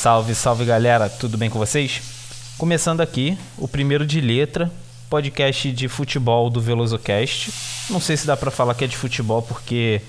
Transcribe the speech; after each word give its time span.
Salve, 0.00 0.34
salve 0.34 0.64
galera, 0.64 1.10
tudo 1.10 1.36
bem 1.36 1.50
com 1.50 1.58
vocês? 1.58 2.00
Começando 2.56 3.02
aqui, 3.02 3.36
o 3.58 3.68
primeiro 3.68 4.06
de 4.06 4.18
letra, 4.18 4.72
podcast 5.10 5.70
de 5.72 5.88
futebol 5.88 6.48
do 6.48 6.58
VelosoCast. 6.58 7.52
Não 7.90 8.00
sei 8.00 8.16
se 8.16 8.26
dá 8.26 8.34
para 8.34 8.50
falar 8.50 8.72
que 8.72 8.82
é 8.82 8.86
de 8.86 8.96
futebol, 8.96 9.42
porque 9.42 10.00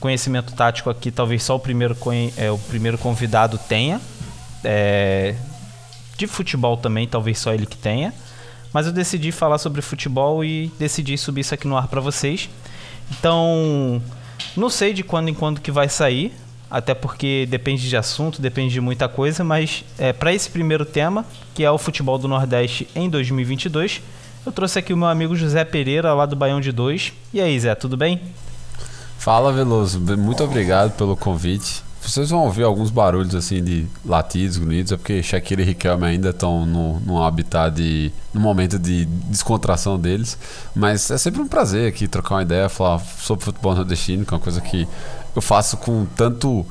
conhecimento 0.00 0.52
tático 0.52 0.90
aqui 0.90 1.12
talvez 1.12 1.44
só 1.44 1.54
o 1.54 1.60
primeiro, 1.60 1.96
é, 2.36 2.50
o 2.50 2.58
primeiro 2.58 2.98
convidado 2.98 3.56
tenha. 3.56 4.00
É, 4.64 5.36
de 6.16 6.26
futebol 6.26 6.76
também, 6.76 7.06
talvez 7.06 7.38
só 7.38 7.54
ele 7.54 7.66
que 7.66 7.76
tenha. 7.76 8.12
Mas 8.72 8.86
eu 8.86 8.92
decidi 8.92 9.30
falar 9.30 9.58
sobre 9.58 9.80
futebol 9.80 10.44
e 10.44 10.72
decidi 10.76 11.16
subir 11.16 11.42
isso 11.42 11.54
aqui 11.54 11.68
no 11.68 11.76
ar 11.76 11.86
para 11.86 12.00
vocês. 12.00 12.50
Então, 13.12 14.02
não 14.56 14.68
sei 14.68 14.92
de 14.92 15.04
quando 15.04 15.28
em 15.28 15.34
quando 15.34 15.60
que 15.60 15.70
vai 15.70 15.88
sair, 15.88 16.34
até 16.70 16.94
porque 16.94 17.46
depende 17.50 17.88
de 17.88 17.96
assunto, 17.96 18.40
depende 18.40 18.72
de 18.72 18.80
muita 18.80 19.08
coisa, 19.08 19.42
mas 19.42 19.84
é, 19.98 20.12
para 20.12 20.32
esse 20.32 20.48
primeiro 20.48 20.84
tema, 20.84 21.24
que 21.54 21.64
é 21.64 21.70
o 21.70 21.78
futebol 21.78 22.16
do 22.16 22.28
Nordeste 22.28 22.88
em 22.94 23.10
2022, 23.10 24.00
eu 24.46 24.52
trouxe 24.52 24.78
aqui 24.78 24.92
o 24.92 24.96
meu 24.96 25.08
amigo 25.08 25.36
José 25.36 25.64
Pereira, 25.64 26.14
lá 26.14 26.24
do 26.24 26.36
Baião 26.36 26.60
de 26.60 26.72
Dois. 26.72 27.12
E 27.32 27.40
aí, 27.40 27.58
Zé, 27.58 27.74
tudo 27.74 27.96
bem? 27.96 28.20
Fala, 29.18 29.52
Veloso. 29.52 30.00
Muito 30.00 30.42
obrigado 30.42 30.92
pelo 30.96 31.14
convite. 31.14 31.82
Vocês 32.00 32.30
vão 32.30 32.44
ouvir 32.46 32.62
alguns 32.62 32.90
barulhos 32.90 33.34
assim 33.34 33.62
de 33.62 33.86
latidos, 34.02 34.56
grunhidos, 34.56 34.92
é 34.92 34.96
porque 34.96 35.22
Shakira 35.22 35.60
e 35.60 35.64
Riquelme 35.66 36.06
ainda 36.06 36.30
estão 36.30 36.64
no, 36.64 37.22
habitat 37.22 37.74
de. 37.76 38.10
no 38.32 38.40
momento 38.40 38.78
de 38.78 39.04
descontração 39.04 39.98
deles. 39.98 40.38
Mas 40.74 41.10
é 41.10 41.18
sempre 41.18 41.42
um 41.42 41.46
prazer 41.46 41.86
aqui 41.86 42.08
trocar 42.08 42.36
uma 42.36 42.42
ideia, 42.42 42.70
falar 42.70 43.00
sobre 43.18 43.44
futebol 43.44 43.74
nordestino, 43.74 44.24
que 44.24 44.32
é 44.32 44.36
uma 44.38 44.42
coisa 44.42 44.62
que 44.62 44.88
eu 45.34 45.42
faço 45.42 45.76
com 45.76 46.06
tanto. 46.16 46.66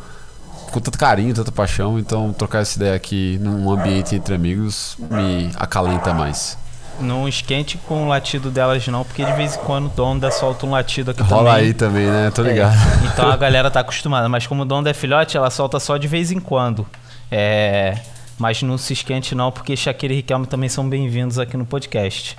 com 0.72 0.80
tanto 0.80 0.98
carinho, 0.98 1.34
tanta 1.34 1.52
paixão. 1.52 2.00
Então 2.00 2.34
trocar 2.34 2.62
essa 2.62 2.78
ideia 2.78 2.96
aqui 2.96 3.38
num 3.42 3.72
ambiente 3.72 4.16
entre 4.16 4.34
amigos 4.34 4.98
me 5.00 5.52
acalenta 5.56 6.14
mais. 6.14 6.58
Não 7.00 7.30
esquente 7.30 7.78
com 7.78 8.04
o 8.04 8.08
latido 8.10 8.52
delas, 8.52 8.86
não, 8.88 9.06
porque 9.06 9.24
de 9.24 9.32
vez 9.32 9.56
em 9.56 9.60
quando 9.60 9.86
o 9.86 9.90
Donda 9.90 10.30
solta 10.32 10.66
um 10.66 10.72
latido 10.72 11.12
aqui 11.12 11.24
Rola 11.24 11.52
também. 11.52 11.68
aí 11.68 11.74
também, 11.74 12.06
né? 12.06 12.30
Tô 12.30 12.42
ligado. 12.44 12.76
É, 12.76 13.08
então 13.08 13.32
a 13.32 13.38
galera 13.38 13.72
tá 13.72 13.80
acostumada, 13.80 14.28
mas 14.28 14.46
como 14.46 14.64
o 14.64 14.66
Donda 14.66 14.90
é 14.90 14.94
filhote, 14.94 15.38
ela 15.38 15.50
solta 15.50 15.80
só 15.80 15.96
de 15.96 16.10
vez 16.10 16.30
em 16.30 16.42
quando. 16.42 16.86
É, 17.32 17.98
mas 18.38 18.62
não 18.62 18.78
se 18.78 18.92
esquente, 18.94 19.34
não, 19.34 19.52
porque 19.52 19.78
Shakira 19.78 20.14
e 20.14 20.18
Riquelme 20.18 20.46
também 20.46 20.68
são 20.68 20.88
bem-vindos 20.90 21.40
aqui 21.40 21.56
no 21.56 21.66
podcast. 21.66 22.36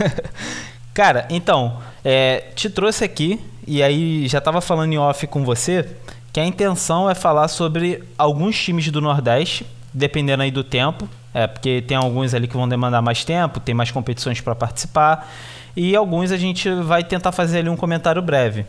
Cara, 0.94 1.26
então, 1.30 1.78
é, 2.04 2.44
te 2.54 2.68
trouxe 2.68 3.04
aqui, 3.04 3.40
e 3.70 3.84
aí 3.84 4.26
já 4.26 4.40
tava 4.40 4.60
falando 4.60 4.92
em 4.92 4.98
off 4.98 5.24
com 5.28 5.44
você, 5.44 5.88
que 6.32 6.40
a 6.40 6.44
intenção 6.44 7.08
é 7.08 7.14
falar 7.14 7.46
sobre 7.46 8.02
alguns 8.18 8.60
times 8.60 8.90
do 8.90 9.00
Nordeste, 9.00 9.64
dependendo 9.94 10.42
aí 10.42 10.50
do 10.50 10.64
tempo, 10.64 11.08
é, 11.32 11.46
porque 11.46 11.80
tem 11.80 11.96
alguns 11.96 12.34
ali 12.34 12.48
que 12.48 12.56
vão 12.56 12.68
demandar 12.68 13.00
mais 13.00 13.24
tempo, 13.24 13.60
tem 13.60 13.72
mais 13.72 13.92
competições 13.92 14.40
para 14.40 14.56
participar. 14.56 15.32
E 15.76 15.94
alguns 15.94 16.32
a 16.32 16.36
gente 16.36 16.68
vai 16.82 17.04
tentar 17.04 17.30
fazer 17.30 17.60
ali 17.60 17.68
um 17.68 17.76
comentário 17.76 18.20
breve. 18.20 18.66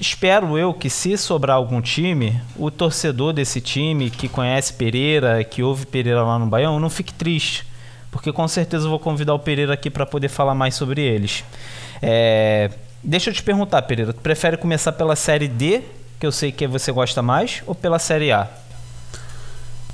Espero 0.00 0.58
eu 0.58 0.74
que, 0.74 0.90
se 0.90 1.16
sobrar 1.16 1.56
algum 1.56 1.80
time, 1.80 2.40
o 2.56 2.68
torcedor 2.68 3.32
desse 3.32 3.60
time 3.60 4.10
que 4.10 4.28
conhece 4.28 4.72
Pereira, 4.72 5.44
que 5.44 5.62
ouve 5.62 5.86
Pereira 5.86 6.24
lá 6.24 6.36
no 6.36 6.46
Baião, 6.46 6.80
não 6.80 6.90
fique 6.90 7.14
triste. 7.14 7.64
Porque 8.10 8.32
com 8.32 8.48
certeza 8.48 8.86
eu 8.86 8.90
vou 8.90 8.98
convidar 8.98 9.34
o 9.34 9.38
Pereira 9.38 9.74
aqui 9.74 9.88
para 9.88 10.04
poder 10.04 10.28
falar 10.28 10.54
mais 10.56 10.74
sobre 10.74 11.00
eles. 11.00 11.44
É... 12.02 12.72
Deixa 13.02 13.30
eu 13.30 13.34
te 13.34 13.42
perguntar, 13.42 13.82
Pereira, 13.82 14.12
tu 14.12 14.20
prefere 14.20 14.56
começar 14.56 14.92
pela 14.92 15.14
série 15.14 15.48
D, 15.48 15.82
que 16.18 16.26
eu 16.26 16.32
sei 16.32 16.50
que 16.50 16.66
você 16.66 16.90
gosta 16.90 17.22
mais, 17.22 17.62
ou 17.66 17.74
pela 17.74 17.98
série 17.98 18.32
A? 18.32 18.48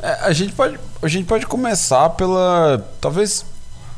É, 0.02 0.26
a, 0.26 0.32
gente 0.32 0.52
pode, 0.52 0.78
a 1.00 1.08
gente 1.08 1.26
pode 1.26 1.46
começar 1.46 2.10
pela. 2.10 2.84
Talvez. 3.00 3.46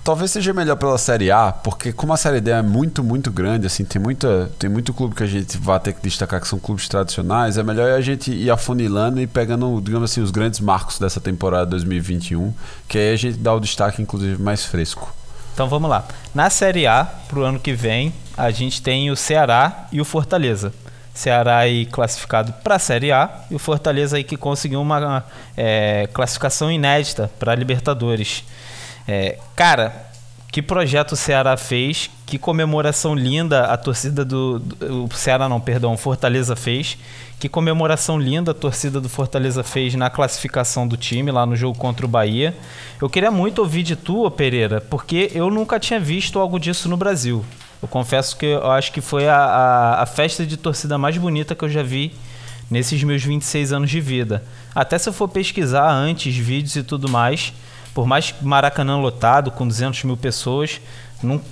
Talvez 0.02 0.32
seja 0.32 0.52
melhor 0.52 0.76
pela 0.76 0.98
Série 0.98 1.30
A, 1.30 1.50
porque 1.50 1.90
como 1.90 2.12
a 2.12 2.18
Série 2.18 2.38
D 2.38 2.50
é 2.50 2.60
muito, 2.60 3.02
muito 3.02 3.32
grande, 3.32 3.66
assim, 3.66 3.86
tem, 3.86 3.98
muita, 3.98 4.52
tem 4.58 4.68
muito 4.68 4.92
clube 4.92 5.14
que 5.14 5.22
a 5.22 5.26
gente 5.26 5.56
vai 5.56 5.80
ter 5.80 5.94
que 5.94 6.02
destacar 6.02 6.42
que 6.42 6.46
são 6.46 6.58
clubes 6.58 6.86
tradicionais, 6.86 7.56
é 7.56 7.62
melhor 7.62 7.90
a 7.90 8.02
gente 8.02 8.30
ir 8.30 8.50
afunilando 8.50 9.18
e 9.18 9.26
pegando, 9.26 9.80
digamos 9.80 10.10
assim, 10.10 10.20
os 10.20 10.30
grandes 10.30 10.60
marcos 10.60 10.98
dessa 10.98 11.22
temporada 11.22 11.64
2021, 11.64 12.52
que 12.86 12.98
aí 12.98 13.14
a 13.14 13.16
gente 13.16 13.38
dá 13.38 13.54
o 13.54 13.58
destaque, 13.58 14.02
inclusive, 14.02 14.42
mais 14.42 14.66
fresco. 14.66 15.10
Então 15.54 15.70
vamos 15.70 15.88
lá. 15.88 16.04
Na 16.34 16.50
Série 16.50 16.86
A, 16.86 17.06
pro 17.26 17.42
ano 17.42 17.58
que 17.58 17.72
vem, 17.72 18.12
a 18.36 18.50
gente 18.50 18.82
tem 18.82 19.10
o 19.10 19.16
Ceará 19.16 19.86
e 19.92 20.00
o 20.00 20.04
Fortaleza. 20.04 20.72
Ceará 21.14 21.58
aí 21.58 21.86
classificado 21.86 22.52
para 22.64 22.74
a 22.74 22.78
Série 22.78 23.12
A 23.12 23.30
e 23.48 23.54
o 23.54 23.58
Fortaleza 23.58 24.16
aí 24.16 24.24
que 24.24 24.36
conseguiu 24.36 24.82
uma 24.82 25.24
é, 25.56 26.08
classificação 26.12 26.70
inédita 26.70 27.30
para 27.38 27.52
a 27.52 27.54
Libertadores. 27.54 28.42
É, 29.06 29.38
cara, 29.54 29.94
que 30.50 30.60
projeto 30.60 31.12
o 31.12 31.16
Ceará 31.16 31.56
fez, 31.56 32.10
que 32.26 32.38
comemoração 32.38 33.14
linda 33.14 33.66
a 33.66 33.76
torcida 33.76 34.24
do, 34.24 34.58
do, 34.58 35.04
o 35.04 35.14
Ceará 35.14 35.48
não, 35.48 35.60
perdão, 35.60 35.96
Fortaleza 35.96 36.56
fez, 36.56 36.98
que 37.38 37.48
comemoração 37.48 38.18
linda 38.18 38.50
a 38.50 38.54
torcida 38.54 39.00
do 39.00 39.08
Fortaleza 39.08 39.62
fez 39.62 39.94
na 39.94 40.10
classificação 40.10 40.86
do 40.86 40.96
time 40.96 41.30
lá 41.30 41.44
no 41.44 41.54
jogo 41.54 41.78
contra 41.78 42.06
o 42.06 42.08
Bahia. 42.08 42.56
Eu 43.00 43.08
queria 43.10 43.30
muito 43.30 43.60
ouvir 43.60 43.82
de 43.82 43.94
tu, 43.94 44.28
Pereira, 44.30 44.80
porque 44.80 45.30
eu 45.34 45.50
nunca 45.50 45.78
tinha 45.78 46.00
visto 46.00 46.40
algo 46.40 46.58
disso 46.58 46.88
no 46.88 46.96
Brasil. 46.96 47.44
Eu 47.84 47.88
confesso 47.88 48.34
que 48.38 48.46
eu 48.46 48.70
acho 48.70 48.90
que 48.92 49.02
foi 49.02 49.28
a, 49.28 49.36
a, 49.36 50.02
a, 50.04 50.06
festa 50.06 50.46
de 50.46 50.56
torcida 50.56 50.96
mais 50.96 51.18
bonita 51.18 51.54
que 51.54 51.66
eu 51.66 51.68
já 51.68 51.82
vi 51.82 52.14
nesses 52.70 53.04
meus 53.04 53.22
26 53.22 53.74
anos 53.74 53.90
de 53.90 54.00
vida. 54.00 54.42
Até 54.74 54.96
se 54.96 55.06
eu 55.06 55.12
for 55.12 55.28
pesquisar 55.28 55.86
antes, 55.92 56.34
vídeos 56.34 56.76
e 56.76 56.82
tudo 56.82 57.10
mais, 57.10 57.52
por 57.92 58.06
mais 58.06 58.34
Maracanã 58.40 58.96
lotado, 58.96 59.50
com 59.50 59.68
200 59.68 60.02
mil 60.04 60.16
pessoas, 60.16 60.80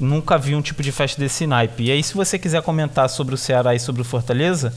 nunca 0.01 0.39
vi 0.39 0.55
um 0.55 0.63
tipo 0.63 0.83
de 0.83 0.91
festa 0.91 1.21
desse 1.21 1.47
naipe. 1.47 1.83
E 1.85 1.93
aí, 1.93 2.03
se 2.03 2.15
você 2.15 2.39
quiser 2.39 2.63
comentar 2.63 3.11
sobre 3.11 3.35
o 3.35 3.39
Ceará 3.39 3.75
e 3.75 3.79
sobre 3.79 4.01
o 4.01 4.05
Fortaleza, 4.05 4.75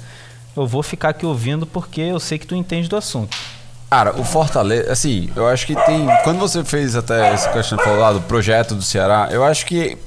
eu 0.58 0.68
vou 0.68 0.84
ficar 0.84 1.12
aqui 1.12 1.26
ouvindo 1.26 1.66
porque 1.66 2.02
eu 2.02 2.20
sei 2.20 2.38
que 2.38 2.46
tu 2.46 2.54
entende 2.54 2.90
do 2.90 2.98
assunto. 2.98 3.38
Cara, 3.90 4.20
o 4.20 4.24
Fortaleza, 4.26 4.92
assim, 4.92 5.30
eu 5.36 5.48
acho 5.48 5.66
que 5.66 5.76
tem. 5.86 6.08
Quando 6.24 6.40
você 6.40 6.64
fez 6.64 6.96
até 6.96 7.32
essa 7.32 7.50
questão 7.50 7.78
lá 7.98 8.12
do 8.12 8.20
projeto 8.20 8.76
do 8.76 8.82
Ceará, 8.82 9.30
eu 9.32 9.44
acho 9.44 9.66
que 9.66 9.98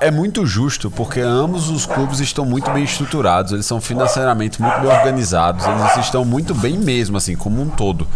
é 0.00 0.10
muito 0.10 0.46
justo, 0.46 0.90
porque 0.90 1.20
ambos 1.20 1.68
os 1.68 1.84
clubes 1.84 2.20
estão 2.20 2.46
muito 2.46 2.70
bem 2.70 2.84
estruturados, 2.84 3.52
eles 3.52 3.66
são 3.66 3.80
financeiramente 3.80 4.62
muito 4.62 4.80
bem 4.80 4.90
organizados, 4.90 5.66
eles 5.66 5.96
estão 6.06 6.24
muito 6.24 6.54
bem 6.54 6.78
mesmo, 6.78 7.16
assim, 7.16 7.36
como 7.36 7.60
um 7.60 7.68
todo. 7.68 8.06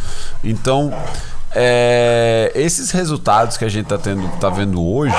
Então, 0.43 0.95
é, 1.55 2.53
esses 2.55 2.91
resultados 2.91 3.57
que 3.57 3.65
a 3.65 3.69
gente 3.69 3.87
tá, 3.87 3.99
tendo, 3.99 4.27
tá 4.39 4.49
vendo 4.49 4.83
hoje, 4.83 5.15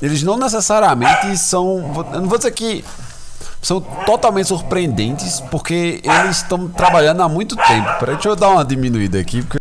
eles 0.00 0.22
não 0.22 0.36
necessariamente 0.36 1.36
são. 1.36 2.06
Eu 2.12 2.20
não 2.20 2.28
vou 2.28 2.38
dizer 2.38 2.52
que 2.52 2.84
são 3.60 3.80
totalmente 3.80 4.48
surpreendentes 4.48 5.40
porque 5.50 6.00
eles 6.02 6.38
estão 6.38 6.68
trabalhando 6.68 7.22
há 7.22 7.28
muito 7.28 7.56
tempo. 7.56 7.98
Peraí, 7.98 8.14
deixa 8.14 8.28
eu 8.28 8.36
dar 8.36 8.50
uma 8.50 8.64
diminuída 8.64 9.18
aqui 9.18 9.42
porque 9.42 9.58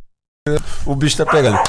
o 0.86 0.96
bicho 0.96 1.18
tá 1.18 1.26
pegando. 1.26 1.60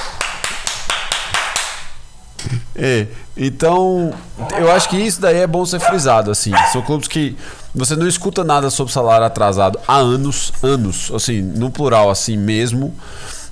É, 2.74 3.08
então, 3.36 4.14
eu 4.56 4.70
acho 4.70 4.88
que 4.88 4.96
isso 4.96 5.20
daí 5.20 5.38
é 5.38 5.46
bom 5.46 5.66
ser 5.66 5.80
frisado, 5.80 6.30
assim. 6.30 6.52
São 6.72 6.80
clubes 6.80 7.08
que 7.08 7.36
você 7.74 7.96
não 7.96 8.06
escuta 8.06 8.44
nada 8.44 8.70
sobre 8.70 8.92
salário 8.92 9.26
atrasado 9.26 9.80
há 9.86 9.96
anos, 9.96 10.52
anos, 10.62 11.10
assim, 11.12 11.42
no 11.42 11.70
plural, 11.70 12.08
assim 12.08 12.36
mesmo. 12.36 12.94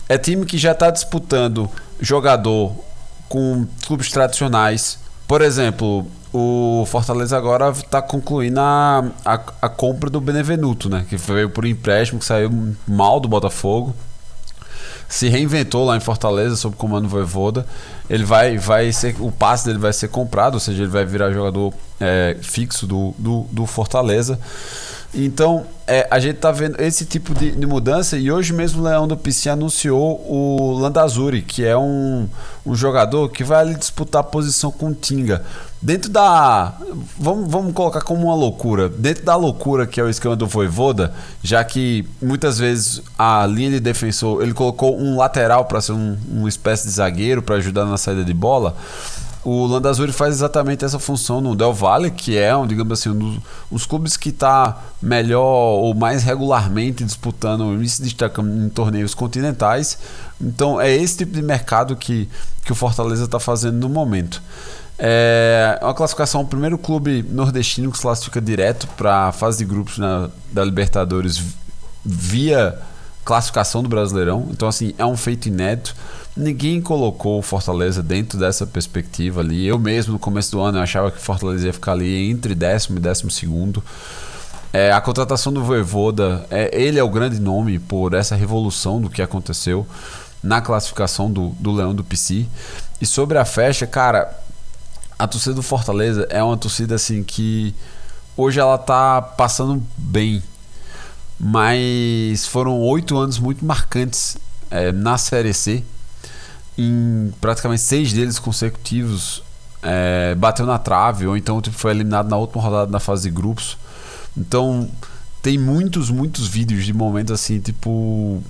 É 0.09 0.17
time 0.17 0.47
que 0.47 0.57
já 0.57 0.73
está 0.73 0.91
disputando 0.91 1.69
jogador 2.01 2.73
com 3.29 3.67
clubes 3.87 4.11
tradicionais. 4.11 4.99
Por 5.27 5.43
exemplo, 5.43 6.07
o 6.39 6.85
Fortaleza 6.85 7.37
agora 7.37 7.71
está 7.71 8.03
concluindo 8.03 8.61
a, 8.61 9.05
a, 9.25 9.41
a, 9.63 9.69
compra 9.69 10.11
do 10.11 10.21
Benevenuto, 10.21 10.91
né? 10.91 11.07
Que 11.09 11.17
veio 11.17 11.49
por 11.49 11.65
empréstimo, 11.65 12.19
que 12.19 12.27
saiu 12.27 12.75
mal 12.87 13.19
do 13.19 13.27
Botafogo. 13.27 13.95
Se 15.09 15.29
reinventou 15.29 15.87
lá 15.87 15.97
em 15.97 16.01
Fortaleza 16.01 16.57
sob 16.57 16.77
comando 16.77 17.09
Voivoda. 17.09 17.65
Ele 18.11 18.25
vai, 18.25 18.59
vai 18.59 18.93
ser. 18.93 19.17
O 19.21 19.33
passe 19.33 19.65
dele 19.65 19.79
vai 19.79 19.93
ser 19.93 20.09
comprado, 20.09 20.55
ou 20.55 20.61
seja, 20.61 20.83
ele 20.83 20.91
vai 20.91 21.07
virar 21.07 21.31
jogador 21.31 21.73
é, 21.99 22.37
fixo 22.43 22.87
do, 22.87 23.15
do, 23.17 23.47
do 23.51 23.65
Fortaleza. 23.65 24.39
Então, 25.15 25.67
é, 25.87 26.07
a 26.11 26.19
gente 26.19 26.37
tá 26.37 26.51
vendo 26.51 26.81
esse 26.81 27.05
tipo 27.07 27.35
de, 27.35 27.53
de, 27.53 27.67
mudança 27.67 28.19
e 28.19 28.31
hoje 28.31 28.53
mesmo 28.53 28.83
o 28.83 28.85
Leão 28.85 29.07
do 29.07 29.17
PC 29.17 29.49
anunciou 29.49 30.21
o 30.29 30.79
Landazuri, 30.79 31.43
que 31.43 31.65
é 31.65 31.77
um, 31.77 32.29
um 32.67 32.75
jogador 32.75 33.29
que 33.29 33.45
vai 33.45 33.73
disputar 33.75 34.25
posição 34.25 34.71
com 34.71 34.89
o 34.89 34.95
Tinga. 34.95 35.45
Dentro 35.81 36.11
da. 36.11 36.73
Vamos, 37.19 37.51
vamos 37.51 37.73
colocar 37.73 38.01
como 38.01 38.25
uma 38.25 38.35
loucura. 38.35 38.89
Dentro 38.89 39.25
da 39.25 39.37
loucura 39.37 39.87
que 39.87 40.01
é 40.01 40.03
o 40.03 40.09
esquema 40.09 40.35
do 40.35 40.47
Voivoda, 40.47 41.15
já 41.43 41.63
que 41.63 42.05
muitas 42.21 42.59
vezes 42.59 43.01
a 43.17 43.47
linha 43.47 43.71
de 43.71 43.81
defensor 43.81 44.43
ele 44.43 44.53
colocou 44.53 44.99
um 44.99 45.17
lateral 45.17 45.67
para 45.67 45.81
ser 45.81 45.93
um, 45.93 46.17
uma 46.29 46.49
espécie 46.49 46.87
de 46.87 46.91
zagueiro 46.91 47.41
para 47.41 47.57
ajudar 47.57 47.85
na 47.85 47.97
saída 47.97 48.25
de 48.25 48.35
bola. 48.35 48.77
O 49.49 49.65
Landazuri 49.65 50.11
faz 50.11 50.35
exatamente 50.35 50.85
essa 50.85 50.99
função 50.99 51.41
no 51.41 51.55
Del 51.55 51.73
Valle, 51.73 52.11
que 52.11 52.37
é, 52.37 52.55
um, 52.57 52.67
digamos 52.67 52.99
assim, 52.99 53.11
um 53.11 53.17
dos, 53.17 53.37
um 53.71 53.77
dos 53.77 53.87
clubes 53.87 54.17
que 54.17 54.31
está 54.31 54.83
melhor 55.01 55.41
ou 55.41 55.95
mais 55.95 56.25
regularmente 56.25 57.05
disputando 57.05 57.81
e 57.81 57.89
se 57.89 58.03
destacando 58.03 58.65
em 58.65 58.69
torneios 58.69 59.15
continentais. 59.15 59.99
Então 60.41 60.81
é 60.81 60.93
esse 60.93 61.19
tipo 61.19 61.33
de 61.33 61.43
mercado 61.43 61.95
que, 61.95 62.29
que 62.65 62.73
o 62.73 62.75
Fortaleza 62.75 63.23
está 63.23 63.39
fazendo 63.39 63.77
no 63.77 63.89
momento. 63.89 64.43
É 64.99 65.79
uma 65.81 65.95
classificação, 65.95 66.41
o 66.41 66.47
primeiro 66.49 66.77
clube 66.77 67.25
nordestino 67.31 67.93
que 67.93 67.99
se 67.99 68.03
classifica 68.03 68.41
direto 68.41 68.89
para 68.97 69.29
a 69.29 69.33
fase 69.33 69.59
de 69.59 69.65
grupos 69.65 69.97
na, 69.97 70.29
da 70.51 70.65
Libertadores 70.65 71.41
via 72.05 72.77
classificação 73.25 73.81
do 73.81 73.89
Brasileirão. 73.89 74.49
Então, 74.51 74.67
assim, 74.67 74.93
é 74.99 75.07
um 75.07 75.17
feito 75.17 75.47
inédito. 75.47 75.95
Ninguém 76.37 76.83
colocou 76.83 77.39
o 77.39 77.43
Fortaleza 77.43 78.03
dentro 78.03 78.39
dessa 78.39 78.67
perspectiva 78.67 79.41
ali. 79.41 79.67
Eu 79.67 79.79
mesmo, 79.79 80.13
no 80.13 80.19
começo 80.19 80.53
do 80.53 80.61
ano, 80.61 80.77
eu 80.77 80.83
achava 80.83 81.11
que 81.11 81.17
o 81.17 81.21
Fortaleza 81.21 81.67
ia 81.67 81.73
ficar 81.73 81.93
ali 81.93 82.31
entre 82.31 82.55
décimo 82.55 82.99
e 82.99 83.01
décimo 83.01 83.31
segundo. 83.31 83.83
É, 84.71 84.93
a 84.93 85.01
contratação 85.01 85.51
do 85.51 85.65
Voivoda, 85.65 86.47
é, 86.51 86.69
ele 86.79 86.99
é 86.99 87.03
o 87.03 87.09
grande 87.09 87.41
nome 87.41 87.79
por 87.79 88.13
essa 88.13 88.37
revolução 88.37 89.01
do 89.01 89.09
que 89.09 89.23
aconteceu 89.23 89.87
na 90.43 90.61
classificação 90.61 91.31
do, 91.31 91.49
do 91.59 91.73
Leão 91.73 91.95
do 91.95 92.05
PC. 92.05 92.45
E 93.01 93.07
sobre 93.07 93.39
a 93.39 93.45
festa, 93.47 93.87
cara, 93.87 94.39
a 95.19 95.27
torcida 95.27 95.55
do 95.55 95.63
Fortaleza 95.63 96.27
é 96.29 96.43
uma 96.43 96.59
torcida 96.59 96.97
assim 96.97 97.25
que 97.25 97.75
hoje 98.37 98.61
ela 98.61 98.77
tá 98.77 99.23
passando 99.23 99.83
bem, 99.97 100.43
mas 101.41 102.45
foram 102.45 102.79
oito 102.83 103.17
anos 103.17 103.39
muito 103.39 103.65
marcantes 103.65 104.37
é, 104.71 104.93
na 104.93 105.17
Série 105.17 105.55
C 105.55 105.83
em 106.77 107.33
praticamente 107.41 107.83
seis 107.83 108.13
deles 108.13 108.39
consecutivos 108.39 109.43
é, 109.83 110.35
bateu 110.35 110.67
na 110.67 110.79
trave 110.79 111.27
ou 111.27 111.37
então 111.37 111.61
tipo, 111.61 111.77
foi 111.77 111.93
eliminado 111.93 112.29
na 112.29 112.37
última 112.37 112.63
rodada 112.63 112.91
na 112.91 113.01
fase 113.01 113.25
de 113.25 113.31
grupos. 113.31 113.79
Então 114.37 114.89
tem 115.43 115.57
muitos, 115.59 116.11
muitos 116.11 116.47
vídeos 116.47 116.85
de 116.85 116.93
momentos 116.93 117.33
assim, 117.33 117.61
tipo 117.61 118.43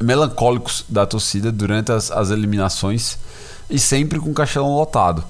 melancólicos 0.00 0.84
da 0.88 1.06
torcida 1.06 1.52
durante 1.52 1.92
as, 1.92 2.10
as 2.10 2.30
eliminações 2.30 3.18
e 3.70 3.78
sempre 3.78 4.18
com 4.18 4.30
o 4.30 4.34
caixão 4.34 4.74
lotado. 4.74 5.24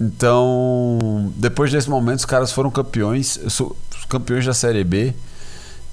Então, 0.00 1.32
depois 1.36 1.72
desse 1.72 1.88
momento, 1.88 2.18
os 2.18 2.24
caras 2.24 2.52
foram 2.52 2.70
campeões, 2.70 3.38
campeões 4.08 4.44
da 4.44 4.52
Série 4.52 4.84
B. 4.84 5.14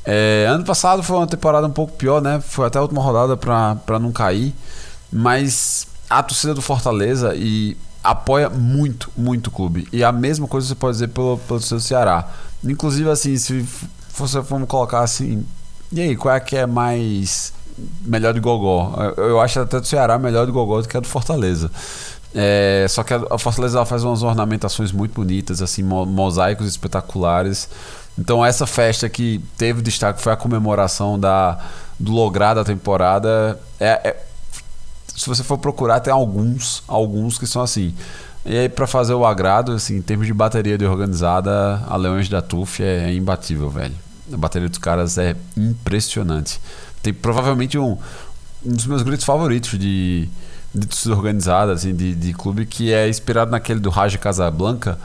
É, 0.06 0.46
ano 0.50 0.66
passado 0.66 1.02
foi 1.02 1.16
uma 1.16 1.28
temporada 1.28 1.66
um 1.66 1.72
pouco 1.72 1.94
pior, 1.94 2.22
né? 2.22 2.42
Foi 2.42 2.68
até 2.68 2.78
a 2.78 2.82
última 2.82 3.02
rodada 3.02 3.38
para 3.38 4.00
não 4.00 4.12
cair. 4.12 4.54
Mas 5.14 5.88
a 6.10 6.24
torcida 6.24 6.54
do 6.54 6.62
Fortaleza 6.62 7.34
e 7.36 7.78
apoia 8.04 8.50
muito, 8.50 9.12
muito 9.16 9.48
o 9.48 9.52
clube. 9.52 9.88
E 9.94 10.04
a 10.04 10.12
mesma 10.12 10.48
coisa 10.48 10.68
você 10.68 10.76
pode 10.76 10.94
dizer 10.94 11.08
pelo, 11.10 11.38
pelo 11.38 11.60
do 11.60 11.80
Ceará. 11.80 12.28
Inclusive, 12.64 13.10
assim, 13.10 13.38
se 13.38 13.66
você 14.16 14.42
for 14.44 14.66
colocar 14.66 15.02
assim. 15.02 15.46
E 15.92 16.02
aí, 16.02 16.16
qual 16.16 16.36
é 16.36 16.40
que 16.40 16.56
é 16.56 16.66
mais. 16.66 17.54
Melhor 18.06 18.34
de 18.34 18.40
Gogó? 18.40 18.94
Eu 19.18 19.40
acho 19.40 19.60
até 19.60 19.80
do 19.80 19.88
Ceará 19.88 20.20
melhor 20.20 20.46
de 20.46 20.52
Gogó 20.52 20.82
do 20.82 20.88
que 20.88 20.96
a 20.96 21.00
do 21.00 21.08
Fortaleza. 21.08 21.72
É, 22.36 22.86
só 22.90 23.04
que 23.04 23.14
a 23.14 23.38
Fortaleza 23.38 23.84
faz 23.86 24.04
umas 24.04 24.24
ornamentações 24.24 24.92
muito 24.92 25.14
bonitas, 25.14 25.62
assim, 25.62 25.84
mosaicos 25.84 26.68
espetaculares. 26.68 27.70
Então 28.18 28.46
essa 28.46 28.68
festa 28.68 29.10
que 29.10 29.44
teve 29.58 29.82
destaque 29.82 30.22
foi 30.22 30.34
a 30.34 30.36
comemoração 30.36 31.20
da, 31.20 31.60
do 32.00 32.12
lograr 32.12 32.54
da 32.54 32.64
temporada. 32.64 33.60
É, 33.80 34.02
é, 34.04 34.24
se 35.16 35.28
você 35.28 35.44
for 35.44 35.58
procurar, 35.58 36.00
tem 36.00 36.12
alguns, 36.12 36.84
alguns 36.88 37.38
que 37.38 37.46
são 37.46 37.62
assim. 37.62 37.94
E 38.46 38.58
aí, 38.58 38.68
para 38.68 38.86
fazer 38.86 39.14
o 39.14 39.26
agrado, 39.26 39.72
assim, 39.72 39.98
em 39.98 40.02
termos 40.02 40.28
de 40.28 40.34
bateria 40.34 40.78
de 40.78 40.86
organizada, 40.86 41.82
a 41.88 41.96
Leões 41.96 42.28
da 42.28 42.42
TUF 42.42 42.84
é, 42.84 43.14
imbatível, 43.14 43.70
velho. 43.70 43.96
A 44.32 44.38
bateria 44.38 44.68
dos 44.68 44.80
caras 44.80 45.18
é 45.18 45.36
impressionante. 45.56 46.60
Tem 47.02 47.14
provavelmente 47.14 47.78
um, 47.78 47.98
um 48.66 48.74
dos 48.74 48.86
meus 48.86 49.02
gritos 49.02 49.26
favoritos 49.26 49.78
de, 49.80 50.28
de 50.74 51.12
organizada, 51.12 51.72
assim, 51.72 51.96
de, 51.96 52.14
de 52.16 52.34
clube, 52.34 52.66
que 52.66 52.92
é 52.92 53.08
inspirado 53.08 53.52
naquele 53.52 53.80
do 53.80 53.90
Raja 53.90 54.18
Casablanca. 54.18 54.98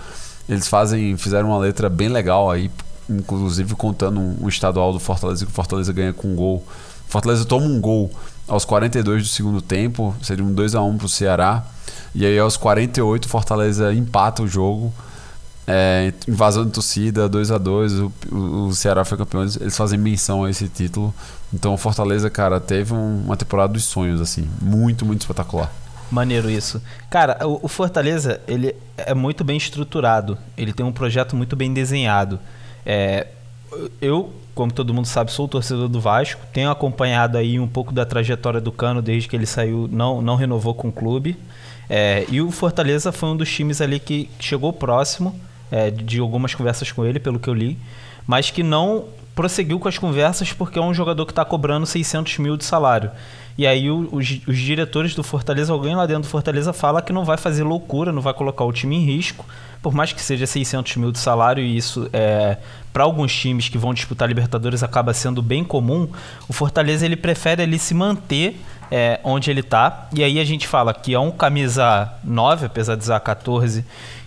Eles 0.49 0.67
fazem, 0.67 1.17
fizeram 1.17 1.51
uma 1.51 1.59
letra 1.59 1.89
bem 1.89 2.09
legal 2.09 2.51
aí, 2.51 2.71
inclusive 3.09 3.75
contando 3.77 4.19
um, 4.19 4.37
um 4.43 4.49
estadual 4.49 4.93
do 4.93 4.99
Fortaleza, 4.99 5.45
que 5.45 5.53
o 5.53 5.55
Fortaleza 5.55 5.93
ganha 5.93 6.13
com 6.13 6.29
um 6.29 6.35
gol. 6.35 6.67
Fortaleza 7.07 7.45
toma 7.45 7.67
um 7.67 7.81
gol 7.81 8.11
aos 8.49 8.65
42 8.65 9.23
do 9.23 9.29
segundo 9.29 9.61
tempo, 9.61 10.15
seria 10.23 10.45
um 10.45 10.53
2 10.53 10.75
a 10.75 10.83
1 10.83 10.97
para 10.97 11.06
o 11.06 11.09
Ceará. 11.09 11.65
E 12.15 12.25
aí 12.25 12.39
aos 12.39 12.56
48 12.56 13.29
Fortaleza 13.29 13.93
empata 13.93 14.43
o 14.43 14.49
jogo. 14.49 14.93
É, 15.71 16.15
invasão 16.27 16.65
de 16.65 16.71
torcida, 16.71 17.29
2 17.29 17.50
a 17.50 17.59
2 17.59 17.93
o, 18.00 18.12
o, 18.33 18.75
Ceará 18.75 19.05
foi 19.05 19.19
campeão, 19.19 19.43
eles 19.43 19.77
fazem 19.77 19.99
menção 19.99 20.45
a 20.45 20.50
esse 20.50 20.67
título. 20.67 21.15
Então 21.53 21.75
o 21.75 21.77
Fortaleza, 21.77 22.31
cara, 22.31 22.59
teve 22.59 22.95
um, 22.95 23.25
uma 23.27 23.37
temporada 23.37 23.75
dos 23.75 23.85
sonhos, 23.85 24.19
assim, 24.19 24.49
muito, 24.62 25.05
muito 25.05 25.21
espetacular. 25.21 25.71
Maneiro 26.11 26.49
isso. 26.49 26.81
Cara, 27.11 27.47
o, 27.47 27.67
o 27.67 27.69
Fortaleza, 27.69 28.41
ele 28.49 28.75
é 28.97 29.12
muito 29.12 29.45
bem 29.45 29.59
estruturado, 29.59 30.39
ele 30.56 30.73
tem 30.73 30.87
um 30.87 30.93
projeto 30.93 31.37
muito 31.37 31.55
bem 31.55 31.75
desenhado. 31.75 32.41
É, 32.87 33.27
eu 34.00 34.33
como 34.59 34.73
todo 34.73 34.93
mundo 34.93 35.07
sabe, 35.07 35.31
sou 35.31 35.47
torcedor 35.47 35.89
do 35.89 36.01
Vasco. 36.01 36.41
Tenho 36.53 36.69
acompanhado 36.69 37.39
aí 37.39 37.61
um 37.61 37.69
pouco 37.69 37.93
da 37.93 38.05
trajetória 38.05 38.61
do 38.61 38.73
Cano 38.73 39.01
desde 39.01 39.29
que 39.29 39.37
ele 39.37 39.47
saiu, 39.47 39.89
não, 39.89 40.21
não 40.21 40.35
renovou 40.35 40.75
com 40.75 40.89
o 40.89 40.93
clube. 40.93 41.37
É, 41.89 42.27
e 42.29 42.41
o 42.41 42.51
Fortaleza 42.51 43.13
foi 43.13 43.29
um 43.29 43.37
dos 43.37 43.49
times 43.49 43.81
ali 43.81 44.01
que 44.01 44.29
chegou 44.41 44.73
próximo 44.73 45.39
é, 45.71 45.93
de 45.93 46.19
algumas 46.19 46.57
conversas 46.57 46.91
com 46.91 47.05
ele, 47.05 47.21
pelo 47.21 47.39
que 47.39 47.47
eu 47.49 47.55
li, 47.55 47.79
mas 48.27 48.51
que 48.51 48.65
não 48.65 49.05
prosseguiu 49.33 49.79
com 49.79 49.87
as 49.87 49.97
conversas 49.97 50.53
porque 50.53 50.77
é 50.77 50.83
um 50.83 50.93
jogador 50.93 51.25
que 51.25 51.31
está 51.31 51.45
cobrando 51.45 51.87
600 51.87 52.39
mil 52.39 52.57
de 52.57 52.65
salário. 52.65 53.13
E 53.59 53.67
aí 53.67 53.91
o, 53.91 54.09
os, 54.13 54.41
os, 54.47 54.57
diretores 54.57 55.17
do 55.17 55.25
Fortaleza, 55.25 55.73
alguém 55.73 55.97
lá 55.97 56.07
dentro 56.07 56.23
do 56.23 56.29
Fortaleza 56.29 56.73
fala 56.73 57.03
que 57.03 57.13
não 57.13 57.25
vai 57.25 57.37
fazer 57.37 57.65
loucura, 57.65 58.13
não 58.13 58.23
vai 58.23 58.33
colocar 58.33 58.65
o 58.65 58.73
time 58.73 58.95
em 58.95 59.05
risco, 59.05 59.45
por 59.83 59.93
mais 59.93 60.13
que 60.13 60.23
seja 60.23 60.47
600 60.47 60.95
mil 60.95 61.11
de 61.11 61.19
salário 61.19 61.65
e 61.65 61.77
isso 61.77 62.09
é 62.13 62.57
para 62.93 63.03
alguns 63.03 63.35
times 63.35 63.69
que 63.69 63.77
vão 63.77 63.93
disputar 63.93 64.29
Libertadores 64.29 64.85
acaba 64.85 65.13
sendo 65.13 65.43
bem 65.43 65.65
comum. 65.65 66.09
O 66.49 66.53
Fortaleza 66.53 67.05
ele 67.05 67.17
prefere 67.17 67.65
ele 67.65 67.81
se 67.81 67.95
manter 67.95 68.61
é, 68.93 69.19
onde 69.25 69.51
ele 69.51 69.61
está 69.61 70.09
e 70.15 70.23
aí 70.23 70.39
a 70.39 70.45
gente 70.45 70.69
fala 70.69 70.95
que 70.95 71.13
é 71.13 71.19
um 71.19 71.33
camisa 71.33 72.13
9, 72.23 72.67
apesar 72.67 72.95
de 72.95 73.03
usar 73.03 73.19
14 73.19 73.85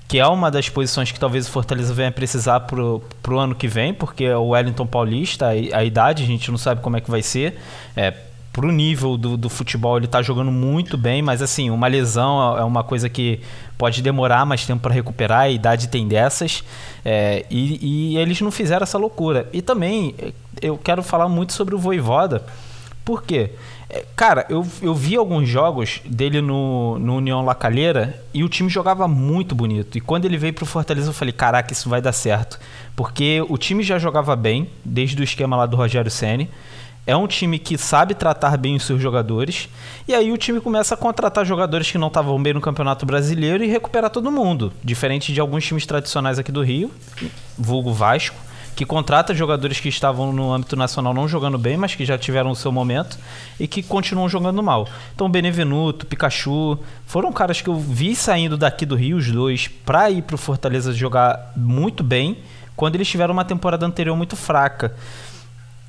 que 0.09 0.19
é 0.19 0.27
uma 0.27 0.51
das 0.51 0.67
posições 0.67 1.09
que 1.09 1.17
talvez 1.17 1.47
o 1.47 1.51
Fortaleza 1.51 1.93
venha 1.93 2.11
precisar 2.11 2.59
pro, 2.59 3.01
pro 3.23 3.39
ano 3.39 3.55
que 3.55 3.65
vem, 3.65 3.93
porque 3.93 4.25
é 4.25 4.35
o 4.35 4.49
Wellington 4.49 4.85
Paulista, 4.85 5.45
a, 5.45 5.51
a 5.51 5.85
idade, 5.85 6.21
a 6.21 6.27
gente 6.27 6.51
não 6.51 6.57
sabe 6.57 6.81
como 6.81 6.97
é 6.97 6.99
que 6.99 7.09
vai 7.09 7.21
ser. 7.21 7.57
É, 7.95 8.13
pro 8.51 8.71
nível 8.71 9.17
do, 9.17 9.37
do 9.37 9.49
futebol, 9.49 9.97
ele 9.97 10.07
tá 10.07 10.21
jogando 10.21 10.51
muito 10.51 10.97
bem, 10.97 11.21
mas 11.21 11.41
assim, 11.41 11.69
uma 11.69 11.87
lesão 11.87 12.57
é 12.57 12.63
uma 12.63 12.83
coisa 12.83 13.07
que 13.09 13.39
pode 13.77 14.01
demorar 14.01 14.45
mais 14.45 14.65
tempo 14.65 14.81
para 14.81 14.93
recuperar, 14.93 15.41
a 15.41 15.49
idade 15.49 15.87
tem 15.87 16.07
dessas, 16.07 16.63
é, 17.03 17.45
e, 17.49 18.13
e, 18.13 18.17
eles 18.17 18.41
não 18.41 18.51
fizeram 18.51 18.83
essa 18.83 18.97
loucura. 18.97 19.49
E 19.53 19.61
também, 19.61 20.13
eu 20.61 20.77
quero 20.77 21.01
falar 21.01 21.29
muito 21.29 21.53
sobre 21.53 21.73
o 21.73 21.79
Voivoda, 21.79 22.45
por 23.05 23.23
quê? 23.23 23.51
É, 23.89 24.05
cara, 24.15 24.45
eu, 24.49 24.65
eu 24.81 24.93
vi 24.93 25.15
alguns 25.15 25.49
jogos 25.49 26.01
dele 26.05 26.39
no, 26.39 26.99
no 26.99 27.17
União 27.17 27.43
La 27.43 27.55
Calheira 27.55 28.21
e 28.33 28.43
o 28.43 28.47
time 28.47 28.69
jogava 28.69 29.07
muito 29.07 29.55
bonito. 29.55 29.97
E 29.97 30.01
quando 30.01 30.25
ele 30.25 30.37
veio 30.37 30.53
pro 30.53 30.65
Fortaleza, 30.65 31.09
eu 31.09 31.13
falei: 31.13 31.33
caraca, 31.33 31.73
isso 31.73 31.89
vai 31.89 32.01
dar 32.01 32.13
certo. 32.13 32.59
Porque 32.95 33.43
o 33.49 33.57
time 33.57 33.83
já 33.83 33.97
jogava 33.97 34.35
bem, 34.35 34.69
desde 34.85 35.19
o 35.19 35.23
esquema 35.23 35.57
lá 35.57 35.65
do 35.65 35.75
Rogério 35.75 36.09
Senni. 36.09 36.49
É 37.05 37.15
um 37.15 37.25
time 37.25 37.57
que 37.57 37.77
sabe 37.77 38.13
tratar 38.13 38.57
bem 38.57 38.75
os 38.75 38.83
seus 38.83 39.01
jogadores. 39.01 39.67
E 40.07 40.13
aí 40.13 40.31
o 40.31 40.37
time 40.37 40.61
começa 40.61 40.93
a 40.93 40.97
contratar 40.97 41.45
jogadores 41.45 41.89
que 41.89 41.97
não 41.97 42.07
estavam 42.07 42.41
bem 42.41 42.53
no 42.53 42.61
Campeonato 42.61 43.05
Brasileiro 43.05 43.63
e 43.63 43.67
recuperar 43.67 44.09
todo 44.11 44.31
mundo. 44.31 44.71
Diferente 44.83 45.33
de 45.33 45.39
alguns 45.39 45.65
times 45.65 45.85
tradicionais 45.85 46.37
aqui 46.37 46.51
do 46.51 46.61
Rio, 46.61 46.91
vulgo 47.57 47.91
Vasco, 47.91 48.35
que 48.75 48.85
contrata 48.85 49.33
jogadores 49.33 49.79
que 49.79 49.89
estavam 49.89 50.31
no 50.31 50.53
âmbito 50.53 50.75
nacional 50.75 51.13
não 51.13 51.27
jogando 51.27 51.57
bem, 51.57 51.75
mas 51.75 51.95
que 51.95 52.05
já 52.05 52.17
tiveram 52.17 52.51
o 52.51 52.55
seu 52.55 52.71
momento 52.71 53.17
e 53.59 53.67
que 53.67 53.81
continuam 53.81 54.29
jogando 54.29 54.61
mal. 54.61 54.87
Então, 55.13 55.29
Benevenuto, 55.29 56.05
Pikachu, 56.05 56.77
foram 57.05 57.33
caras 57.33 57.61
que 57.61 57.67
eu 57.67 57.75
vi 57.75 58.15
saindo 58.15 58.57
daqui 58.57 58.85
do 58.85 58.95
Rio, 58.95 59.17
os 59.17 59.29
dois, 59.29 59.67
para 59.67 60.09
ir 60.09 60.21
para 60.21 60.35
o 60.35 60.37
Fortaleza 60.37 60.93
jogar 60.93 61.51
muito 61.55 62.03
bem, 62.03 62.37
quando 62.75 62.95
eles 62.95 63.07
tiveram 63.07 63.33
uma 63.33 63.45
temporada 63.45 63.85
anterior 63.85 64.15
muito 64.15 64.35
fraca. 64.35 64.95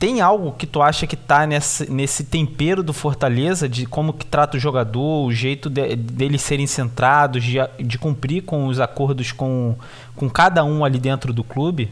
Tem 0.03 0.21
algo 0.21 0.51
que 0.51 0.67
tu 0.67 0.83
acha 0.83 1.07
que 1.07 1.15
tá 1.15 1.47
nesse, 1.47 1.89
nesse 1.89 2.25
tempero 2.25 2.83
do 2.83 2.93
Fortaleza, 2.93 3.69
de 3.69 3.87
como 3.87 4.13
que 4.13 4.27
trata 4.27 4.57
o 4.57 4.61
jogador, 4.61 5.25
o 5.25 5.31
jeito 5.31 5.71
de, 5.71 5.95
deles 5.95 6.43
serem 6.43 6.67
centrados, 6.67 7.45
de, 7.45 7.59
de 7.79 7.99
cumprir 7.99 8.43
com 8.43 8.67
os 8.67 8.81
acordos 8.81 9.31
com, 9.31 9.77
com 10.17 10.29
cada 10.29 10.65
um 10.65 10.85
ali 10.85 10.99
dentro 10.99 11.33
do 11.33 11.45
clube? 11.45 11.89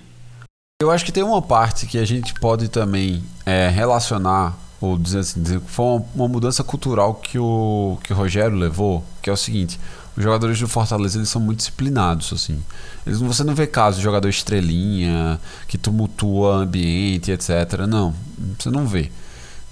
Eu 0.82 0.90
acho 0.90 1.04
que 1.04 1.12
tem 1.12 1.22
uma 1.22 1.40
parte 1.40 1.86
que 1.86 1.98
a 1.98 2.04
gente 2.04 2.34
pode 2.34 2.68
também 2.68 3.22
é, 3.46 3.68
relacionar 3.68 4.58
ou 4.80 4.98
dizer 4.98 5.20
assim, 5.20 5.40
dizer, 5.40 5.60
foi 5.60 5.84
uma, 5.84 6.04
uma, 6.16 6.28
mudança 6.28 6.64
cultural 6.64 7.14
que 7.14 7.38
o, 7.38 7.96
que 8.02 8.12
o 8.12 8.16
Rogério 8.16 8.56
levou, 8.56 9.04
que 9.22 9.30
é 9.30 9.32
o 9.32 9.36
seguinte, 9.36 9.78
os 10.16 10.24
jogadores 10.24 10.58
do 10.58 10.66
Fortaleza 10.66 11.16
eles 11.16 11.28
são 11.28 11.40
muito 11.40 11.58
disciplinados, 11.58 12.32
assim. 12.32 12.60
Você 13.06 13.42
não 13.44 13.54
vê 13.54 13.66
casos 13.66 13.98
de 13.98 14.04
jogador 14.04 14.28
estrelinha, 14.28 15.40
que 15.66 15.78
tumultua 15.78 16.56
ambiente, 16.56 17.30
etc. 17.30 17.86
Não, 17.88 18.14
você 18.58 18.70
não 18.70 18.86
vê. 18.86 19.10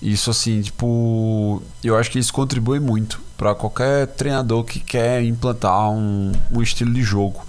Isso 0.01 0.31
assim, 0.31 0.63
tipo, 0.63 1.63
eu 1.83 1.97
acho 1.97 2.11
que 2.11 2.19
isso 2.19 2.33
contribui 2.33 2.79
muito 2.81 3.21
para 3.37 3.55
qualquer 3.55 4.07
treinador 4.07 4.65
que 4.65 4.81
quer 4.81 5.23
implantar 5.23 5.91
um, 5.91 6.33
um 6.51 6.63
estilo 6.63 6.93
de 6.93 7.03
jogo 7.03 7.45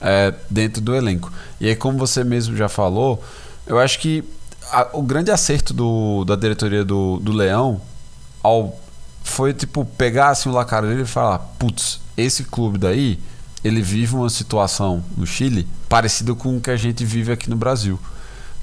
é, 0.00 0.32
dentro 0.48 0.80
do 0.80 0.94
elenco. 0.94 1.32
E 1.60 1.68
aí, 1.68 1.76
como 1.76 1.98
você 1.98 2.22
mesmo 2.22 2.56
já 2.56 2.68
falou, 2.68 3.22
eu 3.66 3.78
acho 3.78 3.98
que 3.98 4.22
a, 4.70 4.88
o 4.92 5.02
grande 5.02 5.30
acerto 5.30 5.72
do, 5.72 6.24
da 6.24 6.36
diretoria 6.36 6.84
do, 6.84 7.18
do 7.18 7.32
Leão 7.32 7.80
ao, 8.42 8.78
foi 9.24 9.52
tipo 9.52 9.84
pegar 9.84 10.28
assim, 10.28 10.48
o 10.48 10.52
lacareiro 10.52 11.02
e 11.02 11.06
falar: 11.06 11.38
putz, 11.58 12.00
esse 12.16 12.44
clube 12.44 12.78
daí 12.78 13.18
ele 13.66 13.82
vive 13.82 14.14
uma 14.14 14.30
situação 14.30 15.02
no 15.16 15.26
Chile 15.26 15.66
parecida 15.88 16.34
com 16.34 16.56
o 16.56 16.60
que 16.60 16.70
a 16.70 16.76
gente 16.76 17.04
vive 17.04 17.32
aqui 17.32 17.50
no 17.50 17.56
Brasil. 17.56 17.98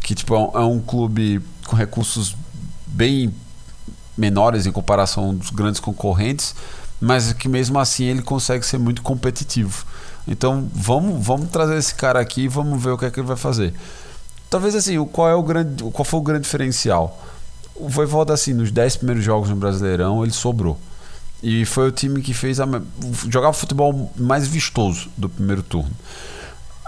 Que 0.02 0.16
tipo, 0.16 0.34
é 0.34 0.40
um, 0.40 0.52
é 0.62 0.66
um 0.66 0.80
clube 0.80 1.42
com 1.66 1.76
recursos 1.76 2.36
bem 2.88 3.34
menores 4.18 4.66
em 4.66 4.72
comparação 4.72 5.36
dos 5.36 5.50
grandes 5.50 5.82
concorrentes, 5.82 6.56
mas 7.02 7.34
que 7.34 7.50
mesmo 7.50 7.80
assim 7.80 8.06
ele 8.06 8.22
consegue 8.22 8.66
ser 8.66 8.78
muito 8.78 9.02
competitivo. 9.02 9.86
Então 10.26 10.70
vamos, 10.74 11.26
vamos 11.26 11.50
trazer 11.50 11.78
esse 11.78 11.94
cara 11.94 12.20
aqui 12.20 12.44
e 12.44 12.48
vamos 12.48 12.82
ver 12.82 12.92
o 12.92 12.98
que 12.98 13.06
é 13.06 13.12
que 13.12 13.20
ele 13.20 13.28
vai 13.28 13.38
fazer. 13.38 13.74
Talvez 14.50 14.74
assim, 14.76 15.04
qual 15.06 15.28
é 15.28 15.36
o 15.36 15.44
grande, 15.44 15.84
qual 15.92 16.06
foi 16.06 16.20
o 16.20 16.24
grande 16.24 16.44
diferencial? 16.44 17.22
O 17.76 17.90
Voivoda 17.90 18.34
assim, 18.34 18.54
nos 18.54 18.72
10 18.72 18.98
primeiros 18.98 19.24
jogos 19.24 19.50
no 19.50 19.56
Brasileirão, 19.56 20.24
ele 20.24 20.32
sobrou. 20.32 20.80
E 21.44 21.66
foi 21.66 21.90
o 21.90 21.92
time 21.92 22.22
que 22.22 22.34
fez 22.34 22.62
a, 22.62 22.66
jogava 23.30 23.52
o 23.52 23.60
futebol 23.60 24.12
mais 24.16 24.48
vistoso 24.48 25.10
do 25.18 25.28
primeiro 25.28 25.62
turno. 25.62 25.92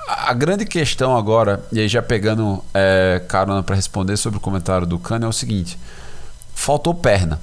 A 0.08 0.34
grande 0.34 0.66
questão 0.66 1.18
agora, 1.18 1.64
e 1.72 1.80
aí 1.80 1.88
já 1.90 2.02
pegando 2.02 2.64
é, 2.74 3.22
carona 3.28 3.62
para 3.62 3.76
responder 3.76 4.16
sobre 4.16 4.38
o 4.38 4.40
comentário 4.40 4.88
do 4.88 4.98
Cano, 4.98 5.26
é 5.26 5.28
o 5.28 5.34
seguinte: 5.34 5.78
faltou 6.54 6.94
perna 6.94 7.40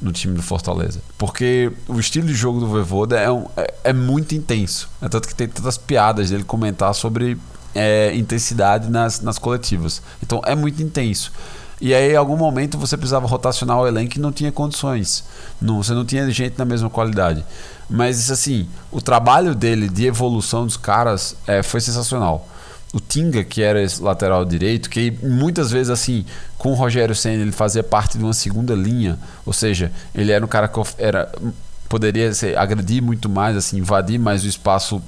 no 0.00 0.12
time 0.12 0.34
do 0.34 0.42
Fortaleza. 0.42 1.00
Porque 1.16 1.72
o 1.88 1.98
estilo 1.98 2.26
de 2.26 2.34
jogo 2.34 2.60
do 2.60 2.66
Voivoda 2.66 3.18
é, 3.18 3.30
um, 3.30 3.46
é, 3.56 3.74
é 3.84 3.92
muito 3.92 4.34
intenso. 4.34 4.88
É 5.00 5.08
tanto 5.08 5.28
que 5.28 5.34
tem 5.34 5.48
tantas 5.48 5.78
piadas 5.78 6.30
dele 6.30 6.44
comentar 6.44 6.94
sobre 6.94 7.38
é, 7.74 8.14
intensidade 8.14 8.90
nas, 8.90 9.20
nas 9.20 9.38
coletivas. 9.38 10.02
Então 10.22 10.40
é 10.44 10.54
muito 10.54 10.82
intenso. 10.82 11.32
E 11.80 11.94
aí, 11.94 12.12
em 12.12 12.16
algum 12.16 12.36
momento, 12.36 12.76
você 12.76 12.96
precisava 12.96 13.26
rotacionar 13.26 13.78
o 13.78 13.86
elenco 13.86 14.18
e 14.18 14.20
não 14.20 14.30
tinha 14.30 14.52
condições. 14.52 15.24
Não, 15.60 15.82
você 15.82 15.94
não 15.94 16.04
tinha 16.04 16.30
gente 16.30 16.58
na 16.58 16.64
mesma 16.64 16.90
qualidade. 16.90 17.42
Mas, 17.88 18.30
assim, 18.30 18.68
o 18.92 19.00
trabalho 19.00 19.54
dele 19.54 19.88
de 19.88 20.06
evolução 20.06 20.66
dos 20.66 20.76
caras 20.76 21.34
é, 21.46 21.62
foi 21.62 21.80
sensacional. 21.80 22.46
O 22.92 23.00
Tinga, 23.00 23.42
que 23.42 23.62
era 23.62 23.82
esse 23.82 24.02
lateral 24.02 24.44
direito, 24.44 24.90
que 24.90 25.10
muitas 25.22 25.70
vezes, 25.70 25.88
assim, 25.88 26.26
com 26.58 26.72
o 26.72 26.74
Rogério 26.74 27.14
Senna, 27.14 27.42
ele 27.42 27.52
fazia 27.52 27.82
parte 27.82 28.18
de 28.18 28.24
uma 28.24 28.34
segunda 28.34 28.74
linha. 28.74 29.18
Ou 29.46 29.52
seja, 29.52 29.90
ele 30.14 30.32
era 30.32 30.44
um 30.44 30.48
cara 30.48 30.68
que 30.68 30.80
era, 30.98 31.32
poderia 31.88 32.34
ser, 32.34 32.58
agredir 32.58 33.02
muito 33.02 33.26
mais, 33.26 33.56
assim, 33.56 33.78
invadir 33.78 34.18
mais 34.18 34.44
o 34.44 34.46
espaço 34.46 35.02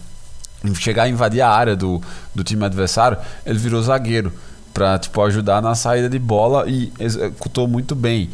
chegar 0.79 1.03
a 1.03 1.09
invadir 1.09 1.41
a 1.41 1.51
área 1.51 1.75
do, 1.75 2.01
do 2.33 2.45
time 2.45 2.65
adversário, 2.65 3.19
ele 3.45 3.59
virou 3.59 3.83
zagueiro 3.83 4.33
para 4.73 4.99
tipo, 4.99 5.21
ajudar 5.23 5.61
na 5.63 5.75
saída 5.75 6.09
de 6.09 6.19
bola 6.19 6.69
e 6.69 6.93
executou 6.99 7.69
muito 7.69 7.95
bem. 7.95 8.31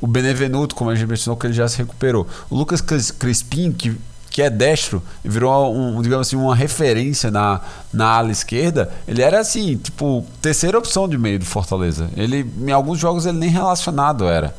O 0.00 0.06
Benevenuto, 0.06 0.74
como 0.74 0.90
a 0.90 0.94
gente 0.94 1.08
mencionou, 1.08 1.36
que 1.36 1.46
ele 1.46 1.54
já 1.54 1.68
se 1.68 1.78
recuperou. 1.78 2.26
O 2.50 2.56
Lucas 2.56 2.80
Crispim, 2.80 3.72
que, 3.72 3.96
que 4.30 4.42
é 4.42 4.50
destro, 4.50 5.02
virou 5.24 5.74
um, 5.74 6.02
digamos 6.02 6.28
assim, 6.28 6.36
uma 6.36 6.54
referência 6.54 7.30
na, 7.30 7.60
na 7.92 8.06
ala 8.06 8.30
esquerda. 8.30 8.92
Ele 9.08 9.22
era 9.22 9.40
assim, 9.40 9.76
tipo, 9.76 10.24
terceira 10.42 10.78
opção 10.78 11.08
de 11.08 11.16
meio 11.16 11.38
do 11.38 11.46
Fortaleza. 11.46 12.10
Ele, 12.16 12.50
em 12.58 12.70
alguns 12.72 12.98
jogos, 12.98 13.24
ele 13.24 13.38
nem 13.38 13.48
relacionado 13.48 14.28
era. 14.28 14.54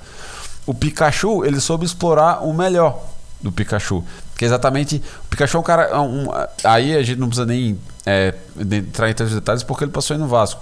O 0.66 0.74
Pikachu, 0.74 1.46
ele 1.46 1.60
soube 1.60 1.86
explorar 1.86 2.44
o 2.44 2.54
melhor 2.54 3.00
do 3.40 3.52
Pikachu. 3.52 4.04
Que 4.36 4.46
é 4.46 4.48
exatamente. 4.48 5.02
O 5.26 5.28
Pikachu 5.30 5.58
é 5.58 5.60
um 5.60 5.64
cara. 5.64 5.84
É 5.84 6.00
um, 6.00 6.28
aí 6.64 6.96
a 6.96 7.04
gente 7.04 7.20
não 7.20 7.28
precisa 7.28 7.46
nem 7.46 7.80
é, 8.06 8.34
entrar 8.60 9.10
em 9.10 9.14
tantos 9.14 9.34
detalhes 9.34 9.64
porque 9.64 9.84
ele 9.84 9.92
passou 9.92 10.16
aí 10.16 10.20
no 10.20 10.28
Vasco. 10.28 10.62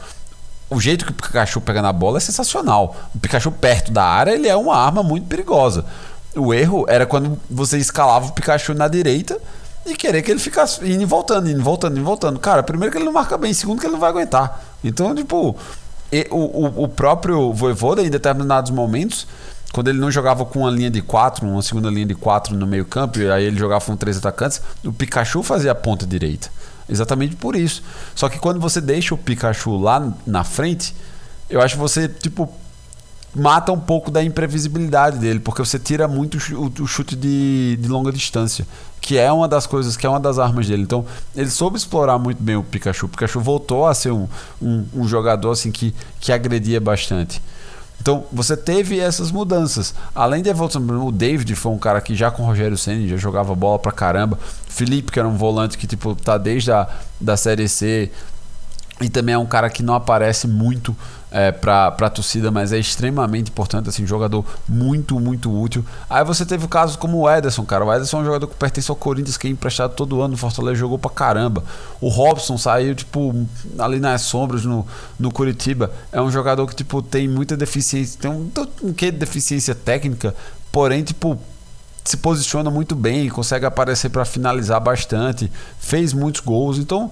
O 0.69 0.79
jeito 0.79 1.05
que 1.05 1.11
o 1.11 1.13
Pikachu 1.13 1.61
pega 1.61 1.81
na 1.81 1.93
bola 1.93 2.17
é 2.17 2.19
sensacional. 2.19 2.95
O 3.13 3.19
Pikachu 3.19 3.51
perto 3.51 3.91
da 3.91 4.03
área 4.03 4.31
ele 4.31 4.47
é 4.47 4.55
uma 4.55 4.75
arma 4.75 5.03
muito 5.03 5.27
perigosa. 5.27 5.85
O 6.35 6.53
erro 6.53 6.85
era 6.87 7.05
quando 7.05 7.39
você 7.49 7.77
escalava 7.77 8.27
o 8.27 8.31
Pikachu 8.31 8.73
na 8.73 8.87
direita 8.87 9.37
e 9.85 9.95
querer 9.95 10.23
que 10.23 10.31
ele 10.31 10.39
ficasse 10.39 10.83
indo 10.83 11.03
e 11.03 11.05
voltando, 11.05 11.49
indo 11.49 11.59
e 11.59 11.63
voltando, 11.63 11.93
indo 11.93 12.01
e 12.01 12.03
voltando. 12.03 12.39
Cara, 12.39 12.63
primeiro 12.63 12.91
que 12.91 12.97
ele 12.97 13.05
não 13.05 13.13
marca 13.13 13.37
bem, 13.37 13.53
segundo 13.53 13.79
que 13.79 13.85
ele 13.85 13.93
não 13.93 13.99
vai 13.99 14.09
aguentar. 14.09 14.61
Então, 14.83 15.13
tipo, 15.13 15.55
o, 16.31 16.35
o, 16.35 16.83
o 16.83 16.87
próprio 16.87 17.53
Voivoda, 17.53 18.01
em 18.01 18.09
determinados 18.09 18.71
momentos, 18.71 19.27
quando 19.71 19.89
ele 19.89 19.99
não 19.99 20.09
jogava 20.09 20.45
com 20.45 20.59
uma 20.59 20.71
linha 20.71 20.89
de 20.89 21.01
quatro, 21.01 21.45
uma 21.45 21.61
segunda 21.61 21.89
linha 21.89 22.05
de 22.05 22.15
quatro 22.15 22.55
no 22.55 22.65
meio 22.65 22.85
campo, 22.85 23.19
e 23.19 23.29
aí 23.29 23.43
ele 23.43 23.57
jogava 23.57 23.83
com 23.85 23.95
três 23.95 24.17
atacantes, 24.17 24.61
o 24.83 24.91
Pikachu 24.91 25.43
fazia 25.43 25.71
a 25.71 25.75
ponta 25.75 26.05
direita. 26.05 26.49
Exatamente 26.87 27.35
por 27.35 27.55
isso. 27.55 27.81
Só 28.13 28.29
que 28.29 28.39
quando 28.39 28.59
você 28.59 28.79
deixa 28.79 29.13
o 29.13 29.17
Pikachu 29.17 29.77
lá 29.77 30.13
na 30.25 30.43
frente, 30.43 30.95
eu 31.49 31.61
acho 31.61 31.75
que 31.75 31.79
você, 31.79 32.07
tipo, 32.07 32.51
mata 33.35 33.71
um 33.71 33.79
pouco 33.79 34.09
da 34.09 34.23
imprevisibilidade 34.23 35.19
dele, 35.19 35.39
porque 35.39 35.59
você 35.63 35.77
tira 35.77 36.07
muito 36.07 36.37
o 36.37 36.87
chute 36.87 37.15
de, 37.15 37.77
de 37.79 37.87
longa 37.89 38.11
distância, 38.11 38.65
que 39.01 39.17
é 39.17 39.31
uma 39.31 39.47
das 39.47 39.67
coisas, 39.67 39.97
que 39.97 40.05
é 40.05 40.09
uma 40.09 40.19
das 40.19 40.39
armas 40.39 40.67
dele. 40.67 40.83
Então, 40.83 41.05
ele 41.35 41.49
soube 41.49 41.77
explorar 41.77 42.17
muito 42.17 42.41
bem 42.41 42.55
o 42.55 42.63
Pikachu. 42.63 43.07
O 43.07 43.09
Pikachu 43.09 43.41
voltou 43.41 43.85
a 43.85 43.93
ser 43.93 44.11
um, 44.11 44.27
um, 44.61 44.85
um 44.93 45.07
jogador 45.07 45.51
assim 45.51 45.71
que, 45.71 45.93
que 46.19 46.31
agredia 46.31 46.79
bastante. 46.79 47.41
Então, 48.05 48.23
você 48.31 48.55
teve 48.55 48.99
essas 48.99 49.31
mudanças. 49.31 49.95
Além 50.13 50.43
de 50.43 50.47
evolução, 50.47 50.79
o 51.03 51.11
David 51.11 51.55
foi 51.55 51.71
um 51.71 51.77
cara 51.79 51.99
que 51.99 52.13
já 52.13 52.29
com 52.29 52.43
o 52.43 52.45
Rogério 52.45 52.77
Senna 52.77 53.07
já 53.07 53.17
jogava 53.17 53.55
bola 53.55 53.79
pra 53.79 53.91
caramba. 53.91 54.37
Felipe, 54.69 55.11
que 55.11 55.17
era 55.17 55.27
um 55.27 55.35
volante 55.35 55.75
que 55.75 55.87
tipo 55.87 56.13
tá 56.13 56.37
desde 56.37 56.71
a 56.71 56.87
da 57.19 57.35
Série 57.35 57.67
C 57.67 58.11
e 59.01 59.09
também 59.09 59.33
é 59.33 59.37
um 59.39 59.45
cara 59.47 59.71
que 59.71 59.81
não 59.81 59.95
aparece 59.95 60.47
muito 60.47 60.95
é, 61.35 61.51
para 61.51 61.87
a 61.87 62.09
torcida, 62.09 62.49
mas 62.49 62.71
é 62.71 62.79
extremamente 62.79 63.51
importante, 63.51 63.89
assim, 63.89 64.07
jogador 64.07 64.45
muito, 64.69 65.19
muito 65.19 65.51
útil. 65.53 65.83
Aí 66.09 66.23
você 66.23 66.45
teve 66.45 66.63
o 66.63 66.69
caso 66.69 66.97
como 66.97 67.17
o 67.17 67.29
Ederson, 67.29 67.65
cara. 67.65 67.83
O 67.83 67.93
Ederson 67.93 68.19
é 68.19 68.21
um 68.21 68.25
jogador 68.25 68.47
que 68.47 68.55
pertence 68.55 68.89
ao 68.89 68.95
Corinthians, 68.95 69.35
que 69.35 69.45
é 69.45 69.49
emprestado 69.49 69.95
todo 69.95 70.21
ano 70.21 70.29
no 70.29 70.37
Fortaleza, 70.37 70.75
jogou 70.75 70.97
pra 70.97 71.11
caramba. 71.11 71.61
O 71.99 72.07
Robson 72.07 72.57
saiu, 72.57 72.95
tipo, 72.95 73.45
ali 73.77 73.99
nas 73.99 74.21
sombras 74.21 74.63
no, 74.63 74.87
no 75.19 75.29
Curitiba. 75.29 75.91
É 76.09 76.21
um 76.21 76.31
jogador 76.31 76.65
que, 76.67 76.75
tipo, 76.75 77.01
tem 77.01 77.27
muita 77.27 77.57
deficiência, 77.57 78.17
tem 78.17 78.31
um, 78.31 78.49
um 78.81 78.93
quê 78.93 79.11
de 79.11 79.17
deficiência 79.17 79.75
técnica, 79.75 80.33
porém, 80.71 81.03
tipo, 81.03 81.37
se 82.05 82.15
posiciona 82.15 82.71
muito 82.71 82.95
bem, 82.95 83.27
consegue 83.27 83.65
aparecer 83.65 84.07
para 84.07 84.23
finalizar 84.23 84.79
bastante, 84.79 85.51
fez 85.81 86.13
muitos 86.13 86.39
gols. 86.39 86.77
Então, 86.77 87.11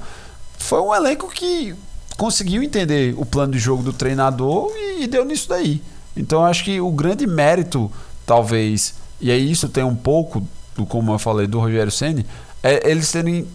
foi 0.57 0.79
um 0.79 0.95
elenco 0.95 1.27
que 1.27 1.75
conseguiu 2.17 2.63
entender 2.63 3.15
o 3.17 3.25
plano 3.25 3.53
de 3.53 3.59
jogo 3.59 3.83
do 3.83 3.93
treinador 3.93 4.71
e, 4.75 5.03
e 5.03 5.07
deu 5.07 5.25
nisso 5.25 5.49
daí. 5.49 5.81
Então 6.15 6.45
acho 6.45 6.63
que 6.63 6.79
o 6.79 6.91
grande 6.91 7.25
mérito, 7.25 7.91
talvez, 8.25 8.95
e 9.19 9.31
aí 9.31 9.51
isso 9.51 9.67
tem 9.67 9.83
um 9.83 9.95
pouco, 9.95 10.47
do, 10.75 10.85
como 10.85 11.13
eu 11.13 11.19
falei, 11.19 11.47
do 11.47 11.59
Rogério 11.59 11.91
Senni, 11.91 12.25
é 12.61 12.89
eles 12.89 13.11
terem 13.11 13.47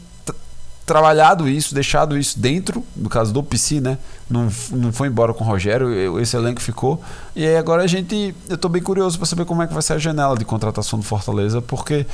trabalhado 0.89 1.47
isso, 1.47 1.75
deixado 1.75 2.17
isso 2.17 2.39
dentro, 2.41 2.83
no 2.97 3.11
caso 3.11 3.31
do 3.33 3.43
PC, 3.43 3.79
né? 3.81 3.99
Não, 4.29 4.51
não 4.71 4.91
foi 4.91 5.09
embora 5.09 5.35
com 5.35 5.45
o 5.45 5.47
Rogério, 5.47 6.19
esse 6.19 6.35
elenco 6.35 6.63
ficou. 6.63 7.01
E 7.37 7.47
aí 7.47 7.57
agora 7.57 7.83
a 7.83 7.87
gente. 7.87 8.35
Eu 8.49 8.55
estou 8.55 8.71
bem 8.71 8.83
curioso 8.83 9.19
para 9.19 9.27
saber 9.27 9.45
como 9.45 9.63
é 9.63 9.67
que 9.67 9.75
vai 9.75 9.83
ser 9.83 9.93
a 9.93 9.99
janela 9.99 10.37
de 10.37 10.47
contratação 10.47 10.99
do 10.99 11.05
Fortaleza, 11.05 11.61
porque 11.61 12.07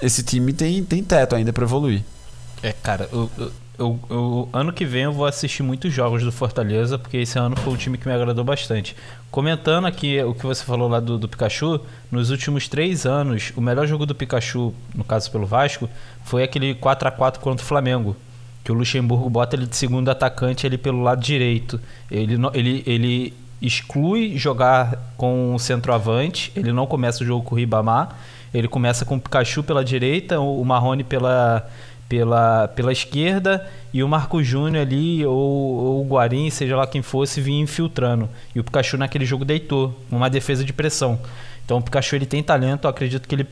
esse 0.00 0.22
time 0.22 0.52
tem, 0.52 0.84
tem 0.84 1.02
teto 1.02 1.34
ainda 1.34 1.52
para 1.52 1.64
evoluir. 1.64 2.04
É, 2.62 2.72
cara, 2.72 3.08
eu, 3.10 3.30
eu, 3.82 3.98
eu, 4.08 4.48
ano 4.52 4.72
que 4.72 4.84
vem 4.84 5.02
eu 5.02 5.12
vou 5.12 5.26
assistir 5.26 5.62
muitos 5.62 5.92
jogos 5.92 6.22
do 6.22 6.30
Fortaleza, 6.30 6.96
porque 6.96 7.16
esse 7.16 7.38
ano 7.38 7.56
foi 7.56 7.72
um 7.72 7.76
time 7.76 7.98
que 7.98 8.06
me 8.06 8.14
agradou 8.14 8.44
bastante. 8.44 8.94
Comentando 9.30 9.86
aqui 9.86 10.22
o 10.22 10.32
que 10.34 10.46
você 10.46 10.64
falou 10.64 10.88
lá 10.88 11.00
do, 11.00 11.18
do 11.18 11.28
Pikachu, 11.28 11.80
nos 12.10 12.30
últimos 12.30 12.68
três 12.68 13.04
anos, 13.04 13.52
o 13.56 13.60
melhor 13.60 13.86
jogo 13.86 14.06
do 14.06 14.14
Pikachu, 14.14 14.72
no 14.94 15.02
caso 15.02 15.30
pelo 15.30 15.46
Vasco, 15.46 15.88
foi 16.24 16.44
aquele 16.44 16.74
4 16.74 17.08
a 17.08 17.10
4 17.10 17.40
contra 17.40 17.64
o 17.64 17.66
Flamengo. 17.66 18.16
Que 18.62 18.70
o 18.70 18.74
Luxemburgo 18.74 19.28
bota 19.28 19.56
ele 19.56 19.66
de 19.66 19.74
segundo 19.74 20.08
atacante 20.08 20.64
ali 20.66 20.78
pelo 20.78 21.02
lado 21.02 21.20
direito. 21.20 21.80
Ele, 22.08 22.36
ele, 22.54 22.82
ele 22.86 23.34
exclui 23.60 24.38
jogar 24.38 25.12
com 25.16 25.54
o 25.54 25.58
centroavante, 25.58 26.52
ele 26.54 26.72
não 26.72 26.86
começa 26.86 27.24
o 27.24 27.26
jogo 27.26 27.44
com 27.44 27.56
o 27.56 27.58
Ribamar, 27.58 28.16
ele 28.54 28.68
começa 28.68 29.04
com 29.04 29.16
o 29.16 29.20
Pikachu 29.20 29.62
pela 29.62 29.84
direita, 29.84 30.38
o 30.38 30.64
Marrone 30.64 31.02
pela 31.02 31.68
pela, 32.08 32.68
pela 32.68 32.92
esquerda 32.92 33.66
e 33.92 34.02
o 34.02 34.08
Marco 34.08 34.42
Júnior 34.42 34.82
ali, 34.82 35.24
ou, 35.24 35.34
ou 35.34 36.00
o 36.02 36.08
Guarim, 36.08 36.50
seja 36.50 36.76
lá 36.76 36.86
quem 36.86 37.02
fosse, 37.02 37.40
vinha 37.40 37.62
infiltrando. 37.62 38.28
E 38.54 38.60
o 38.60 38.64
Pikachu 38.64 38.96
naquele 38.96 39.24
jogo 39.24 39.44
deitou, 39.44 39.98
uma 40.10 40.30
defesa 40.30 40.64
de 40.64 40.72
pressão. 40.72 41.18
Então 41.64 41.78
o 41.78 41.82
Pikachu 41.82 42.16
ele 42.16 42.26
tem 42.26 42.42
talento, 42.42 42.84
eu 42.84 42.90
acredito 42.90 43.28
que 43.28 43.34
ele 43.34 43.46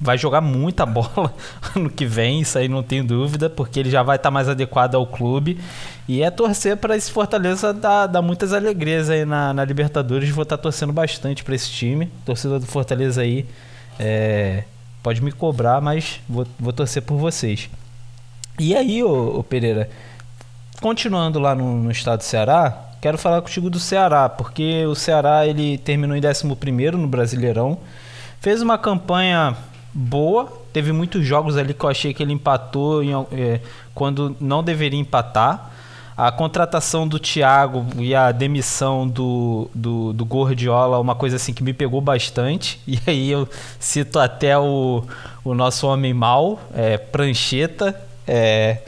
vai 0.00 0.16
jogar 0.16 0.40
muita 0.40 0.86
bola 0.86 1.34
no 1.74 1.90
que 1.90 2.06
vem, 2.06 2.40
isso 2.40 2.58
aí 2.58 2.68
não 2.68 2.82
tem 2.82 3.04
dúvida, 3.04 3.50
porque 3.50 3.80
ele 3.80 3.90
já 3.90 4.02
vai 4.02 4.16
estar 4.16 4.28
tá 4.28 4.30
mais 4.30 4.48
adequado 4.48 4.94
ao 4.94 5.06
clube. 5.06 5.58
E 6.06 6.22
é 6.22 6.30
torcer 6.30 6.76
para 6.76 6.96
esse 6.96 7.10
Fortaleza 7.10 7.72
dar, 7.72 8.06
dar 8.06 8.22
muitas 8.22 8.52
alegrias 8.52 9.10
aí 9.10 9.24
na, 9.24 9.52
na 9.52 9.64
Libertadores. 9.64 10.30
Vou 10.30 10.44
estar 10.44 10.56
tá 10.56 10.62
torcendo 10.62 10.92
bastante 10.92 11.44
para 11.44 11.54
esse 11.54 11.70
time. 11.70 12.10
Torcida 12.24 12.58
do 12.58 12.66
Fortaleza 12.66 13.20
aí 13.20 13.44
é, 13.98 14.64
pode 15.02 15.22
me 15.22 15.32
cobrar, 15.32 15.80
mas 15.80 16.20
vou, 16.28 16.46
vou 16.58 16.72
torcer 16.72 17.02
por 17.02 17.18
vocês. 17.18 17.68
E 18.58 18.74
aí, 18.74 19.04
ô, 19.04 19.38
ô 19.38 19.44
Pereira, 19.44 19.88
continuando 20.80 21.38
lá 21.38 21.54
no, 21.54 21.76
no, 21.76 21.92
estado 21.92 22.18
do 22.18 22.24
Ceará, 22.24 22.88
quero 23.00 23.16
falar 23.16 23.40
contigo 23.40 23.70
do 23.70 23.78
Ceará, 23.78 24.28
porque 24.28 24.84
o 24.84 24.96
Ceará 24.96 25.46
ele 25.46 25.78
terminou 25.78 26.16
em 26.16 26.20
11 26.20 26.44
no 26.96 27.06
Brasileirão, 27.06 27.78
fez 28.40 28.60
uma 28.60 28.76
campanha 28.76 29.56
boa, 29.94 30.52
teve 30.72 30.90
muitos 30.90 31.24
jogos 31.24 31.56
ali 31.56 31.72
que 31.72 31.84
eu 31.84 31.88
achei 31.88 32.12
que 32.12 32.20
ele 32.20 32.32
empatou 32.32 33.00
em, 33.00 33.12
é, 33.30 33.60
quando 33.94 34.36
não 34.40 34.62
deveria 34.64 34.98
empatar. 34.98 35.70
A 36.16 36.32
contratação 36.32 37.06
do 37.06 37.16
Thiago 37.16 37.86
e 37.96 38.12
a 38.12 38.32
demissão 38.32 39.06
do, 39.06 39.70
do, 39.72 40.12
do 40.12 40.24
Gordiola, 40.24 40.98
uma 40.98 41.14
coisa 41.14 41.36
assim 41.36 41.52
que 41.54 41.62
me 41.62 41.72
pegou 41.72 42.00
bastante. 42.00 42.80
E 42.88 42.98
aí 43.06 43.30
eu 43.30 43.48
cito 43.78 44.18
até 44.18 44.58
o, 44.58 45.04
o 45.44 45.54
nosso 45.54 45.86
homem 45.86 46.12
mal, 46.12 46.58
é, 46.74 46.98
Prancheta, 46.98 48.07
é, 48.28 48.82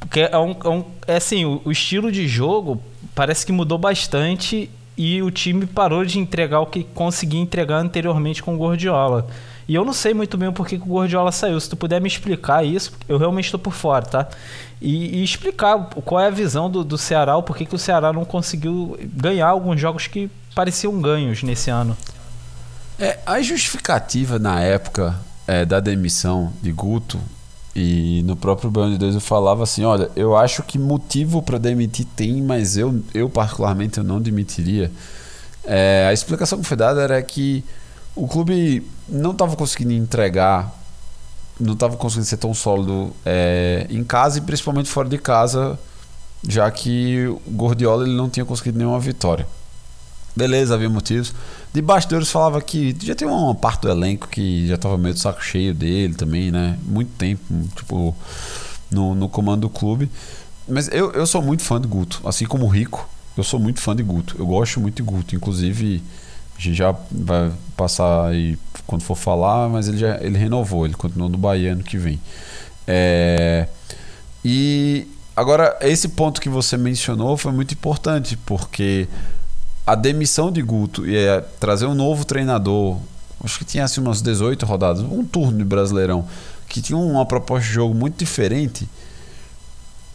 porque 0.00 0.20
é, 0.20 0.38
um, 0.38 0.56
é, 0.64 0.68
um, 0.68 0.84
é 1.06 1.16
assim, 1.16 1.44
o, 1.44 1.60
o, 1.64 1.70
estilo 1.70 2.10
de 2.10 2.26
jogo 2.26 2.82
parece 3.14 3.44
que 3.44 3.52
mudou 3.52 3.76
bastante 3.76 4.70
e 4.96 5.22
o 5.22 5.30
time 5.30 5.66
parou 5.66 6.04
de 6.04 6.18
entregar 6.18 6.60
o 6.60 6.66
que 6.66 6.82
conseguia 6.82 7.40
entregar 7.40 7.78
anteriormente 7.78 8.42
com 8.42 8.54
o 8.54 8.58
Gordiola. 8.58 9.26
E 9.68 9.74
eu 9.74 9.84
não 9.84 9.92
sei 9.92 10.12
muito 10.12 10.36
bem 10.36 10.50
porquê 10.50 10.76
que 10.76 10.84
o 10.84 10.88
Gordiola 10.88 11.30
saiu. 11.30 11.58
Se 11.60 11.68
tu 11.68 11.76
puder 11.76 12.00
me 12.00 12.08
explicar 12.08 12.64
isso, 12.64 12.92
eu 13.08 13.16
realmente 13.16 13.44
estou 13.44 13.60
por 13.60 13.72
fora, 13.72 14.04
tá? 14.04 14.28
E, 14.80 15.20
e, 15.20 15.24
explicar 15.24 15.78
qual 16.04 16.20
é 16.20 16.26
a 16.26 16.30
visão 16.30 16.68
do, 16.68 16.82
do 16.82 16.98
Ceará, 16.98 17.36
o 17.36 17.42
porquê 17.42 17.64
que 17.64 17.74
o 17.74 17.78
Ceará 17.78 18.12
não 18.12 18.24
conseguiu 18.24 18.98
ganhar 19.02 19.48
alguns 19.48 19.80
jogos 19.80 20.06
que 20.08 20.30
pareciam 20.54 21.00
ganhos 21.00 21.42
nesse 21.42 21.70
ano. 21.70 21.96
É, 22.98 23.18
a 23.24 23.40
justificativa 23.40 24.38
na 24.38 24.60
época 24.60 25.14
é, 25.46 25.64
da 25.64 25.78
demissão 25.78 26.52
de 26.60 26.72
Guto 26.72 27.20
e 27.74 28.22
no 28.24 28.36
próprio 28.36 28.70
de 28.90 28.98
Deus 28.98 29.14
eu 29.14 29.20
falava 29.20 29.62
assim, 29.62 29.84
olha, 29.84 30.10
eu 30.14 30.36
acho 30.36 30.62
que 30.62 30.78
motivo 30.78 31.42
para 31.42 31.56
demitir 31.56 32.06
tem, 32.14 32.42
mas 32.42 32.76
eu, 32.76 33.02
eu 33.14 33.30
particularmente 33.30 33.98
eu 33.98 34.04
não 34.04 34.20
demitiria. 34.20 34.90
É, 35.64 36.06
a 36.08 36.12
explicação 36.12 36.60
que 36.60 36.66
foi 36.66 36.76
dada 36.76 37.00
era 37.00 37.22
que 37.22 37.64
o 38.14 38.28
clube 38.28 38.86
não 39.08 39.30
estava 39.32 39.56
conseguindo 39.56 39.92
entregar, 39.92 40.70
não 41.58 41.72
estava 41.72 41.96
conseguindo 41.96 42.26
ser 42.26 42.36
tão 42.36 42.52
sólido 42.52 43.10
é, 43.24 43.86
em 43.88 44.04
casa 44.04 44.38
e 44.38 44.40
principalmente 44.42 44.90
fora 44.90 45.08
de 45.08 45.16
casa, 45.16 45.78
já 46.46 46.70
que 46.70 47.26
o 47.46 47.50
Gordiola 47.52 48.04
ele 48.04 48.16
não 48.16 48.28
tinha 48.28 48.44
conseguido 48.44 48.78
nenhuma 48.78 49.00
vitória. 49.00 49.46
Beleza, 50.36 50.74
havia 50.74 50.90
motivos. 50.90 51.34
De 51.72 51.80
bastidores 51.80 52.30
falava 52.30 52.60
que 52.60 52.94
já 53.00 53.14
tem 53.14 53.26
uma 53.26 53.54
parte 53.54 53.82
do 53.82 53.90
elenco 53.90 54.28
que 54.28 54.66
já 54.66 54.74
estava 54.74 54.98
meio 54.98 55.14
de 55.14 55.20
saco 55.20 55.42
cheio 55.42 55.74
dele 55.74 56.14
também, 56.14 56.50
né? 56.50 56.78
Muito 56.82 57.10
tempo, 57.16 57.42
tipo, 57.74 58.14
no, 58.90 59.14
no 59.14 59.28
comando 59.28 59.62
do 59.62 59.70
clube. 59.70 60.10
Mas 60.68 60.88
eu, 60.92 61.10
eu 61.12 61.26
sou 61.26 61.40
muito 61.40 61.62
fã 61.62 61.80
de 61.80 61.88
Guto, 61.88 62.20
assim 62.24 62.44
como 62.44 62.66
o 62.66 62.68
Rico. 62.68 63.08
Eu 63.36 63.42
sou 63.42 63.58
muito 63.58 63.80
fã 63.80 63.96
de 63.96 64.02
Guto. 64.02 64.36
Eu 64.38 64.46
gosto 64.46 64.80
muito 64.80 64.96
de 64.96 65.02
Guto. 65.02 65.34
Inclusive, 65.34 66.02
a 66.56 66.60
gente 66.60 66.76
já 66.76 66.94
vai 67.10 67.50
passar 67.76 68.28
aí 68.28 68.58
quando 68.86 69.02
for 69.02 69.16
falar, 69.16 69.68
mas 69.68 69.88
ele 69.88 69.96
já 69.96 70.18
ele 70.20 70.36
renovou, 70.36 70.84
ele 70.84 70.94
continuou 70.94 71.30
no 71.30 71.38
Bahia 71.38 71.72
ano 71.72 71.82
que 71.82 71.96
vem. 71.96 72.20
É, 72.86 73.66
e 74.44 75.06
agora, 75.34 75.76
esse 75.80 76.08
ponto 76.08 76.40
que 76.40 76.48
você 76.48 76.76
mencionou 76.76 77.36
foi 77.36 77.52
muito 77.52 77.72
importante, 77.72 78.36
porque 78.44 79.08
a 79.86 79.94
demissão 79.94 80.50
de 80.50 80.62
Guto 80.62 81.06
e 81.06 81.16
é 81.16 81.40
trazer 81.58 81.86
um 81.86 81.94
novo 81.94 82.24
treinador, 82.24 82.98
acho 83.42 83.58
que 83.58 83.64
tinha 83.64 83.84
assim 83.84 84.00
umas 84.00 84.22
18 84.22 84.64
rodadas, 84.64 85.02
um 85.02 85.24
turno 85.24 85.58
de 85.58 85.64
Brasileirão, 85.64 86.26
que 86.68 86.80
tinha 86.80 86.96
uma 86.96 87.26
proposta 87.26 87.66
de 87.66 87.74
jogo 87.74 87.94
muito 87.94 88.16
diferente, 88.16 88.88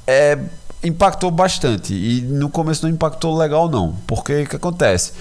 é, 0.08 0.40
impactou 0.84 1.30
bastante. 1.30 1.94
E 1.94 2.22
no 2.22 2.50
começo 2.50 2.86
não 2.86 2.94
impactou 2.94 3.38
legal, 3.38 3.70
não. 3.70 3.96
Porque 4.08 4.44
o 4.44 4.48
que 4.48 4.56
acontece? 4.56 5.12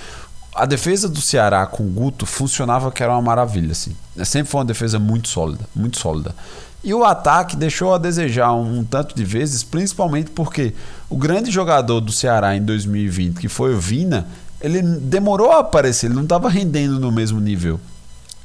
A 0.55 0.64
defesa 0.64 1.09
do 1.09 1.21
Ceará 1.21 1.66
com 1.66 1.85
Guto 1.90 2.25
funcionava 2.25 2.90
que 2.90 3.03
era 3.03 3.12
uma 3.12 3.21
maravilha, 3.21 3.73
assim. 3.73 3.94
Sempre 4.25 4.51
foi 4.51 4.61
uma 4.61 4.64
defesa 4.64 4.99
muito 4.99 5.29
sólida, 5.29 5.68
muito 5.75 5.99
sólida. 5.99 6.35
E 6.87 6.94
o 6.94 7.05
ataque 7.05 7.57
deixou 7.57 7.92
a 7.92 7.99
desejar 7.99 8.53
um, 8.53 8.79
um, 8.79 8.85
tanto 8.85 9.12
de 9.12 9.25
vezes, 9.25 9.64
principalmente 9.64 10.31
porque 10.31 10.72
o 11.11 11.16
grande 11.16 11.51
jogador 11.51 12.01
do 12.01 12.12
Ceará 12.12 12.55
em 12.55 12.62
2020, 12.62 13.40
que 13.40 13.49
foi 13.49 13.75
o 13.75 13.81
Vina, 13.81 14.25
ele 14.61 14.81
demorou 14.81 15.51
a 15.51 15.59
aparecer, 15.59 16.07
ele 16.07 16.14
não 16.14 16.22
estava 16.22 16.49
rendendo 16.49 17.01
no 17.01 17.11
mesmo 17.11 17.40
nível. 17.40 17.81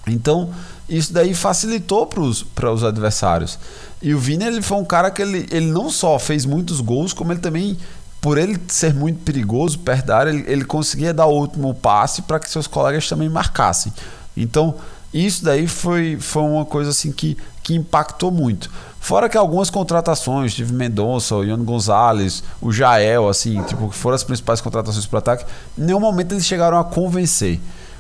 Então, 0.08 0.50
isso 0.90 1.14
daí 1.14 1.36
facilitou 1.36 2.08
para 2.08 2.72
os 2.72 2.84
adversários. 2.84 3.60
E 4.02 4.12
o 4.12 4.18
Vina 4.18 4.46
ele 4.46 4.64
foi 4.64 4.80
um 4.80 4.86
cara 4.86 5.12
que 5.12 5.22
ele, 5.22 5.46
ele 5.52 5.68
não 5.68 5.92
só 5.92 6.18
fez 6.18 6.44
muitos 6.44 6.82
gols, 6.82 7.14
como 7.14 7.32
ele 7.32 7.42
também, 7.42 7.78
por 8.20 8.40
ele 8.40 8.60
ser 8.70 8.92
muito 8.92 9.20
perigoso 9.20 9.78
perto 9.78 10.08
da 10.08 10.18
área, 10.18 10.32
ele, 10.32 10.46
ele 10.48 10.66
conseguia 10.66 11.14
dar 11.14 11.28
o 11.28 11.40
último 11.40 11.76
passe 11.76 12.24
para 12.24 12.40
que 12.40 12.50
seus 12.50 12.66
colegas 12.66 13.08
também 13.08 13.30
marcassem. 13.30 13.94
Então, 14.36 14.74
isso 15.14 15.44
daí 15.44 15.68
foi, 15.68 16.18
foi 16.20 16.42
uma 16.42 16.66
coisa 16.66 16.90
assim 16.90 17.12
que 17.12 17.38
que 17.64 17.76
impactou 17.76 18.32
muito. 18.32 18.70
Fora 19.00 19.28
que 19.28 19.38
algumas 19.38 19.70
contratações, 19.70 20.54
tive 20.54 20.74
Mendonça, 20.74 21.36
o 21.36 21.44
Ian 21.44 21.64
Gonzalez, 21.64 22.44
o 22.62 22.72
Jael, 22.72 23.28
assim, 23.28 23.62
tipo, 23.64 23.90
que 23.90 23.96
foram 23.96 24.16
as 24.16 24.24
principais 24.24 24.62
contratações 24.62 25.06
para 25.06 25.18
o 25.18 25.20
ataque, 25.20 25.46
em 25.78 25.84
nenhum 25.84 26.00
momento 26.00 26.34
eles 26.34 26.46
chegaram 26.46 26.78
a 26.78 26.84
convencer. 26.84 27.60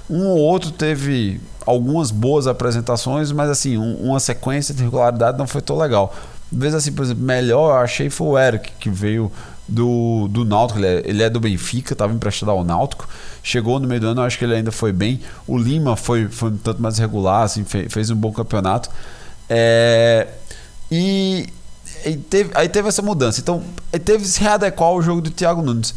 Um 0.09 0.27
ou 0.27 0.37
outro 0.37 0.71
teve 0.71 1.39
algumas 1.65 2.11
boas 2.11 2.47
apresentações, 2.47 3.31
mas 3.31 3.49
assim, 3.49 3.77
um, 3.77 3.95
uma 3.95 4.19
sequência 4.19 4.73
de 4.73 4.83
regularidade 4.83 5.37
não 5.37 5.47
foi 5.47 5.61
tão 5.61 5.77
legal. 5.77 6.13
Vezes, 6.51 6.75
assim, 6.75 6.91
por 6.91 7.03
exemplo, 7.05 7.23
melhor 7.23 7.69
eu 7.69 7.77
achei 7.77 8.09
foi 8.09 8.27
o 8.27 8.37
Eric, 8.37 8.71
que 8.79 8.89
veio 8.89 9.31
do, 9.67 10.27
do 10.29 10.43
Náutico, 10.43 10.79
ele 10.79 10.87
é, 10.87 11.01
ele 11.05 11.23
é 11.23 11.29
do 11.29 11.39
Benfica, 11.39 11.93
estava 11.93 12.13
emprestado 12.13 12.51
ao 12.51 12.63
Náutico. 12.63 13.07
Chegou 13.41 13.79
no 13.79 13.87
meio 13.87 14.01
do 14.01 14.07
ano, 14.07 14.21
eu 14.21 14.25
acho 14.25 14.37
que 14.37 14.43
ele 14.43 14.55
ainda 14.55 14.71
foi 14.71 14.91
bem. 14.91 15.21
O 15.47 15.57
Lima 15.57 15.95
foi, 15.95 16.27
foi 16.27 16.51
um 16.51 16.57
tanto 16.57 16.81
mais 16.81 16.97
regular, 16.97 17.43
assim, 17.43 17.63
fez, 17.63 17.91
fez 17.91 18.09
um 18.09 18.15
bom 18.15 18.31
campeonato. 18.31 18.89
É, 19.53 20.29
e, 20.89 21.45
e 22.05 22.15
teve, 22.15 22.51
aí 22.55 22.69
teve 22.69 22.87
essa 22.87 23.01
mudança. 23.01 23.41
Então, 23.41 23.61
teve 24.05 24.23
se 24.25 24.39
readequar 24.39 24.87
ao 24.87 25.01
jogo 25.01 25.19
do 25.19 25.29
Thiago 25.29 25.61
Nunes. 25.61 25.93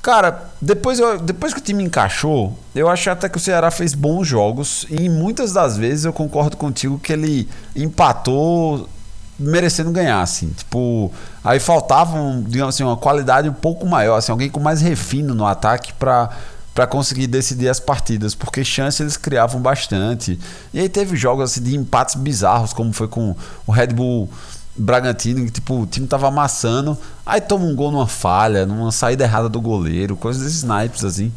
Cara, 0.00 0.48
depois, 0.60 1.00
eu, 1.00 1.18
depois 1.18 1.52
que 1.52 1.58
o 1.58 1.62
time 1.62 1.82
encaixou, 1.82 2.56
eu 2.72 2.88
acho 2.88 3.10
até 3.10 3.28
que 3.28 3.36
o 3.36 3.40
Ceará 3.40 3.68
fez 3.72 3.94
bons 3.94 4.28
jogos. 4.28 4.86
E 4.88 5.08
muitas 5.08 5.52
das 5.52 5.76
vezes 5.76 6.04
eu 6.04 6.12
concordo 6.12 6.56
contigo 6.56 7.00
que 7.00 7.12
ele 7.12 7.48
empatou 7.74 8.88
merecendo 9.36 9.90
ganhar, 9.90 10.20
assim. 10.20 10.50
Tipo, 10.50 11.10
aí 11.42 11.58
faltava, 11.58 12.16
digamos 12.46 12.76
assim, 12.76 12.84
uma 12.84 12.96
qualidade 12.96 13.48
um 13.48 13.52
pouco 13.52 13.86
maior, 13.86 14.16
assim, 14.16 14.30
alguém 14.30 14.48
com 14.48 14.60
mais 14.60 14.80
refino 14.80 15.34
no 15.34 15.44
ataque 15.44 15.92
para 15.94 16.30
para 16.74 16.86
conseguir 16.86 17.26
decidir 17.26 17.68
as 17.68 17.78
partidas, 17.78 18.34
porque 18.34 18.64
chance 18.64 19.02
eles 19.02 19.16
criavam 19.16 19.60
bastante. 19.60 20.38
E 20.72 20.80
aí 20.80 20.88
teve 20.88 21.16
jogos 21.16 21.50
assim, 21.50 21.62
de 21.62 21.76
empates 21.76 22.14
bizarros, 22.14 22.72
como 22.72 22.92
foi 22.92 23.08
com 23.08 23.36
o 23.66 23.72
Red 23.72 23.88
Bull 23.88 24.28
Bragantino, 24.74 25.44
que 25.44 25.50
tipo, 25.50 25.82
o 25.82 25.86
time 25.86 26.06
tava 26.06 26.28
amassando, 26.28 26.96
aí 27.26 27.40
toma 27.40 27.66
um 27.66 27.76
gol 27.76 27.92
numa 27.92 28.06
falha, 28.06 28.64
numa 28.64 28.90
saída 28.90 29.24
errada 29.24 29.48
do 29.48 29.60
goleiro, 29.60 30.16
coisas 30.16 30.42
desses 30.42 30.62
naipes 30.62 31.04
assim, 31.04 31.30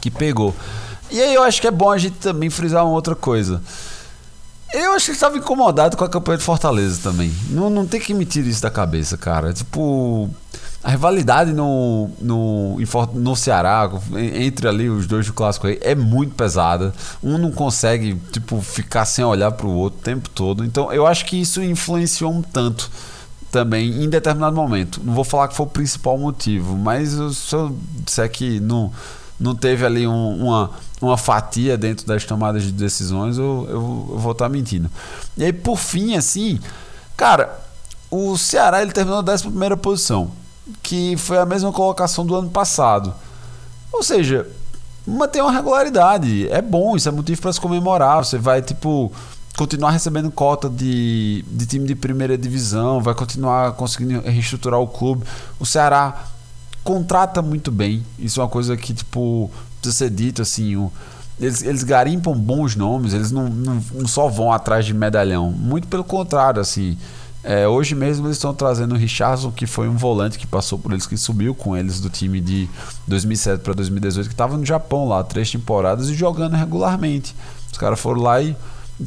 que 0.00 0.10
pegou. 0.10 0.54
E 1.10 1.20
aí 1.20 1.34
eu 1.34 1.42
acho 1.42 1.60
que 1.60 1.66
é 1.66 1.70
bom 1.70 1.90
a 1.90 1.98
gente 1.98 2.16
também 2.18 2.50
frisar 2.50 2.84
uma 2.84 2.92
outra 2.92 3.14
coisa. 3.14 3.62
Eu 4.72 4.92
acho 4.92 5.06
que 5.06 5.12
estava 5.12 5.36
incomodado 5.36 5.96
com 5.96 6.04
a 6.04 6.08
campanha 6.08 6.38
de 6.38 6.44
Fortaleza 6.44 7.00
também. 7.02 7.34
Não, 7.48 7.68
não 7.68 7.86
tem 7.86 8.00
que 8.00 8.14
mentir 8.14 8.46
isso 8.46 8.62
da 8.62 8.70
cabeça, 8.70 9.16
cara. 9.16 9.52
Tipo, 9.52 10.30
a 10.82 10.90
rivalidade 10.90 11.52
no, 11.52 12.10
no, 12.20 12.78
no 13.14 13.36
Ceará, 13.36 13.90
entre 14.16 14.66
ali 14.66 14.88
os 14.88 15.06
dois 15.06 15.26
do 15.26 15.32
clássico 15.32 15.66
aí, 15.66 15.78
é 15.82 15.94
muito 15.94 16.34
pesada. 16.34 16.92
Um 17.22 17.36
não 17.38 17.50
consegue, 17.50 18.14
tipo, 18.32 18.60
ficar 18.60 19.04
sem 19.04 19.24
olhar 19.24 19.52
para 19.52 19.66
o 19.66 19.74
outro 19.74 19.98
o 19.98 20.02
tempo 20.02 20.28
todo. 20.30 20.64
Então, 20.64 20.92
eu 20.92 21.06
acho 21.06 21.26
que 21.26 21.40
isso 21.40 21.62
influenciou 21.62 22.32
um 22.32 22.42
tanto 22.42 22.90
também 23.50 24.04
em 24.04 24.08
determinado 24.08 24.56
momento. 24.56 25.00
Não 25.04 25.12
vou 25.12 25.24
falar 25.24 25.48
que 25.48 25.54
foi 25.54 25.66
o 25.66 25.68
principal 25.70 26.16
motivo, 26.16 26.76
mas 26.76 27.10
se 27.34 27.54
eu 27.54 27.76
disser 28.04 28.30
que 28.30 28.60
não, 28.60 28.92
não 29.38 29.54
teve 29.54 29.84
ali 29.84 30.06
um, 30.06 30.44
uma, 30.46 30.70
uma 31.00 31.16
fatia 31.18 31.76
dentro 31.76 32.06
das 32.06 32.24
tomadas 32.24 32.62
de 32.62 32.72
decisões, 32.72 33.36
eu, 33.36 33.66
eu, 33.68 34.06
eu 34.12 34.18
vou 34.18 34.32
estar 34.32 34.48
mentindo. 34.48 34.90
E 35.36 35.44
aí, 35.44 35.52
por 35.52 35.76
fim, 35.76 36.16
assim 36.16 36.58
Cara, 37.20 37.54
o 38.10 38.38
Ceará 38.38 38.80
ele 38.80 38.92
terminou 38.92 39.22
na 39.22 39.32
11 39.34 39.76
posição, 39.76 40.30
que 40.82 41.16
foi 41.16 41.38
a 41.38 41.46
mesma 41.46 41.72
colocação 41.72 42.24
do 42.24 42.34
ano 42.34 42.50
passado. 42.50 43.14
Ou 43.92 44.02
seja, 44.02 44.46
manter 45.06 45.42
uma 45.42 45.52
regularidade. 45.52 46.48
É 46.48 46.62
bom, 46.62 46.96
isso 46.96 47.08
é 47.08 47.12
motivo 47.12 47.40
para 47.40 47.52
se 47.52 47.60
comemorar. 47.60 48.24
Você 48.24 48.38
vai, 48.38 48.62
tipo, 48.62 49.12
continuar 49.56 49.90
recebendo 49.90 50.30
cota 50.30 50.68
de, 50.68 51.44
de 51.48 51.66
time 51.66 51.86
de 51.86 51.94
primeira 51.94 52.38
divisão, 52.38 53.02
vai 53.02 53.14
continuar 53.14 53.72
conseguindo 53.72 54.20
reestruturar 54.20 54.80
o 54.80 54.86
clube. 54.86 55.24
O 55.58 55.66
Ceará 55.66 56.24
contrata 56.82 57.42
muito 57.42 57.70
bem. 57.70 58.04
Isso 58.18 58.40
é 58.40 58.42
uma 58.42 58.48
coisa 58.48 58.76
que, 58.76 58.94
tipo, 58.94 59.50
precisa 59.80 60.06
ser 60.06 60.10
dito 60.10 60.42
assim. 60.42 60.76
O, 60.76 60.92
eles, 61.38 61.62
eles 61.62 61.82
garimpam 61.82 62.34
bons 62.34 62.76
nomes, 62.76 63.14
eles 63.14 63.30
não, 63.30 63.48
não, 63.48 63.82
não, 63.94 64.06
só 64.06 64.28
vão 64.28 64.52
atrás 64.52 64.84
de 64.84 64.94
medalhão. 64.94 65.50
Muito 65.50 65.88
pelo 65.88 66.04
contrário, 66.04 66.60
assim. 66.60 66.96
É, 67.42 67.66
hoje 67.66 67.94
mesmo 67.94 68.26
eles 68.26 68.36
estão 68.36 68.52
trazendo 68.52 68.94
o 68.94 68.98
Richardson, 68.98 69.50
que 69.50 69.66
foi 69.66 69.88
um 69.88 69.96
volante 69.96 70.38
que 70.38 70.46
passou 70.46 70.78
por 70.78 70.92
eles, 70.92 71.06
que 71.06 71.16
subiu 71.16 71.54
com 71.54 71.74
eles 71.74 71.98
do 71.98 72.10
time 72.10 72.38
de 72.38 72.68
2007 73.06 73.62
para 73.62 73.72
2018, 73.72 74.26
que 74.26 74.34
estava 74.34 74.58
no 74.58 74.66
Japão 74.66 75.08
lá, 75.08 75.24
três 75.24 75.50
temporadas 75.50 76.08
e 76.10 76.14
jogando 76.14 76.54
regularmente. 76.54 77.34
Os 77.72 77.78
caras 77.78 77.98
foram 77.98 78.20
lá 78.20 78.42
e, 78.42 78.54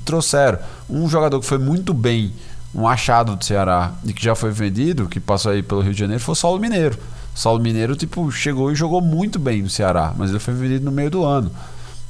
trouxeram. 0.04 0.58
Um 0.90 1.08
jogador 1.08 1.40
que 1.40 1.46
foi 1.46 1.60
muito 1.60 1.94
bem, 1.94 2.34
um 2.74 2.88
achado 2.88 3.36
do 3.36 3.46
Ceará 3.46 3.94
e 4.04 4.12
que 4.12 4.24
já 4.24 4.34
foi 4.34 4.50
vendido, 4.50 5.08
que 5.08 5.20
passou 5.20 5.52
aí 5.52 5.62
pelo 5.62 5.82
Rio 5.82 5.94
de 5.94 6.00
Janeiro, 6.00 6.24
foi 6.24 6.34
o 6.34 6.36
Saulo 6.36 6.60
Mineiro. 6.60 6.98
Saulo 7.36 7.60
Mineiro, 7.60 7.96
tipo, 7.96 8.32
chegou 8.32 8.72
e 8.72 8.76
jogou 8.76 9.02
muito 9.02 9.38
bem 9.38 9.62
no 9.62 9.70
Ceará, 9.70 10.14
mas 10.18 10.32
ele 10.32 10.40
foi 10.40 10.54
vendido 10.56 10.86
no 10.86 10.92
meio 10.92 11.12
do 11.12 11.24
ano. 11.24 11.52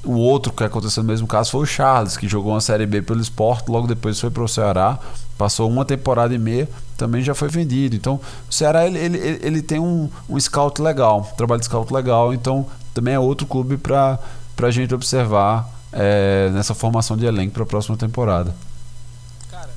O 0.04 0.18
outro 0.18 0.52
que 0.52 0.64
aconteceu 0.64 1.02
no 1.02 1.08
mesmo 1.08 1.26
caso 1.26 1.52
foi 1.52 1.62
o 1.62 1.66
Charles, 1.66 2.18
que 2.18 2.28
jogou 2.28 2.52
uma 2.52 2.62
Série 2.62 2.86
B 2.86 3.02
pelo 3.02 3.22
esporte, 3.22 3.72
logo 3.72 3.88
depois 3.88 4.20
foi 4.20 4.30
para 4.30 4.44
o 4.44 4.48
Ceará, 4.48 5.00
passou 5.38 5.70
uma 5.70 5.86
temporada 5.86 6.36
e 6.36 6.38
meia, 6.38 6.68
também 6.98 7.22
já 7.22 7.34
foi 7.34 7.48
vendido. 7.48 7.96
Então, 7.96 8.20
o 8.50 8.54
Ceará 8.54 8.86
ele, 8.86 9.00
ele, 9.00 9.40
ele 9.42 9.62
tem 9.62 9.80
um, 9.80 10.10
um 10.30 10.40
scout 10.40 10.82
legal, 10.82 11.30
um 11.32 11.36
trabalho 11.38 11.60
de 11.60 11.68
scout 11.68 11.94
legal, 11.94 12.34
então 12.34 12.66
também 12.94 13.14
é 13.14 13.20
outro 13.20 13.48
clube 13.48 13.78
para 13.78 14.20
a 14.62 14.72
gente 14.72 14.94
observar 14.94 15.70
é, 15.94 16.50
nessa 16.52 16.74
formação 16.74 17.16
de 17.16 17.26
elenco 17.26 17.54
para 17.54 17.64
a 17.64 17.66
próxima 17.66 17.96
temporada. 17.96 18.54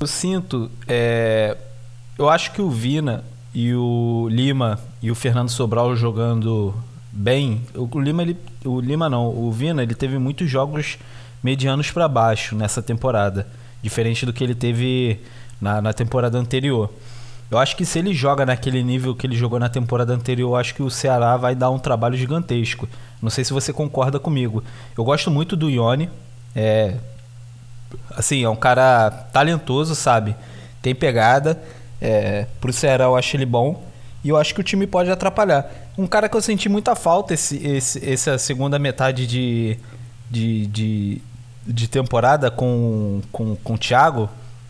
eu 0.00 0.06
sinto, 0.06 0.70
é, 0.88 1.56
eu 2.18 2.28
acho 2.28 2.52
que 2.52 2.60
o 2.60 2.70
Vina 2.70 3.22
e 3.54 3.74
o 3.74 4.28
Lima 4.30 4.78
e 5.00 5.10
o 5.10 5.14
Fernando 5.14 5.50
Sobral 5.50 5.94
jogando 5.96 6.74
bem. 7.16 7.62
O 7.74 7.98
Lima, 7.98 8.22
ele, 8.22 8.36
o 8.64 8.80
Lima 8.80 9.08
não, 9.08 9.28
o 9.28 9.50
Vina, 9.50 9.82
ele 9.82 9.94
teve 9.94 10.18
muitos 10.18 10.50
jogos 10.50 10.98
medianos 11.42 11.90
para 11.90 12.06
baixo 12.06 12.54
nessa 12.54 12.82
temporada, 12.82 13.46
diferente 13.82 14.26
do 14.26 14.32
que 14.32 14.44
ele 14.44 14.54
teve 14.54 15.20
na, 15.60 15.80
na 15.80 15.92
temporada 15.92 16.38
anterior. 16.38 16.92
Eu 17.50 17.58
acho 17.58 17.76
que 17.76 17.86
se 17.86 18.00
ele 18.00 18.12
joga 18.12 18.44
naquele 18.44 18.82
nível 18.82 19.14
que 19.14 19.26
ele 19.26 19.36
jogou 19.36 19.58
na 19.58 19.68
temporada 19.68 20.12
anterior, 20.12 20.56
acho 20.56 20.74
que 20.74 20.82
o 20.82 20.90
Ceará 20.90 21.36
vai 21.36 21.54
dar 21.54 21.70
um 21.70 21.78
trabalho 21.78 22.16
gigantesco. 22.16 22.88
Não 23.22 23.30
sei 23.30 23.44
se 23.44 23.52
você 23.52 23.72
concorda 23.72 24.18
comigo. 24.18 24.62
Eu 24.98 25.04
gosto 25.04 25.30
muito 25.30 25.56
do 25.56 25.70
Ione. 25.70 26.10
É, 26.54 26.96
assim, 28.10 28.42
é 28.42 28.48
um 28.48 28.56
cara 28.56 29.10
talentoso, 29.32 29.94
sabe? 29.94 30.34
Tem 30.82 30.92
pegada. 30.92 31.62
É, 32.00 32.46
pro 32.60 32.72
Ceará 32.72 33.04
eu 33.04 33.16
acho 33.16 33.36
ele 33.36 33.46
bom. 33.46 33.85
E 34.26 34.28
eu 34.28 34.36
acho 34.36 34.52
que 34.52 34.60
o 34.60 34.64
time 34.64 34.88
pode 34.88 35.08
atrapalhar. 35.08 35.70
Um 35.96 36.04
cara 36.04 36.28
que 36.28 36.36
eu 36.36 36.42
senti 36.42 36.68
muita 36.68 36.96
falta 36.96 37.32
esse, 37.32 37.64
esse, 37.64 38.04
essa 38.04 38.36
segunda 38.38 38.76
metade 38.76 39.24
de, 39.24 39.78
de, 40.28 40.66
de, 40.66 41.22
de 41.64 41.86
temporada 41.86 42.50
com, 42.50 43.22
com, 43.30 43.54
com 43.54 43.74
o 43.74 43.78
Thiago 43.78 44.28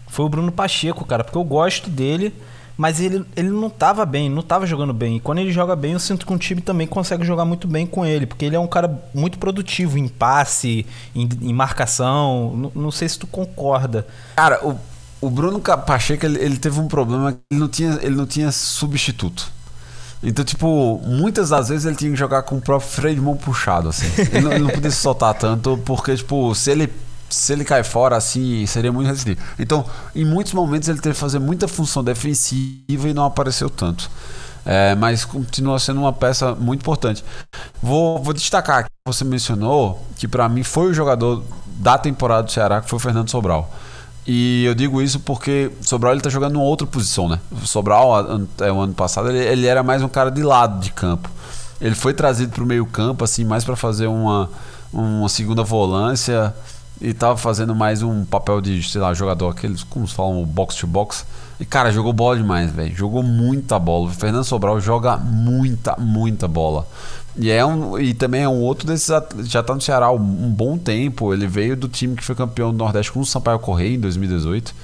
foi 0.08 0.26
o 0.26 0.28
Bruno 0.28 0.52
Pacheco, 0.52 1.06
cara. 1.06 1.24
Porque 1.24 1.38
eu 1.38 1.42
gosto 1.42 1.88
dele, 1.88 2.34
mas 2.76 3.00
ele, 3.00 3.24
ele 3.34 3.48
não 3.48 3.70
tava 3.70 4.04
bem, 4.04 4.28
não 4.28 4.42
tava 4.42 4.66
jogando 4.66 4.92
bem. 4.92 5.16
E 5.16 5.20
quando 5.20 5.38
ele 5.38 5.50
joga 5.50 5.74
bem, 5.74 5.94
eu 5.94 6.00
sinto 6.00 6.26
que 6.26 6.34
o 6.34 6.38
time 6.38 6.60
também 6.60 6.86
consegue 6.86 7.24
jogar 7.24 7.46
muito 7.46 7.66
bem 7.66 7.86
com 7.86 8.04
ele. 8.04 8.26
Porque 8.26 8.44
ele 8.44 8.56
é 8.56 8.60
um 8.60 8.66
cara 8.66 9.02
muito 9.14 9.38
produtivo 9.38 9.96
em 9.96 10.06
passe, 10.06 10.84
em, 11.14 11.26
em 11.40 11.52
marcação. 11.54 12.52
Não, 12.54 12.72
não 12.74 12.90
sei 12.90 13.08
se 13.08 13.18
tu 13.18 13.26
concorda. 13.26 14.06
Cara, 14.36 14.60
o 14.62 14.78
o 15.20 15.30
Bruno 15.30 15.60
Pacheco 15.60 16.26
ele, 16.26 16.38
ele, 16.38 16.56
teve 16.56 16.78
um 16.78 16.88
problema 16.88 17.36
ele 17.50 17.60
não 17.60 17.68
tinha, 17.68 17.98
ele 18.02 18.14
não 18.14 18.26
tinha 18.26 18.52
substituto. 18.52 19.50
Então, 20.22 20.44
tipo, 20.44 21.00
muitas 21.04 21.50
das 21.50 21.68
vezes 21.68 21.84
ele 21.84 21.96
tinha 21.96 22.10
que 22.10 22.16
jogar 22.16 22.42
com 22.42 22.56
o 22.56 22.60
próprio 22.60 22.88
freio 22.88 23.14
de 23.14 23.20
mão 23.20 23.36
puxado, 23.36 23.88
assim. 23.88 24.06
Ele 24.32 24.40
não, 24.40 24.52
ele 24.52 24.64
não 24.64 24.70
podia 24.70 24.90
se 24.90 24.96
soltar 24.96 25.34
tanto, 25.34 25.78
porque, 25.84 26.16
tipo, 26.16 26.54
se 26.54 26.70
ele, 26.70 26.92
se 27.28 27.52
ele 27.52 27.64
cai 27.64 27.84
fora, 27.84 28.16
assim, 28.16 28.64
seria 28.66 28.90
muito 28.90 29.08
restritivo. 29.08 29.46
Então, 29.58 29.84
em 30.14 30.24
muitos 30.24 30.52
momentos 30.52 30.88
ele 30.88 31.00
teve 31.00 31.14
que 31.14 31.20
fazer 31.20 31.38
muita 31.38 31.68
função 31.68 32.02
defensiva 32.02 33.08
e 33.08 33.14
não 33.14 33.24
apareceu 33.24 33.68
tanto. 33.68 34.10
É, 34.64 34.96
mas 34.96 35.24
continua 35.24 35.78
sendo 35.78 36.00
uma 36.00 36.12
peça 36.12 36.54
muito 36.56 36.80
importante. 36.80 37.24
Vou, 37.80 38.20
vou 38.20 38.34
destacar 38.34 38.84
que 38.84 38.90
você 39.06 39.22
mencionou 39.22 40.04
que 40.16 40.26
para 40.26 40.48
mim 40.48 40.64
foi 40.64 40.90
o 40.90 40.94
jogador 40.94 41.44
da 41.76 41.96
temporada 41.96 42.42
do 42.42 42.50
Ceará, 42.50 42.80
que 42.80 42.90
foi 42.90 42.96
o 42.96 43.00
Fernando 43.00 43.30
Sobral. 43.30 43.70
E 44.26 44.64
eu 44.64 44.74
digo 44.74 45.00
isso 45.00 45.20
porque 45.20 45.70
Sobral 45.80 46.12
ele 46.12 46.20
tá 46.20 46.28
jogando 46.28 46.56
em 46.56 46.62
outra 46.62 46.86
posição, 46.86 47.28
né? 47.28 47.38
O 47.50 47.66
Sobral, 47.66 48.12
é, 48.60 48.72
o 48.72 48.80
ano 48.80 48.92
passado, 48.92 49.30
ele, 49.30 49.38
ele, 49.38 49.66
era 49.66 49.82
mais 49.84 50.02
um 50.02 50.08
cara 50.08 50.30
de 50.30 50.42
lado 50.42 50.80
de 50.80 50.90
campo. 50.90 51.30
Ele 51.80 51.94
foi 51.94 52.12
trazido 52.12 52.52
para 52.52 52.64
o 52.64 52.66
meio 52.66 52.84
campo, 52.86 53.22
assim, 53.22 53.44
mais 53.44 53.64
para 53.64 53.76
fazer 53.76 54.08
uma, 54.08 54.50
uma 54.92 55.28
segunda 55.28 55.62
volância 55.62 56.52
e 57.00 57.12
tava 57.12 57.36
fazendo 57.36 57.74
mais 57.74 58.02
um 58.02 58.24
papel 58.24 58.60
de, 58.60 58.82
sei 58.82 59.00
lá, 59.00 59.12
jogador, 59.12 59.50
aqueles, 59.50 59.82
como 59.84 60.08
se 60.08 60.14
falam, 60.14 60.42
box 60.44 60.76
to 60.76 60.86
box. 60.86 61.24
E, 61.60 61.64
cara, 61.64 61.92
jogou 61.92 62.12
bola 62.12 62.36
demais, 62.36 62.70
velho. 62.70 62.94
Jogou 62.94 63.22
muita 63.22 63.78
bola. 63.78 64.08
O 64.08 64.10
Fernando 64.10 64.44
Sobral 64.44 64.80
joga 64.80 65.16
muita, 65.16 65.94
muita 65.98 66.48
bola. 66.48 66.86
E, 67.38 67.50
é 67.50 67.64
um, 67.64 67.98
e 67.98 68.14
também 68.14 68.42
é 68.42 68.48
um 68.48 68.60
outro 68.60 68.86
desses. 68.86 69.10
Já 69.44 69.62
tá 69.62 69.74
no 69.74 69.80
Ceará 69.80 70.10
um, 70.10 70.16
um 70.16 70.50
bom 70.50 70.78
tempo. 70.78 71.32
Ele 71.32 71.46
veio 71.46 71.76
do 71.76 71.88
time 71.88 72.16
que 72.16 72.24
foi 72.24 72.34
campeão 72.34 72.72
do 72.72 72.78
Nordeste 72.78 73.12
com 73.12 73.20
o 73.20 73.26
Sampaio 73.26 73.58
Correia 73.58 73.94
em 73.94 74.00
2018. 74.00 74.74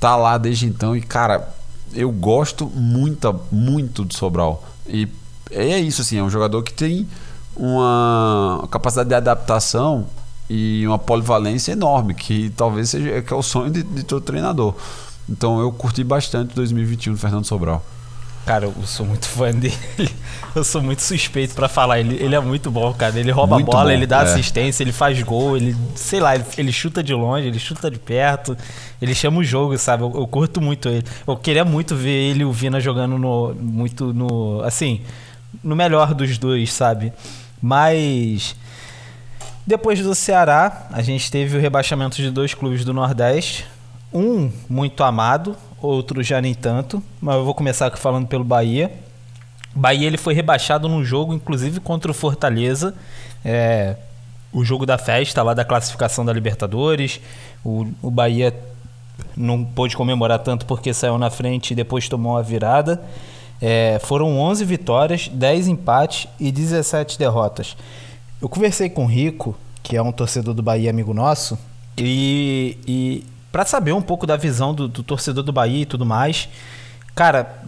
Tá 0.00 0.16
lá 0.16 0.36
desde 0.36 0.66
então. 0.66 0.96
E, 0.96 1.00
cara, 1.00 1.48
eu 1.94 2.10
gosto 2.10 2.66
muito, 2.66 3.40
muito 3.52 4.04
do 4.04 4.14
Sobral. 4.14 4.64
E 4.86 5.08
é 5.50 5.78
isso, 5.78 6.02
assim. 6.02 6.18
É 6.18 6.22
um 6.22 6.30
jogador 6.30 6.62
que 6.62 6.72
tem 6.72 7.06
uma 7.54 8.66
capacidade 8.70 9.08
de 9.08 9.14
adaptação 9.14 10.06
e 10.50 10.84
uma 10.86 10.98
polivalência 10.98 11.72
enorme. 11.72 12.14
Que 12.14 12.50
talvez 12.50 12.90
seja 12.90 13.22
que 13.22 13.32
é 13.32 13.36
o 13.36 13.42
sonho 13.42 13.70
de, 13.70 13.84
de 13.84 14.02
todo 14.02 14.22
treinador. 14.22 14.74
Então 15.28 15.60
eu 15.60 15.70
curti 15.70 16.02
bastante 16.02 16.54
2021 16.54 17.12
do 17.12 17.18
Fernando 17.18 17.44
Sobral. 17.44 17.84
Cara, 18.46 18.66
eu 18.66 18.86
sou 18.86 19.04
muito 19.04 19.26
fã 19.26 19.50
dele. 19.50 19.76
Eu 20.54 20.64
sou 20.64 20.80
muito 20.80 21.02
suspeito 21.02 21.54
para 21.54 21.68
falar. 21.68 22.00
Ele, 22.00 22.14
ele 22.14 22.34
é 22.34 22.40
muito 22.40 22.70
bom, 22.70 22.90
cara. 22.94 23.18
Ele 23.20 23.30
rouba 23.30 23.56
muito 23.56 23.68
a 23.68 23.72
bola, 23.72 23.84
bom, 23.84 23.90
ele 23.90 24.06
dá 24.06 24.20
é. 24.20 24.22
assistência, 24.22 24.82
ele 24.82 24.92
faz 24.92 25.20
gol, 25.22 25.54
ele, 25.54 25.76
sei 25.94 26.18
lá, 26.18 26.34
ele, 26.34 26.44
ele, 26.56 26.72
chuta 26.72 27.02
de 27.02 27.12
longe, 27.12 27.46
ele 27.46 27.58
chuta 27.58 27.90
de 27.90 27.98
perto. 27.98 28.56
Ele 29.02 29.14
chama 29.14 29.40
o 29.40 29.44
jogo, 29.44 29.76
sabe? 29.76 30.02
Eu, 30.02 30.12
eu, 30.14 30.26
curto 30.26 30.58
muito 30.58 30.88
ele. 30.88 31.04
Eu 31.26 31.36
queria 31.36 31.62
muito 31.62 31.94
ver 31.94 32.30
ele 32.30 32.40
e 32.40 32.44
o 32.46 32.52
Vina 32.52 32.80
jogando 32.80 33.18
no. 33.18 33.54
Muito 33.54 34.14
no. 34.14 34.62
Assim, 34.62 35.02
no 35.62 35.76
melhor 35.76 36.14
dos 36.14 36.38
dois, 36.38 36.72
sabe? 36.72 37.12
Mas. 37.60 38.56
Depois 39.66 40.00
do 40.00 40.14
Ceará, 40.14 40.86
a 40.90 41.02
gente 41.02 41.30
teve 41.30 41.58
o 41.58 41.60
rebaixamento 41.60 42.16
de 42.16 42.30
dois 42.30 42.54
clubes 42.54 42.82
do 42.82 42.94
Nordeste. 42.94 43.66
Um 44.10 44.50
muito 44.70 45.02
amado, 45.04 45.54
outro 45.80 46.22
já 46.22 46.40
nem 46.40 46.54
tanto, 46.54 47.02
mas 47.20 47.36
eu 47.36 47.44
vou 47.44 47.54
começar 47.54 47.90
falando 47.96 48.26
pelo 48.26 48.44
Bahia. 48.44 48.92
Bahia 49.74 50.06
ele 50.06 50.16
foi 50.16 50.32
rebaixado 50.32 50.88
num 50.88 51.04
jogo, 51.04 51.34
inclusive 51.34 51.80
contra 51.80 52.10
o 52.10 52.14
Fortaleza, 52.14 52.94
é, 53.44 53.96
o 54.52 54.64
jogo 54.64 54.86
da 54.86 54.96
festa 54.96 55.42
lá 55.42 55.52
da 55.52 55.64
classificação 55.64 56.24
da 56.24 56.32
Libertadores. 56.32 57.20
O, 57.64 57.86
o 58.00 58.10
Bahia 58.10 58.54
não 59.36 59.64
pôde 59.64 59.96
comemorar 59.96 60.38
tanto 60.38 60.64
porque 60.64 60.94
saiu 60.94 61.18
na 61.18 61.30
frente 61.30 61.72
e 61.72 61.74
depois 61.74 62.08
tomou 62.08 62.36
a 62.38 62.42
virada. 62.42 63.02
É, 63.60 63.98
foram 64.02 64.38
11 64.38 64.64
vitórias, 64.64 65.28
10 65.28 65.68
empates 65.68 66.28
e 66.40 66.50
17 66.50 67.18
derrotas. 67.18 67.76
Eu 68.40 68.48
conversei 68.48 68.88
com 68.88 69.04
o 69.04 69.06
Rico, 69.06 69.56
que 69.82 69.96
é 69.96 70.02
um 70.02 70.12
torcedor 70.12 70.54
do 70.54 70.62
Bahia, 70.62 70.90
amigo 70.90 71.14
nosso, 71.14 71.58
e, 71.96 72.76
e 72.86 73.24
para 73.56 73.64
saber 73.64 73.94
um 73.94 74.02
pouco 74.02 74.26
da 74.26 74.36
visão 74.36 74.74
do, 74.74 74.86
do, 74.86 75.02
torcedor 75.02 75.42
do 75.42 75.50
Bahia 75.50 75.80
e 75.80 75.86
tudo 75.86 76.04
mais. 76.04 76.46
Cara, 77.14 77.58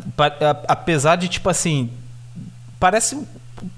apesar 0.69 1.17
de, 1.17 1.29
tipo 1.29 1.49
assim, 1.49 1.89
parece 2.79 3.27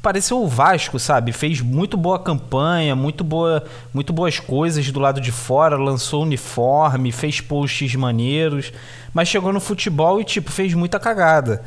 pareceu 0.02 0.42
o 0.42 0.48
Vasco, 0.48 0.98
sabe? 0.98 1.30
Fez 1.30 1.60
muito 1.60 1.96
boa 1.96 2.18
campanha, 2.18 2.96
muito 2.96 3.22
boa, 3.22 3.64
muito 3.94 4.12
boas 4.12 4.40
coisas 4.40 4.90
do 4.90 4.98
lado 4.98 5.20
de 5.20 5.30
fora, 5.30 5.76
lançou 5.76 6.24
uniforme, 6.24 7.12
fez 7.12 7.40
posts 7.40 7.94
maneiros, 7.94 8.72
mas 9.14 9.28
chegou 9.28 9.52
no 9.52 9.60
futebol 9.60 10.20
e 10.20 10.24
tipo 10.24 10.50
fez 10.50 10.74
muita 10.74 10.98
cagada. 10.98 11.62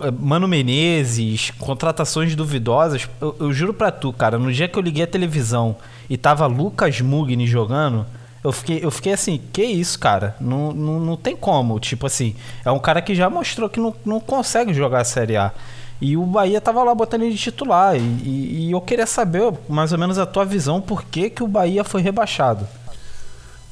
Eh, 0.00 0.10
Mano 0.10 0.48
Menezes, 0.48 1.52
contratações 1.52 2.34
duvidosas. 2.34 3.08
Eu, 3.20 3.36
eu 3.38 3.52
juro 3.52 3.72
pra 3.72 3.92
tu, 3.92 4.12
cara, 4.12 4.40
no 4.40 4.52
dia 4.52 4.66
que 4.66 4.76
eu 4.76 4.82
liguei 4.82 5.04
a 5.04 5.06
televisão 5.06 5.76
e 6.10 6.16
tava 6.16 6.48
Lucas 6.48 7.00
Mugni 7.00 7.46
jogando, 7.46 8.04
Eu 8.44 8.52
fiquei, 8.52 8.84
eu 8.84 8.90
fiquei 8.90 9.14
assim, 9.14 9.40
que 9.54 9.64
isso, 9.64 9.98
cara? 9.98 10.36
Não, 10.38 10.70
não, 10.70 11.00
não 11.00 11.16
tem 11.16 11.34
como. 11.34 11.80
Tipo 11.80 12.06
assim, 12.06 12.36
é 12.62 12.70
um 12.70 12.78
cara 12.78 13.00
que 13.00 13.14
já 13.14 13.30
mostrou 13.30 13.70
que 13.70 13.80
não, 13.80 13.94
não 14.04 14.20
consegue 14.20 14.74
jogar 14.74 15.00
a 15.00 15.04
Série 15.04 15.34
A. 15.34 15.50
E 15.98 16.14
o 16.14 16.26
Bahia 16.26 16.60
tava 16.60 16.84
lá 16.84 16.94
botando 16.94 17.22
ele 17.22 17.32
de 17.32 17.38
titular. 17.38 17.96
E, 17.96 18.00
e, 18.00 18.66
e 18.66 18.70
eu 18.70 18.82
queria 18.82 19.06
saber 19.06 19.50
mais 19.66 19.92
ou 19.92 19.98
menos 19.98 20.18
a 20.18 20.26
tua 20.26 20.44
visão, 20.44 20.78
por 20.78 21.04
que, 21.04 21.30
que 21.30 21.42
o 21.42 21.48
Bahia 21.48 21.82
foi 21.82 22.02
rebaixado. 22.02 22.68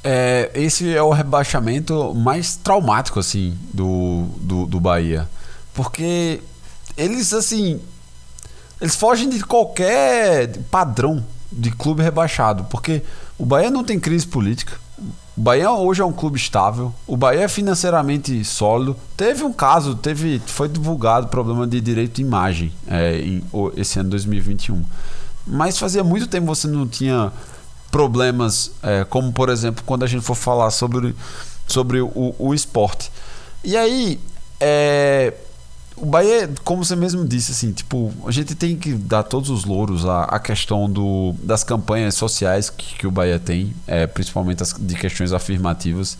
É, 0.02 0.50
esse 0.54 0.96
é 0.96 1.02
o 1.02 1.10
rebaixamento 1.10 2.14
mais 2.14 2.56
traumático, 2.56 3.20
assim, 3.20 3.54
do, 3.74 4.24
do, 4.38 4.66
do 4.66 4.80
Bahia. 4.80 5.28
Porque 5.74 6.40
eles, 6.96 7.34
assim, 7.34 7.78
eles 8.80 8.96
fogem 8.96 9.28
de 9.28 9.44
qualquer 9.44 10.56
padrão 10.70 11.22
de 11.52 11.70
clube 11.70 12.02
rebaixado. 12.02 12.64
Porque 12.64 13.02
o 13.38 13.44
Bahia 13.46 13.70
não 13.70 13.84
tem 13.84 13.98
crise 13.98 14.26
política. 14.26 14.80
O 15.36 15.40
Bahia 15.40 15.70
hoje 15.70 16.02
é 16.02 16.04
um 16.04 16.12
clube 16.12 16.36
estável. 16.36 16.94
O 17.06 17.16
Bahia 17.16 17.42
é 17.42 17.48
financeiramente 17.48 18.44
sólido. 18.44 18.96
Teve 19.16 19.42
um 19.44 19.52
caso, 19.52 19.94
teve, 19.94 20.40
foi 20.46 20.68
divulgado 20.68 21.28
problema 21.28 21.66
de 21.66 21.80
direito 21.80 22.16
de 22.16 22.22
imagem 22.22 22.72
é, 22.86 23.18
em, 23.18 23.42
esse 23.76 23.98
ano 23.98 24.10
2021. 24.10 24.82
Mas 25.46 25.78
fazia 25.78 26.04
muito 26.04 26.26
tempo 26.26 26.46
você 26.46 26.68
não 26.68 26.86
tinha 26.86 27.32
problemas, 27.90 28.72
é, 28.82 29.04
como 29.04 29.32
por 29.32 29.48
exemplo 29.48 29.82
quando 29.84 30.02
a 30.02 30.06
gente 30.06 30.22
for 30.22 30.34
falar 30.34 30.70
sobre, 30.70 31.14
sobre 31.66 32.00
o, 32.00 32.34
o 32.38 32.54
esporte. 32.54 33.10
E 33.64 33.76
aí, 33.76 34.20
é, 34.60 35.34
o 36.02 36.06
Bahia, 36.06 36.50
como 36.64 36.84
você 36.84 36.96
mesmo 36.96 37.24
disse, 37.24 37.52
assim, 37.52 37.70
tipo, 37.70 38.12
a 38.26 38.32
gente 38.32 38.56
tem 38.56 38.76
que 38.76 38.92
dar 38.92 39.22
todos 39.22 39.48
os 39.50 39.64
louros 39.64 40.04
à, 40.04 40.24
à 40.24 40.40
questão 40.40 40.90
do, 40.90 41.32
das 41.44 41.62
campanhas 41.62 42.16
sociais 42.16 42.68
que, 42.68 42.96
que 42.96 43.06
o 43.06 43.10
Bahia 43.10 43.38
tem, 43.38 43.72
é, 43.86 44.04
principalmente 44.04 44.64
as 44.64 44.74
de 44.76 44.96
questões 44.96 45.32
afirmativas, 45.32 46.18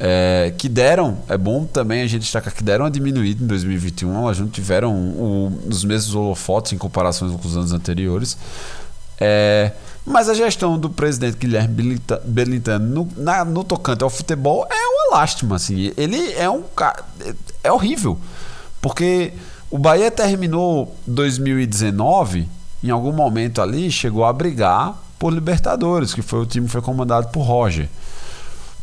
é, 0.00 0.52
que 0.58 0.68
deram, 0.68 1.18
é 1.28 1.38
bom 1.38 1.64
também 1.64 2.02
a 2.02 2.06
gente 2.08 2.22
destacar 2.22 2.52
que 2.52 2.64
deram 2.64 2.84
uma 2.84 2.90
diminuída 2.90 3.44
em 3.44 3.46
2021, 3.46 4.12
elas 4.12 4.40
não 4.40 4.48
tiveram 4.48 4.92
o, 4.92 5.56
os 5.68 5.84
mesmos 5.84 6.16
holofotes 6.16 6.72
em 6.72 6.76
comparação 6.76 7.30
com 7.38 7.46
os 7.46 7.56
anos 7.56 7.72
anteriores. 7.72 8.36
É, 9.20 9.70
mas 10.04 10.28
a 10.28 10.34
gestão 10.34 10.76
do 10.76 10.90
presidente 10.90 11.36
Guilherme 11.36 12.00
Belintano 12.24 12.88
no, 12.88 13.22
na, 13.22 13.44
no 13.44 13.62
tocante 13.62 14.02
ao 14.02 14.10
futebol 14.10 14.66
é 14.68 14.74
uma 14.74 15.16
lástima, 15.16 15.54
assim. 15.54 15.92
Ele 15.96 16.32
é 16.32 16.50
um 16.50 16.62
cara. 16.62 17.04
É 17.62 17.70
horrível. 17.70 18.18
Porque 18.82 19.32
o 19.70 19.78
Bahia 19.78 20.10
terminou 20.10 20.94
2019, 21.06 22.46
em 22.84 22.90
algum 22.90 23.12
momento 23.12 23.62
ali, 23.62 23.90
chegou 23.90 24.24
a 24.24 24.32
brigar 24.32 25.00
por 25.18 25.32
Libertadores, 25.32 26.12
que 26.12 26.20
foi 26.20 26.40
o 26.40 26.46
time 26.46 26.66
que 26.66 26.72
foi 26.72 26.82
comandado 26.82 27.28
por 27.28 27.42
Roger. 27.42 27.88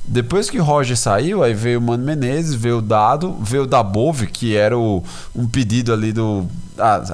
Depois 0.05 0.49
que 0.49 0.57
Roger 0.57 0.97
saiu, 0.97 1.43
aí 1.43 1.53
veio 1.53 1.77
o 1.77 1.81
Mano 1.81 2.03
Menezes, 2.03 2.55
veio 2.55 2.77
o 2.77 2.81
Dado, 2.81 3.33
veio 3.41 3.63
o 3.63 3.67
Dabove, 3.67 4.25
que 4.25 4.55
era 4.55 4.75
o, 4.75 5.03
um 5.35 5.45
pedido 5.45 5.93
ali 5.93 6.11
do. 6.11 6.47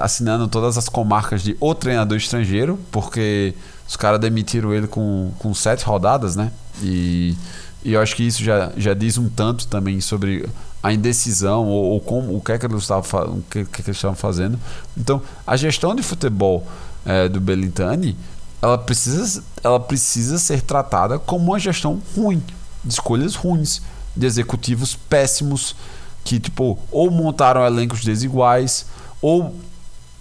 Assinando 0.00 0.46
todas 0.48 0.78
as 0.78 0.88
comarcas 0.88 1.42
de 1.42 1.56
o 1.60 1.74
treinador 1.74 2.16
estrangeiro, 2.16 2.78
porque 2.90 3.52
os 3.86 3.96
caras 3.96 4.20
demitiram 4.20 4.72
ele 4.72 4.86
com, 4.86 5.32
com 5.38 5.52
sete 5.52 5.84
rodadas, 5.84 6.36
né? 6.36 6.52
E, 6.80 7.36
e 7.84 7.92
eu 7.92 8.00
acho 8.00 8.16
que 8.16 8.22
isso 8.22 8.42
já, 8.42 8.72
já 8.76 8.94
diz 8.94 9.18
um 9.18 9.28
tanto 9.28 9.66
também 9.66 10.00
sobre 10.00 10.48
a 10.86 10.92
indecisão 10.92 11.66
ou, 11.66 11.92
ou 11.92 12.00
como 12.00 12.36
o 12.36 12.40
que 12.40 12.52
é 12.52 12.58
que 12.58 12.64
eles 12.64 12.82
estavam 12.82 13.38
o 13.38 13.42
que, 13.50 13.64
que, 13.64 13.80
eles 13.82 13.96
estavam 13.96 14.14
fazendo. 14.14 14.56
Então, 14.96 15.20
a 15.44 15.56
gestão 15.56 15.96
de 15.96 16.02
futebol 16.02 16.64
é, 17.04 17.28
do 17.28 17.40
Belintani, 17.40 18.16
ela 18.62 18.78
precisa, 18.78 19.42
ela 19.64 19.80
precisa 19.80 20.38
ser 20.38 20.62
tratada 20.62 21.18
como 21.18 21.50
uma 21.50 21.58
gestão 21.58 22.00
ruim, 22.14 22.40
de 22.84 22.92
escolhas 22.92 23.34
ruins, 23.34 23.82
de 24.16 24.26
executivos 24.26 24.94
péssimos 24.94 25.74
que 26.22 26.38
tipo 26.38 26.78
ou 26.90 27.10
montaram 27.10 27.66
elencos 27.66 28.04
desiguais 28.04 28.86
ou 29.20 29.56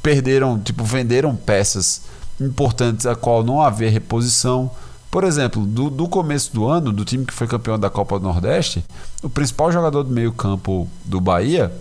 perderam, 0.02 0.60
tipo 0.60 0.84
venderam 0.84 1.36
peças 1.36 2.02
importantes 2.42 3.06
a 3.06 3.16
qual 3.16 3.44
não 3.44 3.62
havia 3.62 3.90
reposição. 3.90 4.72
Por 5.16 5.24
exemplo, 5.24 5.66
do, 5.66 5.90
do, 5.90 6.10
começo 6.10 6.54
do 6.54 6.68
ano, 6.68 6.92
do 6.92 7.06
time 7.06 7.26
que 7.26 7.32
foi 7.32 7.48
campeão 7.48 7.80
da 7.80 7.90
Copa 7.90 8.20
do 8.20 8.26
Nordeste, 8.26 8.84
o 9.24 9.30
principal 9.30 9.72
jogador 9.72 10.04
do 10.04 10.12
meio-campo 10.12 10.90
do 11.06 11.22
Bahia 11.22 11.72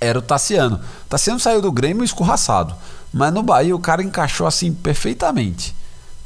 era 0.00 0.18
o 0.18 0.22
Tassiano. 0.22 0.74
O 0.74 1.08
Tassiano 1.08 1.38
saiu 1.38 1.62
do 1.62 1.70
Grêmio 1.70 2.02
escorraçado, 2.02 2.74
mas 3.12 3.32
no 3.32 3.40
Bahia 3.40 3.76
o 3.76 3.78
cara 3.78 4.02
encaixou 4.02 4.48
assim 4.48 4.74
perfeitamente 4.74 5.76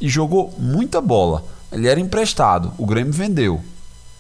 e 0.01 0.09
jogou 0.09 0.55
muita 0.57 0.99
bola. 0.99 1.45
Ele 1.71 1.87
era 1.87 2.01
emprestado, 2.01 2.73
o 2.79 2.87
Grêmio 2.87 3.13
vendeu. 3.13 3.63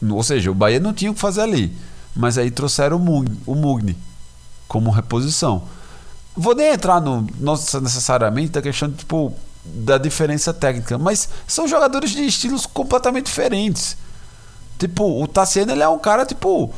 Ou 0.06 0.22
seja, 0.22 0.50
o 0.50 0.54
Bahia 0.54 0.78
não 0.78 0.92
tinha 0.92 1.10
o 1.10 1.14
que 1.14 1.20
fazer 1.20 1.40
ali. 1.40 1.74
Mas 2.14 2.36
aí 2.36 2.50
trouxeram 2.50 2.98
o 3.46 3.54
Mugni, 3.54 3.96
como 4.68 4.90
reposição. 4.90 5.62
Vou 6.36 6.54
nem 6.54 6.70
entrar 6.70 7.00
no, 7.00 7.26
necessariamente 7.80 8.50
da 8.50 8.60
questão 8.60 8.90
de 8.90 8.96
tipo 8.96 9.34
da 9.64 9.98
diferença 9.98 10.52
técnica, 10.54 10.98
mas 10.98 11.28
são 11.46 11.68
jogadores 11.68 12.10
de 12.10 12.24
estilos 12.24 12.66
completamente 12.66 13.26
diferentes. 13.26 13.96
Tipo, 14.78 15.22
o 15.22 15.26
Tassiano 15.26 15.72
ele 15.72 15.82
é 15.82 15.88
um 15.88 15.98
cara 15.98 16.24
tipo 16.24 16.72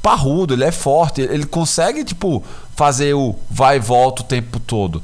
parrudo, 0.00 0.54
ele 0.54 0.64
é 0.64 0.70
forte, 0.70 1.20
ele 1.20 1.44
consegue 1.44 2.04
tipo 2.04 2.42
fazer 2.76 3.14
o 3.14 3.34
vai 3.50 3.76
e 3.76 3.80
volta 3.80 4.22
o 4.22 4.24
tempo 4.24 4.60
todo. 4.60 5.02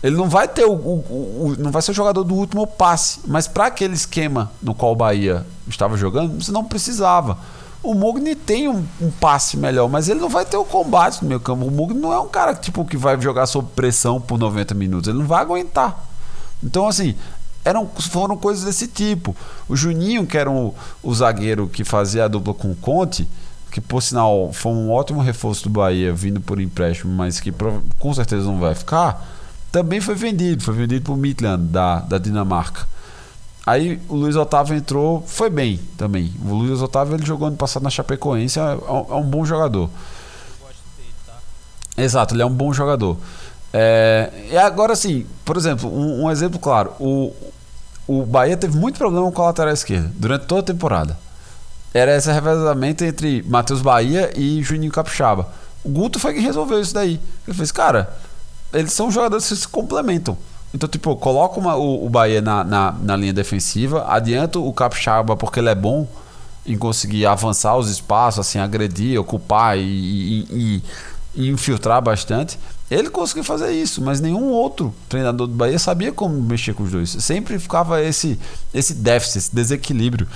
Ele 0.00 0.16
não 0.16 0.28
vai 0.28 0.46
ter 0.46 0.64
o, 0.64 0.72
o, 0.72 1.46
o 1.48 1.56
não 1.58 1.72
vai 1.72 1.82
ser 1.82 1.90
o 1.90 1.94
jogador 1.94 2.22
do 2.22 2.34
último 2.34 2.66
passe, 2.66 3.20
mas 3.26 3.48
para 3.48 3.66
aquele 3.66 3.94
esquema 3.94 4.50
no 4.62 4.74
qual 4.74 4.92
o 4.92 4.96
Bahia 4.96 5.44
estava 5.66 5.96
jogando, 5.96 6.40
você 6.40 6.52
não 6.52 6.64
precisava. 6.64 7.36
O 7.82 7.94
Mugni 7.94 8.34
tem 8.34 8.68
um, 8.68 8.84
um, 9.00 9.10
passe 9.10 9.56
melhor, 9.56 9.88
mas 9.88 10.08
ele 10.08 10.20
não 10.20 10.28
vai 10.28 10.44
ter 10.44 10.56
o 10.56 10.64
combate 10.64 11.22
no 11.22 11.28
meio 11.28 11.40
campo. 11.40 11.64
O 11.64 11.70
Mugni 11.70 12.00
não 12.00 12.12
é 12.12 12.20
um 12.20 12.28
cara 12.28 12.54
tipo 12.54 12.84
que 12.84 12.96
vai 12.96 13.20
jogar 13.20 13.46
sob 13.46 13.68
pressão 13.74 14.20
por 14.20 14.38
90 14.38 14.74
minutos, 14.74 15.08
ele 15.08 15.18
não 15.18 15.26
vai 15.26 15.40
aguentar. 15.40 16.07
Então, 16.62 16.86
assim, 16.86 17.14
eram, 17.64 17.86
foram 17.86 18.36
coisas 18.36 18.64
desse 18.64 18.88
tipo. 18.88 19.36
O 19.68 19.76
Juninho, 19.76 20.26
que 20.26 20.38
era 20.38 20.50
o, 20.50 20.74
o 21.02 21.14
zagueiro 21.14 21.68
que 21.68 21.84
fazia 21.84 22.24
a 22.24 22.28
dupla 22.28 22.54
com 22.54 22.70
o 22.70 22.76
Conte, 22.76 23.28
que 23.70 23.80
por 23.80 24.02
sinal 24.02 24.50
foi 24.52 24.72
um 24.72 24.90
ótimo 24.90 25.20
reforço 25.20 25.64
do 25.64 25.70
Bahia 25.70 26.12
vindo 26.12 26.40
por 26.40 26.60
empréstimo, 26.60 27.12
mas 27.12 27.38
que 27.38 27.52
com 27.98 28.14
certeza 28.14 28.46
não 28.46 28.58
vai 28.58 28.74
ficar, 28.74 29.26
também 29.70 30.00
foi 30.00 30.14
vendido. 30.14 30.62
Foi 30.62 30.74
vendido 30.74 31.04
para 31.04 31.12
o 31.12 31.16
Midland, 31.16 31.64
da, 31.64 32.00
da 32.00 32.18
Dinamarca. 32.18 32.86
Aí 33.66 34.00
o 34.08 34.16
Luiz 34.16 34.34
Otávio 34.34 34.74
entrou, 34.74 35.22
foi 35.26 35.50
bem 35.50 35.78
também. 35.98 36.32
O 36.42 36.54
Luiz 36.54 36.80
Otávio 36.80 37.14
ele 37.14 37.26
jogou 37.26 37.48
ano 37.48 37.56
passado 37.58 37.82
na 37.82 37.90
Chapecoense, 37.90 38.58
é, 38.58 38.62
é 38.62 39.14
um 39.14 39.28
bom 39.28 39.44
jogador. 39.44 39.90
Eu 39.90 40.66
gosto 40.66 40.80
dele, 40.96 41.12
tá? 41.26 41.34
Exato, 42.02 42.34
ele 42.34 42.40
é 42.40 42.46
um 42.46 42.54
bom 42.54 42.72
jogador. 42.72 43.18
É, 43.72 44.30
e 44.50 44.56
agora 44.56 44.96
sim, 44.96 45.26
por 45.44 45.56
exemplo, 45.56 45.92
um, 45.92 46.24
um, 46.24 46.30
exemplo 46.30 46.58
claro: 46.58 46.92
o, 46.98 47.32
o 48.06 48.24
Bahia 48.24 48.56
teve 48.56 48.76
muito 48.76 48.98
problema 48.98 49.30
com 49.30 49.42
a 49.42 49.46
lateral 49.46 49.72
esquerda 49.72 50.10
durante 50.14 50.46
toda 50.46 50.60
a 50.60 50.64
temporada. 50.64 51.18
Era 51.92 52.16
esse 52.16 52.30
revezamento 52.30 53.04
entre 53.04 53.42
Matheus 53.42 53.82
Bahia 53.82 54.30
e 54.36 54.62
Juninho 54.62 54.92
Capixaba. 54.92 55.48
O 55.82 55.88
Guto 55.88 56.18
foi 56.18 56.34
quem 56.34 56.42
resolveu 56.42 56.80
isso 56.80 56.92
daí. 56.92 57.20
Ele 57.46 57.56
fez, 57.56 57.72
cara, 57.72 58.14
eles 58.72 58.92
são 58.92 59.10
jogadores 59.10 59.48
que 59.48 59.56
se 59.56 59.66
complementam. 59.66 60.36
Então, 60.74 60.88
tipo, 60.88 61.16
coloca 61.16 61.58
uma, 61.58 61.76
o, 61.76 62.04
o 62.04 62.10
Bahia 62.10 62.42
na, 62.42 62.62
na, 62.62 62.92
na, 62.92 63.16
linha 63.16 63.32
defensiva, 63.32 64.04
adianta 64.06 64.58
o 64.58 64.70
Capixaba 64.72 65.34
porque 65.34 65.60
ele 65.60 65.70
é 65.70 65.74
bom 65.74 66.06
em 66.66 66.76
conseguir 66.76 67.24
avançar 67.24 67.76
os 67.76 67.88
espaços, 67.88 68.40
assim, 68.40 68.58
agredir, 68.58 69.18
ocupar 69.18 69.78
e, 69.78 69.82
e, 69.82 70.46
e, 70.50 70.82
e 71.34 71.48
infiltrar 71.48 72.02
bastante. 72.02 72.58
Ele 72.90 73.10
conseguiu 73.10 73.44
fazer 73.44 73.70
isso, 73.72 74.00
mas 74.00 74.20
nenhum 74.20 74.48
outro 74.50 74.94
treinador 75.08 75.46
do 75.46 75.54
Bahia 75.54 75.78
sabia 75.78 76.10
como 76.10 76.40
mexer 76.40 76.72
com 76.72 76.84
os 76.84 76.90
dois. 76.90 77.10
Sempre 77.10 77.58
ficava 77.58 78.02
esse, 78.02 78.38
esse 78.72 78.94
déficit, 78.94 79.38
esse 79.38 79.54
desequilíbrio 79.54 80.26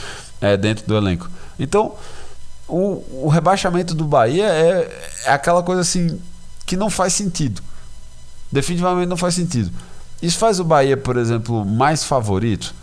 é, 0.41 0.57
dentro 0.57 0.87
do 0.87 0.95
elenco. 0.95 1.31
Então, 1.59 1.95
o, 2.69 3.25
o 3.25 3.29
rebaixamento 3.29 3.95
do 3.95 4.05
Bahia 4.05 4.45
é, 4.45 5.05
é 5.25 5.33
aquela 5.33 5.63
coisa 5.63 5.81
assim 5.81 6.21
que 6.67 6.77
não 6.77 6.91
faz 6.91 7.15
sentido. 7.15 7.63
Definitivamente 8.51 9.09
não 9.09 9.17
faz 9.17 9.35
sentido. 9.35 9.73
Isso 10.21 10.39
faz 10.39 10.61
o 10.61 10.65
Bahia, 10.65 10.97
por 10.97 11.17
exemplo, 11.17 11.65
mais 11.65 12.05
favorito 12.05 12.75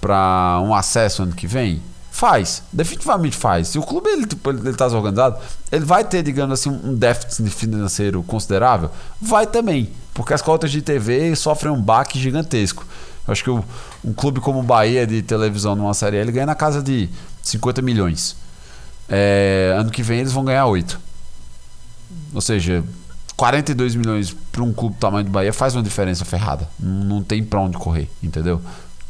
para 0.00 0.60
um 0.64 0.72
acesso 0.72 1.24
ano 1.24 1.34
que 1.34 1.46
vem? 1.46 1.82
Faz, 2.18 2.64
definitivamente 2.72 3.36
faz. 3.36 3.68
Se 3.68 3.78
o 3.78 3.82
clube 3.84 4.10
ele, 4.10 4.26
tipo, 4.26 4.50
ele, 4.50 4.72
tá 4.72 4.86
desorganizado, 4.86 5.38
ele 5.70 5.84
vai 5.84 6.02
ter, 6.02 6.20
digamos 6.20 6.52
assim, 6.52 6.68
um 6.68 6.92
déficit 6.92 7.48
financeiro 7.48 8.24
considerável? 8.24 8.90
Vai 9.20 9.46
também, 9.46 9.92
porque 10.14 10.34
as 10.34 10.42
cotas 10.42 10.72
de 10.72 10.82
TV 10.82 11.36
sofrem 11.36 11.72
um 11.72 11.80
baque 11.80 12.18
gigantesco. 12.18 12.84
Eu 13.24 13.30
acho 13.30 13.44
que 13.44 13.50
o, 13.50 13.64
um 14.04 14.12
clube 14.12 14.40
como 14.40 14.58
o 14.58 14.64
Bahia 14.64 15.06
de 15.06 15.22
televisão 15.22 15.76
numa 15.76 15.94
série 15.94 16.16
ele 16.16 16.32
ganha 16.32 16.46
na 16.46 16.56
casa 16.56 16.82
de 16.82 17.08
50 17.40 17.80
milhões. 17.82 18.36
É, 19.08 19.76
ano 19.78 19.88
que 19.88 20.02
vem 20.02 20.18
eles 20.18 20.32
vão 20.32 20.44
ganhar 20.44 20.66
8. 20.66 20.98
Ou 22.34 22.40
seja, 22.40 22.82
42 23.36 23.94
milhões 23.94 24.36
para 24.50 24.64
um 24.64 24.72
clube 24.72 24.96
do 24.96 24.98
tamanho 24.98 25.24
do 25.24 25.30
Bahia 25.30 25.52
faz 25.52 25.76
uma 25.76 25.84
diferença 25.84 26.24
ferrada. 26.24 26.68
Não, 26.80 27.04
não 27.04 27.22
tem 27.22 27.44
para 27.44 27.60
onde 27.60 27.78
correr, 27.78 28.10
entendeu? 28.20 28.60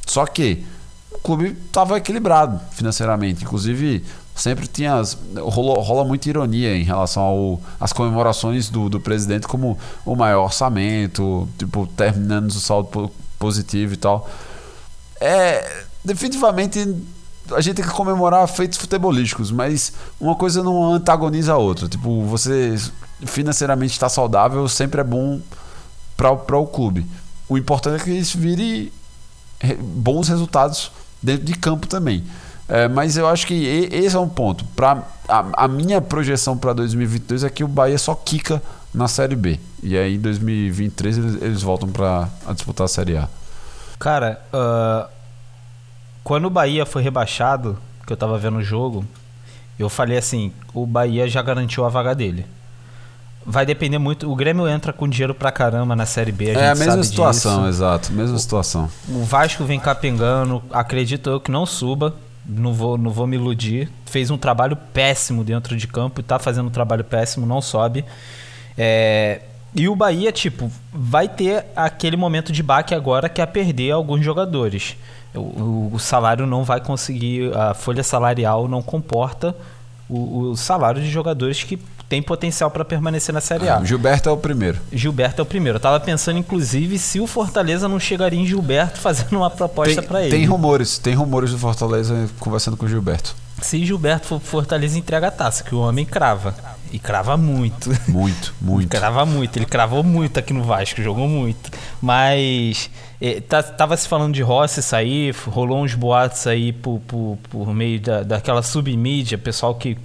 Só 0.06 0.26
que 0.26 0.66
o 1.12 1.18
clube 1.18 1.56
estava 1.66 1.96
equilibrado 1.96 2.60
financeiramente. 2.72 3.44
Inclusive, 3.44 4.04
sempre 4.34 4.66
tinha. 4.66 4.94
As, 4.94 5.16
rola, 5.36 5.82
rola 5.82 6.04
muita 6.04 6.28
ironia 6.28 6.76
em 6.76 6.82
relação 6.82 7.60
às 7.80 7.92
comemorações 7.92 8.68
do, 8.68 8.88
do 8.88 9.00
presidente 9.00 9.46
como 9.46 9.78
o 10.04 10.14
maior 10.14 10.44
orçamento, 10.44 11.48
tipo, 11.58 11.86
terminando 11.86 12.50
o 12.50 12.60
saldo 12.60 13.10
positivo 13.38 13.94
e 13.94 13.96
tal. 13.96 14.28
É. 15.20 15.86
Definitivamente 16.04 16.96
a 17.54 17.60
gente 17.60 17.76
tem 17.76 17.84
que 17.84 17.90
comemorar 17.90 18.46
feitos 18.46 18.78
futebolísticos, 18.78 19.50
mas 19.50 19.92
uma 20.20 20.34
coisa 20.34 20.62
não 20.62 20.92
antagoniza 20.92 21.52
a 21.52 21.56
outra. 21.56 21.88
Tipo, 21.88 22.22
você 22.24 22.76
financeiramente 23.26 23.92
está 23.92 24.08
saudável 24.08 24.68
sempre 24.68 25.00
é 25.00 25.04
bom 25.04 25.40
para 26.16 26.58
o 26.58 26.66
clube. 26.66 27.06
O 27.48 27.56
importante 27.56 28.00
é 28.00 28.04
que 28.04 28.10
isso 28.10 28.38
vire 28.38 28.92
bons 29.80 30.28
resultados 30.28 30.90
dentro 31.22 31.44
de 31.44 31.54
campo 31.54 31.86
também. 31.86 32.24
É, 32.68 32.86
mas 32.86 33.16
eu 33.16 33.26
acho 33.26 33.46
que 33.46 33.54
esse 33.90 34.14
é 34.14 34.20
um 34.20 34.28
ponto. 34.28 34.64
Pra, 34.76 35.02
a, 35.28 35.64
a 35.64 35.68
minha 35.68 36.00
projeção 36.00 36.56
para 36.56 36.72
2022 36.74 37.44
é 37.44 37.50
que 37.50 37.64
o 37.64 37.68
Bahia 37.68 37.98
só 37.98 38.14
quica 38.14 38.62
na 38.92 39.08
Série 39.08 39.36
B. 39.36 39.58
E 39.82 39.96
aí 39.96 40.16
em 40.16 40.20
2023 40.20 41.18
eles, 41.18 41.42
eles 41.42 41.62
voltam 41.62 41.88
para 41.88 42.28
disputar 42.54 42.84
a 42.84 42.88
Série 42.88 43.16
A. 43.16 43.28
Cara, 43.98 44.40
uh, 44.52 45.08
quando 46.22 46.44
o 46.44 46.50
Bahia 46.50 46.84
foi 46.84 47.02
rebaixado, 47.02 47.78
que 48.06 48.12
eu 48.12 48.16
tava 48.16 48.38
vendo 48.38 48.58
o 48.58 48.62
jogo, 48.62 49.04
eu 49.78 49.88
falei 49.88 50.18
assim: 50.18 50.52
o 50.74 50.86
Bahia 50.86 51.26
já 51.26 51.40
garantiu 51.40 51.84
a 51.84 51.88
vaga 51.88 52.14
dele 52.14 52.44
vai 53.48 53.64
depender 53.64 53.98
muito. 53.98 54.30
O 54.30 54.36
Grêmio 54.36 54.68
entra 54.68 54.92
com 54.92 55.08
dinheiro 55.08 55.34
pra 55.34 55.50
caramba 55.50 55.96
na 55.96 56.04
Série 56.04 56.30
B. 56.30 56.54
A 56.54 56.60
é 56.60 56.70
a 56.70 56.74
mesma 56.74 57.02
situação, 57.02 57.60
disso. 57.60 57.68
exato. 57.68 58.12
Mesma 58.12 58.36
o, 58.36 58.38
situação. 58.38 58.90
O 59.08 59.24
Vasco 59.24 59.64
vem 59.64 59.80
capengando. 59.80 60.62
Acredito 60.70 61.30
eu 61.30 61.40
que 61.40 61.50
não 61.50 61.64
suba. 61.64 62.14
Não 62.46 62.74
vou, 62.74 62.98
não 62.98 63.10
vou 63.10 63.26
me 63.26 63.36
iludir. 63.36 63.90
Fez 64.04 64.30
um 64.30 64.36
trabalho 64.36 64.76
péssimo 64.76 65.42
dentro 65.42 65.76
de 65.76 65.86
campo 65.86 66.20
e 66.20 66.22
tá 66.22 66.38
fazendo 66.38 66.66
um 66.66 66.70
trabalho 66.70 67.04
péssimo, 67.04 67.46
não 67.46 67.62
sobe. 67.62 68.04
É, 68.76 69.40
e 69.74 69.88
o 69.88 69.96
Bahia, 69.96 70.30
tipo, 70.30 70.70
vai 70.92 71.28
ter 71.28 71.64
aquele 71.74 72.16
momento 72.16 72.52
de 72.52 72.62
baque 72.62 72.94
agora 72.94 73.28
que 73.28 73.40
é 73.40 73.46
perder 73.46 73.92
alguns 73.92 74.24
jogadores. 74.24 74.96
O, 75.34 75.90
o 75.92 75.98
salário 75.98 76.46
não 76.46 76.64
vai 76.64 76.80
conseguir, 76.80 77.54
a 77.54 77.74
folha 77.74 78.02
salarial 78.02 78.66
não 78.66 78.82
comporta 78.82 79.54
o, 80.08 80.50
o 80.50 80.56
salário 80.56 81.02
de 81.02 81.10
jogadores 81.10 81.62
que 81.62 81.78
tem 82.08 82.22
potencial 82.22 82.70
para 82.70 82.84
permanecer 82.84 83.34
na 83.34 83.40
Série 83.40 83.68
A. 83.68 83.76
Ah, 83.76 83.84
Gilberto 83.84 84.28
é 84.28 84.32
o 84.32 84.36
primeiro. 84.36 84.78
Gilberto 84.90 85.40
é 85.40 85.42
o 85.42 85.46
primeiro. 85.46 85.76
Eu 85.76 85.80
tava 85.80 86.00
pensando, 86.00 86.38
inclusive, 86.38 86.98
se 86.98 87.20
o 87.20 87.26
Fortaleza 87.26 87.86
não 87.86 88.00
chegaria 88.00 88.40
em 88.40 88.46
Gilberto 88.46 88.98
fazendo 89.00 89.36
uma 89.36 89.50
proposta 89.50 90.02
para 90.02 90.22
ele. 90.22 90.30
Tem 90.30 90.46
rumores, 90.46 90.98
tem 90.98 91.14
rumores 91.14 91.50
do 91.50 91.58
Fortaleza 91.58 92.28
conversando 92.40 92.76
com 92.76 92.86
o 92.86 92.88
Gilberto. 92.88 93.36
Se 93.60 93.84
Gilberto 93.84 94.26
for 94.26 94.40
Fortaleza, 94.40 94.98
entrega 94.98 95.28
a 95.28 95.30
taça, 95.30 95.64
que 95.64 95.74
o 95.74 95.80
homem 95.80 96.06
crava. 96.06 96.54
E 96.90 96.98
crava 96.98 97.36
muito. 97.36 97.90
Muito, 98.08 98.54
muito. 98.62 98.88
crava 98.88 99.26
muito. 99.26 99.58
Ele 99.58 99.66
cravou 99.66 100.02
muito 100.02 100.38
aqui 100.38 100.54
no 100.54 100.62
Vasco, 100.62 101.02
jogou 101.02 101.28
muito. 101.28 101.70
Mas 102.00 102.88
tá, 103.48 103.62
tava 103.62 103.96
se 103.96 104.08
falando 104.08 104.32
de 104.32 104.40
Rossi 104.40 104.80
sair, 104.80 105.34
rolou 105.48 105.82
uns 105.82 105.94
boatos 105.94 106.46
aí 106.46 106.72
por, 106.72 107.00
por, 107.00 107.38
por 107.50 107.74
meio 107.74 108.00
da, 108.00 108.22
daquela 108.22 108.62
submídia, 108.62 109.36
pessoal 109.36 109.74
que 109.74 109.98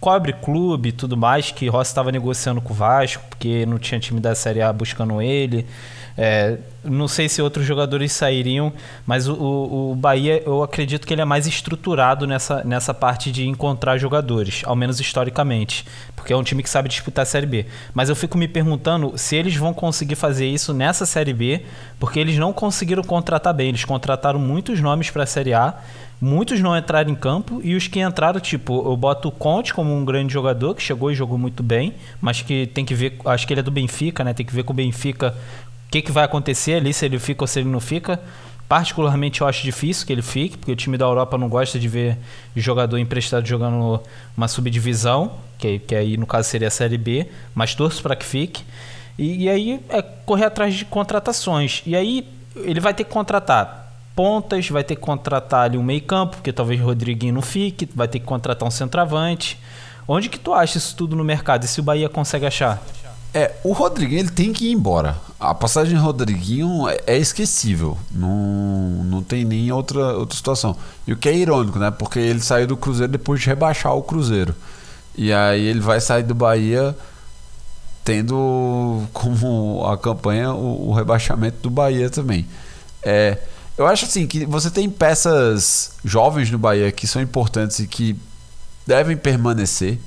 cobre 0.00 0.32
clube 0.32 0.88
e 0.88 0.92
tudo 0.92 1.16
mais, 1.16 1.50
que 1.50 1.68
Rossi 1.68 1.90
estava 1.90 2.10
negociando 2.10 2.60
com 2.60 2.72
o 2.72 2.76
Vasco, 2.76 3.22
porque 3.28 3.66
não 3.66 3.78
tinha 3.78 4.00
time 4.00 4.18
da 4.18 4.34
Série 4.34 4.62
A 4.62 4.72
buscando 4.72 5.20
ele. 5.20 5.66
É, 6.16 6.58
não 6.84 7.06
sei 7.08 7.28
se 7.28 7.40
outros 7.40 7.64
jogadores 7.64 8.12
sairiam, 8.12 8.72
mas 9.06 9.28
o, 9.28 9.34
o, 9.34 9.92
o, 9.92 9.94
Bahia, 9.94 10.42
eu 10.44 10.62
acredito 10.62 11.06
que 11.06 11.14
ele 11.14 11.22
é 11.22 11.24
mais 11.24 11.46
estruturado 11.46 12.26
nessa, 12.26 12.62
nessa 12.64 12.92
parte 12.92 13.30
de 13.30 13.46
encontrar 13.46 13.96
jogadores, 13.96 14.62
ao 14.66 14.76
menos 14.76 15.00
historicamente, 15.00 15.86
porque 16.14 16.32
é 16.32 16.36
um 16.36 16.42
time 16.42 16.62
que 16.62 16.68
sabe 16.68 16.88
disputar 16.88 17.22
a 17.22 17.26
Série 17.26 17.46
B. 17.46 17.66
Mas 17.94 18.08
eu 18.08 18.16
fico 18.16 18.36
me 18.36 18.48
perguntando 18.48 19.16
se 19.16 19.36
eles 19.36 19.56
vão 19.56 19.72
conseguir 19.72 20.14
fazer 20.14 20.46
isso 20.46 20.74
nessa 20.74 21.06
Série 21.06 21.32
B, 21.32 21.62
porque 21.98 22.18
eles 22.18 22.36
não 22.36 22.52
conseguiram 22.52 23.02
contratar 23.02 23.54
bem. 23.54 23.68
Eles 23.68 23.84
contrataram 23.84 24.38
muitos 24.38 24.80
nomes 24.80 25.10
para 25.10 25.22
a 25.22 25.26
Série 25.26 25.54
A 25.54 25.74
Muitos 26.20 26.60
não 26.60 26.76
entraram 26.76 27.10
em 27.10 27.14
campo 27.14 27.62
e 27.64 27.74
os 27.74 27.88
que 27.88 27.98
entraram, 27.98 28.38
tipo, 28.38 28.86
eu 28.86 28.94
boto 28.94 29.28
o 29.28 29.32
Conte 29.32 29.72
como 29.72 29.96
um 29.96 30.04
grande 30.04 30.30
jogador 30.30 30.74
que 30.74 30.82
chegou 30.82 31.10
e 31.10 31.14
jogou 31.14 31.38
muito 31.38 31.62
bem, 31.62 31.94
mas 32.20 32.42
que 32.42 32.66
tem 32.66 32.84
que 32.84 32.94
ver, 32.94 33.18
acho 33.24 33.46
que 33.46 33.54
ele 33.54 33.60
é 33.60 33.62
do 33.62 33.70
Benfica, 33.70 34.22
né? 34.22 34.34
Tem 34.34 34.44
que 34.44 34.54
ver 34.54 34.62
com 34.62 34.74
o 34.74 34.76
Benfica 34.76 35.34
o 35.86 35.90
que, 35.90 36.02
que 36.02 36.12
vai 36.12 36.24
acontecer 36.24 36.74
ali, 36.74 36.92
se 36.92 37.06
ele 37.06 37.18
fica 37.18 37.42
ou 37.42 37.46
se 37.46 37.60
ele 37.60 37.70
não 37.70 37.80
fica. 37.80 38.20
Particularmente 38.68 39.40
eu 39.40 39.46
acho 39.46 39.62
difícil 39.62 40.06
que 40.06 40.12
ele 40.12 40.20
fique, 40.20 40.58
porque 40.58 40.70
o 40.70 40.76
time 40.76 40.98
da 40.98 41.06
Europa 41.06 41.38
não 41.38 41.48
gosta 41.48 41.78
de 41.78 41.88
ver 41.88 42.18
jogador 42.54 42.98
emprestado 42.98 43.46
jogando 43.46 44.00
uma 44.36 44.46
subdivisão, 44.46 45.32
que, 45.58 45.78
que 45.78 45.94
aí 45.94 46.18
no 46.18 46.26
caso 46.26 46.48
seria 46.50 46.68
a 46.68 46.70
Série 46.70 46.98
B, 46.98 47.28
mas 47.54 47.74
torço 47.74 48.02
para 48.02 48.14
que 48.14 48.26
fique. 48.26 48.62
E, 49.18 49.44
e 49.44 49.48
aí 49.48 49.80
é 49.88 50.02
correr 50.02 50.44
atrás 50.44 50.74
de 50.74 50.84
contratações. 50.84 51.82
E 51.86 51.96
aí 51.96 52.28
ele 52.56 52.78
vai 52.78 52.92
ter 52.92 53.04
que 53.04 53.10
contratar 53.10 53.79
pontas, 54.20 54.68
vai 54.68 54.84
ter 54.84 54.96
que 54.96 55.00
contratar 55.00 55.64
ali 55.64 55.78
um 55.78 55.82
meio 55.82 56.02
campo, 56.02 56.36
porque 56.36 56.52
talvez 56.52 56.78
o 56.78 56.84
Rodriguinho 56.84 57.32
não 57.32 57.40
fique, 57.40 57.88
vai 57.94 58.06
ter 58.06 58.18
que 58.18 58.26
contratar 58.26 58.68
um 58.68 58.70
centroavante. 58.70 59.58
Onde 60.06 60.28
que 60.28 60.38
tu 60.38 60.52
acha 60.52 60.76
isso 60.76 60.94
tudo 60.94 61.16
no 61.16 61.24
mercado 61.24 61.64
e 61.64 61.66
se 61.66 61.80
o 61.80 61.82
Bahia 61.82 62.06
consegue 62.06 62.44
achar? 62.44 62.82
É, 63.32 63.54
o 63.64 63.72
Rodriguinho 63.72 64.20
ele 64.20 64.28
tem 64.28 64.52
que 64.52 64.66
ir 64.66 64.72
embora. 64.72 65.16
A 65.38 65.54
passagem 65.54 65.96
de 65.96 66.02
Rodriguinho 66.02 66.86
é, 66.86 67.00
é 67.06 67.16
esquecível. 67.16 67.96
Não, 68.10 69.02
não 69.04 69.22
tem 69.22 69.42
nem 69.42 69.72
outra, 69.72 70.18
outra 70.18 70.36
situação. 70.36 70.76
E 71.06 71.14
o 71.14 71.16
que 71.16 71.26
é 71.26 71.34
irônico, 71.34 71.78
né? 71.78 71.90
Porque 71.90 72.18
ele 72.18 72.40
saiu 72.40 72.66
do 72.66 72.76
Cruzeiro 72.76 73.12
depois 73.12 73.40
de 73.40 73.46
rebaixar 73.46 73.94
o 73.94 74.02
Cruzeiro. 74.02 74.54
E 75.16 75.32
aí 75.32 75.64
ele 75.64 75.80
vai 75.80 75.98
sair 75.98 76.24
do 76.24 76.34
Bahia 76.34 76.94
tendo 78.04 79.02
como 79.14 79.82
a 79.86 79.96
campanha 79.96 80.52
o, 80.52 80.90
o 80.90 80.92
rebaixamento 80.92 81.56
do 81.62 81.70
Bahia 81.70 82.10
também. 82.10 82.46
É, 83.02 83.38
eu 83.80 83.86
acho 83.86 84.04
assim 84.04 84.26
que 84.26 84.44
você 84.44 84.70
tem 84.70 84.90
peças 84.90 85.92
jovens 86.04 86.50
no 86.50 86.58
Bahia 86.58 86.92
que 86.92 87.06
são 87.06 87.22
importantes 87.22 87.78
e 87.78 87.86
que 87.86 88.14
devem 88.86 89.16
permanecer. 89.16 89.98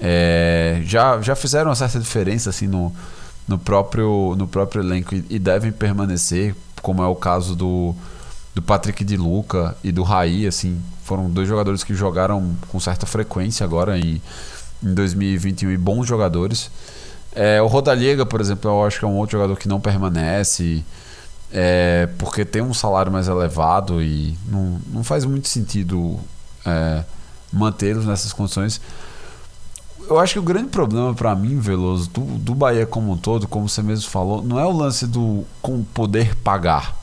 É, 0.00 0.80
já, 0.84 1.20
já 1.20 1.36
fizeram 1.36 1.68
uma 1.68 1.76
certa 1.76 2.00
diferença 2.00 2.48
assim 2.48 2.66
no, 2.66 2.90
no, 3.46 3.58
próprio, 3.58 4.34
no 4.38 4.48
próprio 4.48 4.82
elenco 4.82 5.14
e, 5.14 5.22
e 5.28 5.38
devem 5.38 5.70
permanecer, 5.70 6.54
como 6.80 7.02
é 7.02 7.06
o 7.06 7.14
caso 7.14 7.54
do, 7.54 7.94
do 8.54 8.62
Patrick 8.62 9.04
de 9.04 9.18
Luca 9.18 9.76
e 9.84 9.92
do 9.92 10.02
Raí, 10.02 10.46
assim, 10.46 10.80
foram 11.04 11.28
dois 11.28 11.46
jogadores 11.46 11.84
que 11.84 11.92
jogaram 11.92 12.56
com 12.68 12.80
certa 12.80 13.04
frequência 13.04 13.64
agora 13.64 13.98
em, 13.98 14.20
em 14.82 14.94
2021 14.94 15.72
e 15.72 15.76
bons 15.76 16.06
jogadores. 16.06 16.70
É, 17.34 17.60
o 17.60 17.66
Rodallega, 17.66 18.24
por 18.24 18.40
exemplo, 18.40 18.70
eu 18.70 18.86
acho 18.86 18.98
que 18.98 19.04
é 19.04 19.08
um 19.08 19.18
outro 19.18 19.32
jogador 19.32 19.58
que 19.58 19.68
não 19.68 19.78
permanece 19.78 20.82
é, 21.52 22.08
porque 22.18 22.44
tem 22.44 22.62
um 22.62 22.74
salário 22.74 23.12
mais 23.12 23.28
elevado 23.28 24.02
e 24.02 24.36
não, 24.48 24.80
não 24.88 25.04
faz 25.04 25.24
muito 25.24 25.48
sentido 25.48 26.18
é, 26.64 27.04
mantê-los 27.52 28.06
nessas 28.06 28.32
condições. 28.32 28.80
Eu 30.08 30.18
acho 30.18 30.34
que 30.34 30.38
o 30.38 30.42
grande 30.42 30.68
problema 30.68 31.14
para 31.14 31.34
mim, 31.34 31.58
Veloso, 31.58 32.10
do, 32.10 32.20
do 32.20 32.54
Bahia 32.54 32.84
como 32.84 33.12
um 33.12 33.16
todo, 33.16 33.48
como 33.48 33.68
você 33.68 33.82
mesmo 33.82 34.10
falou, 34.10 34.42
não 34.42 34.58
é 34.58 34.66
o 34.66 34.72
lance 34.72 35.06
do 35.06 35.44
com 35.62 35.82
poder 35.82 36.34
pagar. 36.36 36.96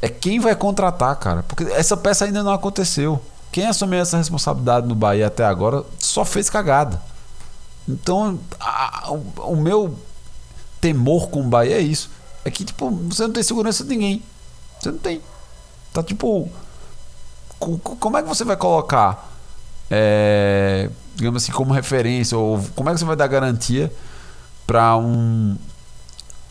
É 0.00 0.08
quem 0.08 0.38
vai 0.38 0.54
contratar, 0.54 1.16
cara. 1.16 1.42
Porque 1.42 1.64
essa 1.72 1.96
peça 1.96 2.26
ainda 2.26 2.42
não 2.42 2.52
aconteceu. 2.52 3.20
Quem 3.50 3.66
assumiu 3.66 4.00
essa 4.00 4.18
responsabilidade 4.18 4.86
no 4.86 4.94
Bahia 4.94 5.26
até 5.26 5.44
agora 5.44 5.82
só 5.98 6.24
fez 6.24 6.50
cagada. 6.50 7.00
Então, 7.88 8.38
a, 8.60 9.10
o, 9.10 9.52
o 9.52 9.56
meu 9.56 9.98
temor 10.80 11.28
com 11.28 11.40
o 11.40 11.48
Bahia 11.48 11.76
é 11.76 11.80
isso 11.80 12.10
que, 12.50 12.64
tipo, 12.64 12.90
você 12.90 13.22
não 13.22 13.32
tem 13.32 13.42
segurança 13.42 13.82
de 13.84 13.90
ninguém. 13.90 14.22
Você 14.80 14.90
não 14.90 14.98
tem. 14.98 15.20
Tá 15.92 16.02
tipo. 16.02 16.48
Como 17.58 18.18
é 18.18 18.22
que 18.22 18.28
você 18.28 18.44
vai 18.44 18.56
colocar, 18.58 19.32
é, 19.90 20.90
digamos 21.14 21.42
assim, 21.42 21.52
como 21.52 21.72
referência, 21.72 22.36
ou 22.36 22.62
como 22.74 22.90
é 22.90 22.92
que 22.92 22.98
você 22.98 23.06
vai 23.06 23.16
dar 23.16 23.26
garantia 23.26 23.90
para 24.66 24.96
um, 24.98 25.56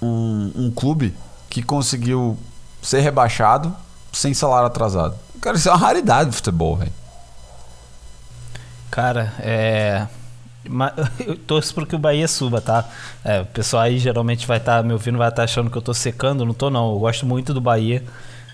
um, 0.01 0.51
um 0.55 0.71
clube 0.71 1.15
que 1.49 1.61
conseguiu 1.61 2.35
ser 2.81 3.01
rebaixado 3.01 3.75
sem 4.11 4.33
salário 4.33 4.65
atrasado? 4.65 5.15
Cara, 5.39 5.55
isso 5.55 5.69
é 5.69 5.71
uma 5.71 5.77
raridade 5.77 6.31
do 6.31 6.35
futebol, 6.35 6.77
velho. 6.77 6.93
Cara, 8.89 9.33
é. 9.39 10.07
Eu 11.25 11.35
torço 11.35 11.73
para 11.73 11.85
que 11.85 11.95
o 11.95 11.99
Bahia 11.99 12.27
suba, 12.27 12.61
tá? 12.61 12.87
É, 13.23 13.41
o 13.41 13.45
pessoal 13.45 13.83
aí 13.83 13.97
geralmente 13.97 14.47
vai 14.47 14.57
estar 14.57 14.77
tá, 14.77 14.83
me 14.83 14.93
ouvindo, 14.93 15.17
vai 15.17 15.27
estar 15.27 15.37
tá 15.37 15.43
achando 15.43 15.69
que 15.69 15.77
eu 15.77 15.81
tô 15.81 15.93
secando. 15.93 16.45
Não 16.45 16.53
tô, 16.53 16.69
não. 16.69 16.91
Eu 16.91 16.99
gosto 16.99 17.25
muito 17.25 17.53
do 17.53 17.61
Bahia. 17.61 18.03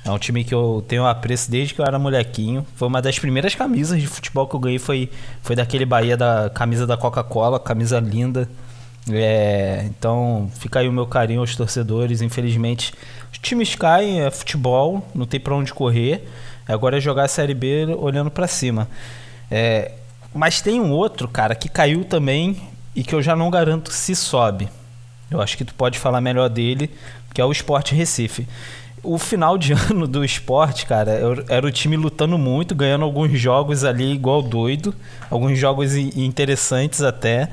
É 0.03 0.11
um 0.11 0.17
time 0.17 0.43
que 0.43 0.53
eu 0.53 0.83
tenho 0.87 1.05
apreço 1.05 1.51
desde 1.51 1.73
que 1.73 1.81
eu 1.81 1.85
era 1.85 1.99
molequinho. 1.99 2.65
Foi 2.75 2.87
uma 2.87 3.01
das 3.01 3.19
primeiras 3.19 3.53
camisas 3.53 4.01
de 4.01 4.07
futebol 4.07 4.47
que 4.47 4.55
eu 4.55 4.59
ganhei. 4.59 4.79
Foi, 4.79 5.09
foi 5.41 5.55
daquele 5.55 5.85
Bahia 5.85 6.15
da 6.15 6.49
camisa 6.49 6.87
da 6.87 6.97
Coca-Cola, 6.97 7.59
camisa 7.59 7.99
linda. 7.99 8.49
É, 9.11 9.85
então 9.85 10.49
fica 10.55 10.79
aí 10.79 10.87
o 10.87 10.93
meu 10.93 11.05
carinho 11.05 11.41
aos 11.41 11.55
torcedores. 11.55 12.21
Infelizmente, 12.21 12.93
os 13.31 13.37
times 13.39 13.75
caem, 13.75 14.21
é 14.21 14.31
futebol, 14.31 15.05
não 15.13 15.25
tem 15.25 15.39
para 15.39 15.53
onde 15.53 15.73
correr. 15.73 16.27
Agora 16.67 16.97
é 16.97 17.01
jogar 17.01 17.23
a 17.23 17.27
Série 17.27 17.53
B 17.53 17.85
olhando 17.97 18.31
para 18.31 18.47
cima. 18.47 18.87
É, 19.51 19.91
mas 20.33 20.61
tem 20.61 20.79
um 20.79 20.91
outro, 20.91 21.27
cara, 21.27 21.55
que 21.55 21.67
caiu 21.67 22.05
também 22.05 22.61
e 22.95 23.03
que 23.03 23.13
eu 23.13 23.21
já 23.21 23.35
não 23.35 23.49
garanto 23.49 23.91
se 23.91 24.15
sobe. 24.15 24.69
Eu 25.29 25.41
acho 25.41 25.57
que 25.57 25.65
tu 25.65 25.73
pode 25.75 25.99
falar 25.99 26.21
melhor 26.21 26.49
dele, 26.49 26.89
que 27.33 27.41
é 27.41 27.45
o 27.45 27.51
Sport 27.51 27.91
Recife. 27.91 28.47
O 29.01 29.17
final 29.17 29.57
de 29.57 29.73
ano 29.89 30.07
do 30.07 30.23
esporte, 30.23 30.85
cara, 30.85 31.19
era 31.47 31.65
o 31.65 31.71
time 31.71 31.95
lutando 31.95 32.37
muito, 32.37 32.75
ganhando 32.75 33.05
alguns 33.05 33.39
jogos 33.39 33.83
ali 33.83 34.11
igual 34.11 34.41
doido, 34.41 34.93
alguns 35.29 35.57
jogos 35.57 35.95
interessantes 35.95 37.01
até. 37.01 37.49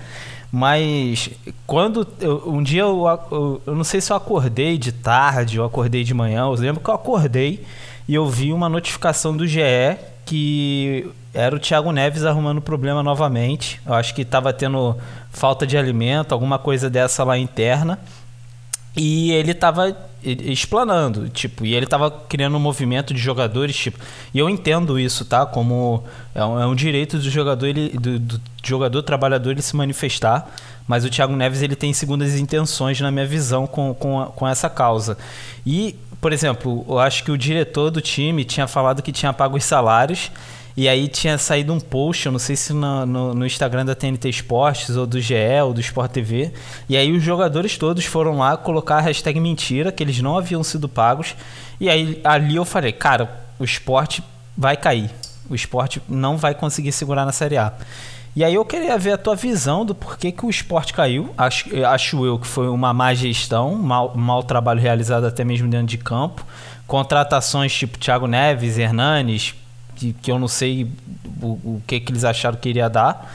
Mas 0.51 1.31
quando 1.67 2.07
eu, 2.21 2.43
um 2.47 2.63
dia 2.63 2.83
eu, 2.83 3.05
eu, 3.31 3.63
eu, 3.67 3.75
não 3.75 3.85
sei 3.85 4.01
se 4.01 4.13
eu 4.13 4.17
acordei 4.17 4.79
de 4.79 4.93
tarde 4.93 5.61
ou 5.61 5.67
acordei 5.67 6.05
de 6.05 6.15
manhã, 6.15 6.43
eu 6.43 6.53
lembro 6.53 6.83
que 6.83 6.89
eu 6.89 6.95
acordei 6.95 7.65
e 8.09 8.15
eu 8.15 8.27
vi 8.29 8.53
uma 8.53 8.69
notificação 8.69 9.37
do 9.37 9.47
GE 9.47 9.61
que 10.25 11.09
era 11.37 11.55
o 11.55 11.59
Thiago 11.59 11.93
Neves 11.93 12.25
arrumando 12.25 12.63
problema 12.63 13.03
novamente. 13.03 13.79
Eu 13.85 13.93
acho 13.93 14.15
que 14.15 14.23
estava 14.23 14.55
tendo 14.55 14.97
falta 15.31 15.67
de 15.67 15.77
alimento, 15.77 16.33
alguma 16.33 16.59
coisa 16.59 16.89
dessa 16.89 17.23
lá 17.25 17.37
interna. 17.37 17.99
E 18.97 19.33
ele 19.33 19.51
estava 19.51 19.95
explanando, 20.25 21.29
tipo, 21.29 21.67
e 21.67 21.75
ele 21.75 21.85
estava 21.85 22.11
criando 22.11 22.57
um 22.57 22.61
movimento 22.61 23.13
de 23.13 23.21
jogadores, 23.21 23.77
tipo, 23.77 23.99
e 24.33 24.39
eu 24.39 24.49
entendo 24.49 24.99
isso, 24.99 25.27
tá? 25.27 25.45
Como 25.45 26.03
é 26.35 26.43
um, 26.43 26.61
é 26.61 26.67
um 26.67 26.75
direito 26.75 27.19
do 27.19 27.31
jogador, 27.31 27.67
ele, 27.67 27.91
do, 27.91 28.19
do, 28.19 28.41
jogador 28.65 29.03
trabalhador 29.03 29.51
ele 29.51 29.61
se 29.61 29.77
manifestar, 29.77 30.51
mas 30.89 31.05
o 31.05 31.11
Thiago 31.11 31.37
Neves 31.37 31.61
ele 31.61 31.77
tem 31.77 31.93
segundas 31.93 32.35
intenções 32.37 32.99
na 32.99 33.11
minha 33.11 33.27
visão 33.27 33.67
com, 33.67 33.93
com, 33.93 34.25
com 34.35 34.49
essa 34.49 34.71
causa. 34.71 35.19
E, 35.67 35.95
por 36.19 36.33
exemplo, 36.33 36.85
eu 36.89 36.99
acho 36.99 37.23
que 37.23 37.31
o 37.31 37.37
diretor 37.37 37.91
do 37.91 38.01
time 38.01 38.43
tinha 38.43 38.67
falado 38.67 39.03
que 39.03 39.13
tinha 39.13 39.33
pago 39.35 39.59
os 39.59 39.65
salários 39.65 40.31
e 40.77 40.89
aí 40.91 41.09
tinha 41.09 41.39
saído 41.39 41.73
um 41.73 41.81
post, 41.81 42.27
eu 42.27 42.33
não 42.33 42.39
sei 42.39 42.55
se 42.55 42.75
no, 42.75 43.07
no, 43.07 43.35
no, 43.35 43.47
Instagram 43.47 43.87
da 43.87 43.95
TNT 43.95 44.29
Esportes, 44.29 44.95
ou 44.95 45.07
do 45.07 45.19
GE, 45.19 45.35
ou 45.65 45.73
do 45.73 45.81
Sport 45.81 46.11
TV. 46.11 46.53
E 46.87 46.99
aí 46.99 47.13
os 47.13 47.23
jogadores 47.23 47.79
todos 47.79 48.05
foram 48.05 48.37
lá 48.39 48.59
colocar 48.59 48.97
a 48.97 49.01
hashtag 49.01 49.41
mentira, 49.41 49.91
que 49.91 50.03
eles 50.03 50.21
não 50.21 50.37
haviam 50.37 50.63
sido 50.63 50.87
pagos. 50.87 51.35
E 51.81 51.89
aí 51.89 52.21
ali 52.23 52.57
eu 52.57 52.65
falei, 52.67 52.93
cara, 52.93 53.41
o 53.59 53.65
esporte 53.65 54.23
vai 54.55 54.77
cair. 54.77 55.11
O 55.49 55.55
esporte 55.55 56.03
não 56.07 56.37
vai 56.37 56.55
conseguir 56.55 56.93
segurar 56.93 57.25
na 57.25 57.33
Série 57.33 57.57
A. 57.57 57.73
E 58.35 58.45
aí 58.45 58.53
eu 58.53 58.65
queria 58.67 58.99
ver 58.99 59.13
a 59.13 59.17
tua 59.17 59.35
visão 59.35 59.83
do 59.83 59.95
porquê 59.95 60.31
que 60.31 60.45
o 60.45 60.51
esporte 60.51 60.93
caiu. 60.93 61.33
Acho, 61.39 61.71
acho 61.87 62.27
eu 62.27 62.39
que 62.39 62.47
foi 62.47 62.69
uma 62.69 62.93
má 62.93 63.15
gestão, 63.15 63.75
mau, 63.75 64.43
trabalho 64.43 64.79
realizado 64.79 65.25
até 65.25 65.43
mesmo 65.43 65.71
dentro 65.71 65.87
de 65.87 65.97
campo. 65.97 66.45
Contratações 66.87 67.73
tipo 67.73 67.99
Thiago 67.99 68.27
Neves, 68.27 68.77
Hernanes, 68.77 69.55
que, 69.97 70.13
que 70.13 70.31
eu 70.31 70.39
não 70.39 70.47
sei 70.47 70.91
o, 71.43 71.47
o 71.47 71.83
que, 71.87 71.99
que 71.99 72.13
eles 72.13 72.25
acharam 72.25 72.57
que 72.57 72.69
iria 72.69 72.89
dar. 72.89 73.33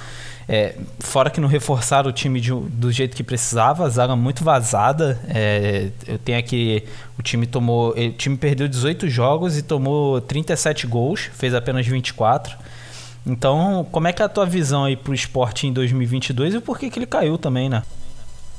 É, 0.48 0.76
fora 1.00 1.30
que 1.30 1.40
não 1.40 1.48
reforçaram 1.48 2.10
o 2.10 2.14
time 2.14 2.42
de, 2.42 2.52
do 2.52 2.92
jeito 2.92 3.16
que 3.16 3.24
precisava, 3.24 3.86
a 3.86 3.90
zaga 3.90 4.16
muito 4.16 4.44
vazada. 4.44 5.20
É, 5.28 5.90
eu 6.08 6.18
tenho 6.20 6.38
aqui. 6.38 6.84
O 7.18 7.22
time 7.22 7.48
tomou. 7.48 7.92
O 7.92 8.12
time 8.12 8.38
perdeu 8.38 8.68
18 8.68 9.10
jogos 9.10 9.58
e 9.58 9.62
tomou 9.62 10.20
37 10.20 10.88
gols, 10.88 11.30
fez 11.34 11.54
apenas 11.54 11.88
24. 11.88 12.58
Então, 13.26 13.88
como 13.92 14.08
é 14.08 14.14
que 14.14 14.22
é 14.22 14.26
a 14.26 14.30
tua 14.30 14.46
visão 14.46 14.86
aí 14.86 14.98
pro 14.98 15.14
esporte 15.14 15.68
em 15.68 15.74
2022 15.74 16.56
e 16.56 16.60
por 16.60 16.78
que, 16.78 16.90
que 16.90 16.98
ele 16.98 17.06
caiu 17.06 17.38
também, 17.38 17.70
né? 17.70 17.84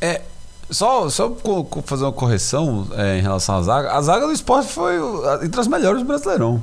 É, 0.00 0.22
só, 0.70 1.09
só 1.11 1.36
fazer 1.84 2.05
uma 2.05 2.12
correção 2.12 2.86
é, 2.96 3.18
em 3.18 3.20
relação 3.20 3.57
à 3.57 3.62
zaga. 3.62 3.92
A 3.92 4.00
zaga 4.00 4.26
do 4.26 4.32
esporte 4.32 4.72
foi 4.72 4.94
entre 5.44 5.61
as 5.61 5.66
melhores 5.66 6.00
do 6.00 6.07
Brasileirão 6.07 6.62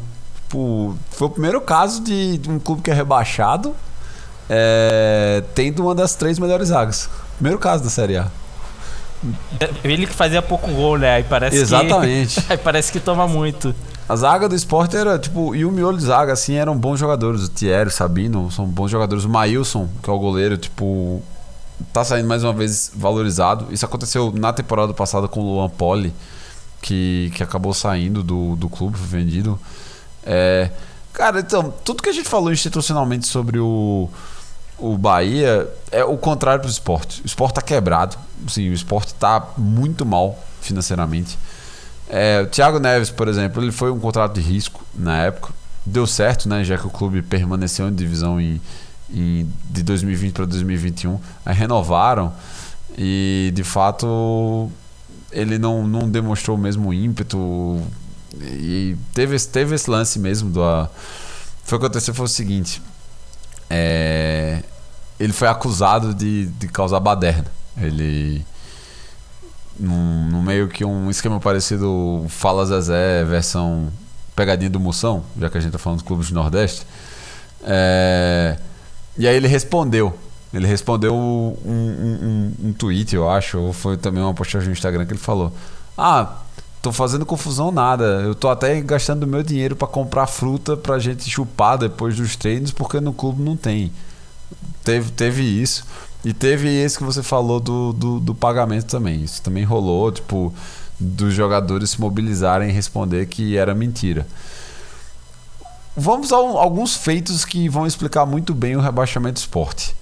tipo, 0.50 0.97
foi 1.12 1.28
o 1.28 1.30
primeiro 1.30 1.62
caso 1.62 2.02
de, 2.02 2.41
um 2.47 2.58
clube 2.58 2.82
que 2.82 2.89
é 2.89 2.93
rebaixado 2.93 3.76
é, 4.50 5.43
tendo 5.54 5.84
uma 5.84 5.93
das 5.93 6.16
três 6.16 6.39
melhores 6.39 6.70
zagas. 6.70 7.08
Primeiro 7.36 7.60
caso 7.60 7.84
da 7.84 7.89
Série 7.89 8.18
A. 8.18 8.28
Ele 9.84 10.08
que 10.08 10.14
fazia 10.14 10.41
pouco 10.41 10.72
gol, 10.72 10.97
né? 10.97 11.16
Aí 11.16 11.24
parece 11.24 11.58
Exatamente. 11.58 12.41
Que, 12.41 12.54
aí 12.54 12.58
parece 12.58 12.91
que 12.91 13.00
toma 13.00 13.28
muito. 13.28 13.76
A 14.08 14.16
zaga 14.16 14.50
do 14.50 14.56
esporte 14.56 14.97
era, 14.97 15.20
tipo, 15.20 15.54
e 15.54 15.64
o 15.64 15.72
miolo 15.72 15.97
de 15.97 16.06
zaga, 16.06 16.34
assim, 16.34 16.56
eram 16.56 16.76
bons 16.76 17.00
jogadores. 17.00 17.43
O 17.43 17.50
Thierry, 17.50 17.89
o 17.89 17.91
Sabino, 17.91 18.50
são 18.50 18.66
bons 18.66 18.89
jogadores. 18.89 19.26
O 19.26 19.30
Maílson, 19.30 19.88
que 20.02 20.10
é 20.10 20.14
o 20.14 20.18
goleiro, 20.18 20.58
tipo, 20.58 21.22
tá 21.93 22.04
saindo 22.04 22.28
mais 22.28 22.43
uma 22.43 22.54
vez 22.54 22.91
valorizado. 22.95 23.68
Isso 23.70 23.86
aconteceu 23.86 24.34
na 24.36 24.52
temporada 24.52 24.93
passada 24.93 25.28
com 25.28 25.41
o 25.41 25.56
Luan 25.56 25.70
Poli, 25.70 26.12
que, 26.82 27.32
que 27.36 27.43
acabou 27.43 27.74
saindo 27.74 28.24
do, 28.24 28.56
do 28.56 28.68
clube, 28.68 28.97
foi 28.97 29.20
vendido. 29.20 29.60
É, 30.24 30.70
cara, 31.13 31.39
então, 31.39 31.74
tudo 31.84 32.03
que 32.03 32.09
a 32.09 32.13
gente 32.13 32.28
falou 32.28 32.51
institucionalmente 32.51 33.28
sobre 33.28 33.59
o, 33.59 34.09
o 34.78 34.97
Bahia 34.97 35.67
é 35.91 36.03
o 36.03 36.17
contrário 36.17 36.61
pro 36.61 36.70
esporte. 36.70 37.22
O 37.22 37.26
esporte 37.26 37.55
tá 37.55 37.61
quebrado. 37.61 38.17
Assim, 38.45 38.70
o 38.70 38.74
esporte 38.74 39.13
tá 39.13 39.47
muito 39.57 40.05
mal 40.05 40.38
financeiramente. 40.61 41.38
É, 42.09 42.41
o 42.41 42.47
Thiago 42.47 42.80
Neves, 42.80 43.11
por 43.11 43.28
exemplo, 43.28 43.63
ele 43.63 43.72
foi 43.72 43.91
um 43.91 43.99
contrato 43.99 44.34
de 44.34 44.41
risco 44.41 44.84
na 44.95 45.17
época. 45.24 45.53
Deu 45.86 46.07
certo, 46.07 46.49
né? 46.49 46.63
Já 46.63 46.78
que 46.78 46.88
o 46.88 46.89
clube 46.89 47.22
permaneceu 47.22 47.88
em 47.88 47.93
divisão 47.93 48.39
em, 48.39 48.59
em 49.11 49.51
de 49.70 49.84
2020 49.84 50.34
para 50.34 50.45
2021. 50.45 51.20
Aí 51.45 51.55
renovaram 51.55 52.34
e 52.97 53.51
de 53.53 53.63
fato 53.63 54.70
ele 55.32 55.57
não, 55.57 55.88
não 55.88 56.09
demonstrou 56.09 56.57
o 56.57 56.59
mesmo 56.59 56.93
ímpeto 56.93 57.82
e 58.38 58.96
teve, 59.14 59.38
teve 59.40 59.76
esse 59.76 59.90
lance 59.90 60.20
mesmo 60.20 60.50
do. 60.50 60.64
A... 60.64 60.90
Foi 61.64 61.78
o 61.78 61.80
que 61.80 61.86
aconteceu 61.86 62.14
foi 62.14 62.26
o 62.26 62.30
seguinte. 62.30 62.82
É, 63.70 64.64
ele 65.20 65.34
foi 65.34 65.48
acusado 65.48 66.14
de, 66.14 66.46
de 66.46 66.68
causar 66.68 67.00
baderna. 67.00 67.46
Ele. 67.78 68.46
No 69.80 70.42
meio 70.42 70.68
que 70.68 70.84
um 70.84 71.10
esquema 71.10 71.40
parecido 71.40 72.26
Fala 72.28 72.66
Zezé, 72.66 73.24
versão 73.24 73.90
pegadinha 74.36 74.70
do 74.70 74.80
Moção, 74.80 75.24
já 75.40 75.50
que 75.50 75.58
a 75.58 75.62
gente 75.62 75.72
tá 75.72 75.78
falando 75.78 76.00
dos 76.00 76.08
clubes 76.08 76.30
do 76.30 76.36
Nordeste. 76.36 76.86
É, 77.64 78.58
e 79.18 79.28
aí 79.28 79.36
ele 79.36 79.48
respondeu. 79.48 80.18
Ele 80.54 80.66
respondeu 80.66 81.14
um, 81.14 81.56
um, 81.66 81.72
um, 81.72 82.70
um 82.70 82.74
tweet, 82.74 83.16
eu 83.16 83.30
acho, 83.30 83.60
ou 83.60 83.72
foi 83.72 83.98
também 83.98 84.24
uma 84.24 84.34
postagem 84.34 84.68
no 84.68 84.74
Instagram 84.74 85.06
que 85.06 85.14
ele 85.14 85.20
falou: 85.20 85.54
Ah, 85.98 86.38
tô 86.82 86.92
fazendo 86.92 87.26
confusão 87.26 87.72
nada. 87.72 88.22
Eu 88.22 88.36
tô 88.36 88.50
até 88.50 88.80
gastando 88.82 89.28
meu 89.28 89.44
dinheiro 89.44 89.76
para 89.76 89.88
comprar 89.88 90.28
fruta 90.28 90.78
pra 90.78 91.00
gente 91.00 91.30
chupar 91.30 91.78
depois 91.78 92.16
dos 92.16 92.36
treinos, 92.36 92.72
porque 92.72 93.00
no 93.00 93.14
clube 93.14 93.42
não 93.42 93.56
tem. 93.56 93.92
Teve, 94.84 95.12
teve 95.12 95.44
isso. 95.44 95.86
E 96.24 96.34
teve 96.34 96.68
esse 96.68 96.98
que 96.98 97.04
você 97.04 97.24
falou 97.24 97.60
do, 97.60 97.94
do, 97.94 98.20
do 98.20 98.36
pagamento 98.36 98.86
também. 98.88 99.24
Isso 99.24 99.42
também 99.42 99.64
rolou, 99.64 100.12
tipo, 100.12 100.54
dos 101.00 101.34
jogadores 101.34 101.92
se 101.92 102.02
mobilizarem 102.02 102.70
e 102.70 102.74
responder 102.74 103.26
que 103.28 103.58
era 103.58 103.74
mentira. 103.74 104.28
Vamos 105.96 106.32
a 106.32 106.40
um, 106.40 106.58
alguns 106.58 106.96
feitos 106.96 107.46
que 107.46 107.68
vão 107.70 107.86
explicar 107.86 108.26
muito 108.26 108.54
bem 108.54 108.76
o 108.76 108.82
rebaixamento 108.82 109.36
do 109.36 109.44
esporte. 109.44 109.96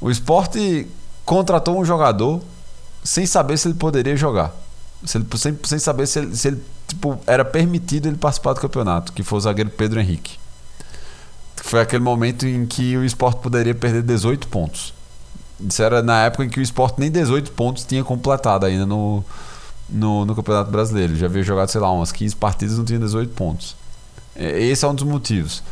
O 0.00 0.10
esporte 0.10 0.86
contratou 1.24 1.78
um 1.78 1.84
jogador 1.84 2.40
sem 3.02 3.26
saber 3.26 3.58
se 3.58 3.68
ele 3.68 3.74
poderia 3.74 4.16
jogar. 4.16 4.54
Sem, 5.04 5.24
sem, 5.64 5.78
saber 5.78 6.06
se 6.06 6.18
ele, 6.18 6.36
se 6.36 6.48
ele 6.48 6.62
tipo, 6.88 7.18
era 7.26 7.44
permitido 7.44 8.06
ele 8.06 8.16
participar 8.16 8.54
do 8.54 8.60
campeonato, 8.60 9.12
que 9.12 9.22
foi 9.22 9.38
o 9.38 9.40
zagueiro 9.40 9.70
Pedro 9.70 10.00
Henrique. 10.00 10.38
Foi 11.56 11.80
aquele 11.80 12.02
momento 12.02 12.46
em 12.46 12.66
que 12.66 12.96
o 12.96 13.04
esporte 13.04 13.40
poderia 13.40 13.74
perder 13.74 14.02
18 14.02 14.48
pontos. 14.48 14.92
Isso 15.60 15.82
era 15.82 16.02
na 16.02 16.24
época 16.24 16.44
em 16.44 16.48
que 16.48 16.60
o 16.60 16.62
esporte 16.62 16.98
nem 16.98 17.10
18 17.10 17.52
pontos 17.52 17.84
tinha 17.84 18.02
completado 18.04 18.64
ainda 18.64 18.86
no, 18.86 19.24
no, 19.88 20.24
no 20.24 20.34
Campeonato 20.34 20.70
Brasileiro. 20.70 21.16
Já 21.16 21.26
havia 21.26 21.42
jogado, 21.42 21.68
sei 21.68 21.80
lá, 21.80 21.90
umas 21.90 22.12
15 22.12 22.36
partidas 22.36 22.74
e 22.74 22.78
não 22.78 22.84
tinha 22.84 22.98
18 22.98 23.32
pontos. 23.34 23.76
Esse 24.36 24.84
é 24.84 24.88
um 24.88 24.94
dos 24.94 25.04
motivos. 25.04 25.62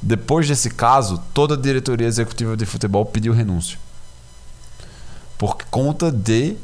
Depois 0.00 0.48
desse 0.48 0.70
caso, 0.70 1.22
toda 1.34 1.54
a 1.54 1.56
diretoria 1.56 2.06
executiva 2.06 2.56
de 2.56 2.64
futebol 2.64 3.04
pediu 3.04 3.32
renúncio. 3.32 3.78
Por 5.38 5.56
conta 5.70 6.10
de 6.10 6.56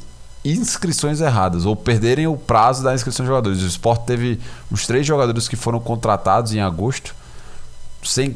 inscrições 0.44 1.20
erradas 1.20 1.64
ou 1.64 1.76
perderem 1.76 2.26
o 2.26 2.36
prazo 2.36 2.82
da 2.82 2.94
inscrição 2.94 3.24
de 3.24 3.28
jogadores. 3.28 3.62
O 3.62 3.66
Sport 3.66 4.04
teve 4.04 4.40
uns 4.70 4.86
três 4.86 5.06
jogadores 5.06 5.48
que 5.48 5.56
foram 5.56 5.78
contratados 5.78 6.52
em 6.52 6.60
agosto 6.60 7.14
sem, 8.02 8.34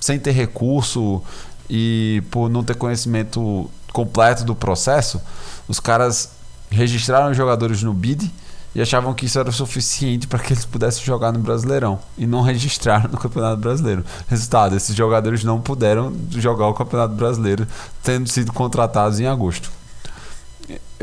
sem 0.00 0.18
ter 0.18 0.32
recurso 0.32 1.22
e 1.68 2.22
por 2.30 2.48
não 2.48 2.62
ter 2.62 2.74
conhecimento 2.74 3.70
completo 3.92 4.44
do 4.44 4.54
processo, 4.54 5.20
os 5.66 5.80
caras 5.80 6.30
registraram 6.70 7.30
os 7.30 7.36
jogadores 7.36 7.82
no 7.82 7.94
BID 7.94 8.30
e 8.74 8.82
achavam 8.82 9.14
que 9.14 9.24
isso 9.24 9.38
era 9.38 9.48
o 9.48 9.52
suficiente 9.52 10.26
para 10.26 10.38
que 10.38 10.52
eles 10.52 10.66
pudessem 10.66 11.02
jogar 11.02 11.32
no 11.32 11.38
Brasileirão 11.38 11.98
e 12.18 12.26
não 12.26 12.42
registraram 12.42 13.10
no 13.10 13.16
Campeonato 13.16 13.56
Brasileiro. 13.56 14.04
Resultado, 14.28 14.76
esses 14.76 14.94
jogadores 14.94 15.42
não 15.42 15.60
puderam 15.60 16.12
jogar 16.30 16.68
o 16.68 16.74
Campeonato 16.74 17.14
Brasileiro 17.14 17.66
tendo 18.02 18.28
sido 18.28 18.52
contratados 18.52 19.18
em 19.18 19.26
agosto 19.26 19.70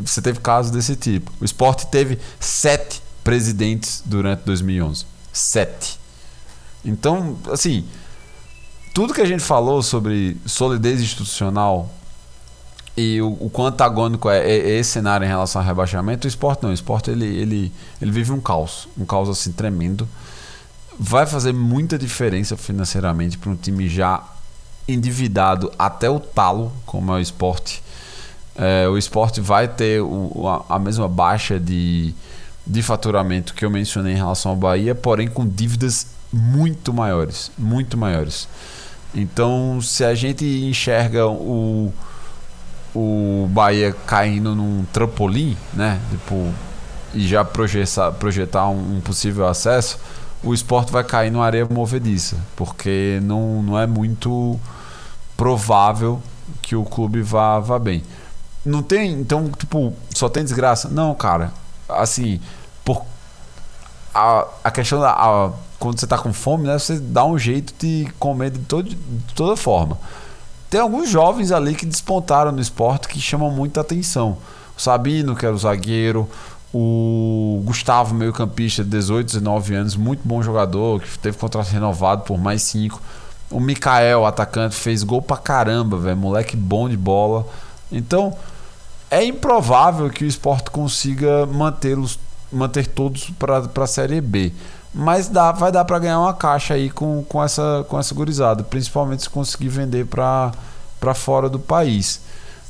você 0.01 0.21
teve 0.21 0.39
casos 0.39 0.71
desse 0.71 0.95
tipo. 0.95 1.31
O 1.39 1.45
esporte 1.45 1.87
teve 1.87 2.19
sete 2.39 3.01
presidentes 3.23 4.01
durante 4.05 4.41
2011. 4.41 5.05
Sete. 5.31 5.99
Então, 6.83 7.37
assim, 7.51 7.85
tudo 8.93 9.13
que 9.13 9.21
a 9.21 9.25
gente 9.25 9.41
falou 9.41 9.81
sobre 9.81 10.37
solidez 10.45 11.01
institucional 11.01 11.89
e 12.95 13.21
o, 13.21 13.37
o 13.39 13.49
quão 13.49 13.67
antagônico 13.67 14.29
é, 14.29 14.39
é, 14.39 14.79
esse 14.79 14.91
cenário 14.91 15.25
em 15.25 15.27
relação 15.27 15.61
ao 15.61 15.67
rebaixamento, 15.67 16.25
o 16.25 16.29
esporte 16.29 16.63
não. 16.63 16.69
O 16.69 16.73
esporte 16.73 17.09
ele, 17.09 17.25
ele, 17.25 17.71
ele 18.01 18.11
vive 18.11 18.31
um 18.31 18.39
caos, 18.39 18.87
um 18.97 19.05
caos 19.05 19.29
assim 19.29 19.51
tremendo. 19.51 20.07
Vai 20.99 21.25
fazer 21.25 21.53
muita 21.53 21.97
diferença 21.97 22.55
financeiramente 22.55 23.37
para 23.37 23.49
um 23.49 23.55
time 23.55 23.89
já 23.89 24.23
endividado 24.87 25.71
até 25.77 26.09
o 26.09 26.19
talo, 26.19 26.71
como 26.85 27.11
é 27.11 27.15
o 27.15 27.19
esporte. 27.19 27.82
É, 28.55 28.87
o 28.87 28.97
esporte 28.97 29.41
vai 29.41 29.67
ter 29.67 30.01
o, 30.01 30.47
a, 30.47 30.75
a, 30.75 30.79
mesma 30.79 31.07
baixa 31.07 31.59
de, 31.59 32.13
de 32.65 32.81
faturamento 32.83 33.53
que 33.53 33.65
eu 33.65 33.69
mencionei 33.69 34.13
em 34.13 34.17
relação 34.17 34.51
ao 34.51 34.57
Bahia, 34.57 34.93
porém 34.93 35.27
com 35.27 35.47
dívidas 35.47 36.07
muito 36.31 36.93
maiores. 36.93 37.51
Muito 37.57 37.97
maiores. 37.97 38.47
Então, 39.13 39.79
se 39.81 40.03
a 40.03 40.13
gente 40.13 40.45
enxerga 40.45 41.27
o 41.27 41.91
o 42.95 43.47
Bahia 43.49 43.93
caindo 44.05 44.55
num 44.55 44.85
trampolim, 44.93 45.57
né? 45.73 45.99
Tipo, 46.11 46.53
e 47.13 47.27
já 47.27 47.43
projetar, 47.43 48.11
projetar 48.11 48.69
um, 48.69 48.97
um, 48.97 49.01
possível 49.01 49.47
acesso, 49.47 49.99
o 50.43 50.53
esporte 50.53 50.91
vai 50.91 51.03
cair 51.03 51.31
numa 51.31 51.45
areia 51.45 51.65
movediça, 51.65 52.37
porque 52.55 53.19
não, 53.23 53.63
não 53.63 53.79
é 53.79 53.87
muito 53.87 54.59
provável 55.35 56.21
que 56.61 56.75
o 56.75 56.83
clube 56.83 57.21
vá, 57.21 57.59
vá 57.59 57.79
bem. 57.79 58.03
Não 58.65 58.81
tem, 58.81 59.11
então, 59.11 59.49
tipo, 59.57 59.93
só 60.13 60.29
tem 60.29 60.43
desgraça? 60.43 60.87
Não, 60.89 61.13
cara. 61.13 61.51
Assim, 61.89 62.39
por 62.85 63.03
a, 64.13 64.47
a 64.63 64.71
questão 64.71 64.99
da. 64.99 65.11
A, 65.11 65.51
quando 65.79 65.99
você 65.99 66.07
tá 66.07 66.17
com 66.17 66.31
fome, 66.31 66.65
né? 66.65 66.79
Você 66.79 66.99
dá 66.99 67.25
um 67.25 67.37
jeito 67.37 67.73
de 67.77 68.07
comer 68.17 68.51
de, 68.51 68.59
todo, 68.59 68.89
de 68.89 69.33
toda 69.35 69.57
forma 69.57 69.97
tem 70.73 70.81
alguns 70.81 71.07
jovens 71.07 71.51
ali 71.51 71.75
que 71.75 71.85
despontaram 71.85 72.51
no 72.51 72.59
esporte 72.59 73.07
que 73.07 73.21
chamam 73.21 73.51
muita 73.51 73.81
atenção. 73.81 74.39
O 74.75 74.81
Sabino, 74.81 75.35
que 75.35 75.45
era 75.45 75.53
o 75.53 75.57
zagueiro, 75.57 76.27
o 76.73 77.61
Gustavo, 77.63 78.15
meio-campista, 78.15 78.83
de 78.83 78.89
18, 78.89 79.27
19 79.27 79.75
anos, 79.75 79.95
muito 79.95 80.21
bom 80.27 80.41
jogador, 80.41 80.99
que 80.99 81.19
teve 81.19 81.37
contrato 81.37 81.67
renovado 81.67 82.23
por 82.23 82.39
mais 82.39 82.63
5. 82.63 82.99
O 83.51 83.59
Mikael, 83.59 84.25
atacante, 84.25 84.73
fez 84.73 85.03
gol 85.03 85.21
pra 85.21 85.37
caramba, 85.37 85.95
velho. 85.95 86.17
Moleque 86.17 86.57
bom 86.57 86.89
de 86.89 86.97
bola. 86.97 87.45
Então, 87.91 88.35
é 89.13 89.23
improvável 89.23 90.09
que 90.09 90.23
o 90.23 90.27
esporte 90.27 90.71
consiga 90.71 91.45
mantê-los, 91.45 92.17
manter 92.51 92.87
todos 92.87 93.29
para 93.29 93.59
a 93.59 93.87
Série 93.87 94.19
B. 94.19 94.51
Mas 94.91 95.27
dá, 95.27 95.51
vai 95.51 95.71
dar 95.71 95.85
para 95.85 95.99
ganhar 95.99 96.19
uma 96.19 96.33
caixa 96.33 96.73
aí 96.73 96.89
com, 96.89 97.23
com, 97.23 97.43
essa, 97.43 97.85
com 97.87 97.99
essa 97.99 98.15
gurizada, 98.15 98.63
principalmente 98.63 99.21
se 99.21 99.29
conseguir 99.29 99.69
vender 99.69 100.07
para 100.07 101.13
fora 101.13 101.47
do 101.47 101.59
país. 101.59 102.21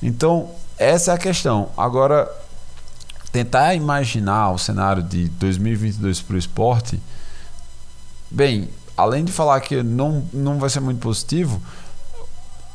Então, 0.02 0.50
essa 0.78 1.12
é 1.12 1.16
a 1.16 1.18
questão. 1.18 1.70
Agora, 1.78 2.30
tentar 3.32 3.74
imaginar 3.74 4.52
o 4.52 4.58
cenário 4.58 5.02
de 5.02 5.30
2022 5.30 6.20
para 6.20 6.36
o 6.36 6.40
esporte, 6.40 7.02
bem, 8.30 8.68
além 8.98 9.24
de 9.24 9.32
falar 9.32 9.62
que 9.62 9.82
não, 9.82 10.26
não 10.34 10.60
vai 10.60 10.70
ser 10.70 10.82
muito 10.82 11.00
positivo, 11.00 11.62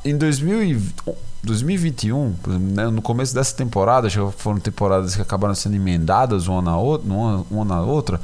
em 0.03 0.17
2021, 1.43 2.35
né, 2.47 2.87
no 2.89 3.01
começo 3.01 3.35
dessa 3.35 3.55
temporada, 3.55 4.09
já 4.09 4.29
foram 4.31 4.59
temporadas 4.59 5.15
que 5.15 5.23
acabaram 5.23 5.55
sendo 5.55 5.77
emendadas 5.77 6.47
uma 6.49 6.61
na 6.61 6.77
outra, 6.77 7.09
uma, 7.51 7.65
na 7.65 7.81
outra 7.81 8.21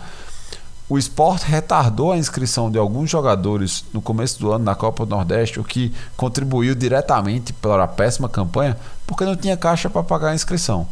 o 0.89 0.99
esporte 0.99 1.47
retardou 1.47 2.13
a 2.13 2.19
inscrição 2.19 2.71
de 2.71 2.79
alguns 2.79 3.11
jogadores 3.11 3.85
no 3.93 4.03
começo 4.03 4.39
do 4.39 4.53
ano 4.53 4.65
na 4.65 4.75
Copa 4.75 5.07
do 5.07 5.11
Nordeste, 5.11 5.59
o 5.59 5.65
que 5.65 5.93
contribuiu 6.17 6.75
diretamente 6.75 7.53
para 7.53 7.85
a 7.85 7.89
péssima 7.89 8.29
campanha, 8.29 8.77
porque 9.07 9.25
não 9.25 9.35
tinha 9.35 9.57
caixa 9.57 9.89
para 9.89 10.03
pagar 10.03 10.29
a 10.31 10.35
inscrição. 10.35 10.87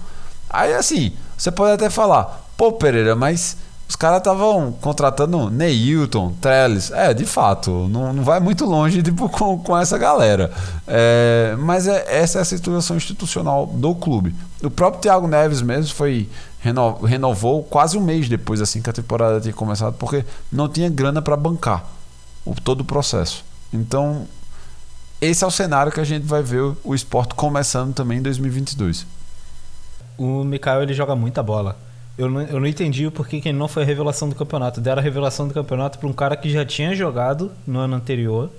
Aí 0.48 0.72
assim, 0.72 1.12
você 1.36 1.50
pode 1.50 1.72
até 1.72 1.90
falar, 1.90 2.46
pô 2.56 2.72
Pereira, 2.72 3.14
mas 3.14 3.56
os 3.88 3.96
caras 3.96 4.18
estavam 4.18 4.72
contratando 4.80 5.50
Neilton, 5.50 6.32
Trellis. 6.40 6.90
É, 6.90 7.12
de 7.12 7.26
fato, 7.26 7.88
não, 7.88 8.12
não 8.12 8.24
vai 8.24 8.40
muito 8.40 8.64
longe 8.64 9.02
tipo, 9.02 9.28
com, 9.28 9.58
com 9.58 9.76
essa 9.76 9.98
galera. 9.98 10.50
É, 10.86 11.54
mas 11.58 11.86
é, 11.86 12.04
essa 12.08 12.38
é 12.38 12.42
a 12.42 12.44
situação 12.44 12.96
institucional 12.96 13.66
do 13.66 13.94
clube. 13.94 14.34
O 14.62 14.70
próprio 14.70 15.02
Thiago 15.02 15.26
Neves 15.26 15.60
mesmo 15.60 15.94
foi 15.94 16.28
renovou 17.04 17.64
quase 17.64 17.98
um 17.98 18.00
mês 18.00 18.28
depois 18.28 18.60
assim 18.60 18.80
que 18.80 18.88
a 18.88 18.92
temporada 18.92 19.40
tinha 19.40 19.52
começado, 19.52 19.94
porque 19.98 20.24
não 20.50 20.68
tinha 20.68 20.88
grana 20.88 21.20
para 21.20 21.36
bancar 21.36 21.84
o, 22.44 22.54
todo 22.54 22.82
o 22.82 22.84
processo. 22.84 23.44
Então, 23.72 24.26
esse 25.20 25.42
é 25.42 25.46
o 25.46 25.50
cenário 25.50 25.90
que 25.90 26.00
a 26.00 26.04
gente 26.04 26.24
vai 26.24 26.42
ver 26.42 26.74
o 26.84 26.94
esporte 26.94 27.34
começando 27.34 27.92
também 27.94 28.18
em 28.18 28.22
2022. 28.22 29.06
O 30.16 30.44
Mikael 30.44 30.82
ele 30.82 30.94
joga 30.94 31.16
muita 31.16 31.42
bola. 31.42 31.76
Eu 32.16 32.28
não, 32.28 32.42
eu 32.42 32.60
não 32.60 32.66
entendi 32.66 33.06
o 33.06 33.10
porquê 33.10 33.40
que 33.40 33.52
não 33.52 33.68
foi 33.68 33.82
a 33.82 33.86
revelação 33.86 34.28
do 34.28 34.34
campeonato. 34.34 34.80
Deram 34.80 35.00
a 35.00 35.02
revelação 35.02 35.48
do 35.48 35.54
campeonato 35.54 35.98
para 35.98 36.08
um 36.08 36.12
cara 36.12 36.36
que 36.36 36.50
já 36.50 36.64
tinha 36.64 36.94
jogado 36.94 37.50
no 37.66 37.78
ano 37.78 37.96
anterior. 37.96 38.50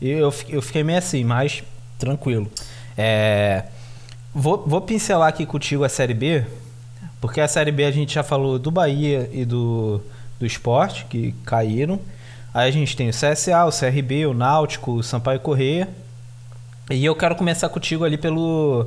E 0.00 0.08
eu, 0.08 0.32
eu 0.48 0.62
fiquei 0.62 0.82
meio 0.82 0.98
assim, 0.98 1.24
mais 1.24 1.62
tranquilo. 1.98 2.50
É, 2.96 3.64
vou, 4.34 4.64
vou 4.66 4.80
pincelar 4.80 5.28
aqui 5.28 5.44
contigo 5.44 5.84
a 5.84 5.88
Série 5.88 6.14
B, 6.14 6.44
porque 7.20 7.40
a 7.40 7.48
Série 7.48 7.72
B 7.72 7.84
a 7.84 7.90
gente 7.90 8.14
já 8.14 8.22
falou 8.22 8.58
do 8.58 8.70
Bahia 8.70 9.28
e 9.32 9.44
do, 9.44 10.00
do 10.38 10.46
Esporte, 10.46 11.04
que 11.06 11.32
caíram. 11.44 12.00
Aí 12.54 12.68
a 12.68 12.72
gente 12.72 12.96
tem 12.96 13.08
o 13.08 13.12
CSA, 13.12 13.64
o 13.66 13.70
CRB, 13.70 14.26
o 14.26 14.34
Náutico, 14.34 14.92
o 14.92 15.02
Sampaio 15.02 15.40
Corrêa. 15.40 15.88
E 16.90 17.04
eu 17.04 17.14
quero 17.14 17.36
começar 17.36 17.68
contigo 17.68 18.04
ali 18.04 18.16
pelo, 18.16 18.86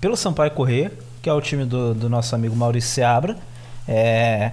pelo 0.00 0.16
Sampaio 0.16 0.50
Corrêa, 0.50 0.90
que 1.22 1.28
é 1.28 1.32
o 1.32 1.40
time 1.40 1.64
do, 1.64 1.94
do 1.94 2.08
nosso 2.08 2.34
amigo 2.34 2.54
Maurício 2.54 2.90
Seabra. 2.90 3.36
É 3.86 4.52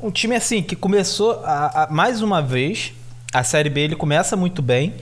um 0.00 0.10
time 0.10 0.34
assim 0.34 0.62
que 0.62 0.74
começou 0.74 1.42
a, 1.44 1.84
a, 1.84 1.90
mais 1.90 2.22
uma 2.22 2.40
vez. 2.40 2.92
A 3.32 3.44
Série 3.44 3.70
B 3.70 3.80
ele 3.80 3.96
começa 3.96 4.36
muito 4.36 4.60
bem, 4.60 4.94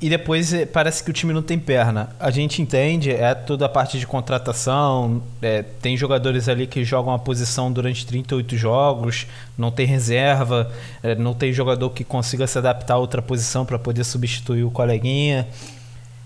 e 0.00 0.10
depois 0.10 0.52
eh, 0.52 0.66
parece 0.66 1.02
que 1.02 1.10
o 1.10 1.12
time 1.12 1.32
não 1.32 1.40
tem 1.40 1.58
perna. 1.58 2.10
A 2.20 2.30
gente 2.30 2.60
entende, 2.60 3.10
é 3.10 3.34
toda 3.34 3.64
a 3.64 3.68
parte 3.68 3.98
de 3.98 4.06
contratação. 4.06 5.22
É, 5.40 5.62
tem 5.62 5.96
jogadores 5.96 6.48
ali 6.48 6.66
que 6.66 6.84
jogam 6.84 7.14
a 7.14 7.18
posição 7.18 7.72
durante 7.72 8.06
38 8.06 8.56
jogos, 8.58 9.26
não 9.56 9.70
tem 9.70 9.86
reserva, 9.86 10.70
é, 11.02 11.14
não 11.14 11.32
tem 11.32 11.50
jogador 11.50 11.88
que 11.90 12.04
consiga 12.04 12.46
se 12.46 12.58
adaptar 12.58 12.94
a 12.94 12.98
outra 12.98 13.22
posição 13.22 13.64
para 13.64 13.78
poder 13.78 14.04
substituir 14.04 14.64
o 14.64 14.70
coleguinha. 14.70 15.48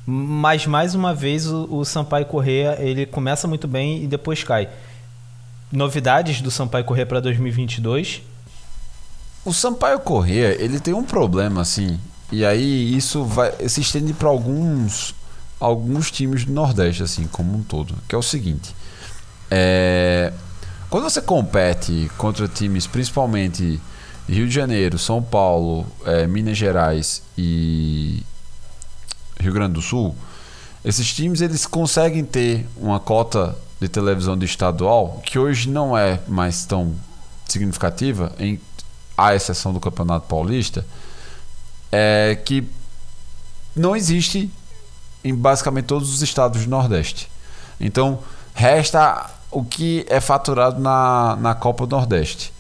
Mas 0.07 0.67
mais 0.67 0.95
uma 0.95 1.15
vez 1.15 1.47
o, 1.47 1.69
o 1.71 1.85
Sampaio 1.85 2.27
Corrêa 2.27 2.77
ele 2.81 3.07
começa 3.07 3.47
muito 3.47 3.69
bem 3.69 4.03
e 4.03 4.07
depois 4.07 4.43
cai. 4.43 4.69
Novidades 5.71 6.41
do 6.41 6.51
Sampaio 6.51 6.85
Corrêa 6.85 7.07
para 7.07 7.21
2022? 7.21 8.23
O 9.45 9.53
Sampaio 9.53 10.01
Corrêa 10.01 10.57
ele 10.61 10.81
tem 10.81 10.93
um 10.95 11.05
problema 11.05 11.61
assim 11.61 11.99
e 12.33 12.45
aí 12.45 12.97
isso 12.97 13.25
vai 13.25 13.53
se 13.69 13.81
estende 13.81 14.13
para 14.13 14.29
alguns 14.29 15.15
alguns 15.59 16.11
times 16.11 16.45
do 16.45 16.53
Nordeste 16.53 17.03
assim, 17.03 17.27
como 17.27 17.57
um 17.57 17.63
todo, 17.63 17.95
que 18.09 18.15
é 18.15 18.19
o 18.19 18.23
seguinte, 18.23 18.75
é, 19.51 20.33
quando 20.89 21.05
você 21.05 21.21
compete 21.21 22.11
contra 22.17 22.49
times 22.49 22.87
principalmente 22.87 23.81
Rio 24.29 24.47
de 24.47 24.55
Janeiro, 24.55 24.99
São 24.99 25.23
Paulo, 25.23 25.87
é, 26.07 26.27
Minas 26.27 26.57
Gerais 26.57 27.23
e 27.37 28.23
Rio 29.41 29.53
Grande 29.53 29.75
do 29.75 29.83
Sul, 29.83 30.15
esses 30.85 31.13
times 31.13 31.41
eles 31.41 31.67
conseguem 31.67 32.25
ter 32.25 32.67
uma 32.77 32.99
cota 32.99 33.57
de 33.81 33.89
televisão 33.89 34.37
de 34.37 34.45
estadual 34.45 35.21
que 35.25 35.39
hoje 35.39 35.69
não 35.69 35.97
é 35.97 36.21
mais 36.29 36.65
tão 36.65 36.95
significativa, 37.47 38.33
em 38.39 38.61
à 39.17 39.35
exceção 39.35 39.73
do 39.73 39.81
Campeonato 39.81 40.27
Paulista, 40.27 40.87
é 41.93 42.39
que 42.43 42.67
não 43.77 43.95
existe 43.95 44.51
em 45.23 45.35
basicamente 45.35 45.85
todos 45.85 46.13
os 46.13 46.23
estados 46.23 46.65
do 46.65 46.71
Nordeste. 46.71 47.31
Então, 47.79 48.21
resta 48.55 49.31
o 49.51 49.63
que 49.63 50.07
é 50.09 50.21
faturado 50.21 50.81
na, 50.81 51.37
na 51.37 51.55
Copa 51.55 51.87
do 51.87 51.97
Nordeste. 51.97 52.53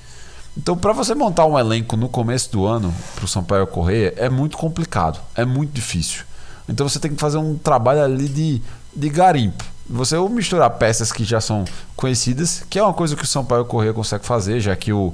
Então, 0.56 0.76
para 0.76 0.92
você 0.92 1.14
montar 1.14 1.46
um 1.46 1.58
elenco 1.58 1.96
no 1.96 2.08
começo 2.08 2.50
do 2.52 2.66
ano 2.66 2.94
para 3.14 3.24
o 3.24 3.28
Sampaio 3.28 3.66
Correia 3.66 4.12
é 4.16 4.28
muito 4.28 4.58
complicado, 4.58 5.20
é 5.34 5.44
muito 5.44 5.72
difícil. 5.72 6.24
Então, 6.68 6.88
você 6.88 6.98
tem 6.98 7.12
que 7.12 7.20
fazer 7.20 7.38
um 7.38 7.56
trabalho 7.56 8.02
ali 8.02 8.28
de, 8.28 8.62
de 8.94 9.08
garimpo. 9.08 9.64
Você 9.88 10.16
ou 10.16 10.28
misturar 10.28 10.70
peças 10.70 11.10
que 11.10 11.24
já 11.24 11.40
são 11.40 11.64
conhecidas, 11.96 12.64
que 12.70 12.78
é 12.78 12.82
uma 12.82 12.94
coisa 12.94 13.16
que 13.16 13.24
o 13.24 13.26
Sampaio 13.26 13.64
Correia 13.64 13.92
consegue 13.92 14.24
fazer, 14.24 14.60
já 14.60 14.76
que 14.76 14.92
o 14.92 15.12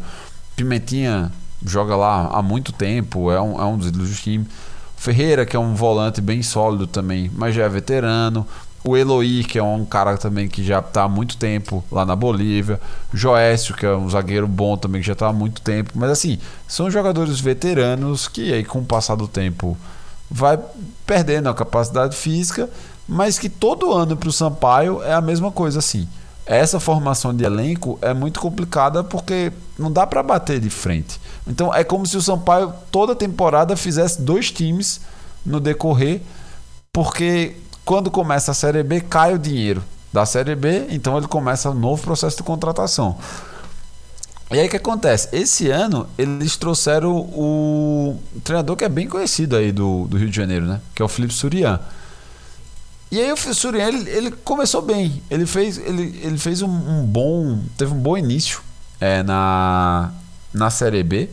Pimentinha 0.54 1.32
joga 1.64 1.96
lá 1.96 2.28
há 2.28 2.42
muito 2.42 2.72
tempo, 2.72 3.30
é 3.30 3.40
um, 3.40 3.60
é 3.60 3.64
um 3.64 3.78
dos 3.78 3.88
ídolos 3.88 4.10
do 4.10 4.16
time. 4.16 4.46
Ferreira, 4.96 5.46
que 5.46 5.56
é 5.56 5.58
um 5.58 5.74
volante 5.74 6.20
bem 6.20 6.42
sólido 6.42 6.86
também, 6.86 7.30
mas 7.34 7.54
já 7.54 7.64
é 7.64 7.68
veterano. 7.68 8.46
o 8.84 8.96
Eloy, 8.96 9.44
que 9.44 9.58
é 9.58 9.62
um 9.62 9.84
cara 9.84 10.16
também 10.16 10.48
que 10.48 10.62
já 10.64 10.78
está 10.78 11.04
há 11.04 11.08
muito 11.08 11.36
tempo 11.36 11.84
lá 11.90 12.04
na 12.04 12.14
Bolívia, 12.14 12.80
Joécio, 13.12 13.74
que 13.74 13.84
é 13.84 13.94
um 13.94 14.08
zagueiro 14.08 14.46
bom 14.46 14.76
também 14.76 15.00
que 15.00 15.06
já 15.06 15.12
está 15.12 15.28
há 15.28 15.32
muito 15.32 15.60
tempo, 15.60 15.92
mas 15.94 16.10
assim, 16.10 16.38
são 16.68 16.90
jogadores 16.90 17.40
veteranos 17.40 18.28
que 18.28 18.52
aí 18.52 18.64
com 18.64 18.80
o 18.80 18.84
passar 18.84 19.16
do 19.16 19.26
tempo 19.26 19.76
vai 20.30 20.58
perdendo 21.06 21.48
a 21.48 21.54
capacidade 21.54 22.16
física, 22.16 22.68
mas 23.08 23.38
que 23.38 23.48
todo 23.48 23.92
ano 23.92 24.16
para 24.16 24.28
o 24.28 24.32
Sampaio 24.32 25.02
é 25.02 25.12
a 25.12 25.20
mesma 25.20 25.50
coisa 25.50 25.78
assim. 25.78 26.08
Essa 26.44 26.78
formação 26.78 27.34
de 27.34 27.44
elenco 27.44 27.98
é 28.00 28.14
muito 28.14 28.38
complicada 28.40 29.02
porque 29.02 29.52
não 29.78 29.90
dá 29.90 30.06
para 30.06 30.22
bater 30.22 30.60
de 30.60 30.70
frente. 30.70 31.20
Então 31.46 31.74
é 31.74 31.82
como 31.82 32.06
se 32.06 32.16
o 32.16 32.22
Sampaio 32.22 32.72
toda 32.90 33.14
temporada 33.14 33.76
fizesse 33.76 34.22
dois 34.22 34.50
times 34.50 35.00
no 35.44 35.60
decorrer, 35.60 36.22
porque 36.92 37.56
quando 37.84 38.10
começa 38.10 38.50
a 38.50 38.54
Série 38.54 38.82
B, 38.82 39.00
cai 39.00 39.34
o 39.34 39.38
dinheiro 39.38 39.82
da 40.12 40.24
Série 40.24 40.54
B, 40.54 40.86
então 40.90 41.16
ele 41.16 41.28
começa 41.28 41.70
um 41.70 41.74
novo 41.74 42.02
processo 42.02 42.36
de 42.38 42.42
contratação. 42.42 43.16
E 44.50 44.58
aí 44.58 44.66
o 44.66 44.70
que 44.70 44.76
acontece? 44.76 45.28
Esse 45.32 45.70
ano 45.70 46.08
eles 46.16 46.56
trouxeram 46.56 47.16
o, 47.16 48.20
treinador 48.44 48.76
que 48.76 48.84
é 48.84 48.88
bem 48.88 49.08
conhecido 49.08 49.56
aí 49.56 49.72
do, 49.72 50.06
do 50.06 50.16
Rio 50.16 50.30
de 50.30 50.36
Janeiro, 50.36 50.66
né? 50.66 50.80
Que 50.94 51.02
é 51.02 51.04
o 51.04 51.08
Felipe 51.08 51.34
Surian. 51.34 51.80
E 53.10 53.20
aí 53.20 53.32
o 53.32 53.36
Surian 53.36 53.88
ele, 53.88 54.08
ele 54.08 54.30
começou 54.30 54.82
bem. 54.82 55.22
Ele 55.30 55.46
fez, 55.46 55.78
ele, 55.78 56.20
ele 56.22 56.38
fez 56.38 56.62
um, 56.62 56.68
um 56.68 57.04
bom. 57.04 57.60
Teve 57.76 57.92
um 57.92 57.98
bom 57.98 58.16
início 58.16 58.60
é, 59.00 59.22
na, 59.22 60.12
na 60.54 60.70
Série 60.70 61.02
B. 61.02 61.28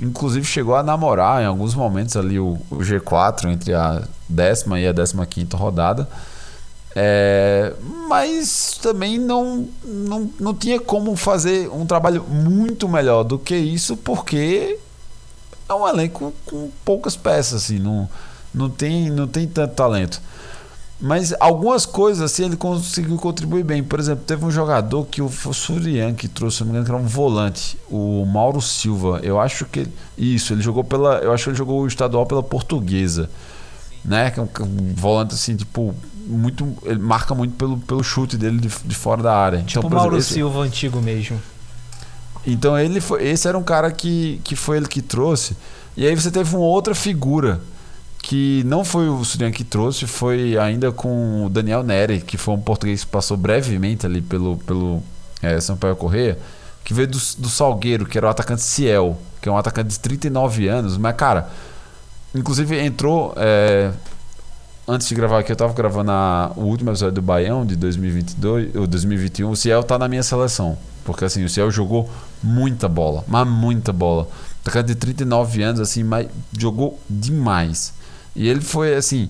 Inclusive 0.00 0.46
chegou 0.46 0.76
a 0.76 0.82
namorar 0.82 1.42
em 1.42 1.46
alguns 1.46 1.74
momentos 1.74 2.16
ali 2.16 2.38
o, 2.38 2.58
o 2.70 2.76
G4 2.76 3.50
entre 3.50 3.74
a 3.74 4.02
décima 4.28 4.80
e 4.80 4.86
a 4.86 4.92
décima 4.92 5.26
quinta 5.26 5.56
rodada. 5.56 6.08
É, 7.00 7.74
mas 8.08 8.76
também 8.82 9.20
não, 9.20 9.68
não, 9.84 10.28
não 10.40 10.52
tinha 10.52 10.80
como 10.80 11.14
fazer 11.14 11.70
um 11.70 11.86
trabalho 11.86 12.24
muito 12.24 12.88
melhor 12.88 13.22
do 13.22 13.38
que 13.38 13.54
isso, 13.54 13.96
porque 13.96 14.80
é 15.68 15.74
um 15.74 15.86
elenco 15.86 16.34
com 16.44 16.68
poucas 16.84 17.14
peças, 17.14 17.62
assim, 17.62 17.78
não, 17.78 18.10
não, 18.52 18.68
tem, 18.68 19.10
não 19.10 19.28
tem 19.28 19.46
tanto 19.46 19.76
talento. 19.76 20.20
Mas 21.00 21.32
algumas 21.38 21.86
coisas 21.86 22.20
assim 22.20 22.46
ele 22.46 22.56
conseguiu 22.56 23.16
contribuir 23.16 23.62
bem. 23.62 23.84
Por 23.84 24.00
exemplo, 24.00 24.24
teve 24.26 24.44
um 24.44 24.50
jogador 24.50 25.06
que 25.06 25.22
o 25.22 25.28
Surian 25.30 26.12
que 26.12 26.26
trouxe, 26.26 26.56
se 26.56 26.64
não 26.64 26.72
me 26.72 26.72
engano, 26.72 26.84
que 26.84 26.90
era 26.90 27.00
um 27.00 27.06
volante, 27.06 27.78
o 27.88 28.24
Mauro 28.26 28.60
Silva. 28.60 29.20
Eu 29.22 29.40
acho 29.40 29.64
que 29.66 29.86
isso, 30.16 30.52
ele 30.52 30.62
jogou 30.62 30.82
pela, 30.82 31.18
eu 31.18 31.32
acho 31.32 31.44
que 31.44 31.50
ele 31.50 31.56
jogou 31.56 31.82
o 31.82 31.86
estadual 31.86 32.26
pela 32.26 32.42
Portuguesa, 32.42 33.30
né? 34.04 34.32
Que 34.32 34.40
é 34.40 34.42
um, 34.42 34.48
um 34.60 34.94
volante 34.96 35.34
assim, 35.34 35.54
tipo, 35.54 35.94
muito, 36.28 36.76
ele 36.84 36.98
marca 36.98 37.34
muito 37.34 37.54
pelo, 37.54 37.78
pelo 37.78 38.02
chute 38.02 38.36
dele 38.36 38.58
de, 38.58 38.68
de 38.68 38.94
fora 38.94 39.22
da 39.22 39.34
área. 39.34 39.58
Tipo 39.62 39.86
então, 39.86 39.90
o 39.90 39.94
Mauro 39.94 40.16
exemplo, 40.16 40.34
Silva 40.34 40.60
antigo 40.60 41.00
mesmo. 41.00 41.40
Então 42.46 42.78
ele 42.78 43.00
foi, 43.00 43.26
esse 43.26 43.48
era 43.48 43.58
um 43.58 43.62
cara 43.62 43.90
que 43.90 44.40
que 44.44 44.54
foi 44.54 44.76
ele 44.76 44.86
que 44.86 45.02
trouxe. 45.02 45.56
E 45.96 46.06
aí 46.06 46.14
você 46.14 46.30
teve 46.30 46.54
uma 46.54 46.64
outra 46.64 46.94
figura 46.94 47.60
que 48.22 48.62
não 48.66 48.84
foi 48.84 49.08
o 49.08 49.24
Surian 49.24 49.50
que 49.50 49.64
trouxe, 49.64 50.06
foi 50.06 50.56
ainda 50.58 50.92
com 50.92 51.46
o 51.46 51.48
Daniel 51.48 51.82
Neri, 51.82 52.20
que 52.20 52.36
foi 52.36 52.54
um 52.54 52.60
português 52.60 53.04
que 53.04 53.10
passou 53.10 53.36
brevemente 53.36 54.04
ali 54.04 54.20
pelo, 54.20 54.58
pelo 54.58 55.02
é, 55.42 55.58
Sampaio 55.60 55.96
Correia, 55.96 56.38
que 56.84 56.92
veio 56.92 57.08
do, 57.08 57.18
do 57.38 57.48
Salgueiro, 57.48 58.06
que 58.06 58.18
era 58.18 58.26
o 58.26 58.30
atacante 58.30 58.62
Ciel, 58.62 59.18
que 59.40 59.48
é 59.48 59.52
um 59.52 59.56
atacante 59.56 59.88
de 59.88 60.00
39 60.00 60.68
anos, 60.68 60.96
mas 60.98 61.16
cara, 61.16 61.48
inclusive 62.34 62.78
entrou. 62.78 63.32
É, 63.36 63.92
antes 64.88 65.06
de 65.06 65.14
gravar 65.14 65.40
aqui, 65.40 65.52
eu 65.52 65.56
tava 65.56 65.74
gravando 65.74 66.10
a, 66.10 66.50
o 66.56 66.62
último 66.62 66.90
episódio 66.90 67.16
do 67.16 67.22
Baião 67.22 67.66
de 67.66 67.76
2022, 67.76 68.74
ou 68.74 68.86
2021. 68.86 69.50
O 69.50 69.56
Ciel 69.56 69.84
tá 69.84 69.98
na 69.98 70.08
minha 70.08 70.22
seleção, 70.22 70.78
porque 71.04 71.26
assim, 71.26 71.44
o 71.44 71.48
Ciel 71.48 71.70
jogou 71.70 72.08
muita 72.42 72.88
bola, 72.88 73.22
mas 73.28 73.46
muita 73.46 73.92
bola. 73.92 74.26
Atacante 74.62 74.88
de 74.88 74.94
39 74.94 75.62
anos, 75.62 75.80
assim, 75.80 76.02
mas 76.02 76.26
jogou 76.56 76.98
demais. 77.08 77.92
E 78.34 78.48
ele 78.48 78.62
foi 78.62 78.94
assim. 78.94 79.28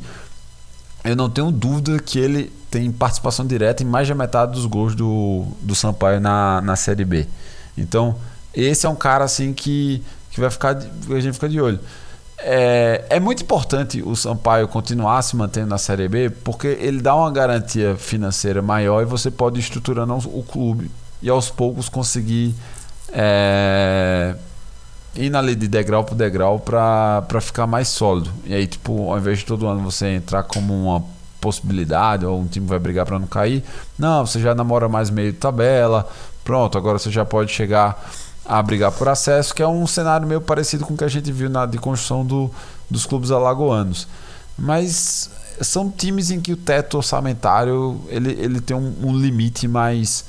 Eu 1.05 1.17
não 1.17 1.29
tenho 1.29 1.51
dúvida 1.51 1.99
que 1.99 2.19
ele 2.19 2.53
tem 2.71 2.91
participação 2.93 3.47
direta 3.47 3.83
em 3.83 3.87
mais 3.87 4.07
da 4.07 4.15
metade 4.15 4.53
dos 4.53 4.67
gols 4.67 4.95
do, 4.95 5.47
do 5.63 5.75
Sampaio 5.75 6.21
na, 6.21 6.61
na 6.61 6.77
Série 6.77 7.05
B. 7.05 7.27
Então, 7.77 8.17
esse 8.55 8.87
é 8.87 8.89
um 8.89 8.97
cara 8.97 9.25
assim 9.25 9.53
que, 9.53 10.03
que 10.31 10.41
vai 10.41 10.51
ficar. 10.51 10.77
A 10.77 11.21
gente 11.21 11.35
fica 11.35 11.49
de 11.49 11.61
olho. 11.61 11.81
É, 12.41 13.05
é 13.11 13.20
muito 13.20 13.43
importante 13.43 14.01
o 14.01 14.14
Sampaio 14.14 14.68
continuar 14.68 15.22
se 15.22 15.36
mantendo 15.36 15.66
na 15.66 15.78
Série 15.78 16.09
B, 16.09 16.30
porque 16.30 16.68
ele 16.68 17.01
dá 17.01 17.14
uma 17.14 17.30
garantia 17.30 17.97
financeira 17.97 18.62
maior 18.62 19.03
e 19.03 19.05
você 19.05 19.30
pode 19.30 19.59
ir 19.59 19.61
estruturando 19.61 20.14
o 20.14 20.45
clube 20.45 20.91
e 21.20 21.28
aos 21.28 21.51
poucos 21.51 21.89
conseguir 21.89 22.55
é, 23.12 24.36
indo 25.16 25.36
ali 25.36 25.57
de 25.57 25.66
degrau 25.66 26.05
por 26.05 26.14
degrau 26.14 26.61
para 26.61 27.41
ficar 27.41 27.66
mais 27.66 27.89
sólido. 27.89 28.30
E 28.45 28.55
aí, 28.55 28.66
tipo, 28.66 29.11
ao 29.11 29.18
invés 29.18 29.39
de 29.39 29.45
todo 29.45 29.66
ano 29.66 29.80
você 29.80 30.07
entrar 30.09 30.45
como 30.45 30.72
uma 30.74 31.03
possibilidade 31.41 32.24
ou 32.24 32.41
um 32.41 32.47
time 32.47 32.66
vai 32.66 32.78
brigar 32.78 33.05
para 33.05 33.18
não 33.18 33.26
cair, 33.26 33.64
não, 33.99 34.24
você 34.24 34.41
já 34.41 34.55
namora 34.55 34.89
mais 34.89 35.11
meio 35.11 35.32
tabela. 35.32 36.09
Pronto, 36.45 36.78
agora 36.78 36.99
você 36.99 37.11
já 37.11 37.24
pode 37.24 37.51
chegar 37.51 38.01
a 38.49 38.62
brigar 38.62 38.90
por 38.90 39.09
acesso, 39.09 39.55
que 39.55 39.62
é 39.62 39.68
um 39.68 39.86
cenário 39.86 40.26
meio 40.26 40.40
parecido 40.40 40.86
com 40.86 40.94
o 40.94 40.96
que 40.96 41.05
a 41.05 41.09
gente 41.09 41.30
viu 41.30 41.51
na 41.51 41.66
de 41.66 41.76
construção 41.76 42.24
do, 42.24 42.51
dos 42.90 43.05
clubes 43.05 43.30
alagoanos. 43.30 44.09
Mas 44.57 45.30
são 45.61 45.90
times 45.90 46.30
em 46.30 46.40
que 46.40 46.53
o 46.53 46.57
teto 46.57 46.96
orçamentário 46.96 48.01
ele, 48.09 48.30
ele 48.32 48.61
tem 48.61 48.76
um, 48.76 48.94
um 49.03 49.16
limite 49.16 49.68
mais 49.68 50.24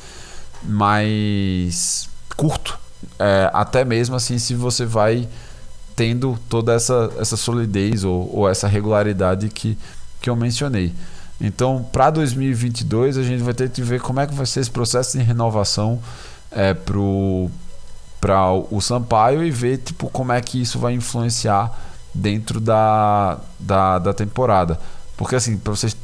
mais 0.62 2.10
curto 2.36 2.78
é, 3.18 3.50
até 3.54 3.86
mesmo 3.86 4.16
assim 4.16 4.38
se 4.38 4.54
você 4.54 4.86
vai 4.86 5.28
tendo 5.96 6.38
toda 6.50 6.74
essa, 6.74 7.12
essa 7.18 7.38
solidez 7.38 8.04
ou, 8.04 8.30
ou 8.34 8.50
essa 8.50 8.68
regularidade 8.68 9.50
que, 9.50 9.78
que 10.22 10.30
eu 10.30 10.36
mencionei. 10.36 10.94
Então, 11.42 11.86
para 11.92 12.10
2022, 12.10 13.18
a 13.18 13.24
gente 13.24 13.44
vai 13.44 13.54
ter 13.54 13.70
que 13.70 13.82
ver 13.82 14.02
como 14.02 14.20
é 14.20 14.28
que 14.28 14.34
vai 14.34 14.46
ser 14.46 14.62
esse 14.62 14.72
processo 14.72 15.18
de 15.18 15.24
renovação 15.24 16.00
é, 16.52 16.74
para 16.74 16.98
o 16.98 17.52
Sampaio 18.82 19.44
e 19.44 19.52
ver 19.52 19.78
tipo, 19.78 20.10
como 20.10 20.32
é 20.32 20.42
que 20.42 20.62
isso 20.62 20.78
vai 20.80 20.94
influenciar 20.94 21.72
dentro 22.14 22.60
da, 22.60 23.40
da, 23.60 24.00
da 24.00 24.14
temporada. 24.14 24.80
Porque, 25.16 25.36
assim, 25.36 25.58
para 25.58 25.76
vocês 25.76 25.96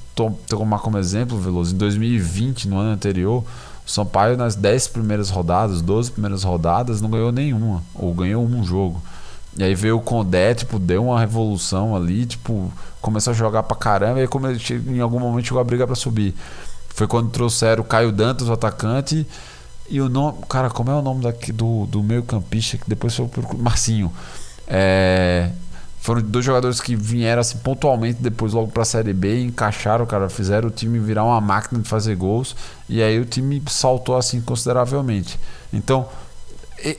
tomar 0.48 0.80
como 0.80 0.98
exemplo, 0.98 1.38
Veloso, 1.40 1.74
em 1.74 1.78
2020, 1.78 2.68
no 2.68 2.78
ano 2.78 2.92
anterior, 2.92 3.44
o 3.86 3.90
Sampaio 3.90 4.38
nas 4.38 4.56
10 4.56 4.88
primeiras 4.90 5.30
rodadas, 5.30 5.82
12 5.82 6.12
primeiras 6.12 6.44
rodadas, 6.44 7.02
não 7.02 7.10
ganhou 7.10 7.32
nenhuma, 7.32 7.84
ou 7.94 8.14
ganhou 8.14 8.44
um 8.44 8.64
jogo. 8.64 9.02
E 9.58 9.64
aí 9.64 9.74
veio 9.74 9.98
o 9.98 10.02
Condé, 10.02 10.54
tipo, 10.54 10.78
deu 10.78 11.06
uma 11.06 11.20
revolução 11.20 11.96
ali, 11.96 12.26
tipo, 12.26 12.72
começou 13.02 13.32
a 13.32 13.34
jogar 13.34 13.64
pra 13.64 13.78
caramba, 13.78 14.22
e 14.22 14.28
como 14.28 14.48
em 14.50 15.00
algum 15.00 15.20
momento 15.20 15.46
chegou 15.46 15.62
a 15.62 15.64
briga 15.64 15.86
para 15.86 15.96
subir. 15.96 16.36
Foi 16.90 17.08
quando 17.08 17.30
trouxeram 17.30 17.84
o 17.84 17.86
Caio 17.86 18.12
Dantas, 18.12 18.50
o 18.50 18.54
atacante, 18.54 19.26
e 19.90 20.02
o 20.02 20.10
nome. 20.10 20.40
Cara, 20.50 20.70
como 20.70 20.92
é 20.92 20.94
o 20.94 21.02
nome 21.02 21.24
daqui, 21.24 21.52
do, 21.52 21.86
do 21.86 22.02
meio 22.02 22.24
campista, 22.24 22.78
que 22.78 22.88
depois 22.88 23.16
foi 23.16 23.28
pro 23.28 23.58
Marcinho. 23.58 24.12
É, 24.68 25.52
foram 26.00 26.22
dois 26.22 26.46
jogadores 26.46 26.80
que 26.80 26.96
vieram 26.96 27.42
assim 27.42 27.58
pontualmente 27.58 28.22
depois 28.22 28.54
logo 28.54 28.72
para 28.72 28.84
a 28.84 28.86
Série 28.86 29.14
B, 29.14 29.44
encaixaram, 29.44 30.06
cara, 30.06 30.30
fizeram 30.30 30.68
o 30.68 30.72
time 30.72 31.00
virar 31.00 31.24
uma 31.24 31.42
máquina 31.42 31.82
de 31.82 31.90
fazer 31.90 32.16
gols 32.16 32.56
e 32.88 33.02
aí 33.02 33.20
o 33.20 33.26
time 33.26 33.62
saltou 33.68 34.16
assim 34.16 34.40
consideravelmente. 34.40 35.40
Então, 35.74 36.08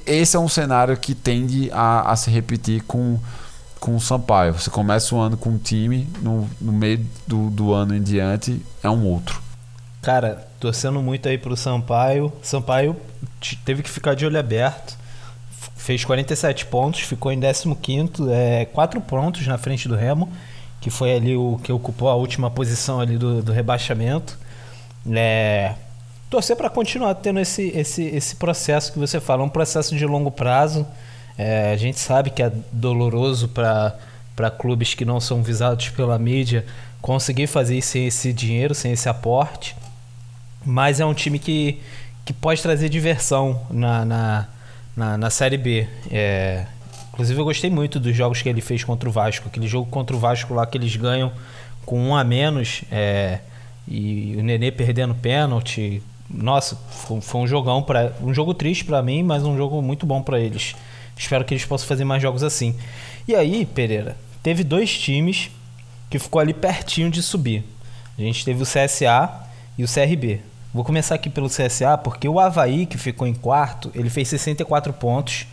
esse 0.04 0.36
é 0.36 0.40
um 0.40 0.48
cenário 0.48 0.96
que 0.96 1.14
tende 1.14 1.70
a, 1.72 2.10
a 2.10 2.16
se 2.16 2.30
repetir 2.30 2.82
com 2.82 3.18
com 3.78 3.94
o 3.94 4.00
Sampaio. 4.00 4.54
Você 4.54 4.70
começa 4.70 5.14
o 5.14 5.18
ano 5.20 5.36
com 5.36 5.50
um 5.50 5.58
time, 5.58 6.08
no, 6.20 6.48
no 6.60 6.72
meio 6.72 7.06
do, 7.26 7.50
do 7.50 7.72
ano 7.72 7.94
em 7.94 8.02
diante 8.02 8.60
é 8.82 8.90
um 8.90 9.04
outro. 9.04 9.40
Cara, 10.06 10.46
torcendo 10.60 11.02
muito 11.02 11.28
aí 11.28 11.36
pro 11.36 11.56
Sampaio. 11.56 12.32
Sampaio 12.40 12.96
teve 13.64 13.82
que 13.82 13.90
ficar 13.90 14.14
de 14.14 14.24
olho 14.24 14.38
aberto 14.38 14.96
fez 15.86 16.04
47 16.04 16.66
pontos, 16.66 17.00
ficou 17.02 17.30
em 17.30 17.40
15 17.40 18.28
é, 18.28 18.64
4 18.64 19.00
pontos 19.02 19.46
na 19.46 19.56
frente 19.56 19.88
do 19.88 19.94
Remo, 19.94 20.28
que 20.80 20.90
foi 20.90 21.14
ali 21.14 21.36
o 21.36 21.60
que 21.62 21.70
ocupou 21.70 22.08
a 22.08 22.14
última 22.16 22.50
posição 22.50 22.98
ali 22.98 23.16
do, 23.16 23.40
do 23.40 23.52
rebaixamento. 23.52 24.36
É, 25.08 25.74
torcer 26.28 26.56
para 26.56 26.68
continuar 26.68 27.14
tendo 27.14 27.38
esse, 27.38 27.68
esse, 27.68 28.02
esse 28.02 28.34
processo 28.34 28.92
que 28.92 28.98
você 28.98 29.20
fala, 29.20 29.44
um 29.44 29.48
processo 29.48 29.94
de 29.96 30.04
longo 30.04 30.30
prazo. 30.30 30.84
É, 31.38 31.70
a 31.72 31.76
gente 31.76 32.00
sabe 32.00 32.30
que 32.30 32.42
é 32.42 32.50
doloroso 32.72 33.48
para 33.48 34.50
clubes 34.58 34.94
que 34.94 35.04
não 35.04 35.20
são 35.20 35.40
visados 35.40 35.90
pela 35.90 36.18
mídia 36.18 36.66
conseguir 37.00 37.46
fazer 37.46 37.78
isso 37.78 37.90
sem 37.90 38.06
esse 38.08 38.32
dinheiro, 38.32 38.74
sem 38.74 38.90
esse 38.90 39.08
aporte. 39.08 39.76
Mas 40.66 41.00
é 41.00 41.06
um 41.06 41.14
time 41.14 41.38
que, 41.38 41.80
que 42.24 42.32
pode 42.32 42.60
trazer 42.60 42.88
diversão 42.88 43.64
na, 43.70 44.04
na 44.04 44.48
na, 44.96 45.18
na 45.18 45.30
Série 45.30 45.58
B. 45.58 45.86
É, 46.10 46.64
inclusive, 47.12 47.38
eu 47.38 47.44
gostei 47.44 47.68
muito 47.68 48.00
dos 48.00 48.16
jogos 48.16 48.40
que 48.40 48.48
ele 48.48 48.62
fez 48.62 48.82
contra 48.82 49.08
o 49.08 49.12
Vasco. 49.12 49.46
Aquele 49.46 49.68
jogo 49.68 49.90
contra 49.90 50.16
o 50.16 50.18
Vasco 50.18 50.54
lá 50.54 50.66
que 50.66 50.78
eles 50.78 50.96
ganham 50.96 51.30
com 51.84 52.00
um 52.00 52.16
a 52.16 52.24
menos. 52.24 52.82
É, 52.90 53.40
E 53.86 54.34
o 54.38 54.42
Nenê 54.42 54.72
perdendo 54.72 55.14
pênalti. 55.14 56.02
Nossa, 56.28 56.74
foi, 56.90 57.20
foi 57.20 57.40
um 57.42 57.46
jogão 57.46 57.82
para 57.82 58.12
um 58.20 58.32
jogo 58.34 58.54
triste 58.54 58.84
para 58.84 59.02
mim, 59.02 59.22
mas 59.22 59.44
um 59.44 59.56
jogo 59.56 59.80
muito 59.82 60.06
bom 60.06 60.22
para 60.22 60.40
eles. 60.40 60.74
Espero 61.16 61.44
que 61.44 61.54
eles 61.54 61.64
possam 61.64 61.86
fazer 61.86 62.04
mais 62.04 62.20
jogos 62.20 62.42
assim. 62.42 62.74
E 63.28 63.34
aí, 63.34 63.64
Pereira, 63.64 64.16
teve 64.42 64.64
dois 64.64 64.96
times 64.98 65.50
que 66.10 66.18
ficou 66.18 66.40
ali 66.40 66.52
pertinho 66.52 67.10
de 67.10 67.22
subir. 67.22 67.64
A 68.18 68.22
gente 68.22 68.44
teve 68.44 68.62
o 68.62 68.66
CSA 68.66 69.30
e 69.78 69.84
o 69.84 69.88
CRB. 69.88 70.40
Vou 70.76 70.84
começar 70.84 71.14
aqui 71.14 71.30
pelo 71.30 71.48
CSA, 71.48 71.96
porque 71.96 72.28
o 72.28 72.38
Havaí, 72.38 72.84
que 72.84 72.98
ficou 72.98 73.26
em 73.26 73.32
quarto, 73.32 73.90
ele 73.94 74.10
fez 74.10 74.28
64 74.28 74.92
pontos. 74.92 75.46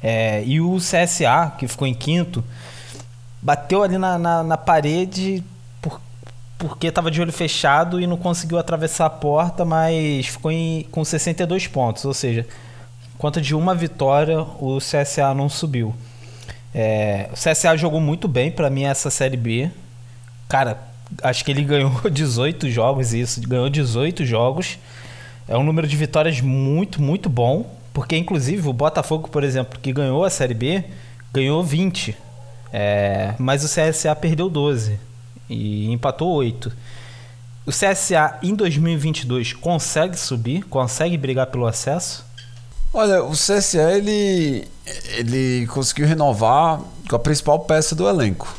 É, 0.00 0.40
e 0.44 0.60
o 0.60 0.76
CSA, 0.76 1.52
que 1.58 1.66
ficou 1.66 1.84
em 1.84 1.92
quinto, 1.92 2.44
bateu 3.42 3.82
ali 3.82 3.98
na, 3.98 4.16
na, 4.16 4.44
na 4.44 4.56
parede 4.56 5.42
por, 5.82 6.00
porque 6.56 6.86
estava 6.86 7.10
de 7.10 7.20
olho 7.20 7.32
fechado 7.32 8.00
e 8.00 8.06
não 8.06 8.16
conseguiu 8.16 8.56
atravessar 8.56 9.06
a 9.06 9.10
porta, 9.10 9.64
mas 9.64 10.28
ficou 10.28 10.52
em, 10.52 10.86
com 10.92 11.04
62 11.04 11.66
pontos. 11.66 12.04
Ou 12.04 12.14
seja, 12.14 12.46
conta 13.18 13.40
de 13.40 13.56
uma 13.56 13.74
vitória, 13.74 14.40
o 14.60 14.78
CSA 14.78 15.34
não 15.34 15.48
subiu. 15.48 15.92
É, 16.72 17.28
o 17.32 17.34
CSA 17.34 17.76
jogou 17.76 18.00
muito 18.00 18.28
bem 18.28 18.48
para 18.48 18.70
mim 18.70 18.84
essa 18.84 19.10
Série 19.10 19.36
B. 19.36 19.72
Cara, 20.48 20.87
acho 21.22 21.44
que 21.44 21.50
ele 21.50 21.62
ganhou 21.62 21.92
18 22.10 22.70
jogos, 22.70 23.12
isso, 23.12 23.40
ganhou 23.46 23.68
18 23.68 24.24
jogos. 24.24 24.78
É 25.46 25.56
um 25.56 25.62
número 25.62 25.86
de 25.86 25.96
vitórias 25.96 26.40
muito, 26.40 27.00
muito 27.00 27.28
bom. 27.28 27.78
Porque, 27.92 28.16
inclusive, 28.16 28.68
o 28.68 28.72
Botafogo, 28.72 29.28
por 29.28 29.42
exemplo, 29.42 29.78
que 29.80 29.92
ganhou 29.92 30.24
a 30.24 30.30
Série 30.30 30.54
B, 30.54 30.84
ganhou 31.32 31.64
20. 31.64 32.16
É, 32.72 33.34
mas 33.38 33.64
o 33.64 33.66
CSA 33.66 34.14
perdeu 34.14 34.48
12 34.48 34.98
e 35.48 35.90
empatou 35.90 36.30
8. 36.32 36.72
O 37.66 37.70
CSA 37.70 38.38
em 38.42 38.54
2022 38.54 39.52
consegue 39.54 40.18
subir? 40.18 40.62
Consegue 40.64 41.16
brigar 41.16 41.46
pelo 41.46 41.66
acesso? 41.66 42.24
Olha, 42.92 43.22
o 43.22 43.32
CSA 43.32 43.92
ele, 43.92 44.66
ele 45.16 45.66
conseguiu 45.66 46.06
renovar 46.06 46.80
com 47.08 47.16
a 47.16 47.18
principal 47.18 47.60
peça 47.60 47.94
do 47.94 48.08
elenco, 48.08 48.54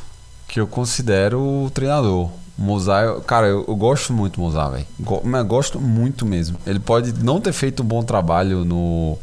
que 0.50 0.60
eu 0.60 0.68
considero 0.68 1.40
o 1.40 1.70
treinador. 1.70 2.30
Mozart, 2.58 3.22
cara, 3.22 3.48
eu, 3.48 3.64
eu, 3.66 3.76
gosto 3.76 4.12
muito 4.12 4.36
do 4.36 4.42
Mozart, 4.42 4.74
velho. 4.74 4.86
Go, 5.00 5.22
gosto 5.46 5.80
muito 5.80 6.26
mesmo. 6.26 6.58
Ele 6.68 6.80
pode 6.80 7.14
não 7.24 7.40
ter 7.40 7.54
feito 7.54 7.84
um 7.84 7.86
bom 7.86 8.04
trabalho 8.04 8.66
no 8.66 9.18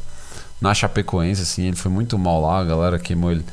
na 0.58 0.72
Chapecoense, 0.72 1.42
assim, 1.42 1.66
ele 1.66 1.76
foi 1.76 1.90
muito 1.90 2.18
mal 2.18 2.40
lá, 2.40 2.60
a 2.60 2.64
galera 2.64 2.98
queimou 2.98 3.30
ele. 3.30 3.44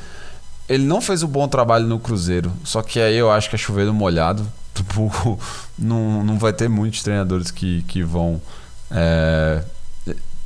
Ele 0.69 0.86
não 0.86 1.01
fez 1.01 1.21
um 1.21 1.28
bom 1.28 1.45
trabalho 1.49 1.86
no 1.86 1.99
Cruzeiro, 1.99 2.49
só 2.63 2.82
que 2.82 2.97
aí 2.97 3.17
eu 3.17 3.30
acho 3.30 3.49
que 3.49 3.55
é 3.55 3.59
chover 3.59 3.91
molhado. 3.91 4.47
Tipo, 4.74 5.38
não, 5.78 6.24
não 6.24 6.39
vai 6.39 6.51
ter 6.51 6.67
muitos 6.67 7.03
treinadores 7.03 7.51
que, 7.51 7.84
que 7.84 8.01
vão 8.01 8.41
é, 8.89 9.63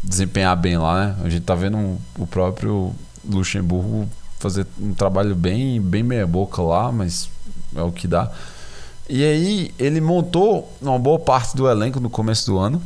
desempenhar 0.03 0.53
bem 0.57 0.77
lá, 0.77 1.05
né? 1.05 1.15
A 1.23 1.29
gente 1.29 1.43
tá 1.43 1.55
vendo 1.55 1.97
o 2.19 2.27
próprio 2.27 2.93
Luxemburgo 3.23 4.05
fazer 4.39 4.65
um 4.79 4.93
trabalho 4.93 5.35
bem, 5.35 5.81
bem 5.81 6.03
meia-boca 6.03 6.61
lá, 6.61 6.91
mas 6.91 7.29
é 7.75 7.81
o 7.81 7.91
que 7.91 8.07
dá. 8.07 8.31
E 9.09 9.23
aí 9.23 9.73
ele 9.79 10.01
montou 10.01 10.71
uma 10.81 10.99
boa 10.99 11.19
parte 11.19 11.55
do 11.55 11.67
elenco 11.67 11.99
no 11.99 12.09
começo 12.09 12.45
do 12.45 12.57
ano. 12.57 12.81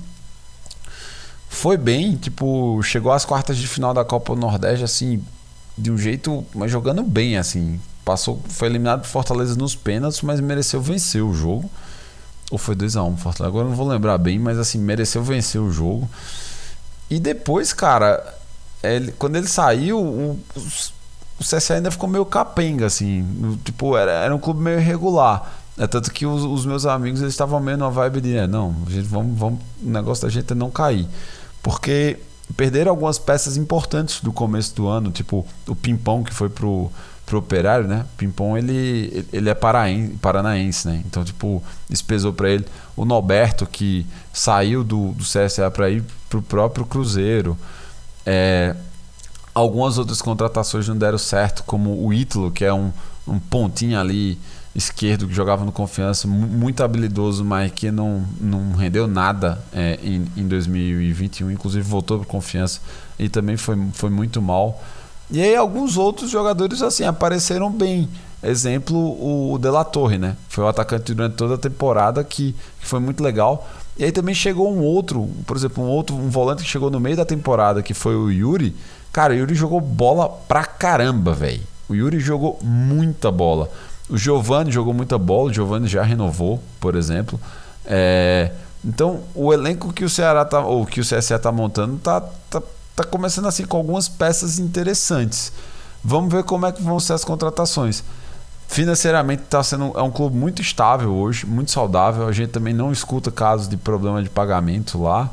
Foi 1.49 1.77
bem, 1.77 2.15
tipo, 2.15 2.81
chegou 2.83 3.11
às 3.11 3.25
quartas 3.25 3.57
de 3.57 3.67
final 3.67 3.93
da 3.93 4.05
Copa 4.05 4.33
do 4.33 4.39
Nordeste, 4.39 4.83
assim, 4.83 5.23
de 5.77 5.91
um 5.91 5.97
jeito, 5.97 6.45
mas 6.55 6.71
jogando 6.71 7.03
bem, 7.03 7.37
assim. 7.37 7.79
Passou, 8.05 8.41
foi 8.47 8.67
eliminado 8.69 9.01
por 9.01 9.07
Fortaleza 9.07 9.55
nos 9.55 9.75
pênaltis, 9.75 10.21
mas 10.21 10.39
mereceu 10.39 10.81
vencer 10.81 11.23
o 11.23 11.33
jogo. 11.33 11.69
Ou 12.49 12.57
foi 12.57 12.75
2x1 12.75 13.05
um, 13.05 13.17
Fortaleza, 13.17 13.49
agora 13.49 13.67
não 13.67 13.75
vou 13.75 13.87
lembrar 13.87 14.17
bem, 14.17 14.39
mas 14.39 14.57
assim, 14.57 14.77
mereceu 14.79 15.23
vencer 15.23 15.59
o 15.59 15.71
jogo. 15.71 16.09
E 17.09 17.19
depois, 17.19 17.73
cara, 17.73 18.23
ele, 18.83 19.11
quando 19.13 19.35
ele 19.35 19.47
saiu, 19.47 19.99
o, 19.99 20.39
o 21.41 21.43
CSA 21.43 21.75
ainda 21.75 21.91
ficou 21.91 22.07
meio 22.07 22.23
capenga, 22.23 22.85
assim. 22.85 23.25
Tipo, 23.65 23.97
era, 23.97 24.11
era 24.11 24.35
um 24.35 24.39
clube 24.39 24.61
meio 24.61 24.79
irregular. 24.79 25.51
É 25.77 25.87
tanto 25.87 26.11
que 26.11 26.25
os, 26.25 26.43
os 26.43 26.65
meus 26.65 26.85
amigos 26.85 27.21
eles 27.21 27.33
estavam 27.33 27.59
meio 27.59 27.77
na 27.77 27.89
vibe 27.89 28.21
de, 28.21 28.37
é, 28.37 28.45
não, 28.45 28.75
gente, 28.87 29.07
vamos, 29.07 29.37
vamos, 29.37 29.59
o 29.81 29.89
negócio 29.89 30.23
da 30.23 30.29
gente 30.29 30.51
é 30.51 30.55
não 30.55 30.69
cair. 30.69 31.07
Porque 31.63 32.19
perderam 32.55 32.91
algumas 32.91 33.17
peças 33.17 33.57
importantes 33.57 34.21
do 34.21 34.31
começo 34.31 34.75
do 34.75 34.87
ano, 34.87 35.09
tipo 35.09 35.45
o 35.67 35.75
Pimpão 35.75 36.23
que 36.23 36.33
foi 36.33 36.49
pro, 36.49 36.91
pro 37.25 37.39
Operário, 37.39 37.87
né? 37.87 38.05
O 38.13 38.17
Pimpão 38.17 38.57
ele, 38.57 39.25
ele 39.31 39.49
é 39.49 39.55
paraense, 39.55 40.13
paranaense, 40.21 40.87
né? 40.87 41.01
Então, 41.05 41.23
tipo, 41.23 41.63
isso 41.89 42.05
pesou 42.05 42.33
para 42.33 42.49
ele. 42.49 42.65
O 42.95 43.05
Norberto 43.05 43.65
que 43.65 44.05
saiu 44.33 44.83
do, 44.83 45.13
do 45.13 45.23
CSA 45.23 45.71
para 45.71 45.89
ir 45.89 46.03
pro 46.29 46.41
próprio 46.41 46.85
Cruzeiro. 46.85 47.57
É, 48.25 48.75
algumas 49.53 49.97
outras 49.97 50.21
contratações 50.21 50.87
não 50.87 50.97
deram 50.97 51.17
certo, 51.17 51.63
como 51.63 52.05
o 52.05 52.13
Ítalo, 52.13 52.51
que 52.51 52.65
é 52.65 52.73
um, 52.73 52.91
um 53.27 53.39
pontinho 53.39 53.99
ali 53.99 54.37
esquerdo 54.73 55.27
que 55.27 55.33
jogava 55.33 55.65
no 55.65 55.71
Confiança, 55.71 56.27
muito 56.27 56.81
habilidoso, 56.81 57.43
mas 57.43 57.71
que 57.71 57.91
não, 57.91 58.23
não 58.39 58.71
rendeu 58.71 59.07
nada 59.07 59.61
é, 59.73 59.99
em, 60.01 60.25
em 60.37 60.47
2021. 60.47 61.51
Inclusive 61.51 61.87
voltou 61.87 62.19
para 62.19 62.27
Confiança 62.27 62.79
e 63.19 63.27
também 63.27 63.57
foi, 63.57 63.77
foi 63.93 64.09
muito 64.09 64.41
mal. 64.41 64.81
E 65.29 65.41
aí 65.41 65.55
alguns 65.55 65.97
outros 65.97 66.29
jogadores 66.29 66.81
assim 66.81 67.03
apareceram 67.03 67.69
bem. 67.69 68.09
Exemplo, 68.43 68.97
o 68.97 69.57
De 69.59 69.69
La 69.69 69.83
Torre, 69.83 70.17
né? 70.17 70.35
Foi 70.49 70.63
o 70.63 70.67
atacante 70.67 71.13
durante 71.13 71.35
toda 71.35 71.55
a 71.55 71.57
temporada 71.57 72.23
que, 72.23 72.55
que 72.79 72.87
foi 72.87 72.99
muito 72.99 73.21
legal. 73.21 73.69
E 73.97 74.03
aí 74.03 74.11
também 74.11 74.33
chegou 74.33 74.73
um 74.73 74.81
outro, 74.81 75.29
por 75.45 75.55
exemplo, 75.55 75.83
um 75.83 75.87
outro 75.87 76.15
um 76.15 76.29
volante 76.29 76.63
que 76.63 76.69
chegou 76.69 76.89
no 76.89 76.99
meio 76.99 77.15
da 77.15 77.25
temporada, 77.25 77.83
que 77.83 77.93
foi 77.93 78.15
o 78.15 78.31
Yuri. 78.31 78.75
Cara, 79.12 79.34
o 79.34 79.36
Yuri 79.36 79.55
jogou 79.55 79.82
bola 79.82 80.30
pra 80.30 80.64
caramba, 80.64 81.34
velho. 81.34 81.62
O 81.89 81.95
Yuri 81.95 82.20
jogou 82.20 82.57
muita 82.62 83.32
bola. 83.32 83.70
O 84.09 84.18
Giovanni 84.18 84.72
jogou 84.72 84.93
muita 84.93 85.18
bola, 85.18 85.49
o 85.49 85.53
Giovanni 85.53 85.88
já 85.88 86.03
renovou, 86.03 86.62
por 86.80 86.95
exemplo. 86.95 87.39
É, 87.86 88.51
então, 88.84 89.22
o 89.36 89.53
elenco 89.53 89.93
que 89.93 90.03
o 90.03 90.09
Ceará 90.09 90.43
tá, 90.43 90.59
ou 90.59 90.86
que 90.86 90.99
o 90.99 91.03
CSA 91.03 91.36
está 91.36 91.51
montando 91.51 91.97
tá, 91.97 92.22
tá, 92.49 92.62
tá 92.95 93.03
começando 93.03 93.47
assim 93.47 93.66
com 93.66 93.78
algumas 93.78 94.09
peças 94.09 94.59
interessantes. 94.59 95.51
Vamos 96.03 96.34
ver 96.34 96.43
como 96.43 96.66
é 96.66 96.72
que 96.72 96.82
vão 96.82 96.99
ser 96.99 97.14
as 97.14 97.24
contratações. 97.24 98.03
Financeiramente 98.68 99.43
tá 99.43 99.62
sendo 99.62 99.91
é 99.95 100.01
um 100.01 100.09
clube 100.09 100.36
muito 100.36 100.62
estável 100.62 101.14
hoje, 101.14 101.45
muito 101.45 101.72
saudável. 101.72 102.28
A 102.28 102.32
gente 102.32 102.49
também 102.49 102.74
não 102.74 102.91
escuta 102.91 103.30
casos 103.30 103.68
de 103.68 103.78
problema 103.78 104.24
de 104.24 104.30
pagamento 104.30 105.01
lá, 105.01 105.30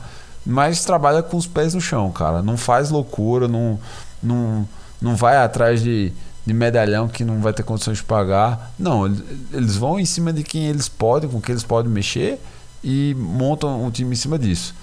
mas 0.49 0.85
trabalha 0.85 1.23
com 1.23 1.37
os 1.37 1.47
pés 1.47 1.75
no 1.75 1.81
chão, 1.81 2.11
cara. 2.11 2.43
Não 2.43 2.57
faz 2.57 2.91
loucura, 2.91 3.47
não, 3.47 3.79
não, 4.23 4.69
não 5.01 5.15
vai 5.15 5.37
atrás 5.37 5.83
de 5.83 6.13
de 6.49 6.55
medalhão 6.55 7.09
que 7.09 7.27
não 7.27 7.43
vai 7.43 7.53
ter 7.53 7.63
condições 7.63 7.99
de 7.99 8.05
pagar. 8.05 8.73
Não, 8.79 9.05
eles 9.53 9.77
vão 9.77 10.01
em 10.01 10.07
cima 10.07 10.33
de 10.33 10.43
quem 10.43 10.65
eles 10.65 10.89
podem, 10.89 11.29
com 11.29 11.43
quem 11.43 11.53
eles 11.53 11.63
podem 11.63 11.93
mexer 11.93 12.41
e 12.83 13.15
montam 13.19 13.85
um 13.85 13.91
time 13.91 14.13
em 14.13 14.17
cima 14.17 14.39
disso. 14.39 14.75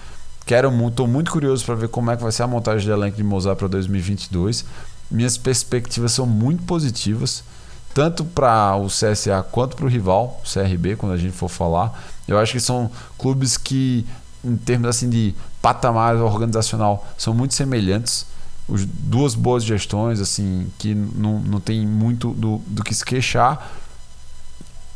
Quero 0.46 0.72
muito, 0.72 0.92
estou 0.92 1.08
muito 1.08 1.32
curioso 1.32 1.66
para 1.66 1.74
ver 1.74 1.88
como 1.88 2.12
é 2.12 2.16
que 2.16 2.22
vai 2.22 2.32
ser 2.32 2.44
a 2.44 2.48
montagem 2.48 2.86
de 2.86 2.92
elenco 2.92 3.18
de 3.18 3.24
Mozart 3.24 3.58
para 3.58 3.68
2022. 3.68 4.64
Minhas 5.10 5.40
perspectivas 5.40 6.12
são 6.12 6.28
muito 6.28 6.62
positivas, 6.66 7.44
tanto 7.96 8.24
para 8.24 8.76
o 8.76 8.86
CSA 8.86 9.44
quanto 9.52 9.76
para 9.76 9.86
o 9.86 9.90
rival, 9.90 10.40
o 10.46 10.48
CRB, 10.48 10.98
quando 10.98 11.14
a 11.14 11.18
gente 11.18 11.34
for 11.34 11.50
falar. 11.50 12.00
Eu 12.28 12.38
acho 12.38 12.52
que 12.52 12.60
são 12.60 12.92
clubes 13.18 13.58
que, 13.58 14.06
em 14.44 14.56
termos 14.56 14.88
assim 14.88 15.10
de 15.10 15.34
patamar 15.66 16.16
organizacional, 16.18 17.04
são 17.18 17.34
muito 17.34 17.56
semelhantes 17.56 18.28
os, 18.68 18.86
duas 18.86 19.34
boas 19.34 19.64
gestões, 19.64 20.20
assim, 20.20 20.72
que 20.78 20.94
não, 20.94 21.40
não 21.40 21.60
tem 21.60 21.84
muito 21.88 22.34
do, 22.34 22.62
do 22.68 22.84
que 22.84 22.94
se 22.94 23.04
queixar, 23.04 23.72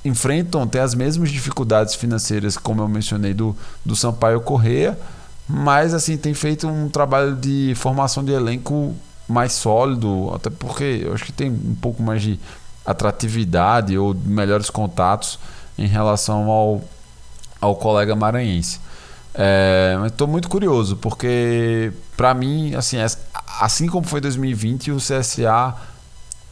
enfrentam, 0.06 0.68
têm 0.68 0.80
as 0.80 0.94
mesmas 0.94 1.32
dificuldades 1.32 1.96
financeiras, 1.96 2.56
como 2.56 2.84
eu 2.84 2.88
mencionei, 2.88 3.34
do, 3.34 3.58
do 3.84 3.96
Sampaio 3.96 4.42
Correia, 4.42 4.96
mas 5.48 5.92
assim, 5.92 6.16
tem 6.18 6.36
feito 6.36 6.68
um 6.68 6.88
trabalho 6.88 7.36
de 7.36 7.74
formação 7.76 8.24
de 8.24 8.32
elenco 8.32 8.96
mais 9.28 9.54
sólido, 9.54 10.32
até 10.36 10.52
porque 10.52 11.02
eu 11.04 11.16
acho 11.16 11.26
que 11.26 11.32
tem 11.32 11.50
um 11.50 11.76
pouco 11.82 12.04
mais 12.04 12.22
de 12.22 12.40
atratividade 12.86 13.98
ou 13.98 14.14
melhores 14.14 14.70
contatos 14.70 15.40
em 15.80 15.88
relação 15.88 16.48
ao, 16.48 16.84
ao 17.60 17.76
colega 17.76 18.16
maranhense. 18.16 18.80
É, 19.34 19.96
estou 20.08 20.28
muito 20.28 20.50
curioso, 20.50 20.98
porque 20.98 21.94
para 22.18 22.34
mim, 22.34 22.74
assim, 22.76 22.98
assim 23.60 23.88
como 23.88 24.06
foi 24.06 24.20
2020, 24.20 24.92
o 24.92 24.98
CSA 24.98 25.76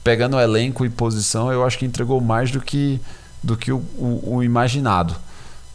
pegando 0.03 0.39
elenco 0.39 0.85
e 0.85 0.89
posição, 0.89 1.51
eu 1.51 1.65
acho 1.65 1.77
que 1.77 1.85
entregou 1.85 2.21
mais 2.21 2.49
do 2.49 2.61
que, 2.61 3.01
do 3.43 3.57
que 3.57 3.71
o, 3.71 3.77
o, 3.97 4.35
o 4.35 4.43
imaginado. 4.43 5.15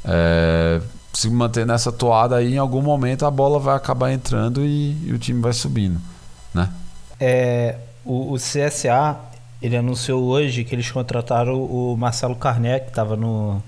É, 0.04 0.80
se 1.12 1.28
manter 1.28 1.66
nessa 1.66 1.92
toada 1.92 2.36
aí, 2.36 2.54
em 2.54 2.58
algum 2.58 2.80
momento 2.80 3.26
a 3.26 3.30
bola 3.30 3.58
vai 3.58 3.76
acabar 3.76 4.10
entrando 4.10 4.64
e, 4.64 4.96
e 5.06 5.12
o 5.12 5.18
time 5.18 5.40
vai 5.40 5.52
subindo, 5.52 6.00
né? 6.54 6.70
É, 7.20 7.76
o, 8.04 8.32
o, 8.32 8.36
CSA, 8.36 9.16
ele 9.60 9.76
anunciou 9.76 10.24
hoje 10.24 10.64
que 10.64 10.74
eles 10.74 10.90
contrataram 10.90 11.62
o 11.62 11.94
Marcelo 11.96 12.34
Carné, 12.34 12.80
que 12.80 12.88
estava 12.88 13.16
no, 13.16 13.62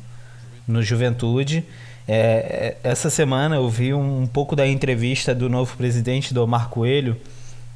no 0.66 0.82
Juventude, 0.82 1.64
É, 2.06 2.76
é, 2.84 2.90
essa 2.90 3.08
semana 3.08 3.56
eu 3.56 3.66
vi 3.68 3.94
um, 3.94 4.26
pouco 4.26 4.54
da 4.54 4.66
entrevista 4.66 5.34
do 5.34 5.48
novo 5.48 5.74
presidente 5.76 6.34
do 6.34 6.46
Marco 6.46 6.74
Coelho. 6.80 7.16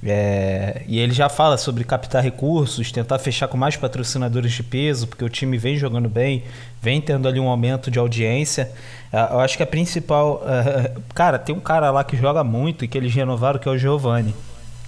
É, 0.04 0.82
e 0.86 1.00
ele 1.00 1.12
já 1.12 1.28
fala 1.28 1.56
sobre 1.56 1.82
captar 1.82 2.22
recursos, 2.22 2.92
tentar 2.92 3.18
fechar 3.18 3.48
com 3.48 3.56
mais 3.56 3.76
patrocinadores 3.76 4.52
de 4.52 4.62
peso, 4.62 5.08
porque 5.08 5.24
o 5.24 5.28
time 5.28 5.58
vem 5.58 5.76
jogando 5.76 6.08
bem, 6.08 6.44
vem 6.80 7.00
tendo 7.00 7.26
ali 7.26 7.40
um 7.40 7.48
aumento 7.48 7.90
de 7.90 7.98
audiência. 7.98 8.70
É, 9.12 9.18
eu 9.32 9.40
acho 9.40 9.56
que 9.56 9.62
a 9.62 9.66
principal. 9.66 10.42
É, 10.46 10.92
cara, 11.14 11.38
tem 11.38 11.54
um 11.54 11.60
cara 11.60 11.90
lá 11.90 12.04
que 12.04 12.16
joga 12.16 12.44
muito 12.44 12.84
e 12.84 12.88
que 12.88 12.96
eles 12.96 13.12
renovaram, 13.14 13.58
que 13.58 13.68
é 13.68 13.72
o 13.72 13.78
Giovanni. 13.78 14.34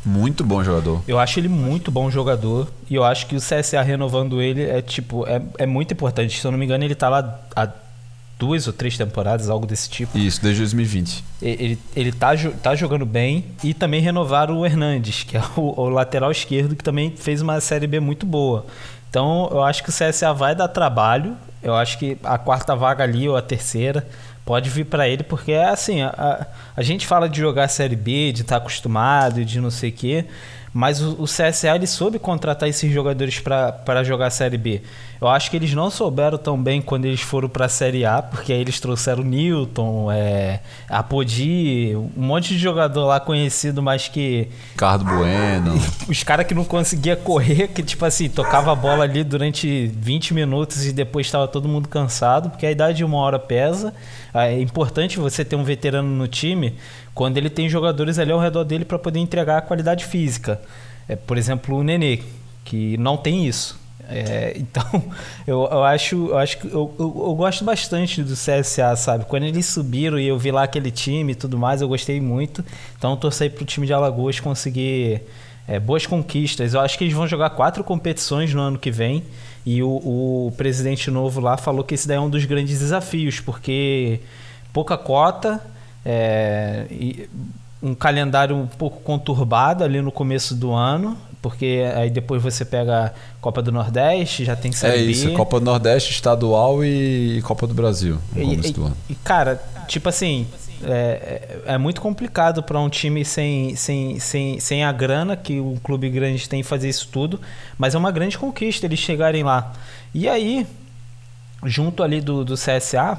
Muito 0.05 0.45
bom 0.45 0.63
jogador. 0.65 1.03
Eu 1.07 1.19
acho 1.19 1.39
ele 1.39 1.49
muito 1.49 1.91
bom 1.91 2.11
jogador. 2.11 2.69
E 2.89 2.95
eu 2.95 3.05
acho 3.05 3.27
que 3.27 3.37
o 3.37 3.39
CSA 3.39 3.83
renovando 3.83 4.41
ele 4.41 4.63
é 4.63 4.81
tipo. 4.81 5.27
É, 5.27 5.43
é 5.59 5.67
muito 5.67 5.93
importante. 5.93 6.39
Se 6.39 6.47
eu 6.47 6.51
não 6.51 6.59
me 6.59 6.65
engano, 6.65 6.85
ele 6.85 6.95
tá 6.95 7.09
lá 7.09 7.41
há 7.55 7.69
duas 8.41 8.67
ou 8.67 8.73
três 8.73 8.97
temporadas, 8.97 9.51
algo 9.51 9.67
desse 9.67 9.91
tipo. 9.91 10.17
Isso, 10.17 10.43
desde 10.43 10.63
2020. 10.63 11.23
Ele, 11.43 11.79
ele 11.95 12.11
tá, 12.11 12.31
tá 12.63 12.75
jogando 12.75 13.05
bem 13.05 13.45
e 13.63 13.75
também 13.75 14.01
renovaram 14.01 14.59
o 14.59 14.65
Hernandes, 14.65 15.23
que 15.23 15.37
é 15.37 15.43
o, 15.55 15.79
o, 15.79 15.89
lateral 15.91 16.33
esquerdo, 16.33 16.75
que 16.75 16.83
também 16.83 17.15
fez 17.15 17.43
uma 17.43 17.61
Série 17.61 17.87
B 17.87 18.01
muito 18.01 18.25
boa. 18.25 18.65
Então 19.11 19.49
eu 19.53 19.63
acho 19.63 19.85
que 19.85 19.91
o 19.91 19.93
CSA 19.93 20.33
vai 20.33 20.55
dar 20.55 20.69
trabalho. 20.69 21.37
Eu 21.63 21.75
acho 21.75 21.99
que 21.99 22.17
a 22.25 22.39
quarta 22.39 22.75
vaga 22.75 23.05
ali 23.05 23.29
ou 23.29 23.37
a 23.37 23.43
terceira 23.43 24.09
pode 24.47 24.71
vir 24.71 24.87
para 24.87 25.07
ele, 25.07 25.23
porque 25.23 25.53
é 25.53 25.69
assim: 25.69 26.01
a, 26.01 26.47
a, 26.75 26.83
gente 26.83 27.07
fala 27.07 27.29
de 27.29 27.39
jogar 27.39 27.69
Série 27.69 27.97
B, 27.97 28.33
de 28.33 28.41
estar 28.41 28.59
tá 28.59 28.63
acostumado, 28.63 29.45
de 29.45 29.61
não 29.61 29.71
sei 29.71 29.91
o 29.91 29.93
quê. 29.93 30.25
Mas 30.73 31.01
o, 31.03 31.23
o 31.23 31.25
CSA 31.25 31.75
ele 31.75 31.87
soube 31.87 32.19
contratar 32.19 32.69
esses 32.69 32.93
jogadores 32.93 33.41
para 33.41 34.05
jogar 34.05 34.27
a 34.27 34.31
Série 34.31 34.57
B. 34.57 34.83
Eu 35.21 35.29
acho 35.29 35.51
que 35.51 35.57
eles 35.57 35.75
não 35.75 35.91
souberam 35.91 36.39
tão 36.39 36.61
bem 36.61 36.81
quando 36.81 37.05
eles 37.05 37.21
foram 37.21 37.49
para 37.49 37.67
a 37.67 37.69
Série 37.69 38.07
A, 38.07 38.23
porque 38.23 38.53
aí 38.53 38.61
eles 38.61 38.81
trouxeram 38.81 39.23
Newton, 39.23 40.11
é, 40.11 40.61
Apodi, 40.89 41.95
um 42.17 42.23
monte 42.23 42.55
de 42.55 42.59
jogador 42.59 43.05
lá 43.05 43.21
conhecido, 43.21 43.83
mas 43.83 44.09
que. 44.09 44.49
Ricardo 44.73 45.05
Bueno. 45.05 45.75
Os 46.09 46.23
caras 46.23 46.47
que 46.47 46.55
não 46.55 46.65
conseguia 46.65 47.17
correr, 47.17 47.69
que 47.69 47.83
tipo 47.83 48.05
assim, 48.05 48.31
tocava 48.31 48.73
a 48.73 48.75
bola 48.75 49.05
ali 49.05 49.23
durante 49.23 49.89
20 49.89 50.33
minutos 50.33 50.87
e 50.87 50.93
depois 50.93 51.27
estava 51.27 51.47
todo 51.47 51.69
mundo 51.69 51.89
cansado, 51.89 52.49
porque 52.49 52.65
a 52.65 52.71
idade 52.71 52.99
de 52.99 53.05
uma 53.05 53.19
hora 53.19 53.39
pesa. 53.39 53.93
É 54.33 54.61
importante 54.61 55.19
você 55.19 55.45
ter 55.45 55.57
um 55.57 55.65
veterano 55.65 56.09
no 56.09 56.29
time 56.29 56.77
quando 57.15 57.37
ele 57.37 57.51
tem 57.51 57.69
jogadores 57.69 58.19
ali 58.19 58.33
ao 58.33 58.41
redor 58.41 58.65
dele 58.65 58.85
para 58.85 58.99
poder 58.99 59.19
entregar 59.19 59.59
a 59.59 59.63
qualidade 59.63 60.05
física. 60.05 60.61
É, 61.09 61.17
por 61.17 61.37
exemplo, 61.37 61.77
o 61.77 61.83
Nenê, 61.83 62.21
que 62.65 62.97
não 62.97 63.17
tem 63.17 63.47
isso. 63.47 63.79
É, 64.09 64.55
então, 64.59 64.85
eu, 65.47 65.69
eu 65.71 65.85
acho, 65.85 66.29
eu 66.29 66.39
acho 66.39 66.59
que 66.59 66.67
eu, 66.67 66.95
eu, 66.99 67.25
eu, 67.29 67.35
gosto 67.35 67.65
bastante 67.65 68.23
do 68.23 68.35
CSA, 68.35 68.97
sabe? 68.97 69.25
Quando 69.25 69.45
eles 69.45 69.67
subiram 69.67 70.19
e 70.19 70.27
eu 70.27 70.39
vi 70.39 70.51
lá 70.51 70.65
aquele 70.65 70.91
time 70.91 71.33
e 71.33 71.35
tudo 71.35 71.59
mais, 71.59 71.81
eu 71.81 71.89
gostei 71.89 72.21
muito. 72.21 72.65
Então, 72.99 73.17
torci 73.17 73.49
para 73.49 73.63
o 73.63 73.67
time 73.67 73.87
de 73.87 73.93
Alagoas 73.93 74.41
conseguir 74.41 75.23
é, 75.67 75.79
boas 75.79 76.07
conquistas. 76.07 76.75
Eu 76.75 76.81
acho 76.81 76.99
que 76.99 77.05
eles 77.05 77.15
vão 77.15 77.29
jogar 77.29 77.51
quatro 77.51 77.85
competições 77.85 78.53
no 78.53 78.61
ano 78.61 78.79
que 78.79 78.91
vem. 78.91 79.23
E 79.65 79.83
o, 79.83 79.89
o 79.89 80.53
presidente 80.57 81.11
novo 81.11 81.41
lá 81.41 81.57
falou 81.57 81.85
que 81.85 81.95
esse 81.95 82.09
daí 82.09 82.17
é 82.17 82.21
um 82.21 82.31
dos 82.31 82.45
grandes 82.45 82.79
desafios, 82.79 83.41
porque 83.41 84.21
pouca 84.73 84.97
cota, 84.97 85.61
é, 86.05 86.87
um 87.83 87.95
calendário 87.95 88.57
um 88.57 88.67
pouco 88.67 89.01
conturbado 89.01 89.85
ali 89.85 90.01
no 90.01 90.13
começo 90.13 90.55
do 90.55 90.73
ano 90.73 91.17
porque 91.43 91.83
aí 91.97 92.11
depois 92.11 92.43
você 92.43 92.65
pega 92.65 93.07
a 93.07 93.13
Copa 93.41 93.63
do 93.63 93.73
Nordeste, 93.73 94.45
já 94.45 94.55
tem 94.55 94.73
Série 94.73 94.99
É 94.99 95.03
isso, 95.03 95.29
B. 95.29 95.35
Copa 95.35 95.59
do 95.59 95.65
Nordeste, 95.65 96.13
Estadual 96.13 96.85
e 96.85 97.41
Copa 97.43 97.67
do 97.67 97.75
Brasil 97.75 98.19
no 98.35 98.43
e, 98.43 98.47
começo 98.47 98.73
do 98.75 98.85
ano. 98.85 98.97
E, 99.09 99.15
cara, 99.15 99.63
tipo 99.89 100.09
assim, 100.09 100.47
é, 100.85 101.63
é, 101.67 101.75
é 101.75 101.79
muito 101.79 102.01
complicado 102.01 102.63
para 102.63 102.79
um 102.79 102.89
time 102.89 103.25
sem, 103.25 103.75
sem, 103.75 104.21
sem, 104.21 104.61
sem 104.61 104.85
a 104.85 104.93
grana 104.93 105.37
que 105.37 105.59
um 105.61 105.77
clube 105.77 106.09
grande 106.11 106.49
tem 106.49 106.63
fazer 106.63 106.89
isso 106.89 107.09
tudo, 107.11 107.41
mas 107.79 107.95
é 107.95 107.99
uma 107.99 108.11
grande 108.11 108.37
conquista 108.37 108.87
eles 108.87 108.99
chegarem 108.99 109.43
lá. 109.43 109.73
E 110.13 110.29
aí, 110.29 110.67
junto 111.65 112.03
ali 112.03 112.21
do, 112.21 112.45
do 112.45 112.55
CSA, 112.55 113.19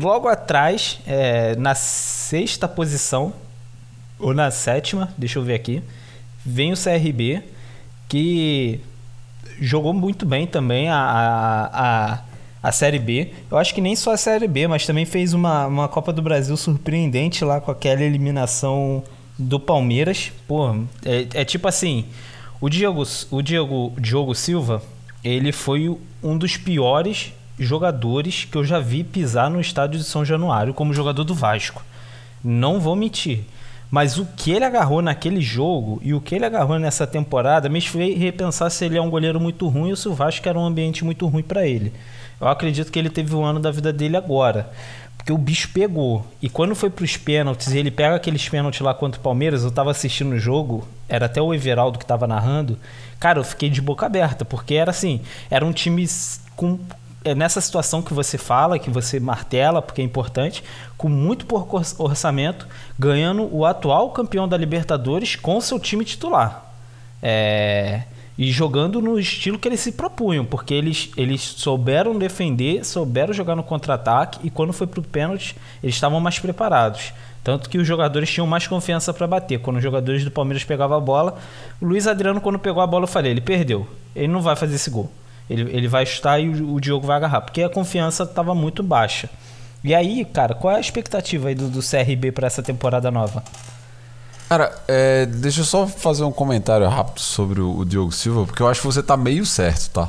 logo 0.00 0.28
atrás, 0.28 0.98
é, 1.06 1.56
na 1.56 1.74
sexta 1.74 2.68
posição, 2.68 3.32
ou 4.18 4.32
na 4.32 4.50
sétima, 4.50 5.12
deixa 5.16 5.38
eu 5.38 5.42
ver 5.42 5.54
aqui, 5.54 5.82
Vem 6.48 6.72
o 6.72 6.76
CRB, 6.76 7.42
que 8.08 8.78
jogou 9.60 9.92
muito 9.92 10.24
bem 10.24 10.46
também 10.46 10.88
a, 10.88 10.96
a, 10.96 11.64
a, 11.72 12.20
a, 12.62 12.72
Série 12.72 13.00
B. 13.00 13.32
Eu 13.50 13.58
acho 13.58 13.74
que 13.74 13.80
nem 13.80 13.96
só 13.96 14.12
a 14.12 14.16
Série 14.16 14.46
B, 14.46 14.68
mas 14.68 14.86
também 14.86 15.04
fez 15.04 15.34
uma, 15.34 15.66
uma 15.66 15.88
Copa 15.88 16.12
do 16.12 16.22
Brasil 16.22 16.56
surpreendente 16.56 17.44
lá 17.44 17.60
com 17.60 17.72
aquela 17.72 18.00
eliminação 18.00 19.02
do 19.36 19.58
Palmeiras. 19.58 20.30
Pô, 20.46 20.72
é, 21.04 21.26
é 21.34 21.44
tipo 21.44 21.66
assim, 21.66 22.04
o 22.60 22.68
Diego, 22.68 23.02
o 23.28 23.42
Diego 23.42 23.92
Diogo 23.98 24.32
Silva, 24.32 24.80
ele 25.24 25.50
foi 25.50 25.98
um 26.22 26.38
dos 26.38 26.56
piores 26.56 27.32
jogadores 27.58 28.44
que 28.44 28.56
eu 28.56 28.64
já 28.64 28.78
vi 28.78 29.02
pisar 29.02 29.50
no 29.50 29.60
estádio 29.60 29.98
de 29.98 30.04
São 30.04 30.24
Januário 30.24 30.74
como 30.74 30.92
jogador 30.92 31.24
do 31.24 31.34
Vasco. 31.34 31.82
Não 32.42 32.78
vou 32.78 32.94
mentir. 32.94 33.44
Mas 33.90 34.18
o 34.18 34.26
que 34.36 34.50
ele 34.50 34.64
agarrou 34.64 35.00
naquele 35.00 35.40
jogo 35.40 36.00
e 36.02 36.12
o 36.12 36.20
que 36.20 36.34
ele 36.34 36.44
agarrou 36.44 36.78
nessa 36.78 37.06
temporada 37.06 37.68
me 37.68 37.80
fez 37.80 38.18
repensar 38.18 38.68
se 38.70 38.84
ele 38.84 38.98
é 38.98 39.00
um 39.00 39.10
goleiro 39.10 39.40
muito 39.40 39.68
ruim 39.68 39.90
ou 39.90 39.96
se 39.96 40.08
o 40.08 40.14
Vasco 40.14 40.48
era 40.48 40.58
um 40.58 40.64
ambiente 40.64 41.04
muito 41.04 41.26
ruim 41.26 41.42
para 41.42 41.66
ele. 41.66 41.92
Eu 42.40 42.48
acredito 42.48 42.90
que 42.90 42.98
ele 42.98 43.08
teve 43.08 43.34
um 43.34 43.44
ano 43.44 43.60
da 43.60 43.70
vida 43.70 43.92
dele 43.92 44.16
agora. 44.16 44.70
Porque 45.16 45.32
o 45.32 45.38
bicho 45.38 45.70
pegou. 45.72 46.26
E 46.42 46.48
quando 46.48 46.74
foi 46.74 46.90
para 46.90 47.04
os 47.04 47.16
pênaltis 47.16 47.72
e 47.72 47.78
ele 47.78 47.90
pega 47.90 48.16
aqueles 48.16 48.48
pênaltis 48.48 48.80
lá 48.80 48.92
contra 48.92 49.20
o 49.20 49.22
Palmeiras, 49.22 49.64
eu 49.64 49.70
tava 49.70 49.90
assistindo 49.90 50.32
o 50.32 50.38
jogo, 50.38 50.86
era 51.08 51.26
até 51.26 51.40
o 51.40 51.54
Everaldo 51.54 51.98
que 51.98 52.06
tava 52.06 52.26
narrando. 52.26 52.78
Cara, 53.18 53.38
eu 53.38 53.44
fiquei 53.44 53.70
de 53.70 53.80
boca 53.80 54.06
aberta, 54.06 54.44
porque 54.44 54.74
era 54.74 54.90
assim, 54.90 55.20
era 55.50 55.64
um 55.64 55.72
time 55.72 56.06
com 56.54 56.78
é 57.26 57.34
nessa 57.34 57.60
situação 57.60 58.00
que 58.00 58.14
você 58.14 58.38
fala, 58.38 58.78
que 58.78 58.88
você 58.88 59.18
martela, 59.18 59.82
porque 59.82 60.00
é 60.00 60.04
importante, 60.04 60.62
com 60.96 61.08
muito 61.08 61.44
pouco 61.44 61.82
orçamento, 61.98 62.68
ganhando 62.96 63.52
o 63.52 63.66
atual 63.66 64.10
campeão 64.10 64.46
da 64.46 64.56
Libertadores 64.56 65.34
com 65.34 65.60
seu 65.60 65.78
time 65.80 66.04
titular. 66.04 66.64
É, 67.20 68.02
e 68.38 68.52
jogando 68.52 69.02
no 69.02 69.18
estilo 69.18 69.58
que 69.58 69.66
eles 69.66 69.80
se 69.80 69.92
propunham, 69.92 70.44
porque 70.44 70.72
eles, 70.72 71.10
eles 71.16 71.40
souberam 71.40 72.16
defender, 72.16 72.84
souberam 72.84 73.32
jogar 73.32 73.56
no 73.56 73.62
contra-ataque 73.64 74.38
e 74.44 74.50
quando 74.50 74.72
foi 74.72 74.86
para 74.86 75.00
o 75.00 75.02
pênalti, 75.02 75.56
eles 75.82 75.96
estavam 75.96 76.20
mais 76.20 76.38
preparados. 76.38 77.12
Tanto 77.42 77.68
que 77.68 77.78
os 77.78 77.86
jogadores 77.86 78.30
tinham 78.30 78.46
mais 78.46 78.66
confiança 78.66 79.12
para 79.12 79.26
bater. 79.26 79.60
Quando 79.60 79.76
os 79.76 79.82
jogadores 79.82 80.24
do 80.24 80.30
Palmeiras 80.30 80.64
pegavam 80.64 80.96
a 80.96 81.00
bola, 81.00 81.38
o 81.80 81.86
Luiz 81.86 82.06
Adriano, 82.06 82.40
quando 82.40 82.58
pegou 82.58 82.82
a 82.82 82.86
bola, 82.86 83.04
eu 83.04 83.08
falei: 83.08 83.30
ele 83.30 83.40
perdeu. 83.40 83.86
Ele 84.14 84.26
não 84.28 84.42
vai 84.42 84.56
fazer 84.56 84.74
esse 84.74 84.90
gol. 84.90 85.10
Ele, 85.48 85.62
ele 85.76 85.88
vai 85.88 86.04
chutar 86.04 86.40
e 86.40 86.48
o, 86.48 86.74
o 86.74 86.80
Diogo 86.80 87.06
vai 87.06 87.16
agarrar, 87.16 87.40
porque 87.42 87.62
a 87.62 87.68
confiança 87.68 88.24
estava 88.24 88.54
muito 88.54 88.82
baixa. 88.82 89.30
E 89.84 89.94
aí, 89.94 90.24
cara, 90.24 90.54
qual 90.54 90.74
é 90.74 90.78
a 90.78 90.80
expectativa 90.80 91.48
aí 91.48 91.54
do, 91.54 91.68
do 91.68 91.80
CRB 91.80 92.32
para 92.32 92.46
essa 92.46 92.62
temporada 92.62 93.10
nova? 93.10 93.42
Cara, 94.48 94.72
é, 94.86 95.26
deixa 95.26 95.60
eu 95.60 95.64
só 95.64 95.86
fazer 95.86 96.24
um 96.24 96.32
comentário 96.32 96.88
rápido 96.88 97.20
sobre 97.20 97.60
o, 97.60 97.78
o, 97.78 97.84
Diogo 97.84 98.12
Silva, 98.12 98.46
porque 98.46 98.62
eu 98.62 98.68
acho 98.68 98.80
que 98.80 98.86
você 98.86 99.02
tá 99.02 99.16
meio 99.16 99.44
certo, 99.44 99.90
tá? 99.90 100.08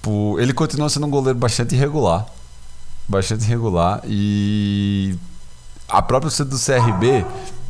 Por, 0.00 0.40
ele 0.40 0.52
continua 0.52 0.88
sendo 0.88 1.06
um 1.06 1.10
goleiro 1.10 1.38
bastante 1.38 1.74
irregular. 1.74 2.26
Bastante 3.08 3.44
irregular. 3.44 4.00
E 4.04 5.16
a 5.88 6.02
própria 6.02 6.30
torcida 6.30 6.48
do 6.48 6.58
CRB, 6.58 7.24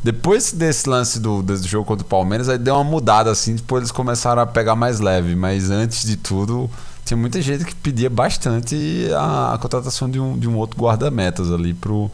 depois 0.09 0.53
desse 0.53 0.89
lance 0.89 1.21
do, 1.21 1.43
desse 1.43 1.69
jogo 1.69 1.85
contra 1.85 2.03
o 2.03 2.09
Palmeiras, 2.09 2.49
aí 2.49 2.57
deu 2.57 2.75
uma 2.77 2.83
mudada 2.83 3.31
assim, 3.31 3.55
depois 3.55 3.83
eles 3.83 3.93
começaram 3.93 4.41
a 4.41 4.47
pegar 4.47 4.75
mais 4.75 5.01
leve. 5.01 5.37
Mas 5.37 5.71
antes 5.71 6.03
de 6.03 6.17
tudo, 6.17 6.71
tinha 7.05 7.15
muita 7.15 7.43
gente 7.43 7.63
que 7.63 7.75
pedia 7.75 8.09
bastante 8.09 9.07
a, 9.15 9.53
a 9.53 9.59
contratação 9.59 10.09
de 10.09 10.19
um, 10.19 10.39
de 10.39 10.49
um 10.49 10.57
outro 10.57 10.81
guarda-metas 10.81 11.53
ali 11.53 11.75
pro, 11.75 12.11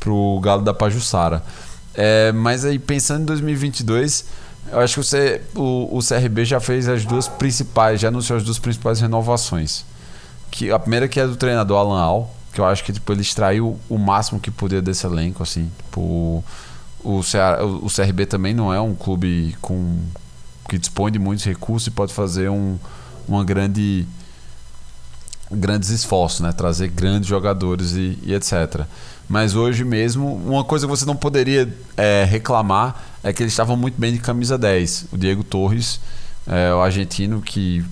pro 0.00 0.40
Galo 0.42 0.62
da 0.62 0.74
Pajussara. 0.74 1.44
É, 1.94 2.32
mas 2.32 2.64
aí 2.64 2.76
pensando 2.76 3.22
em 3.22 3.26
2022, 3.26 4.24
eu 4.72 4.80
acho 4.80 4.94
que 4.94 5.06
você, 5.06 5.40
o, 5.54 5.96
o 5.96 6.00
CRB 6.00 6.44
já 6.44 6.58
fez 6.58 6.88
as 6.88 7.04
duas 7.04 7.28
principais, 7.28 8.00
já 8.00 8.08
anunciou 8.08 8.36
as 8.36 8.42
duas 8.42 8.58
principais 8.58 9.00
renovações. 9.00 9.84
Que, 10.50 10.72
a 10.72 10.78
primeira 10.80 11.06
que 11.06 11.20
é 11.20 11.26
do 11.28 11.36
treinador 11.36 11.78
Alan 11.78 12.00
Al, 12.00 12.34
que 12.52 12.60
eu 12.60 12.64
acho 12.64 12.82
que 12.82 12.92
tipo, 12.92 13.12
ele 13.12 13.22
extraiu 13.22 13.78
o 13.88 13.96
máximo 13.96 14.40
que 14.40 14.50
podia 14.50 14.82
desse 14.82 15.06
elenco, 15.06 15.40
assim. 15.40 15.70
Tipo, 15.84 16.42
o, 17.04 17.22
Ceará, 17.22 17.64
o 17.64 17.88
CRB 17.88 18.26
também 18.26 18.54
não 18.54 18.72
é 18.72 18.80
um 18.80 18.94
clube 18.94 19.56
com 19.60 19.98
que 20.68 20.78
dispõe 20.78 21.10
de 21.12 21.18
muitos 21.18 21.44
recursos 21.44 21.88
e 21.88 21.90
pode 21.90 22.12
fazer 22.12 22.48
um, 22.48 22.78
uma 23.28 23.44
grande 23.44 24.06
grandes 25.50 25.90
esforços, 25.90 26.40
né? 26.40 26.52
Trazer 26.52 26.88
grandes 26.88 27.28
jogadores 27.28 27.92
e, 27.92 28.18
e, 28.22 28.32
etc. 28.32 28.86
Mas 29.28 29.54
hoje 29.54 29.84
mesmo, 29.84 30.34
uma 30.46 30.64
coisa 30.64 30.86
que 30.86 30.90
você 30.90 31.04
não 31.04 31.16
poderia 31.16 31.72
é, 31.96 32.24
reclamar 32.24 33.02
é 33.22 33.32
que 33.32 33.42
eles 33.42 33.52
estavam 33.52 33.76
muito 33.76 34.00
bem 34.00 34.12
de 34.12 34.18
camisa 34.18 34.56
10. 34.56 35.06
O 35.12 35.18
Diego 35.18 35.44
Torres, 35.44 36.00
é, 36.46 36.72
o 36.72 36.80
argentino 36.80 37.42
que 37.42 37.84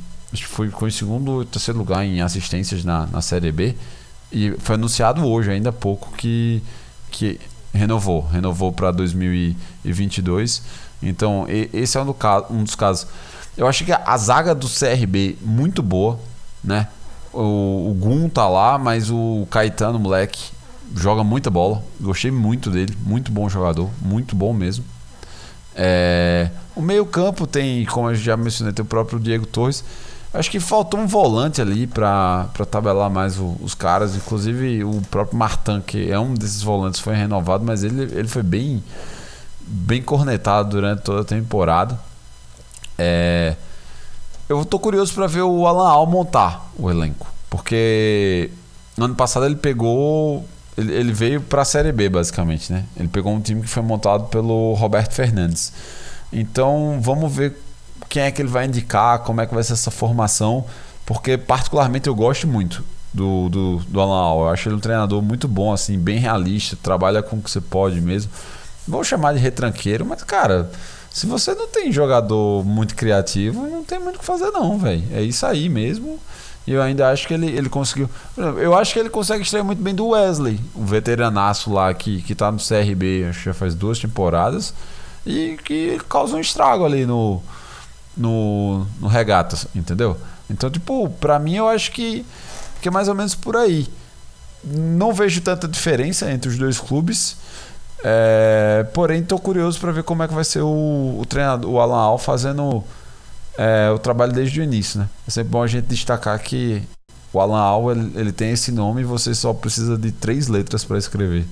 foi, 0.47 0.69
ficou 0.69 0.89
em 0.89 0.91
segundo 0.91 1.31
ou 1.33 1.45
terceiro 1.45 1.79
lugar 1.79 2.05
em 2.05 2.21
assistências 2.23 2.85
na, 2.85 3.07
na 3.07 3.21
Série 3.21 3.53
B, 3.53 3.75
E 4.33 4.53
foi 4.59 4.77
anunciado 4.77 5.25
hoje, 5.27 5.51
ainda 5.51 5.71
há 5.71 5.73
pouco, 5.73 6.13
que, 6.17 6.63
que 7.11 7.39
renovou. 7.73 8.27
Renovou 8.27 8.73
para 8.73 8.91
2022. 8.91 10.63
Então, 11.03 11.47
esse 11.73 11.97
é 11.97 12.03
um, 12.03 12.07
do, 12.07 12.17
um 12.51 12.65
dos 12.65 12.75
casos. 12.75 13.07
Eu 13.57 13.67
acho 13.67 13.85
que 13.85 13.93
a 13.93 14.17
zaga 14.17 14.55
do 14.55 14.69
CRB 14.69 15.37
muito 15.41 15.83
boa, 15.83 16.19
né? 16.63 16.89
O, 17.33 17.91
o 17.91 17.97
Gum 17.99 18.29
tá 18.29 18.49
lá, 18.49 18.79
mas 18.79 19.11
o 19.11 19.47
Caetano, 19.51 19.99
moleque, 19.99 20.51
joga 20.95 21.23
muita 21.25 21.51
bola. 21.51 21.83
Gostei 22.01 22.31
muito 22.31 22.71
dele, 22.71 22.97
muito 23.05 23.31
bom 23.31 23.49
jogador, 23.49 23.89
muito 24.01 24.35
bom 24.35 24.53
mesmo. 24.53 24.85
É, 25.75 26.51
o 26.75 26.83
meio-campo 26.83 27.47
tem, 27.47 27.85
como 27.87 28.11
eu 28.11 28.15
já 28.15 28.37
mencionei, 28.37 28.73
tem 28.73 28.85
o 28.85 28.89
próprio 28.89 29.19
Diego 29.19 29.47
Torres. 29.47 29.85
Acho 30.33 30.51
que 30.51 30.61
faltou 30.61 31.01
um 31.01 31.09
volante 31.09 31.61
ali 31.61 31.89
para 31.89 32.49
tabelar 32.71 33.11
mais 33.11 33.39
o, 33.39 33.57
os 33.61 33.75
caras. 33.75 34.15
Inclusive 34.15 34.85
o 34.85 35.03
próprio 35.11 35.37
Martin, 35.37 35.81
que 35.85 36.11
é 36.11 36.19
um 36.19 36.35
desses 36.35 36.63
volantes, 36.63 37.01
foi 37.01 37.15
renovado, 37.15 37.65
mas 37.65 37.83
ele, 37.83 38.03
ele 38.03 38.29
foi 38.29 38.43
bem, 38.43 38.83
bem 39.61 40.01
cornetado 40.01 40.71
durante 40.71 41.03
toda 41.03 41.23
a 41.23 41.25
temporada. 41.25 41.99
É, 42.97 43.57
eu 44.49 44.65
tô 44.65 44.79
curioso 44.79 45.13
para 45.15 45.27
ver 45.27 45.43
o 45.43 45.67
Alan 45.67 45.89
Al 45.89 46.07
montar 46.07 46.71
o 46.79 46.89
elenco. 46.89 47.27
Porque 47.49 48.51
no 48.97 49.07
ano 49.07 49.15
passado 49.17 49.47
ele 49.47 49.57
pegou. 49.57 50.45
Ele, 50.77 50.93
ele 50.93 51.13
veio 51.13 51.41
para 51.41 51.63
a 51.63 51.65
Série 51.65 51.91
B, 51.91 52.09
basicamente, 52.09 52.73
né? 52.73 52.85
Ele 52.97 53.09
pegou 53.09 53.33
um 53.33 53.41
time 53.41 53.63
que 53.63 53.69
foi 53.69 53.83
montado 53.83 54.27
pelo 54.27 54.75
Roberto 54.75 55.13
Fernandes. 55.13 55.73
Então 56.33 57.01
vamos 57.03 57.35
ver 57.35 57.61
quem 58.11 58.25
é 58.25 58.31
que 58.31 58.43
ele 58.43 58.49
vai 58.49 58.67
indicar, 58.67 59.21
como 59.21 59.41
é 59.41 59.47
que 59.47 59.55
vai 59.55 59.63
ser 59.63 59.73
essa 59.73 59.91
formação. 59.91 60.67
Porque, 61.07 61.39
particularmente, 61.39 62.09
eu 62.09 62.15
gosto 62.15 62.47
muito 62.47 62.85
do, 63.15 63.49
do, 63.49 63.77
do 63.89 64.01
Alan 64.01 64.21
Al. 64.21 64.41
Eu 64.41 64.49
acho 64.49 64.69
ele 64.69 64.77
um 64.77 64.81
treinador 64.81 65.23
muito 65.23 65.49
bom, 65.49 65.73
assim, 65.73 65.99
bem 65.99 66.19
realista, 66.19 66.77
trabalha 66.83 67.23
com 67.23 67.37
o 67.37 67.43
que 67.43 67.51
você 67.51 67.61
pode 67.61 68.01
mesmo. 68.01 68.31
Vou 68.87 69.05
chamar 69.05 69.33
de 69.33 69.39
retranqueiro, 69.39 70.05
mas, 70.05 70.23
cara, 70.25 70.71
se 71.09 71.25
você 71.25 71.55
não 71.55 71.69
tem 71.69 71.93
jogador 71.93 72.65
muito 72.65 72.97
criativo, 72.97 73.67
não 73.67 73.85
tem 73.85 74.01
muito 74.01 74.17
o 74.17 74.19
que 74.19 74.25
fazer, 74.25 74.51
não, 74.51 74.77
velho. 74.77 75.05
É 75.13 75.23
isso 75.23 75.47
aí 75.47 75.69
mesmo. 75.69 76.19
E 76.67 76.73
eu 76.73 76.83
ainda 76.83 77.11
acho 77.11 77.29
que 77.29 77.35
ele, 77.35 77.47
ele 77.47 77.69
conseguiu. 77.69 78.11
Eu 78.37 78.75
acho 78.77 78.93
que 78.93 78.99
ele 78.99 79.09
consegue 79.09 79.43
extrair 79.43 79.63
muito 79.63 79.81
bem 79.81 79.95
do 79.95 80.09
Wesley, 80.09 80.61
um 80.77 80.85
veteranaço 80.85 81.73
lá 81.73 81.95
que, 81.95 82.23
que 82.23 82.35
tá 82.35 82.51
no 82.51 82.59
CRB, 82.59 83.27
acho 83.29 83.39
que 83.39 83.45
já 83.47 83.55
faz 83.55 83.75
duas 83.75 84.01
temporadas. 84.01 84.75
E 85.25 85.57
que 85.65 86.01
causa 86.09 86.37
um 86.37 86.41
estrago 86.41 86.85
ali 86.85 87.07
no, 87.07 87.43
no, 88.17 88.87
no 89.01 89.09
Regatas, 89.09 89.67
entendeu? 89.75 90.17
Então, 90.49 90.71
tipo, 90.71 91.09
pra 91.21 91.39
mim 91.39 91.57
eu 91.57 91.69
acho 91.69 91.93
que, 91.93 92.25
que 92.81 92.89
é 92.89 92.91
mais 92.91 93.09
ou 93.09 93.15
menos 93.15 93.35
por 93.35 93.57
aí. 93.57 93.89
Não 94.65 95.13
vejo 95.13 95.41
tanta 95.41 95.67
diferença 95.69 96.31
entre 96.31 96.51
os 96.51 96.59
dois 96.59 96.79
clubes. 96.79 97.37
É, 98.03 98.87
porém, 98.93 99.21
estou 99.21 99.39
curioso 99.39 99.79
para 99.79 99.93
ver 99.93 100.03
como 100.03 100.23
é 100.23 100.29
que 100.29 100.35
vai 100.35 100.45
ser 100.45 100.63
o, 100.63 101.19
o 101.21 101.25
treinador, 101.27 101.71
o 101.71 101.79
Alan 101.79 101.99
Al, 101.99 102.19
fazendo 102.19 102.83
é, 103.57 103.91
o 103.91 103.99
trabalho 103.99 104.33
desde 104.33 104.61
o 104.61 104.63
início. 104.63 105.01
Né? 105.01 105.09
É 105.27 105.31
sempre 105.31 105.51
bom 105.51 105.63
a 105.63 105.67
gente 105.67 105.87
destacar 105.87 106.39
que 106.41 106.83
o 107.33 107.41
Alan 107.41 107.61
Al 107.61 107.93
ele, 107.93 108.13
ele 108.17 108.33
tem 108.33 108.51
esse 108.51 108.73
nome 108.73 109.03
e 109.03 109.05
você 109.05 109.35
só 109.35 109.53
precisa 109.53 109.97
de 109.97 110.11
três 110.11 110.49
letras 110.49 110.85
para 110.85 110.99
escrever. 110.99 111.47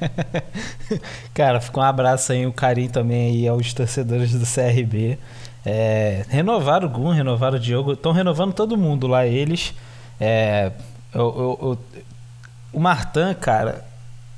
Cara, 1.32 1.60
fica 1.60 1.80
um 1.80 1.82
abraço 1.82 2.32
aí, 2.32 2.46
um 2.46 2.52
carinho 2.52 2.90
também 2.90 3.30
aí 3.30 3.48
aos 3.48 3.72
torcedores 3.72 4.32
do 4.32 4.46
CRB. 4.46 5.18
É, 5.64 6.24
renovaram 6.28 6.86
o 6.86 6.90
Gun, 6.90 7.10
renovaram 7.10 7.56
o 7.56 7.60
Diogo, 7.60 7.92
estão 7.92 8.12
renovando 8.12 8.52
todo 8.52 8.76
mundo 8.76 9.06
lá, 9.06 9.26
eles. 9.26 9.74
É, 10.20 10.70
eu, 11.14 11.20
eu, 11.20 11.58
eu, 11.62 11.78
o 12.72 12.80
Martan, 12.80 13.34
cara, 13.34 13.84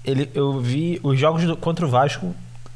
ele, 0.05 0.31
eu 0.35 0.61
vi 0.61 1.01
os 1.03 1.19
jogos 1.19 1.45
do, 1.45 1.57
contra 1.57 1.85
o 1.85 1.89
Vasco. 1.89 2.35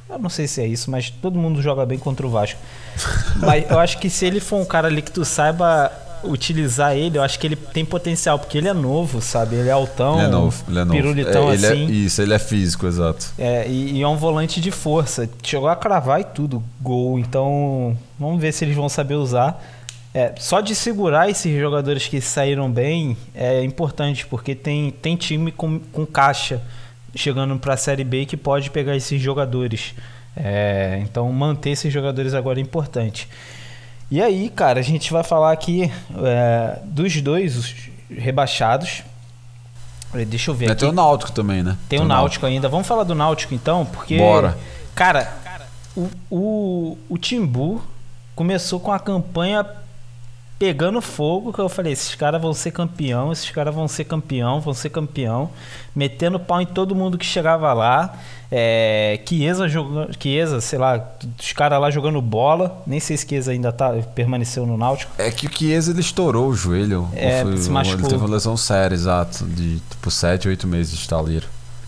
Eu 0.08 0.18
não 0.18 0.28
sei 0.28 0.48
se 0.48 0.60
é 0.60 0.66
isso, 0.66 0.90
mas 0.90 1.08
todo 1.08 1.38
mundo 1.38 1.62
joga 1.62 1.86
bem 1.86 1.98
contra 1.98 2.26
o 2.26 2.30
Vasco. 2.30 2.58
mas 3.38 3.70
eu 3.70 3.78
acho 3.78 3.98
que 3.98 4.10
se 4.10 4.26
ele 4.26 4.40
for 4.40 4.56
um 4.56 4.64
cara 4.64 4.88
ali 4.88 5.00
que 5.00 5.12
tu 5.12 5.24
saiba 5.24 5.92
utilizar 6.24 6.96
ele, 6.96 7.18
eu 7.18 7.22
acho 7.22 7.38
que 7.38 7.46
ele 7.46 7.56
tem 7.56 7.84
potencial, 7.84 8.38
porque 8.38 8.58
ele 8.58 8.68
é 8.68 8.72
novo, 8.72 9.20
sabe? 9.20 9.56
Ele 9.56 9.68
é 9.68 9.72
altão, 9.72 10.18
ele 10.18 10.26
é 10.26 10.30
novo, 10.30 10.64
ele 10.68 10.78
é 10.78 10.84
novo. 10.84 10.96
pirulitão 10.96 11.50
é, 11.50 11.54
ele 11.54 11.66
é 11.66 11.68
assim. 11.70 11.86
É, 11.86 11.90
isso, 11.90 12.22
ele 12.22 12.34
é 12.34 12.38
físico, 12.38 12.86
exato. 12.86 13.32
É, 13.38 13.68
e, 13.68 13.98
e, 13.98 14.02
é 14.02 14.08
um 14.08 14.16
volante 14.16 14.60
de 14.60 14.70
força. 14.70 15.28
Chegou 15.42 15.68
a 15.68 15.76
cravar 15.76 16.20
e 16.20 16.24
tudo, 16.24 16.62
gol. 16.80 17.18
Então, 17.18 17.96
vamos 18.18 18.40
ver 18.40 18.52
se 18.52 18.64
eles 18.64 18.76
vão 18.76 18.88
saber 18.88 19.14
usar. 19.14 19.62
É, 20.12 20.32
só 20.38 20.60
de 20.60 20.74
segurar 20.74 21.30
esses 21.30 21.56
jogadores 21.58 22.08
que 22.08 22.20
saíram 22.20 22.70
bem 22.70 23.16
é 23.34 23.62
importante, 23.62 24.26
porque 24.26 24.54
tem, 24.54 24.90
tem 24.90 25.16
time 25.16 25.52
com, 25.52 25.78
com 25.78 26.04
caixa 26.04 26.60
chegando 27.14 27.56
para 27.58 27.74
a 27.74 27.76
Série 27.76 28.04
B 28.04 28.24
que 28.24 28.36
pode 28.36 28.70
pegar 28.70 28.96
esses 28.96 29.20
jogadores. 29.20 29.94
É, 30.36 31.00
então, 31.02 31.30
manter 31.32 31.70
esses 31.70 31.92
jogadores 31.92 32.34
agora 32.34 32.58
é 32.58 32.62
importante. 32.62 33.28
E 34.10 34.20
aí, 34.20 34.50
cara, 34.50 34.80
a 34.80 34.82
gente 34.82 35.12
vai 35.12 35.22
falar 35.22 35.52
aqui 35.52 35.90
é, 36.16 36.78
dos 36.84 37.20
dois 37.22 37.56
os 37.56 37.74
rebaixados. 38.10 39.04
Deixa 40.26 40.50
eu 40.50 40.54
ver 40.54 40.66
é, 40.66 40.72
aqui. 40.72 40.80
Tem 40.80 40.88
o 40.88 40.92
Náutico 40.92 41.30
também, 41.30 41.62
né? 41.62 41.76
Tem, 41.88 41.98
tem 41.98 42.00
o 42.00 42.02
Náutico, 42.02 42.22
Náutico 42.22 42.46
ainda. 42.46 42.68
Vamos 42.68 42.86
falar 42.88 43.04
do 43.04 43.14
Náutico 43.14 43.54
então, 43.54 43.86
porque. 43.86 44.18
Bora. 44.18 44.58
Cara, 44.94 45.32
o, 45.96 46.08
o, 46.30 46.98
o 47.08 47.18
Timbu 47.18 47.82
começou 48.34 48.80
com 48.80 48.92
a 48.92 48.98
campanha 48.98 49.64
pegando 50.60 51.00
fogo, 51.00 51.54
que 51.54 51.58
eu 51.58 51.70
falei, 51.70 51.94
esses 51.94 52.14
caras 52.14 52.40
vão 52.40 52.52
ser 52.52 52.70
campeão, 52.70 53.32
esses 53.32 53.50
caras 53.50 53.74
vão 53.74 53.88
ser 53.88 54.04
campeão, 54.04 54.60
vão 54.60 54.74
ser 54.74 54.90
campeão, 54.90 55.48
metendo 55.96 56.38
pau 56.38 56.60
em 56.60 56.66
todo 56.66 56.94
mundo 56.94 57.16
que 57.16 57.24
chegava 57.24 57.72
lá. 57.72 58.14
É, 58.52 59.18
Chiesa 59.26 59.66
jogando, 59.66 60.10
Chiesa, 60.20 60.60
sei 60.60 60.78
lá, 60.78 61.02
os 61.40 61.52
caras 61.54 61.80
lá 61.80 61.90
jogando 61.90 62.20
bola, 62.20 62.82
nem 62.86 63.00
sei 63.00 63.16
se 63.16 63.26
Chiesa 63.26 63.52
ainda 63.52 63.72
tá, 63.72 63.90
permaneceu 64.14 64.66
no 64.66 64.76
Náutico. 64.76 65.10
É 65.16 65.30
que 65.30 65.46
o 65.46 65.50
Chiesa 65.50 65.92
ele 65.92 66.00
estourou 66.00 66.48
o 66.48 66.54
joelho, 66.54 67.08
é, 67.14 67.42
foi, 67.42 67.56
se 67.56 67.70
machucou. 67.70 68.00
ele 68.00 68.08
teve 68.08 68.22
uma 68.22 68.30
lesão 68.30 68.54
séria, 68.54 68.94
exato, 68.94 69.46
de 69.46 69.80
tipo 69.88 70.10
7, 70.10 70.46
8 70.46 70.66
meses 70.66 70.92
de 70.92 70.98
estaleiro. 70.98 71.46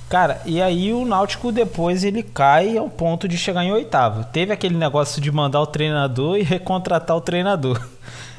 Cara, 0.08 0.40
e 0.46 0.62
aí 0.62 0.94
o 0.94 1.04
Náutico 1.04 1.52
depois 1.52 2.04
ele 2.04 2.22
cai 2.22 2.78
ao 2.78 2.88
ponto 2.88 3.28
de 3.28 3.36
chegar 3.36 3.64
em 3.64 3.72
oitavo. 3.72 4.24
Teve 4.32 4.50
aquele 4.50 4.76
negócio 4.76 5.20
de 5.20 5.30
mandar 5.30 5.60
o 5.60 5.66
treinador 5.66 6.38
e 6.38 6.42
recontratar 6.42 7.16
o 7.16 7.20
treinador 7.20 7.78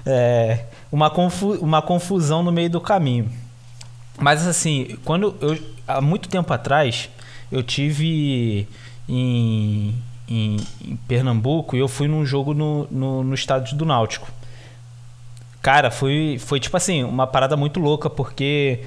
é, 0.05 0.65
uma, 0.91 1.09
confu 1.09 1.53
uma 1.55 1.81
confusão 1.81 2.43
no 2.43 2.51
meio 2.51 2.69
do 2.69 2.81
caminho. 2.81 3.29
Mas 4.19 4.45
assim, 4.45 4.97
quando 5.03 5.35
eu 5.41 5.57
há 5.87 5.99
muito 5.99 6.29
tempo 6.29 6.51
atrás 6.53 7.09
eu 7.51 7.61
tive 7.61 8.67
em, 9.07 9.93
em, 10.27 10.57
em 10.83 10.95
Pernambuco 11.07 11.75
e 11.75 11.79
eu 11.79 11.87
fui 11.87 12.07
num 12.07 12.25
jogo 12.25 12.53
no, 12.53 12.87
no, 12.89 13.23
no 13.23 13.33
estádio 13.33 13.77
do 13.77 13.85
Náutico. 13.85 14.27
Cara, 15.61 15.91
foi, 15.91 16.37
foi 16.39 16.59
tipo 16.59 16.75
assim, 16.75 17.03
uma 17.03 17.25
parada 17.25 17.55
muito 17.55 17.79
louca, 17.79 18.09
porque 18.09 18.81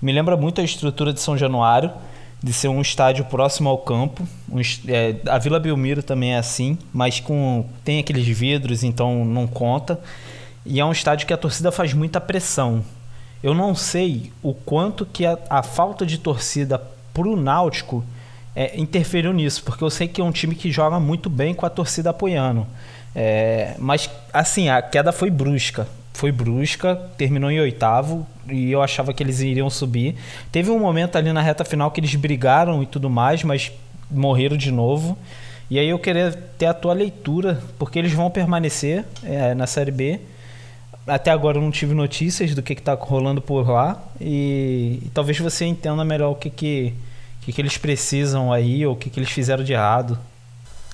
me 0.00 0.12
lembra 0.12 0.36
muito 0.36 0.60
a 0.60 0.64
estrutura 0.64 1.12
de 1.12 1.20
São 1.20 1.36
Januário, 1.36 1.90
de 2.42 2.52
ser 2.52 2.68
um 2.68 2.80
estádio 2.80 3.24
próximo 3.26 3.68
ao 3.68 3.78
campo. 3.78 4.26
Um, 4.50 4.60
é, 4.88 5.16
a 5.28 5.38
Vila 5.38 5.60
Belmiro 5.60 6.02
também 6.02 6.34
é 6.34 6.38
assim, 6.38 6.78
mas 6.92 7.20
com 7.20 7.66
tem 7.84 7.98
aqueles 7.98 8.26
vidros, 8.26 8.82
então 8.82 9.24
não 9.24 9.46
conta. 9.46 10.00
E 10.64 10.80
é 10.80 10.84
um 10.84 10.92
estádio 10.92 11.26
que 11.26 11.32
a 11.32 11.36
torcida 11.36 11.72
faz 11.72 11.92
muita 11.92 12.20
pressão. 12.20 12.84
Eu 13.42 13.54
não 13.54 13.74
sei 13.74 14.32
o 14.42 14.54
quanto 14.54 15.04
que 15.04 15.26
a, 15.26 15.36
a 15.50 15.62
falta 15.62 16.06
de 16.06 16.18
torcida 16.18 16.80
pro 17.12 17.36
Náutico 17.36 18.04
é, 18.54 18.78
interferiu 18.78 19.32
nisso, 19.32 19.64
porque 19.64 19.82
eu 19.82 19.90
sei 19.90 20.06
que 20.06 20.20
é 20.20 20.24
um 20.24 20.30
time 20.30 20.54
que 20.54 20.70
joga 20.70 21.00
muito 21.00 21.28
bem 21.28 21.54
com 21.54 21.66
a 21.66 21.70
torcida 21.70 22.10
apoiando. 22.10 22.66
É, 23.14 23.74
mas, 23.78 24.08
assim, 24.32 24.68
a 24.68 24.80
queda 24.80 25.10
foi 25.10 25.30
brusca. 25.30 25.88
Foi 26.12 26.30
brusca, 26.30 26.94
terminou 27.16 27.50
em 27.50 27.58
oitavo 27.58 28.26
e 28.48 28.70
eu 28.70 28.82
achava 28.82 29.12
que 29.12 29.22
eles 29.22 29.40
iriam 29.40 29.68
subir. 29.68 30.14
Teve 30.52 30.70
um 30.70 30.78
momento 30.78 31.16
ali 31.16 31.32
na 31.32 31.40
reta 31.40 31.64
final 31.64 31.90
que 31.90 32.00
eles 32.00 32.14
brigaram 32.14 32.82
e 32.82 32.86
tudo 32.86 33.10
mais, 33.10 33.42
mas 33.42 33.72
morreram 34.10 34.56
de 34.56 34.70
novo. 34.70 35.18
E 35.70 35.78
aí 35.78 35.88
eu 35.88 35.98
queria 35.98 36.30
ter 36.58 36.66
a 36.66 36.74
tua 36.74 36.92
leitura, 36.92 37.60
porque 37.78 37.98
eles 37.98 38.12
vão 38.12 38.30
permanecer 38.30 39.04
é, 39.24 39.54
na 39.54 39.66
Série 39.66 39.90
B 39.90 40.20
até 41.06 41.30
agora 41.30 41.58
eu 41.58 41.62
não 41.62 41.70
tive 41.70 41.94
notícias 41.94 42.54
do 42.54 42.62
que 42.62 42.72
está 42.72 42.94
rolando 42.94 43.40
por 43.40 43.68
lá 43.68 44.00
e, 44.20 45.00
e, 45.02 45.10
talvez 45.12 45.38
você 45.38 45.64
entenda 45.64 46.04
melhor 46.04 46.30
o 46.30 46.34
que, 46.34 46.50
que, 46.50 46.94
que, 47.40 47.52
que 47.52 47.60
eles 47.60 47.76
precisam 47.76 48.52
aí 48.52 48.86
ou 48.86 48.94
o 48.94 48.96
que, 48.96 49.10
que 49.10 49.18
eles 49.18 49.30
fizeram 49.30 49.64
de 49.64 49.72
errado. 49.72 50.18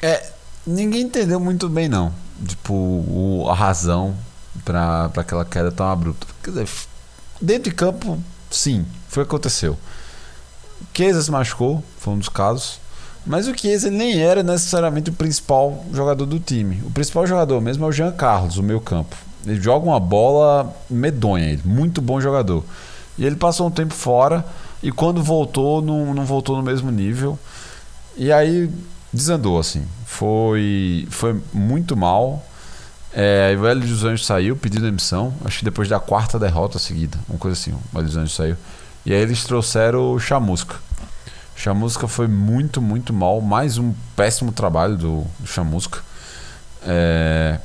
É, 0.01 0.31
ninguém 0.67 1.03
entendeu 1.03 1.39
muito 1.39 1.69
bem 1.69 1.89
não, 1.89 2.13
tipo, 2.47 2.73
o, 2.73 3.47
a 3.51 3.55
razão 3.55 4.17
para 4.65 5.11
aquela 5.17 5.45
queda 5.45 5.71
tão 5.71 5.91
abrupta. 5.91 6.27
Quer 6.43 6.51
dizer, 6.51 6.69
dentro 7.41 7.71
de 7.71 7.77
campo, 7.77 8.19
sim, 8.51 8.87
foi 9.09 9.23
o 9.23 9.27
que 9.27 9.31
aconteceu. 9.31 9.77
Chiesa 10.95 11.23
se 11.23 11.31
machucou, 11.31 11.85
foi 11.99 12.15
um 12.15 12.19
dos 12.19 12.29
casos. 12.29 12.81
Mas 13.25 13.47
o 13.47 13.57
Chiesa 13.57 13.91
nem 13.91 14.21
era 14.21 14.43
necessariamente 14.43 15.11
o 15.11 15.13
principal 15.13 15.85
jogador 15.93 16.27
do 16.27 16.41
time. 16.41 16.83
O 16.85 16.91
principal 16.91 17.27
jogador 17.27 17.61
mesmo 17.61 17.85
é 17.85 17.89
o 17.89 17.93
Jean 17.93 18.11
Carlos, 18.11 18.57
o 18.57 18.63
meio 18.63 18.81
campo. 18.81 19.15
Ele 19.47 19.61
joga 19.61 19.87
uma 19.87 20.01
bola 20.01 20.75
medonha, 20.89 21.47
ele, 21.47 21.63
muito 21.65 22.01
bom 22.01 22.21
jogador. 22.21 22.65
E 23.17 23.25
ele 23.25 23.37
passou 23.37 23.67
um 23.67 23.71
tempo 23.71 23.95
fora 23.95 24.45
e 24.83 24.93
quando 24.93 25.23
voltou, 25.23 25.83
não, 25.83 26.15
não 26.15 26.25
voltou 26.25 26.57
no 26.57 26.63
mesmo 26.63 26.91
nível. 26.91 27.39
E 28.17 28.33
aí 28.33 28.71
desandou, 29.13 29.59
assim. 29.59 29.85
Foi, 30.07 31.07
foi 31.11 31.41
muito 31.53 31.97
mal. 31.97 32.45
É, 33.13 33.57
o 33.59 33.67
Hélio 33.67 33.87
dos 33.87 34.05
Anjos 34.05 34.27
saiu 34.27 34.55
pedindo 34.55 34.87
emissão, 34.87 35.33
acho 35.45 35.61
que 35.61 35.65
depois 35.65 35.89
da 35.89 35.99
quarta 35.99 36.39
derrota 36.39 36.79
seguida, 36.79 37.19
uma 37.29 37.39
coisa 37.39 37.59
assim, 37.59 37.73
o 37.73 37.99
Hélio 37.99 38.07
dos 38.07 38.17
Anjos 38.17 38.37
saiu. 38.37 38.57
E 39.05 39.13
aí 39.13 39.21
eles 39.21 39.45
trouxeram 39.45 40.13
o 40.13 40.21
Chamusca. 40.21 40.77
Chamusca 41.57 42.07
foi 42.07 42.29
muito, 42.29 42.81
muito 42.81 43.13
mal. 43.13 43.41
Mais 43.41 43.79
um 43.79 43.93
péssimo 44.15 44.53
trabalho 44.53 44.97
do, 44.97 45.25
do 45.41 45.47
Chamusca. 45.47 46.01
É, 46.87 47.59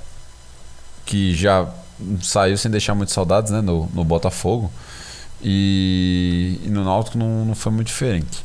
que 1.14 1.36
já 1.36 1.68
saiu 2.24 2.58
sem 2.58 2.72
deixar 2.72 2.96
muitas 2.96 3.14
saudades 3.14 3.52
né, 3.52 3.62
no, 3.62 3.88
no 3.94 4.04
Botafogo. 4.04 4.72
E, 5.44 6.60
e, 6.66 6.70
no 6.70 6.84
Náutico 6.84 7.20
não, 7.20 7.46
não 7.46 7.54
foi 7.54 7.72
muito 7.72 7.88
diferente. 7.88 8.44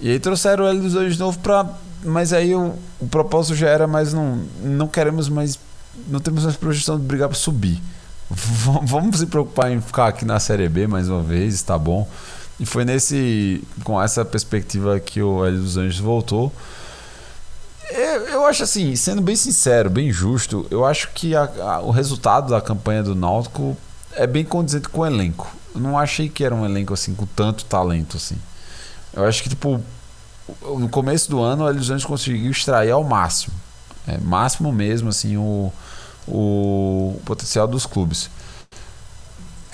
E 0.00 0.10
aí 0.10 0.18
trouxeram 0.18 0.66
Hélio 0.66 0.82
dos 0.82 0.96
Anjos 0.96 1.14
de 1.14 1.20
novo 1.20 1.38
pra. 1.38 1.70
Mas 2.04 2.32
aí 2.32 2.52
o, 2.52 2.74
o 3.00 3.06
propósito 3.06 3.54
já 3.54 3.68
era 3.68 3.86
mais 3.86 4.12
não, 4.12 4.42
não 4.60 4.88
queremos 4.88 5.28
mais. 5.28 5.56
Não 6.08 6.18
temos 6.18 6.42
mais 6.42 6.56
projeção 6.56 6.98
de 6.98 7.04
brigar 7.04 7.28
para 7.28 7.38
subir. 7.38 7.80
Vamos 8.28 9.20
se 9.20 9.26
preocupar 9.26 9.70
em 9.70 9.80
ficar 9.80 10.08
aqui 10.08 10.24
na 10.24 10.40
Série 10.40 10.68
B 10.68 10.88
mais 10.88 11.08
uma 11.08 11.22
vez, 11.22 11.54
está 11.54 11.78
bom. 11.78 12.08
E 12.58 12.66
foi 12.66 12.84
nesse. 12.84 13.62
com 13.84 14.02
essa 14.02 14.24
perspectiva 14.24 14.98
que 14.98 15.22
o 15.22 15.46
Hélio 15.46 15.60
dos 15.60 15.76
Anjos 15.76 16.00
voltou. 16.00 16.52
Eu, 17.90 18.28
eu 18.28 18.46
acho 18.46 18.62
assim, 18.62 18.94
sendo 18.96 19.20
bem 19.20 19.36
sincero, 19.36 19.90
bem 19.90 20.10
justo, 20.10 20.66
eu 20.70 20.84
acho 20.84 21.10
que 21.10 21.34
a, 21.36 21.44
a, 21.44 21.80
o 21.80 21.90
resultado 21.90 22.50
da 22.50 22.60
campanha 22.60 23.02
do 23.02 23.14
Náutico 23.14 23.76
é 24.16 24.26
bem 24.26 24.44
condizente 24.44 24.88
com 24.88 25.00
o 25.00 25.06
elenco. 25.06 25.54
Eu 25.74 25.80
não 25.80 25.98
achei 25.98 26.28
que 26.28 26.44
era 26.44 26.54
um 26.54 26.64
elenco 26.64 26.94
assim 26.94 27.14
com 27.14 27.26
tanto 27.26 27.64
talento 27.64 28.16
assim. 28.16 28.36
Eu 29.12 29.24
acho 29.24 29.42
que 29.42 29.48
tipo 29.48 29.80
no 30.62 30.88
começo 30.88 31.30
do 31.30 31.40
ano 31.40 31.72
dos 31.72 31.90
Anjos 31.90 32.04
conseguiu 32.04 32.50
extrair 32.50 32.90
ao 32.90 33.02
máximo, 33.02 33.54
é, 34.06 34.18
máximo 34.18 34.70
mesmo 34.72 35.08
assim 35.08 35.36
o, 35.36 35.72
o 36.28 37.20
potencial 37.24 37.66
dos 37.66 37.86
clubes 37.86 38.28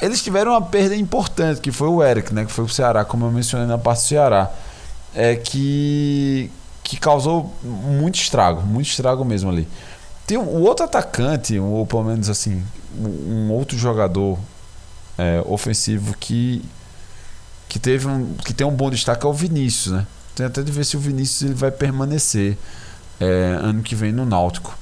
eles 0.00 0.22
tiveram 0.22 0.52
uma 0.52 0.62
perda 0.62 0.96
importante, 0.96 1.60
que 1.60 1.70
foi 1.70 1.88
o 1.88 2.02
Eric, 2.02 2.32
né? 2.32 2.44
Que 2.44 2.52
foi 2.52 2.64
o 2.64 2.68
Ceará, 2.68 3.04
como 3.04 3.26
eu 3.26 3.30
mencionei 3.30 3.66
na 3.66 3.76
parte 3.76 4.02
do 4.02 4.08
Ceará. 4.08 4.50
É 5.14 5.36
que, 5.36 6.50
que 6.82 6.98
causou 6.98 7.54
muito 7.62 8.16
estrago, 8.16 8.62
muito 8.62 8.88
estrago 8.88 9.24
mesmo 9.24 9.50
ali. 9.50 9.66
Tem 10.26 10.38
um, 10.38 10.42
o 10.42 10.62
outro 10.62 10.84
atacante, 10.84 11.58
ou 11.58 11.86
pelo 11.86 12.04
menos 12.04 12.28
assim, 12.28 12.62
um 12.96 13.50
outro 13.50 13.76
jogador 13.76 14.38
é, 15.18 15.42
ofensivo 15.46 16.16
que, 16.18 16.64
que, 17.68 17.78
teve 17.78 18.06
um, 18.06 18.34
que 18.34 18.54
tem 18.54 18.66
um 18.66 18.74
bom 18.74 18.90
destaque 18.90 19.24
é 19.24 19.28
o 19.28 19.32
Vinícius, 19.32 19.94
né? 19.94 20.06
Tem 20.34 20.46
até 20.46 20.62
de 20.62 20.72
ver 20.72 20.84
se 20.84 20.96
o 20.96 21.00
Vinícius 21.00 21.42
ele 21.42 21.54
vai 21.54 21.70
permanecer 21.70 22.56
é, 23.18 23.58
ano 23.60 23.82
que 23.82 23.94
vem 23.94 24.12
no 24.12 24.24
Náutico. 24.24 24.76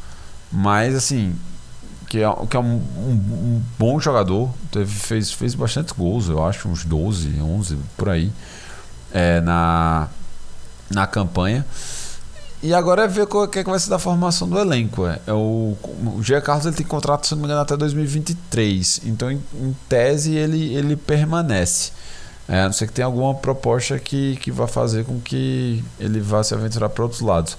Mas 0.53 0.95
assim, 0.95 1.35
que 2.09 2.23
é, 2.23 2.47
que 2.49 2.57
é 2.57 2.61
um, 2.61 2.77
um, 2.97 3.11
um, 3.11 3.63
bom 3.79 4.01
jogador, 4.01 4.51
teve, 4.71 4.93
fez, 4.93 5.33
fez 5.33 5.55
bastante 5.55 5.93
gols, 5.93 6.29
eu 6.29 6.45
acho, 6.45 6.69
uns 6.69 6.85
12, 6.85 7.41
11 7.41 7.79
por 7.97 8.09
aí, 8.09 8.33
é, 9.13 9.41
na, 9.41 10.09
na 10.91 11.07
campanha. 11.07 11.65
E 12.61 12.75
agora 12.75 13.05
é 13.05 13.09
ver 13.09 13.23
o 13.23 13.47
que, 13.47 13.61
é 13.61 13.65
que 13.65 13.71
vai 13.71 13.79
ser 13.79 13.89
da 13.89 13.99
formação 13.99 14.49
do 14.49 14.59
elenco. 14.59 15.07
É, 15.07 15.21
é 15.27 15.33
o, 15.33 15.77
o 16.17 16.23
Gia 16.23 16.41
Carlos 16.41 16.67
ele 16.67 16.75
tem 16.75 16.85
contrato, 16.85 17.27
se 17.27 17.33
não 17.33 17.41
me 17.41 17.45
engano, 17.45 17.61
até 17.61 17.77
2023. 17.77 19.03
Então, 19.05 19.31
em, 19.31 19.41
em 19.55 19.77
tese, 19.89 20.35
ele, 20.35 20.75
ele 20.75 20.97
permanece. 20.97 21.93
É, 22.49 22.63
a 22.63 22.65
não 22.65 22.73
ser 22.73 22.87
que 22.87 22.95
tenha 22.95 23.07
alguma 23.07 23.35
proposta 23.35 23.99
que, 23.99 24.37
que 24.37 24.51
vá 24.51 24.67
fazer 24.67 25.05
com 25.05 25.21
que 25.21 25.85
ele 26.01 26.19
vá 26.19 26.43
se 26.43 26.55
aventurar 26.55 26.89
para 26.89 27.05
outros 27.05 27.21
lados. 27.21 27.57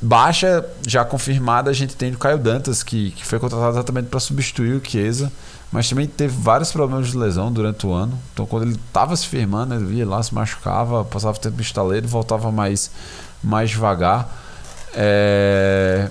Baixa 0.00 0.64
já 0.86 1.04
confirmada, 1.04 1.70
a 1.70 1.74
gente 1.74 1.96
tem 1.96 2.12
o 2.12 2.18
Caio 2.18 2.38
Dantas, 2.38 2.82
que, 2.82 3.10
que 3.10 3.26
foi 3.26 3.38
contratado 3.38 3.72
exatamente 3.72 4.08
para 4.08 4.20
substituir 4.20 4.74
o 4.74 4.82
Chiesa, 4.84 5.32
mas 5.72 5.88
também 5.88 6.06
teve 6.06 6.34
vários 6.36 6.70
problemas 6.70 7.08
de 7.08 7.16
lesão 7.16 7.52
durante 7.52 7.86
o 7.86 7.92
ano. 7.92 8.18
Então, 8.32 8.46
quando 8.46 8.64
ele 8.64 8.74
estava 8.74 9.16
se 9.16 9.26
firmando, 9.26 9.74
ele 9.74 9.94
ia 9.96 10.06
lá, 10.06 10.22
se 10.22 10.34
machucava, 10.34 11.04
passava 11.04 11.36
tempo 11.38 11.56
no 11.56 11.62
estaleiro 11.62 12.06
voltava 12.06 12.52
mais, 12.52 12.90
mais 13.42 13.70
devagar. 13.70 14.28
É... 14.94 16.08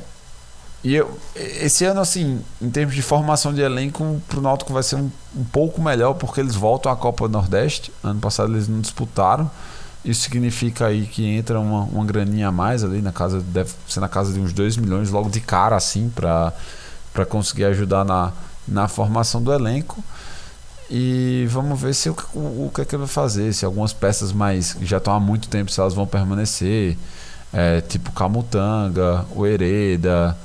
E 0.84 0.96
eu, 0.96 1.18
esse 1.34 1.86
ano, 1.86 2.02
assim, 2.02 2.42
em 2.62 2.70
termos 2.70 2.94
de 2.94 3.02
formação 3.02 3.54
de 3.54 3.62
elenco, 3.62 4.22
para 4.28 4.40
o 4.40 4.42
Náutico 4.42 4.74
vai 4.74 4.84
ser 4.84 4.98
um, 4.98 5.10
um 5.34 5.46
pouco 5.46 5.82
melhor, 5.82 6.14
porque 6.16 6.42
eles 6.42 6.56
voltam 6.56 6.92
à 6.92 6.96
Copa 6.96 7.30
Nordeste. 7.30 7.90
Ano 8.04 8.20
passado 8.20 8.52
eles 8.52 8.68
não 8.68 8.82
disputaram. 8.82 9.50
Isso 10.04 10.24
significa 10.24 10.88
aí 10.88 11.06
que 11.06 11.26
entra 11.26 11.58
uma, 11.58 11.84
uma 11.84 12.04
graninha 12.04 12.50
a 12.50 12.52
mais 12.52 12.84
ali 12.84 13.02
na 13.02 13.14
casa, 13.14 13.40
deve 13.40 13.72
ser 13.88 14.02
na 14.02 14.10
casa 14.10 14.34
de 14.34 14.40
uns 14.42 14.52
2 14.52 14.76
milhões 14.76 15.10
logo 15.10 15.30
de 15.30 15.40
cara 15.40 15.78
assim 15.78 16.12
para 16.14 16.52
conseguir 17.30 17.64
ajudar 17.64 18.04
na, 18.04 18.34
na 18.68 18.88
formação 18.88 19.42
do 19.42 19.54
elenco. 19.54 20.04
E 20.90 21.48
vamos 21.50 21.80
ver 21.80 21.94
se 21.96 22.10
o, 22.10 22.16
o, 22.34 22.68
o 22.68 22.72
que 22.74 22.82
é 22.82 22.86
que 22.86 22.96
ele 22.96 23.02
vai 23.04 23.08
fazer, 23.08 23.54
se 23.54 23.66
algumas 23.66 23.94
peças 23.94 24.32
mais 24.32 24.74
que 24.74 24.86
já 24.86 24.98
estão 24.98 25.14
há 25.14 25.20
muito 25.20 25.48
tempo, 25.48 25.72
se 25.72 25.80
elas 25.80 25.94
vão 25.94 26.06
permanecer. 26.06 26.98
É, 27.52 27.82
tipo 27.82 28.12
Camutanga, 28.12 29.26
o 29.36 29.46
Hereda, 29.46 30.36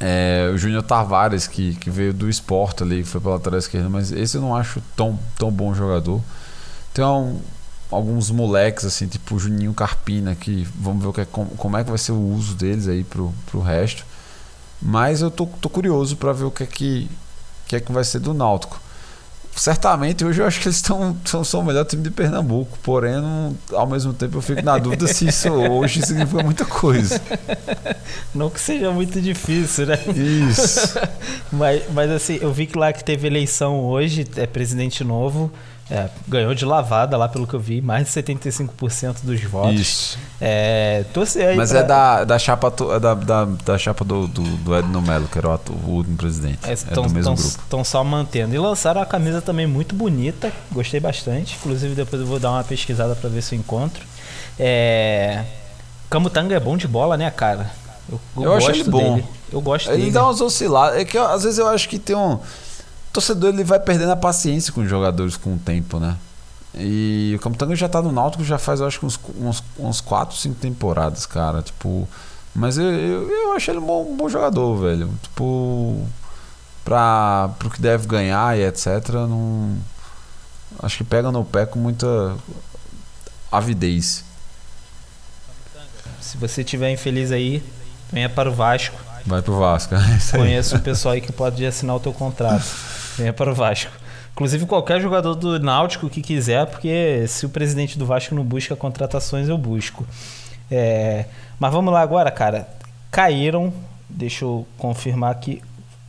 é, 0.00 0.50
o 0.54 0.58
Júnior 0.58 0.82
Tavares, 0.82 1.46
que, 1.46 1.74
que 1.76 1.90
veio 1.90 2.12
do 2.12 2.28
esporte 2.28 2.82
ali, 2.82 3.02
que 3.02 3.08
foi 3.08 3.20
pela 3.20 3.34
lateral 3.34 3.58
esquerda, 3.58 3.88
mas 3.88 4.12
esse 4.12 4.36
eu 4.36 4.40
não 4.40 4.54
acho 4.54 4.82
tão, 4.96 5.18
tão 5.36 5.50
bom 5.50 5.74
jogador. 5.74 6.20
Então, 6.92 7.40
alguns 7.90 8.30
moleques, 8.30 8.84
assim, 8.84 9.08
tipo 9.08 9.38
Juninho 9.38 9.74
Carpina, 9.74 10.34
que 10.34 10.66
vamos 10.76 11.02
ver 11.02 11.08
o 11.08 11.12
que 11.12 11.20
é, 11.22 11.24
como, 11.24 11.50
como 11.50 11.76
é 11.76 11.82
que 11.82 11.90
vai 11.90 11.98
ser 11.98 12.12
o 12.12 12.20
uso 12.20 12.54
deles 12.54 12.86
aí 12.86 13.02
pro, 13.02 13.32
pro 13.50 13.60
resto. 13.60 14.04
Mas 14.80 15.20
eu 15.20 15.30
tô, 15.30 15.46
tô 15.46 15.68
curioso 15.68 16.16
para 16.16 16.32
ver 16.32 16.44
o 16.44 16.50
que 16.50 16.62
é 16.62 16.66
que, 16.66 17.10
que 17.66 17.76
é 17.76 17.80
que 17.80 17.92
vai 17.92 18.04
ser 18.04 18.20
do 18.20 18.32
Náutico. 18.32 18.80
Certamente 19.56 20.24
hoje 20.24 20.40
eu 20.40 20.46
acho 20.46 20.60
que 20.60 20.68
eles 20.68 20.76
estão 20.76 21.16
são, 21.24 21.42
são 21.42 21.60
o 21.60 21.64
melhor 21.64 21.84
time 21.84 22.00
de 22.00 22.12
Pernambuco, 22.12 22.78
porém 22.80 23.14
não, 23.14 23.56
ao 23.72 23.88
mesmo 23.88 24.12
tempo 24.12 24.36
eu 24.36 24.42
fico 24.42 24.62
na 24.62 24.78
dúvida 24.78 25.08
se 25.08 25.26
isso 25.26 25.50
hoje 25.50 26.00
significa 26.06 26.44
muita 26.44 26.64
coisa. 26.64 27.20
Não 28.32 28.50
que 28.50 28.60
seja 28.60 28.92
muito 28.92 29.20
difícil, 29.20 29.86
né? 29.86 29.98
Isso. 30.48 30.96
mas, 31.50 31.82
mas 31.92 32.08
assim, 32.08 32.38
eu 32.40 32.52
vi 32.52 32.66
que 32.66 32.78
lá 32.78 32.92
que 32.92 33.02
teve 33.02 33.26
eleição 33.26 33.80
hoje, 33.80 34.24
é 34.36 34.46
presidente 34.46 35.02
novo. 35.02 35.50
É, 35.90 36.10
ganhou 36.26 36.54
de 36.54 36.66
lavada 36.66 37.16
lá, 37.16 37.28
pelo 37.28 37.46
que 37.46 37.54
eu 37.54 37.60
vi, 37.60 37.80
mais 37.80 38.06
de 38.06 38.22
75% 38.22 39.16
dos 39.22 39.42
votos. 39.44 39.80
Isso. 39.80 40.18
É, 40.38 41.02
Mas 41.56 41.70
pra... 41.70 41.80
é 41.80 41.82
da, 41.82 42.24
da 42.24 42.38
chapa, 42.38 42.70
é 42.94 43.00
da, 43.00 43.14
da, 43.14 43.44
da 43.44 43.78
chapa 43.78 44.04
do, 44.04 44.26
do, 44.26 44.42
do 44.42 44.76
Edno 44.76 45.00
Melo, 45.00 45.26
que 45.28 45.38
era 45.38 45.48
o, 45.48 45.60
o 45.86 45.90
último 45.90 46.18
presidente. 46.18 46.58
É, 46.64 46.72
é 46.72 46.94
do 46.94 47.08
mesmo 47.08 47.34
grupo. 47.34 47.48
Estão 47.48 47.82
só 47.82 48.04
mantendo. 48.04 48.54
E 48.54 48.58
lançaram 48.58 49.00
a 49.00 49.06
camisa 49.06 49.40
também 49.40 49.66
muito 49.66 49.94
bonita, 49.94 50.52
gostei 50.70 51.00
bastante. 51.00 51.56
Inclusive, 51.58 51.94
depois 51.94 52.20
eu 52.20 52.28
vou 52.28 52.38
dar 52.38 52.50
uma 52.50 52.64
pesquisada 52.64 53.14
para 53.14 53.30
ver 53.30 53.42
se 53.42 53.54
eu 53.54 53.58
encontro. 53.58 54.04
É... 54.58 55.42
Camutanga 56.10 56.54
é 56.54 56.60
bom 56.60 56.76
de 56.76 56.86
bola, 56.86 57.16
né, 57.16 57.30
cara? 57.30 57.70
Eu, 58.10 58.20
eu, 58.36 58.42
eu 58.42 58.52
acho 58.54 58.70
ele 58.70 58.84
bom. 58.84 59.14
Dele. 59.14 59.28
Eu 59.50 59.60
gosto 59.62 59.88
ele 59.90 59.98
dele. 59.98 60.10
dá 60.10 60.24
umas 60.24 60.40
osciladas. 60.42 60.98
É 60.98 61.04
que 61.06 61.16
às 61.16 61.44
vezes 61.44 61.58
eu 61.58 61.66
acho 61.66 61.88
que 61.88 61.98
tem 61.98 62.14
um 62.14 62.38
torcedor 63.18 63.50
ele 63.52 63.64
vai 63.64 63.80
perdendo 63.80 64.12
a 64.12 64.16
paciência 64.16 64.72
com 64.72 64.80
os 64.80 64.88
jogadores 64.88 65.36
com 65.36 65.54
o 65.54 65.58
tempo, 65.58 65.98
né? 65.98 66.16
E 66.74 67.34
o 67.36 67.40
Camutanga 67.40 67.74
já 67.74 67.88
tá 67.88 68.00
no 68.00 68.12
Náutico 68.12 68.44
já 68.44 68.58
faz, 68.58 68.78
eu 68.78 68.86
acho 68.86 69.00
que 69.00 69.06
uns, 69.06 69.18
uns, 69.36 69.64
uns 69.78 70.00
4, 70.00 70.36
5 70.36 70.54
temporadas, 70.56 71.26
cara. 71.26 71.60
Tipo. 71.62 72.08
Mas 72.54 72.78
eu, 72.78 72.84
eu, 72.84 73.28
eu 73.28 73.52
acho 73.52 73.70
ele 73.70 73.78
um 73.78 73.86
bom, 73.86 74.12
um 74.12 74.16
bom 74.16 74.28
jogador, 74.28 74.76
velho. 74.76 75.10
Tipo. 75.22 76.06
Pra, 76.84 77.50
pro 77.58 77.70
que 77.70 77.82
deve 77.82 78.06
ganhar 78.06 78.56
e 78.56 78.62
etc. 78.62 78.86
Não. 79.28 79.76
Acho 80.80 80.98
que 80.98 81.04
pega 81.04 81.32
no 81.32 81.44
pé 81.44 81.66
com 81.66 81.78
muita 81.78 82.36
avidez. 83.50 84.24
Se 86.20 86.36
você 86.36 86.60
estiver 86.60 86.90
infeliz 86.90 87.32
aí, 87.32 87.62
venha 88.12 88.28
para 88.28 88.50
o 88.50 88.54
Vasco. 88.54 88.96
Vai 89.26 89.42
pro 89.42 89.58
Vasco. 89.58 89.94
É 89.98 90.36
Conheço 90.36 90.76
um 90.76 90.80
pessoal 90.80 91.14
aí 91.14 91.20
que 91.20 91.32
pode 91.32 91.64
assinar 91.66 91.96
o 91.96 92.00
teu 92.00 92.12
contrato. 92.12 92.64
Venha 93.18 93.32
para 93.32 93.50
o 93.50 93.54
Vasco. 93.54 93.90
Inclusive 94.32 94.64
qualquer 94.66 95.00
jogador 95.00 95.34
do 95.34 95.58
Náutico 95.58 96.08
que 96.08 96.22
quiser, 96.22 96.64
porque 96.66 97.24
se 97.26 97.44
o 97.44 97.48
presidente 97.48 97.98
do 97.98 98.06
Vasco 98.06 98.34
não 98.34 98.44
busca 98.44 98.76
contratações, 98.76 99.48
eu 99.48 99.58
busco. 99.58 100.06
É, 100.70 101.24
mas 101.58 101.72
vamos 101.72 101.92
lá 101.92 102.00
agora, 102.00 102.30
cara. 102.30 102.68
Caíram, 103.10 103.72
deixa 104.08 104.44
eu 104.44 104.64
confirmar 104.78 105.32
aqui. 105.32 105.60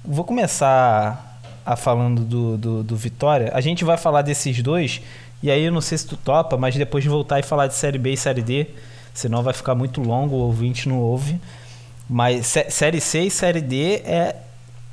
Vou 0.06 0.24
começar 0.24 1.40
a 1.66 1.76
falando 1.76 2.24
do, 2.24 2.58
do, 2.58 2.84
do 2.84 2.96
Vitória. 2.96 3.50
A 3.54 3.62
gente 3.62 3.84
vai 3.84 3.98
falar 3.98 4.22
desses 4.22 4.62
dois, 4.62 5.02
e 5.42 5.50
aí 5.50 5.64
eu 5.64 5.72
não 5.72 5.82
sei 5.82 5.98
se 5.98 6.06
tu 6.06 6.16
topa, 6.16 6.56
mas 6.56 6.76
depois 6.76 7.04
de 7.04 7.10
voltar 7.10 7.40
e 7.40 7.44
falar 7.44 7.66
de 7.66 7.74
Série 7.74 7.98
B 7.98 8.14
e 8.14 8.18
Série 8.18 8.44
D, 8.44 8.68
senão 9.12 9.42
vai 9.42 9.54
ficar 9.54 9.74
muito 9.74 10.02
longo, 10.02 10.36
o 10.36 10.40
ouvinte 10.40 10.88
não 10.88 11.00
ouve. 11.00 11.42
Mas 12.08 12.46
Série 12.70 13.02
C 13.02 13.24
e 13.24 13.32
Série 13.32 13.62
D 13.62 14.02
é 14.06 14.36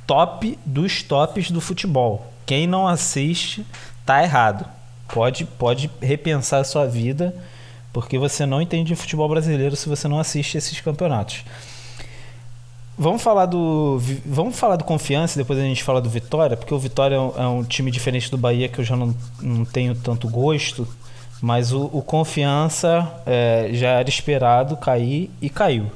top 0.07 0.57
dos 0.65 1.03
tops 1.03 1.51
do 1.51 1.61
futebol. 1.61 2.31
Quem 2.45 2.65
não 2.65 2.87
assiste 2.87 3.65
tá 4.05 4.23
errado. 4.23 4.65
Pode, 5.13 5.45
pode 5.45 5.91
repensar 6.01 6.61
a 6.61 6.63
sua 6.63 6.85
vida, 6.85 7.35
porque 7.91 8.17
você 8.17 8.45
não 8.45 8.61
entende 8.61 8.87
de 8.87 8.95
futebol 8.95 9.27
brasileiro 9.27 9.75
se 9.75 9.87
você 9.89 10.07
não 10.07 10.19
assiste 10.19 10.57
esses 10.57 10.79
campeonatos. 10.79 11.43
Vamos 12.97 13.21
falar 13.21 13.45
do 13.45 14.01
vamos 14.25 14.57
falar 14.57 14.75
do 14.75 14.83
Confiança, 14.83 15.37
depois 15.37 15.59
a 15.59 15.61
gente 15.61 15.83
fala 15.83 16.01
do 16.01 16.09
Vitória, 16.09 16.57
porque 16.57 16.73
o 16.73 16.79
Vitória 16.79 17.15
é 17.15 17.19
um, 17.19 17.33
é 17.37 17.47
um 17.47 17.63
time 17.63 17.91
diferente 17.91 18.31
do 18.31 18.39
Bahia 18.39 18.67
que 18.67 18.79
eu 18.79 18.85
já 18.85 18.95
não, 18.95 19.15
não 19.39 19.63
tenho 19.63 19.93
tanto 19.93 20.27
gosto, 20.27 20.87
mas 21.39 21.71
o, 21.71 21.85
o 21.93 22.01
Confiança 22.01 23.07
é, 23.25 23.69
já 23.73 23.89
era 23.89 24.09
esperado 24.09 24.75
cair 24.77 25.29
e 25.39 25.47
caiu. 25.47 25.91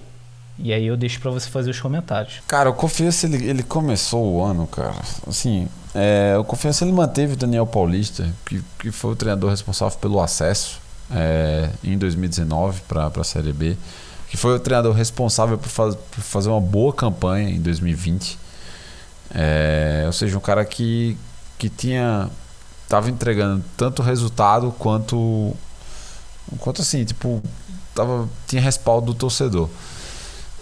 E 0.60 0.74
aí 0.74 0.86
eu 0.86 0.96
deixo 0.96 1.20
para 1.20 1.32
você 1.32 1.50
fazer 1.50 1.72
os 1.72 1.80
comentários. 1.80 2.42
Cara, 2.48 2.70
o 2.70 2.74
Confiança 2.74 3.26
ele, 3.26 3.48
ele 3.48 3.64
começou 3.64 4.34
o 4.34 4.44
ano, 4.44 4.68
cara. 4.68 4.96
Assim, 5.28 5.68
é, 5.96 6.36
o 6.38 6.44
Confiança 6.44 6.86
ele 6.86 6.92
manteve 6.92 7.34
o 7.34 7.36
Daniel 7.36 7.66
Paulista, 7.66 8.32
que, 8.46 8.62
que 8.80 8.92
foi 8.92 9.14
o 9.14 9.16
treinador 9.16 9.50
responsável 9.50 9.98
pelo 10.00 10.20
acesso 10.22 10.80
é, 11.10 11.70
em 11.84 11.98
2019 11.98 12.82
para 12.88 13.08
a 13.08 13.24
Série 13.24 13.54
B 13.54 13.76
que 14.32 14.38
foi 14.38 14.56
o 14.56 14.60
treinador 14.62 14.94
responsável 14.94 15.58
por, 15.58 15.68
faz, 15.68 15.94
por 15.94 16.22
fazer 16.22 16.48
uma 16.48 16.62
boa 16.62 16.94
campanha 16.94 17.50
em 17.50 17.60
2020. 17.60 18.40
É, 19.36 20.04
ou 20.06 20.14
seja, 20.14 20.38
um 20.38 20.42
cara 20.42 20.64
que, 20.64 21.18
que 21.60 21.68
tinha 21.68 22.30
estava 22.86 23.10
entregando 23.10 23.62
tanto 23.76 24.02
resultado 24.02 24.74
quanto 24.80 25.54
quanto 26.60 26.82
assim, 26.82 27.04
tipo, 27.04 27.44
tava, 27.94 28.28
tinha 28.48 28.62
respaldo 28.62 29.08
do 29.08 29.14
torcedor. 29.14 29.70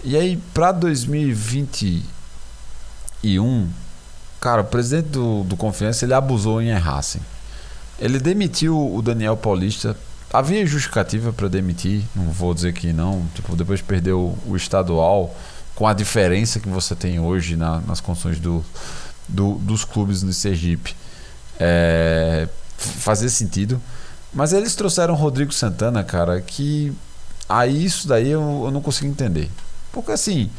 E 0.02 0.16
aí, 0.16 0.38
para 0.54 0.72
2021, 0.72 3.68
cara, 4.40 4.62
o 4.62 4.64
presidente 4.64 5.08
do, 5.08 5.44
do 5.44 5.56
Confiança 5.56 6.04
ele 6.04 6.14
abusou 6.14 6.62
em 6.62 6.68
Erracem. 6.68 7.20
Ele 7.98 8.18
demitiu 8.18 8.94
o 8.94 9.02
Daniel 9.02 9.36
Paulista 9.36 9.94
havia 10.32 10.64
justificativa 10.64 11.32
para 11.32 11.48
demitir, 11.48 12.04
não 12.14 12.30
vou 12.30 12.54
dizer 12.54 12.72
que 12.72 12.92
não. 12.92 13.26
Tipo, 13.34 13.56
depois 13.56 13.82
perdeu 13.82 14.38
o 14.46 14.56
estadual, 14.56 15.34
com 15.74 15.86
a 15.86 15.92
diferença 15.92 16.60
que 16.60 16.68
você 16.68 16.94
tem 16.94 17.18
hoje 17.18 17.56
na, 17.56 17.80
nas 17.80 18.00
condições 18.00 18.38
do, 18.38 18.64
do, 19.28 19.54
dos 19.54 19.84
clubes 19.84 20.22
no 20.22 20.32
Sergipe, 20.32 20.94
é, 21.58 22.48
fazia 22.76 23.28
sentido. 23.28 23.80
Mas 24.32 24.52
eles 24.52 24.76
trouxeram 24.76 25.14
o 25.14 25.16
Rodrigo 25.16 25.52
Santana, 25.52 26.04
cara, 26.04 26.40
que 26.40 26.92
aí 27.48 27.84
isso 27.84 28.06
daí 28.06 28.28
eu, 28.28 28.62
eu 28.64 28.70
não 28.70 28.80
consigo 28.80 29.08
entender. 29.08 29.50
Porque 29.92 30.12
assim, 30.12 30.50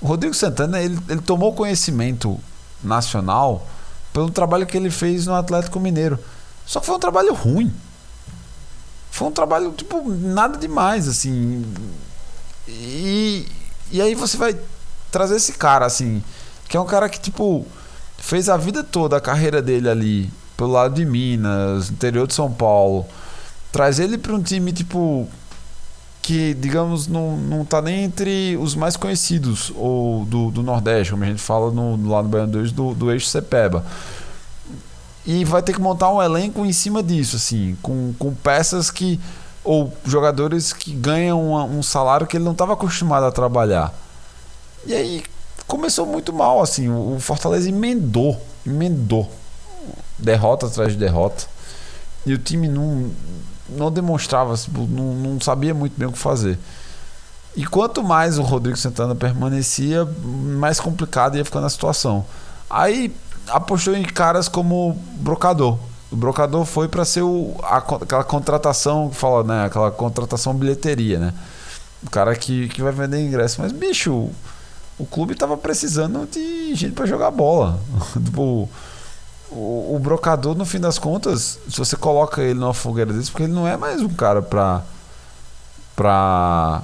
o 0.00 0.06
Rodrigo 0.06 0.34
Santana 0.34 0.80
ele, 0.80 0.98
ele 1.08 1.20
tomou 1.20 1.54
conhecimento 1.54 2.38
nacional 2.82 3.66
pelo 4.12 4.30
trabalho 4.30 4.66
que 4.66 4.76
ele 4.76 4.90
fez 4.90 5.26
no 5.26 5.34
Atlético 5.34 5.80
Mineiro. 5.80 6.18
Só 6.66 6.80
que 6.80 6.86
foi 6.86 6.94
um 6.94 7.00
trabalho 7.00 7.34
ruim. 7.34 7.72
Foi 9.10 9.28
um 9.28 9.32
trabalho, 9.32 9.72
tipo, 9.72 10.02
nada 10.08 10.58
demais, 10.58 11.06
assim. 11.08 11.64
E, 12.66 13.46
e 13.90 14.00
aí 14.00 14.14
você 14.14 14.36
vai 14.36 14.56
trazer 15.10 15.36
esse 15.36 15.52
cara, 15.52 15.86
assim, 15.86 16.22
que 16.68 16.76
é 16.76 16.80
um 16.80 16.86
cara 16.86 17.08
que, 17.08 17.20
tipo, 17.20 17.66
fez 18.18 18.48
a 18.48 18.56
vida 18.56 18.82
toda, 18.82 19.16
a 19.16 19.20
carreira 19.20 19.62
dele 19.62 19.88
ali, 19.88 20.32
pelo 20.56 20.72
lado 20.72 20.94
de 20.94 21.04
Minas, 21.04 21.90
interior 21.90 22.26
de 22.26 22.34
São 22.34 22.50
Paulo. 22.50 23.06
Traz 23.70 23.98
ele 23.98 24.18
para 24.18 24.34
um 24.34 24.42
time, 24.42 24.72
tipo, 24.72 25.28
que, 26.24 26.54
digamos, 26.54 27.06
não, 27.06 27.36
não 27.36 27.66
tá 27.66 27.82
nem 27.82 28.04
entre 28.04 28.56
os 28.56 28.74
mais 28.74 28.96
conhecidos 28.96 29.70
ou 29.76 30.24
do, 30.24 30.50
do 30.50 30.62
Nordeste, 30.62 31.12
como 31.12 31.22
a 31.22 31.26
gente 31.26 31.42
fala 31.42 31.70
no, 31.70 32.08
lá 32.08 32.22
no 32.22 32.30
Baiano 32.30 32.52
2, 32.52 32.72
do, 32.72 32.94
do 32.94 33.12
eixo 33.12 33.26
Cepeba 33.26 33.84
e 35.26 35.44
vai 35.44 35.62
ter 35.62 35.74
que 35.74 35.80
montar 35.80 36.10
um 36.10 36.22
elenco 36.22 36.64
em 36.64 36.72
cima 36.72 37.02
disso, 37.02 37.36
assim, 37.36 37.76
com, 37.82 38.14
com 38.18 38.34
peças 38.34 38.90
que. 38.90 39.20
ou 39.62 39.92
jogadores 40.06 40.72
que 40.72 40.92
ganham 40.92 41.46
uma, 41.46 41.64
um 41.64 41.82
salário 41.82 42.26
que 42.26 42.38
ele 42.38 42.44
não 42.44 42.52
estava 42.52 42.72
acostumado 42.72 43.24
a 43.24 43.30
trabalhar. 43.30 43.92
E 44.86 44.94
aí 44.94 45.22
começou 45.66 46.06
muito 46.06 46.32
mal, 46.32 46.62
assim, 46.62 46.88
o 46.88 47.18
Fortaleza 47.20 47.68
emendou, 47.68 48.40
emendou. 48.66 49.30
Derrota 50.18 50.66
atrás 50.66 50.92
de 50.92 50.98
derrota. 50.98 51.44
E 52.24 52.32
o 52.32 52.38
time 52.38 52.66
não, 52.66 53.10
não 53.76 53.90
demonstrava, 53.90 54.54
não, 54.88 55.14
não 55.14 55.40
sabia 55.40 55.74
muito 55.74 55.98
bem 55.98 56.08
o 56.08 56.12
que 56.12 56.18
fazer. 56.18 56.58
E 57.56 57.64
quanto 57.64 58.02
mais 58.02 58.38
o 58.38 58.42
Rodrigo 58.42 58.76
Santana 58.76 59.14
permanecia, 59.14 60.04
mais 60.58 60.80
complicada 60.80 61.36
ia 61.36 61.44
ficando 61.44 61.66
a 61.66 61.70
situação. 61.70 62.24
Aí 62.68 63.14
apostou 63.48 63.96
em 63.96 64.02
caras 64.02 64.48
como 64.48 64.98
brocador. 65.16 65.78
O 66.10 66.16
brocador 66.16 66.64
foi 66.64 66.88
para 66.88 67.04
ser 67.04 67.22
o, 67.22 67.54
a, 67.62 67.78
aquela 67.78 68.24
contratação 68.24 69.08
que 69.08 69.16
fala, 69.16 69.44
né? 69.44 69.64
Aquela 69.66 69.90
contratação 69.90 70.54
bilheteria, 70.54 71.18
né? 71.18 71.34
O 72.02 72.10
cara 72.10 72.34
que, 72.34 72.68
que 72.68 72.82
vai 72.82 72.92
vender 72.92 73.24
ingresso. 73.24 73.60
Mas, 73.60 73.72
bicho, 73.72 74.12
o, 74.12 74.34
o 74.98 75.06
clube 75.06 75.34
tava 75.34 75.56
precisando 75.56 76.26
de 76.26 76.74
gente 76.74 76.92
para 76.92 77.06
jogar 77.06 77.30
bola. 77.30 77.80
tipo, 78.24 78.68
o, 79.50 79.94
o, 79.94 79.98
brocador, 79.98 80.54
no 80.54 80.64
fim 80.64 80.80
das 80.80 80.98
contas, 80.98 81.58
se 81.68 81.78
você 81.78 81.96
coloca 81.96 82.42
ele 82.42 82.58
numa 82.58 82.74
fogueira 82.74 83.12
desse, 83.12 83.30
porque 83.30 83.44
ele 83.44 83.52
não 83.52 83.66
é 83.66 83.76
mais 83.76 84.00
um 84.00 84.08
cara 84.08 84.42
pra, 84.42 84.82
pra 85.94 86.82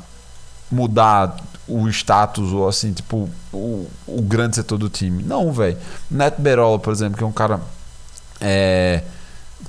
mudar 0.71 1.37
o 1.67 1.89
status 1.89 2.53
ou 2.53 2.69
assim, 2.69 2.93
tipo, 2.93 3.29
o, 3.53 3.89
o 4.07 4.23
grande 4.23 4.57
setor 4.57 4.79
do 4.79 4.89
time. 4.89 5.23
Não, 5.23 5.53
velho. 5.53 5.79
Neto 6.11 6.41
Berola, 6.41 6.79
por 6.79 6.93
exemplo, 6.93 7.17
que 7.17 7.25
é 7.25 7.27
um 7.27 7.33
cara 7.33 7.61
é, 8.41 9.03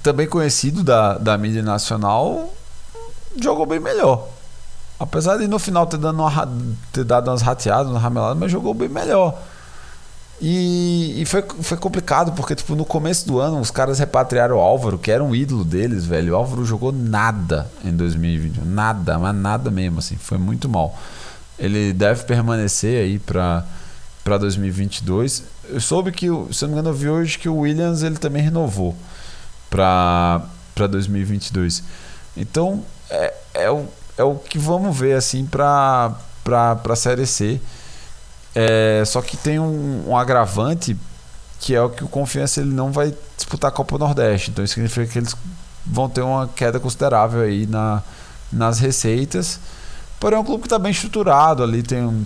também 0.02 0.28
conhecido 0.28 0.84
da, 0.84 1.18
da 1.18 1.38
mídia 1.38 1.62
nacional, 1.62 2.54
jogou 3.40 3.66
bem 3.66 3.80
melhor. 3.80 4.28
Apesar 5.00 5.38
de 5.38 5.48
no 5.48 5.58
final 5.60 5.88
ter, 5.88 5.98
dando 5.98 6.22
uma, 6.22 6.50
ter 6.92 7.04
dado 7.04 7.30
umas 7.30 7.42
rateadas, 7.42 7.88
umas 7.88 8.02
rameladas, 8.02 8.38
mas 8.38 8.52
jogou 8.52 8.74
bem 8.74 8.90
melhor. 8.90 9.38
E, 10.44 11.22
e, 11.22 11.26
foi, 11.26 11.44
foi 11.62 11.78
complicado, 11.78 12.32
porque 12.32 12.56
tipo, 12.56 12.76
no 12.76 12.84
começo 12.84 13.28
do 13.28 13.40
ano 13.40 13.60
os 13.60 13.70
caras 13.70 14.00
repatriaram 14.00 14.58
o 14.58 14.60
Álvaro, 14.60 14.98
que 14.98 15.12
era 15.12 15.24
um 15.24 15.36
ídolo 15.36 15.64
deles, 15.64 16.04
velho. 16.06 16.34
O 16.34 16.36
Álvaro 16.36 16.66
jogou 16.66 16.92
nada 16.92 17.70
em 17.86 17.96
2020. 17.96 18.62
Nada, 18.66 19.20
mas 19.20 19.36
nada 19.36 19.70
mesmo, 19.70 20.00
assim. 20.00 20.16
Foi 20.16 20.40
muito 20.40 20.68
mal. 20.68 20.98
Ele 21.60 21.94
deve 21.94 22.24
permanecer 22.24 23.04
aí 23.04 23.20
para 23.20 23.64
para 24.24 24.38
2022. 24.38 25.44
Eu 25.70 25.82
soube 25.82 26.12
que, 26.12 26.28
se 26.52 26.62
não 26.64 26.70
me 26.70 26.74
engano, 26.74 26.90
eu 26.90 26.94
vi 26.94 27.10
hoje 27.10 27.38
que 27.38 27.50
o 27.50 27.58
Williams 27.58 28.04
ele 28.04 28.18
também 28.18 28.42
renovou 28.42 28.96
para 29.70 30.42
para 30.74 30.88
2022. 30.88 31.84
Então 32.36 32.84
é, 33.10 33.34
é, 33.54 33.70
o, 33.70 33.86
é 34.18 34.24
o 34.24 34.36
que 34.36 34.58
vamos 34.58 34.98
ver 34.98 35.14
assim 35.16 35.46
para 35.46 36.16
para 36.44 36.80
a 36.90 36.96
série 36.96 37.28
C. 37.28 37.62
É, 38.54 39.04
só 39.06 39.22
que 39.22 39.38
tem 39.38 39.60
um, 39.60 40.10
um, 40.10 40.18
agravante 40.18 40.98
que 41.60 41.76
é 41.76 41.82
o 41.82 41.90
que 41.90 42.04
o 42.04 42.08
Confiança 42.08 42.60
ele 42.60 42.74
não 42.74 42.92
vai 42.92 43.14
disputar 43.38 43.70
a 43.70 43.74
Copa 43.74 43.98
Nordeste. 43.98 44.52
Então 44.52 44.66
isso 44.66 44.74
significa 44.74 45.06
que 45.06 45.20
eles 45.20 45.36
vão 45.86 46.10
ter 46.10 46.22
uma 46.22 46.48
queda 46.48 46.80
considerável 46.80 47.42
aí 47.42 47.66
na, 47.66 48.02
nas 48.52 48.80
receitas. 48.80 49.60
Porém, 50.20 50.38
é 50.38 50.40
um 50.40 50.44
clube 50.44 50.62
que 50.62 50.68
está 50.68 50.78
bem 50.78 50.92
estruturado 50.92 51.64
ali, 51.64 51.82
tem, 51.82 52.04
um, 52.04 52.26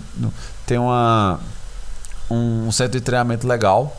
tem 0.66 0.76
uma, 0.78 1.40
um 2.30 2.70
centro 2.70 2.98
de 2.98 3.00
treinamento 3.00 3.46
legal. 3.46 3.96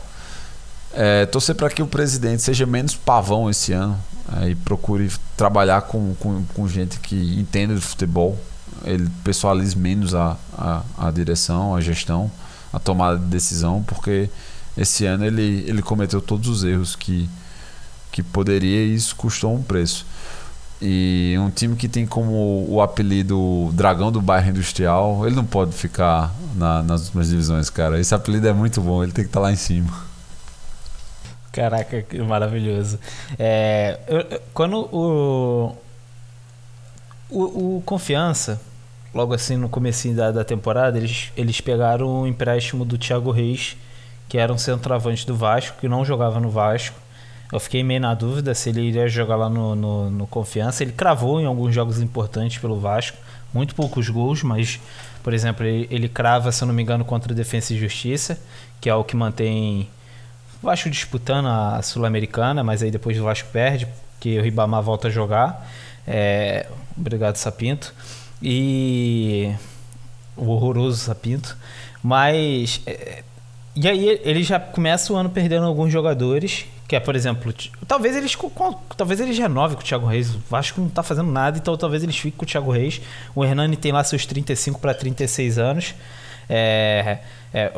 É, 0.92 1.26
torcer 1.26 1.54
para 1.54 1.68
que 1.68 1.82
o 1.82 1.86
presidente 1.86 2.42
seja 2.42 2.64
menos 2.64 2.94
pavão 2.94 3.50
esse 3.50 3.72
ano 3.72 3.98
é, 4.40 4.50
e 4.50 4.54
procure 4.54 5.10
trabalhar 5.36 5.82
com, 5.82 6.14
com, 6.14 6.44
com, 6.54 6.68
gente 6.68 6.98
que 7.00 7.38
entenda 7.38 7.74
de 7.74 7.80
futebol. 7.80 8.38
Ele 8.84 9.08
pessoalize 9.24 9.76
menos 9.76 10.14
a, 10.14 10.36
a, 10.56 10.82
a 10.96 11.10
direção, 11.10 11.74
a 11.74 11.80
gestão, 11.80 12.30
a 12.72 12.78
tomada 12.78 13.18
de 13.18 13.26
decisão, 13.26 13.82
porque 13.82 14.28
esse 14.76 15.04
ano 15.06 15.24
ele, 15.24 15.64
ele 15.66 15.82
cometeu 15.82 16.20
todos 16.20 16.48
os 16.48 16.64
erros 16.64 16.94
que, 16.94 17.28
que 18.12 18.22
poderia 18.22 18.84
e 18.84 18.94
isso 18.94 19.16
custou 19.16 19.54
um 19.54 19.62
preço. 19.62 20.06
E 20.80 21.34
um 21.40 21.50
time 21.50 21.74
que 21.74 21.88
tem 21.88 22.06
como 22.06 22.64
o 22.68 22.80
apelido 22.80 23.70
Dragão 23.72 24.12
do 24.12 24.22
Bairro 24.22 24.50
Industrial, 24.50 25.26
ele 25.26 25.34
não 25.34 25.44
pode 25.44 25.72
ficar 25.72 26.32
na, 26.54 26.84
nas 26.84 27.06
últimas 27.06 27.28
divisões, 27.28 27.68
cara. 27.68 27.98
Esse 27.98 28.14
apelido 28.14 28.46
é 28.46 28.52
muito 28.52 28.80
bom, 28.80 29.02
ele 29.02 29.10
tem 29.10 29.24
que 29.24 29.30
estar 29.30 29.40
tá 29.40 29.46
lá 29.46 29.52
em 29.52 29.56
cima. 29.56 29.92
Caraca, 31.50 32.02
que 32.02 32.20
maravilhoso. 32.22 33.00
É, 33.36 33.98
eu, 34.06 34.40
quando 34.54 34.88
o, 34.94 35.76
o, 37.30 37.76
o, 37.76 37.82
Confiança, 37.84 38.60
logo 39.14 39.34
assim 39.34 39.56
no 39.56 39.68
começo 39.68 40.08
da, 40.14 40.30
da 40.30 40.44
temporada, 40.44 40.98
eles, 40.98 41.32
eles 41.36 41.60
pegaram 41.60 42.22
o 42.22 42.26
empréstimo 42.26 42.84
do 42.84 42.98
Thiago 42.98 43.30
Reis, 43.30 43.76
que 44.28 44.38
era 44.38 44.52
um 44.52 44.58
centroavante 44.58 45.26
do 45.26 45.34
Vasco, 45.34 45.78
que 45.80 45.88
não 45.88 46.04
jogava 46.04 46.38
no 46.40 46.50
Vasco 46.50 46.94
eu 47.50 47.58
fiquei 47.58 47.82
meio 47.82 48.00
na 48.00 48.14
dúvida 48.14 48.54
se 48.54 48.68
ele 48.68 48.82
iria 48.82 49.08
jogar 49.08 49.36
lá 49.36 49.48
no, 49.48 49.74
no, 49.74 50.10
no, 50.10 50.26
Confiança. 50.26 50.82
Ele 50.82 50.92
cravou 50.92 51.40
em 51.40 51.46
alguns 51.46 51.74
jogos 51.74 52.00
importantes 52.00 52.58
pelo 52.58 52.78
Vasco, 52.78 53.16
muito 53.54 53.74
poucos 53.74 54.08
gols, 54.10 54.42
mas, 54.42 54.78
por 55.22 55.32
exemplo, 55.32 55.64
ele, 55.64 55.88
ele 55.90 56.08
crava, 56.08 56.52
se 56.52 56.62
eu 56.62 56.66
não 56.66 56.74
me 56.74 56.82
engano, 56.82 57.04
contra 57.04 57.32
a 57.32 57.36
Defesa 57.36 57.72
e 57.72 57.78
Justiça, 57.78 58.38
que 58.80 58.90
é 58.90 58.94
o 58.94 59.02
que 59.02 59.16
mantém 59.16 59.88
O 60.62 60.66
Vasco 60.66 60.90
disputando 60.90 61.46
a 61.46 61.80
Sul-Americana, 61.80 62.62
mas 62.62 62.82
aí 62.82 62.90
depois 62.90 63.18
o 63.18 63.24
Vasco 63.24 63.48
perde, 63.50 63.86
porque 64.12 64.38
o 64.38 64.42
Ribamar 64.42 64.82
volta 64.82 65.08
a 65.08 65.10
jogar. 65.10 65.66
É, 66.06 66.66
obrigado, 66.98 67.36
Sapinto. 67.36 67.94
E 68.42 69.52
o 70.36 70.48
horroroso 70.48 70.98
Sapinto. 70.98 71.56
Mas. 72.02 72.80
É, 72.86 73.22
e 73.74 73.86
aí 73.88 74.20
ele 74.24 74.42
já 74.42 74.58
começa 74.58 75.12
o 75.12 75.16
ano 75.16 75.30
perdendo 75.30 75.66
alguns 75.66 75.92
jogadores. 75.92 76.66
Que 76.88 76.96
é, 76.96 77.00
por 77.00 77.14
exemplo, 77.14 77.54
talvez 77.86 78.16
eles 78.16 78.34
talvez 78.96 79.20
eles 79.20 79.36
renovem 79.36 79.76
com 79.76 79.82
o 79.82 79.84
Thiago 79.84 80.06
Reis. 80.06 80.34
O 80.34 80.40
Vasco 80.48 80.80
não 80.80 80.88
tá 80.88 81.02
fazendo 81.02 81.30
nada, 81.30 81.58
então 81.58 81.76
talvez 81.76 82.02
eles 82.02 82.16
fiquem 82.16 82.32
com 82.32 82.44
o 82.44 82.48
Thiago 82.48 82.72
Reis. 82.72 83.02
O 83.34 83.44
Hernani 83.44 83.76
tem 83.76 83.92
lá 83.92 84.02
seus 84.02 84.24
35 84.24 84.80
para 84.80 84.94
36 84.94 85.58
anos. 85.58 85.94
É, 86.48 87.18
é, 87.52 87.70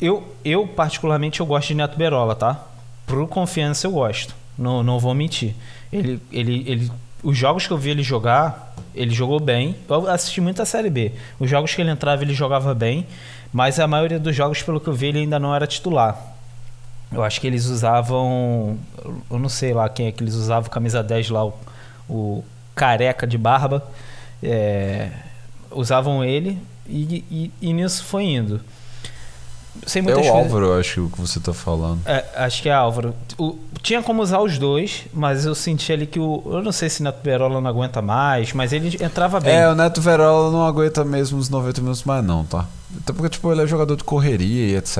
eu, 0.00 0.34
eu, 0.44 0.66
particularmente, 0.66 1.38
eu 1.38 1.46
gosto 1.46 1.68
de 1.68 1.74
Neto 1.74 1.96
Berola, 1.96 2.34
tá? 2.34 2.66
Pro 3.06 3.28
confiança 3.28 3.86
eu 3.86 3.92
gosto. 3.92 4.34
Não, 4.58 4.82
não 4.82 4.98
vou 4.98 5.14
mentir. 5.14 5.54
Ele, 5.92 6.20
ele, 6.32 6.64
ele, 6.66 6.92
os 7.22 7.36
jogos 7.36 7.66
que 7.66 7.72
eu 7.72 7.78
vi 7.78 7.90
ele 7.90 8.02
jogar, 8.02 8.74
ele 8.94 9.14
jogou 9.14 9.40
bem. 9.40 9.76
Eu 9.88 10.08
assisti 10.08 10.40
muito 10.40 10.60
a 10.62 10.64
Série 10.64 10.90
B. 10.90 11.12
Os 11.38 11.48
jogos 11.48 11.74
que 11.74 11.80
ele 11.80 11.90
entrava, 11.90 12.22
ele 12.22 12.34
jogava 12.34 12.74
bem. 12.74 13.06
Mas 13.52 13.80
a 13.80 13.86
maioria 13.86 14.18
dos 14.18 14.34
jogos, 14.34 14.62
pelo 14.62 14.80
que 14.80 14.88
eu 14.88 14.94
vi, 14.94 15.06
ele 15.06 15.20
ainda 15.20 15.38
não 15.38 15.54
era 15.54 15.66
titular. 15.66 16.16
Eu 17.12 17.22
acho 17.22 17.40
que 17.40 17.46
eles 17.46 17.66
usavam. 17.66 18.78
Eu 19.30 19.38
não 19.38 19.48
sei 19.48 19.74
lá 19.74 19.88
quem 19.88 20.06
é 20.06 20.12
que 20.12 20.22
eles 20.22 20.34
usavam, 20.34 20.70
camisa 20.70 21.02
10 21.02 21.30
lá, 21.30 21.44
o, 21.44 21.54
o 22.08 22.44
careca 22.74 23.26
de 23.26 23.36
barba. 23.36 23.86
É, 24.42 25.10
usavam 25.70 26.24
ele 26.24 26.58
e, 26.88 27.24
e, 27.30 27.52
e, 27.60 27.72
nisso 27.72 28.04
foi 28.04 28.24
indo. 28.24 28.60
Muitas 30.02 30.26
é 30.26 30.30
o 30.30 30.34
Álvaro, 30.34 30.66
eu 30.66 30.80
acho 30.80 31.10
que 31.12 31.20
você 31.20 31.38
está 31.38 31.52
falando. 31.52 32.00
É, 32.06 32.24
acho 32.36 32.62
que 32.62 32.68
é 32.68 32.72
Álvaro. 32.72 33.14
O, 33.38 33.58
tinha 33.82 34.02
como 34.02 34.22
usar 34.22 34.40
os 34.40 34.58
dois, 34.58 35.06
mas 35.12 35.46
eu 35.46 35.54
senti 35.54 35.92
ali 35.92 36.06
que 36.06 36.20
o. 36.20 36.42
Eu 36.46 36.62
não 36.62 36.72
sei 36.72 36.88
se 36.88 37.02
Neto 37.02 37.22
Verola 37.22 37.60
não 37.60 37.70
aguenta 37.70 38.02
mais, 38.02 38.52
mas 38.52 38.72
ele 38.72 38.96
entrava 39.02 39.40
bem. 39.40 39.54
É, 39.54 39.68
o 39.68 39.74
Neto 39.74 40.00
Verola 40.00 40.50
não 40.50 40.66
aguenta 40.66 41.04
mesmo 41.04 41.38
os 41.38 41.48
90 41.48 41.80
minutos 41.80 42.04
mais, 42.04 42.24
não, 42.24 42.44
tá? 42.44 42.66
Até 42.98 43.12
porque, 43.12 43.30
tipo, 43.30 43.50
ele 43.50 43.62
é 43.62 43.66
jogador 43.66 43.96
de 43.96 44.04
correria 44.04 44.66
e 44.66 44.76
etc. 44.76 44.98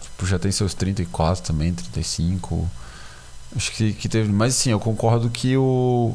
Tipo, 0.00 0.26
já 0.26 0.38
tem 0.38 0.50
seus 0.50 0.72
34 0.74 1.44
também, 1.44 1.74
35. 1.74 2.68
Acho 3.54 3.72
que, 3.72 3.92
que 3.92 4.08
teve. 4.08 4.32
Mas 4.32 4.54
sim, 4.54 4.70
eu 4.70 4.80
concordo 4.80 5.28
que 5.28 5.56
o. 5.56 6.14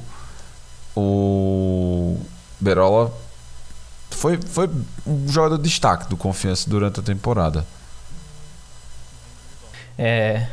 O. 0.96 2.18
Berola 2.60 3.14
foi, 4.10 4.38
foi 4.38 4.70
um 5.08 5.28
jogador 5.30 5.58
de 5.58 5.64
destaque 5.64 6.10
do 6.10 6.18
Confiança 6.18 6.70
durante 6.70 7.00
a 7.00 7.04
temporada. 7.04 7.66
É. 10.02 10.48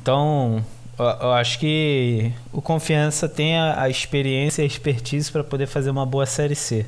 Então, 0.00 0.64
eu 0.96 1.32
acho 1.32 1.58
que 1.58 2.30
o 2.52 2.62
Confiança 2.62 3.28
tem 3.28 3.56
a, 3.56 3.82
a 3.82 3.88
experiência 3.90 4.62
e 4.62 4.64
a 4.64 4.66
expertise 4.66 5.32
para 5.32 5.42
poder 5.42 5.66
fazer 5.66 5.90
uma 5.90 6.06
boa 6.06 6.24
Série 6.26 6.54
C. 6.54 6.86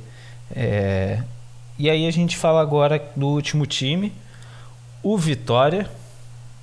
É, 0.54 1.20
e 1.76 1.90
aí 1.90 2.06
a 2.06 2.10
gente 2.12 2.36
fala 2.36 2.60
agora 2.60 3.02
do 3.16 3.26
último 3.26 3.66
time, 3.66 4.12
o 5.02 5.18
Vitória, 5.18 5.90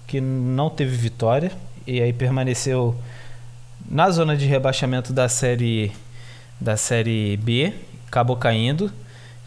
que 0.08 0.22
não 0.22 0.70
teve 0.70 0.96
vitória 0.96 1.52
e 1.86 2.02
aí 2.02 2.14
permaneceu 2.14 2.96
na 3.90 4.10
zona 4.10 4.38
de 4.38 4.46
rebaixamento 4.46 5.12
da 5.12 5.28
série 5.28 5.92
da 6.62 6.78
série 6.78 7.36
B, 7.38 7.74
acabou 8.08 8.38
caindo. 8.38 8.90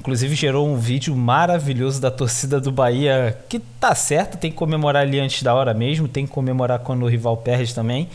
Inclusive 0.00 0.34
gerou 0.34 0.68
um 0.68 0.76
vídeo 0.76 1.16
maravilhoso 1.16 2.00
da 2.00 2.10
torcida 2.10 2.60
do 2.60 2.70
Bahia, 2.70 3.36
que 3.48 3.58
tá 3.58 3.94
certo, 3.94 4.38
tem 4.38 4.50
que 4.50 4.56
comemorar 4.56 5.02
ali 5.02 5.18
antes 5.18 5.42
da 5.42 5.54
hora 5.54 5.74
mesmo, 5.74 6.06
tem 6.06 6.26
que 6.26 6.32
comemorar 6.32 6.78
quando 6.80 7.02
o 7.02 7.08
rival 7.08 7.36
perde 7.36 7.74
também, 7.74 8.08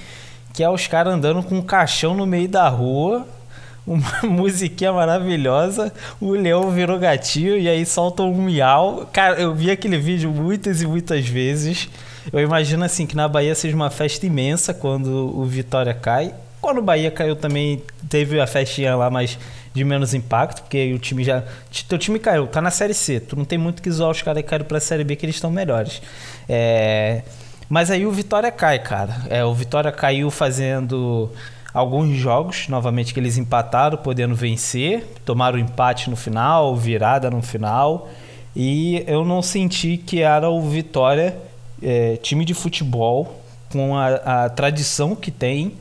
que 0.54 0.64
é 0.64 0.70
os 0.70 0.88
caras 0.88 1.14
andando 1.14 1.44
com 1.44 1.56
um 1.56 1.62
caixão 1.62 2.16
no 2.16 2.26
meio 2.26 2.48
da 2.48 2.70
rua, 2.70 3.28
uma 3.86 4.22
musiquinha 4.24 4.94
maravilhosa, 4.94 5.92
o 6.20 6.32
leão 6.32 6.70
virou 6.70 7.00
gatinho 7.00 7.58
e 7.58 7.68
aí 7.68 7.86
solta 7.86 8.24
um 8.24 8.44
miau. 8.44 9.10
Cara, 9.12 9.40
eu 9.40 9.54
vi 9.54 9.72
aquele 9.72 9.98
vídeo 9.98 10.30
muitas 10.32 10.82
e 10.82 10.88
muitas 10.88 11.28
vezes. 11.28 11.90
Eu 12.32 12.40
imagino 12.40 12.84
assim 12.86 13.08
que 13.08 13.16
na 13.16 13.28
Bahia 13.28 13.56
seja 13.56 13.76
uma 13.76 13.90
festa 13.90 14.26
imensa 14.26 14.74
quando 14.74 15.08
o 15.36 15.44
Vitória 15.46 15.94
cai. 15.94 16.34
Quando 16.62 16.78
o 16.78 16.84
Bahia 16.84 17.10
caiu 17.10 17.36
também 17.36 17.82
teve 18.08 18.40
a 18.40 18.46
festinha 18.46 18.96
lá, 18.96 19.10
mas 19.10 19.40
de 19.74 19.84
menos 19.84 20.14
impacto, 20.14 20.62
porque 20.64 20.94
o 20.94 21.00
time 21.00 21.24
já. 21.24 21.44
Teu 21.88 21.98
time 21.98 22.20
caiu, 22.20 22.48
tá 22.48 22.62
na 22.62 22.72
série 22.72 22.94
C. 22.94 23.20
Tu 23.20 23.36
não 23.36 23.46
tem 23.46 23.58
muito 23.58 23.82
que 23.82 23.90
zoar 23.90 24.12
os 24.12 24.22
caras 24.22 24.44
que 24.44 24.50
caíram 24.50 24.66
pra 24.66 24.80
série 24.80 25.04
B 25.04 25.16
que 25.16 25.26
eles 25.26 25.36
estão 25.36 25.50
melhores. 25.50 26.02
É... 26.48 27.22
Mas 27.70 27.90
aí 27.90 28.06
o 28.06 28.12
Vitória 28.12 28.52
cai, 28.52 28.80
cara. 28.80 29.16
É, 29.30 29.46
o 29.46 29.54
Vitória 29.54 29.92
caiu 29.92 30.30
fazendo 30.30 31.32
alguns 31.74 32.18
jogos, 32.18 32.68
novamente, 32.68 33.14
que 33.14 33.20
eles 33.20 33.38
empataram, 33.38 33.98
podendo 33.98 34.36
vencer, 34.36 35.06
tomaram 35.24 35.58
empate 35.58 36.10
no 36.10 36.16
final, 36.16 36.76
virada 36.76 37.30
no 37.30 37.42
final, 37.42 38.10
e 38.56 39.04
eu 39.08 39.24
não 39.24 39.42
senti 39.42 39.96
que 39.96 40.22
era 40.22 40.50
o 40.50 40.62
Vitória 40.62 41.38
é, 41.82 42.18
time 42.18 42.46
de 42.46 42.54
futebol 42.54 43.42
com 43.72 43.96
a, 43.96 44.44
a, 44.44 44.50
tradição 44.50 45.16
que 45.16 45.32
tem, 45.32 45.74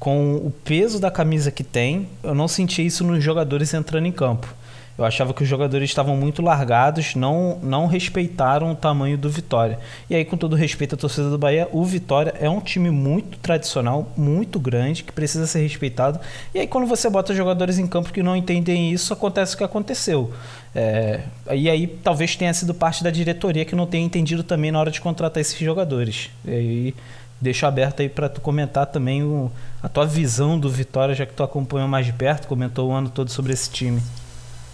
com 0.00 0.36
o 0.36 0.50
peso 0.50 0.98
da 0.98 1.10
camisa 1.10 1.50
que 1.50 1.62
tem, 1.62 2.08
eu 2.22 2.34
não 2.34 2.48
senti 2.48 2.84
isso 2.84 3.04
nos 3.04 3.22
jogadores 3.22 3.74
entrando 3.74 4.06
em 4.06 4.12
campo. 4.12 4.48
Eu 4.96 5.04
achava 5.04 5.32
que 5.32 5.42
os 5.42 5.48
jogadores 5.48 5.88
estavam 5.88 6.14
muito 6.16 6.42
largados, 6.42 7.14
não, 7.14 7.58
não 7.62 7.86
respeitaram 7.86 8.72
o 8.72 8.74
tamanho 8.74 9.16
do 9.16 9.30
Vitória. 9.30 9.78
E 10.10 10.14
aí, 10.14 10.24
com 10.26 10.36
todo 10.36 10.56
respeito 10.56 10.94
à 10.94 10.98
torcida 10.98 11.30
do 11.30 11.38
Bahia, 11.38 11.68
o 11.72 11.84
Vitória 11.84 12.34
é 12.38 12.50
um 12.50 12.60
time 12.60 12.90
muito 12.90 13.38
tradicional, 13.38 14.12
muito 14.14 14.58
grande, 14.60 15.02
que 15.02 15.12
precisa 15.12 15.46
ser 15.46 15.60
respeitado. 15.60 16.20
E 16.54 16.58
aí, 16.58 16.66
quando 16.66 16.86
você 16.86 17.08
bota 17.08 17.34
jogadores 17.34 17.78
em 17.78 17.86
campo 17.86 18.12
que 18.12 18.22
não 18.22 18.36
entendem 18.36 18.92
isso, 18.92 19.12
acontece 19.12 19.54
o 19.54 19.58
que 19.58 19.64
aconteceu. 19.64 20.32
É, 20.74 21.20
e 21.50 21.70
aí, 21.70 21.86
talvez 21.86 22.36
tenha 22.36 22.52
sido 22.52 22.74
parte 22.74 23.02
da 23.02 23.10
diretoria 23.10 23.64
que 23.64 23.74
não 23.74 23.86
tenha 23.86 24.04
entendido 24.04 24.42
também 24.42 24.70
na 24.70 24.80
hora 24.80 24.90
de 24.90 25.00
contratar 25.00 25.40
esses 25.40 25.58
jogadores. 25.58 26.28
E 26.44 26.50
aí, 26.50 26.94
deixo 27.40 27.66
aberto 27.66 28.00
aí 28.00 28.08
para 28.08 28.28
tu 28.28 28.40
comentar 28.40 28.86
também 28.86 29.22
o, 29.22 29.50
a 29.82 29.88
tua 29.88 30.06
visão 30.06 30.58
do 30.58 30.68
Vitória, 30.68 31.14
já 31.14 31.24
que 31.24 31.32
tu 31.32 31.42
acompanhou 31.42 31.88
mais 31.88 32.06
de 32.06 32.12
perto, 32.12 32.46
comentou 32.46 32.90
o 32.90 32.92
ano 32.92 33.08
todo 33.08 33.30
sobre 33.30 33.52
esse 33.52 33.70
time. 33.70 34.02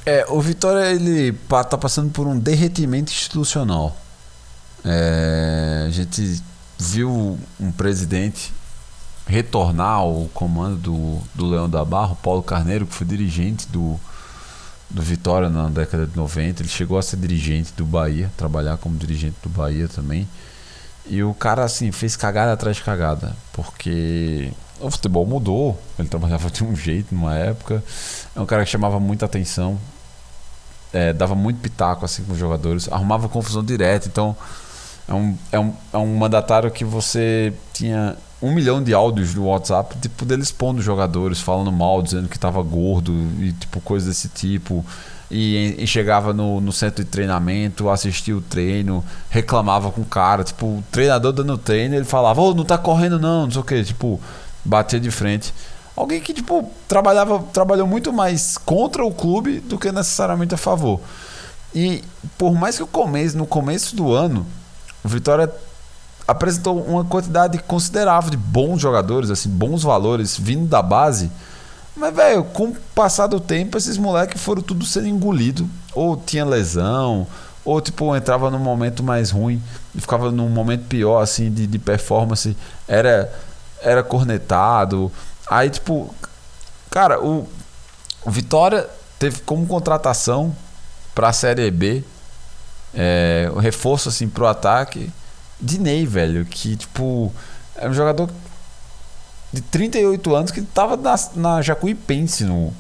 É, 0.05 0.25
o 0.29 0.41
Vitória 0.41 0.91
ele 0.91 1.33
tá 1.49 1.79
passando 1.79 2.11
por 2.11 2.27
um 2.27 2.39
derretimento 2.39 3.13
institucional. 3.13 3.97
É, 4.85 5.85
a 5.87 5.91
gente 5.91 6.43
viu 6.79 7.39
um 7.59 7.73
presidente 7.73 8.53
retornar 9.27 9.99
ao 9.99 10.29
comando 10.33 10.77
do, 10.77 11.21
do 11.35 11.47
Leão 11.47 11.69
da 11.69 11.85
Barra, 11.85 12.15
Paulo 12.15 12.43
Carneiro, 12.43 12.87
que 12.87 12.95
foi 12.95 13.07
dirigente 13.07 13.67
do, 13.69 13.99
do 14.89 15.03
Vitória 15.03 15.51
na 15.51 15.69
década 15.69 16.07
de 16.07 16.17
90. 16.17 16.63
Ele 16.63 16.69
chegou 16.69 16.97
a 16.97 17.03
ser 17.03 17.17
dirigente 17.17 17.73
do 17.77 17.85
Bahia, 17.85 18.31
trabalhar 18.37 18.77
como 18.77 18.97
dirigente 18.97 19.37
do 19.43 19.49
Bahia 19.49 19.89
também. 19.89 20.29
E 21.09 21.23
o 21.23 21.33
cara, 21.35 21.65
assim, 21.65 21.93
fez 21.93 22.17
cagada 22.17 22.53
atrás 22.53 22.77
de 22.77 22.83
cagada, 22.83 23.37
porque 23.53 24.53
o 24.81 24.91
futebol 24.91 25.27
mudou. 25.27 25.81
Ele 25.99 26.09
trabalhava 26.09 26.49
de 26.51 26.65
um 26.65 26.75
jeito 26.75 27.15
numa 27.15 27.37
época. 27.37 27.83
É 28.35 28.41
um 28.41 28.47
cara 28.47 28.65
que 28.65 28.71
chamava 28.71 28.99
muita 28.99 29.27
atenção 29.27 29.79
é, 30.97 31.13
dava 31.13 31.35
muito 31.35 31.61
pitaco 31.61 32.05
assim 32.05 32.25
com 32.25 32.33
os 32.33 32.39
jogadores, 32.39 32.91
arrumava 32.91 33.29
confusão 33.29 33.63
direto. 33.63 34.09
Então 34.09 34.35
é 35.07 35.15
um, 35.15 35.37
é, 35.53 35.59
um, 35.59 35.73
é 35.93 35.99
um 35.99 36.17
mandatário 36.17 36.71
que 36.71 36.85
você 36.85 37.53
tinha 37.73 38.17
um 38.41 38.53
milhão 38.53 38.83
de 38.83 38.95
áudios 38.95 39.35
no 39.35 39.47
WhatsApp 39.47 39.97
tipo, 39.99 40.25
dele 40.25 40.43
expondo 40.43 40.79
os 40.79 40.85
jogadores, 40.85 41.41
falando 41.41 41.71
mal, 41.71 42.03
dizendo 42.03 42.29
que 42.29 42.37
estava 42.37 42.63
gordo 42.63 43.13
e 43.41 43.53
tipo 43.53 43.81
coisas 43.81 44.09
desse 44.09 44.29
tipo. 44.29 44.85
E, 45.31 45.75
e, 45.79 45.87
chegava 45.87 46.33
no, 46.33 46.61
no 46.61 46.73
centro 46.73 47.05
de 47.05 47.11
treinamento, 47.11 47.89
assistia 47.89 48.37
o 48.37 48.41
treino, 48.41 49.05
reclamava 49.29 49.91
com 49.91 50.03
o 50.03 50.05
cara, 50.05 50.45
tipo, 50.45 50.67
o 50.67 50.85
treinador 50.91 51.33
dando 51.33 51.59
treino, 51.59 51.97
ele 51.97 52.05
falava, 52.05 52.41
ô, 52.41 52.51
oh, 52.51 52.55
não 52.55 52.65
tá 52.65 52.79
correndo 52.79 53.19
não, 53.19 53.45
não 53.45 53.51
sei 53.51 53.61
o 53.61 53.65
que, 53.65 53.83
tipo, 53.83 54.21
batia 54.65 55.01
de 55.01 55.11
frente. 55.11 55.53
Alguém 55.97 56.21
que, 56.21 56.33
tipo, 56.33 56.71
trabalhava, 56.87 57.43
trabalhou 57.53 57.87
muito 57.87 58.13
mais 58.13 58.57
contra 58.57 59.05
o 59.05 59.13
clube 59.13 59.61
do 59.61 59.79
que 59.79 59.91
necessariamente 59.91 60.55
a 60.55 60.59
favor. 60.59 61.01
E 61.75 62.05
por 62.39 62.55
mais 62.55 62.77
que 62.77 62.83
o 62.83 62.87
começo, 62.87 63.37
no 63.37 63.47
começo 63.47 63.97
do 63.97 64.13
ano, 64.13 64.47
o 65.03 65.09
Vitória 65.09 65.51
apresentou 66.27 66.83
uma 66.83 67.05
quantidade 67.05 67.59
considerável 67.59 68.31
de 68.31 68.37
bons 68.37 68.81
jogadores, 68.81 69.31
assim, 69.31 69.49
bons 69.49 69.83
valores 69.83 70.39
vindo 70.39 70.67
da 70.67 70.83
base. 70.83 71.31
Mas, 71.97 72.15
velho, 72.15 72.45
com 72.45 72.69
o 72.69 72.77
passar 72.95 73.27
do 73.27 73.41
tempo, 73.41 73.79
esses 73.79 73.97
moleques 73.97 74.41
foram 74.41 74.61
tudo 74.61 74.85
sendo 74.85 75.09
engolido. 75.09 75.69
Ou 75.95 76.17
tinha 76.17 76.45
lesão, 76.45 77.27
ou 77.65 77.81
tipo, 77.81 78.15
entrava 78.15 78.51
num 78.51 78.59
momento 78.59 79.03
mais 79.03 79.31
ruim 79.31 79.63
e 79.95 80.01
ficava 80.01 80.31
num 80.31 80.49
momento 80.49 80.85
pior, 80.87 81.23
assim, 81.23 81.51
de, 81.51 81.67
de 81.67 81.79
performance. 81.79 82.57
Era, 82.87 83.33
era 83.81 84.03
cornetado, 84.03 85.11
Aí, 85.47 85.71
tipo, 85.71 86.13
cara, 86.91 87.23
o, 87.23 87.49
o 88.25 88.31
Vitória 88.31 88.89
teve 89.19 89.41
como 89.43 89.67
contratação 89.67 90.55
para 91.15 91.29
a 91.29 91.33
Série 91.33 91.71
B 91.71 92.03
é, 92.93 93.49
o 93.55 93.59
reforço 93.59 94.09
assim 94.09 94.29
pro 94.29 94.47
ataque 94.47 95.11
Dinei, 95.61 96.05
velho, 96.05 96.45
que 96.45 96.77
tipo, 96.77 97.33
é 97.77 97.89
um 97.89 97.95
jogador 97.95 98.29
de 99.57 99.63
38 99.63 100.35
anos 100.35 100.51
que 100.51 100.61
tava 100.61 100.97
na, 100.99 101.15
na 101.35 101.63
Jacuipense 101.63 102.45
no, 102.45 102.75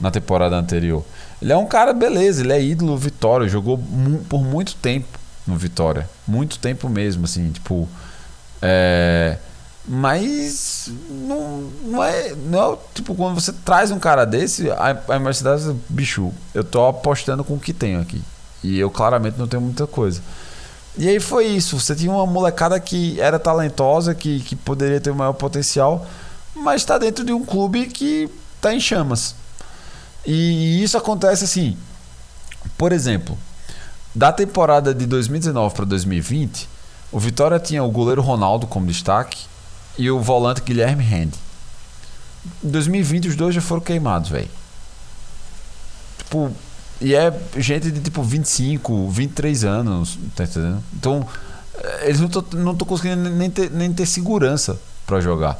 na 0.00 0.10
temporada 0.10 0.56
anterior. 0.56 1.04
Ele 1.40 1.52
é 1.52 1.56
um 1.56 1.66
cara, 1.66 1.92
beleza, 1.92 2.42
ele 2.42 2.52
é 2.52 2.62
ídolo 2.62 2.96
Vitória, 2.96 3.46
jogou 3.46 3.76
mu 3.76 4.20
por 4.20 4.42
muito 4.42 4.74
tempo 4.76 5.18
no 5.46 5.56
Vitória. 5.56 6.08
Muito 6.26 6.58
tempo 6.58 6.88
mesmo, 6.88 7.26
assim, 7.26 7.52
tipo. 7.52 7.86
É. 8.62 9.36
Mas 9.86 10.90
não, 11.10 11.70
não, 11.84 12.02
é, 12.02 12.34
não 12.34 12.72
é. 12.72 12.78
Tipo, 12.94 13.14
quando 13.14 13.38
você 13.38 13.52
traz 13.52 13.90
um 13.90 13.98
cara 13.98 14.24
desse, 14.24 14.70
a, 14.70 14.98
a 15.08 15.18
Mercedes, 15.18 15.66
bicho, 15.90 16.32
eu 16.54 16.64
tô 16.64 16.86
apostando 16.86 17.44
com 17.44 17.52
o 17.52 17.60
que 17.60 17.74
tenho 17.74 18.00
aqui. 18.00 18.22
E 18.62 18.78
eu 18.78 18.90
claramente 18.90 19.38
não 19.38 19.46
tenho 19.46 19.60
muita 19.62 19.86
coisa. 19.86 20.22
E 20.96 21.08
aí 21.08 21.18
foi 21.18 21.46
isso. 21.46 21.78
Você 21.78 21.94
tinha 21.94 22.10
uma 22.10 22.26
molecada 22.26 22.78
que 22.78 23.20
era 23.20 23.38
talentosa, 23.38 24.14
que, 24.14 24.40
que 24.40 24.54
poderia 24.54 25.00
ter 25.00 25.10
o 25.10 25.14
maior 25.14 25.32
potencial, 25.32 26.06
mas 26.54 26.82
está 26.82 26.98
dentro 26.98 27.24
de 27.24 27.32
um 27.32 27.44
clube 27.44 27.86
que 27.86 28.28
está 28.56 28.72
em 28.72 28.80
chamas. 28.80 29.34
E 30.24 30.82
isso 30.82 30.96
acontece 30.96 31.44
assim. 31.44 31.76
Por 32.78 32.92
exemplo, 32.92 33.36
da 34.14 34.32
temporada 34.32 34.94
de 34.94 35.06
2019 35.06 35.74
para 35.74 35.84
2020, 35.84 36.68
o 37.10 37.18
Vitória 37.18 37.58
tinha 37.58 37.82
o 37.82 37.90
goleiro 37.90 38.22
Ronaldo 38.22 38.66
como 38.66 38.86
destaque 38.86 39.44
e 39.98 40.10
o 40.10 40.20
volante 40.20 40.62
Guilherme 40.62 41.02
Rende. 41.02 41.38
Em 42.62 42.68
2020 42.68 43.28
os 43.28 43.36
dois 43.36 43.54
já 43.54 43.60
foram 43.60 43.80
queimados, 43.80 44.30
velho. 44.30 44.50
Tipo, 46.18 46.52
e 47.00 47.14
é 47.14 47.32
gente 47.56 47.90
de 47.90 48.00
tipo 48.00 48.22
25, 48.22 49.08
23 49.08 49.64
anos, 49.64 50.18
tá 50.34 50.44
entendendo? 50.44 50.82
Então, 50.94 51.26
eh, 51.76 52.04
eles 52.04 52.20
não 52.20 52.26
estão 52.26 52.44
não 52.52 52.76
conseguindo 52.76 53.28
nem 53.30 53.50
ter, 53.50 53.70
nem 53.70 53.92
ter 53.92 54.06
segurança 54.06 54.78
para 55.06 55.20
jogar. 55.20 55.58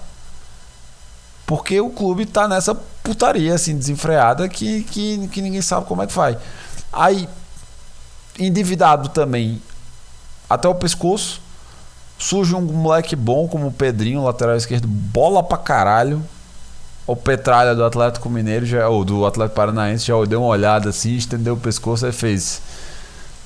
Porque 1.47 1.81
o 1.81 1.91
clube 1.91 2.25
tá 2.25 2.49
nessa 2.49 2.75
putaria 2.75 3.55
assim 3.55 3.77
desenfreada 3.77 4.49
que, 4.49 4.83
que, 4.85 5.29
que 5.29 5.43
ninguém 5.43 5.61
sabe 5.61 5.87
como 5.87 6.03
é 6.03 6.07
que 6.07 6.13
faz. 6.13 6.37
Aí 6.93 7.29
endividado 8.39 9.11
também 9.11 9.61
até 10.49 10.69
o 10.69 10.75
pescoço, 10.75 11.41
surge 12.19 12.55
um 12.55 12.61
moleque 12.61 13.17
bom 13.17 13.47
como 13.49 13.67
o 13.67 13.73
Pedrinho, 13.73 14.23
lateral 14.25 14.57
esquerdo, 14.57 14.87
bola 14.87 15.43
pra 15.43 15.59
caralho. 15.59 16.23
O 17.07 17.15
Petralha 17.15 17.75
do 17.75 17.85
Atlético 17.85 18.31
Mineiro, 18.31 18.65
já, 18.65 18.89
ou 18.89 19.05
do 19.05 19.27
Atlético 19.27 19.57
Paranaense, 19.57 20.07
já 20.07 20.15
deu 20.25 20.41
uma 20.41 20.49
olhada 20.49 20.89
assim, 20.89 21.15
estendeu 21.15 21.55
o 21.55 21.57
pescoço 21.57 22.07
e 22.07 22.13
fez. 22.13 22.63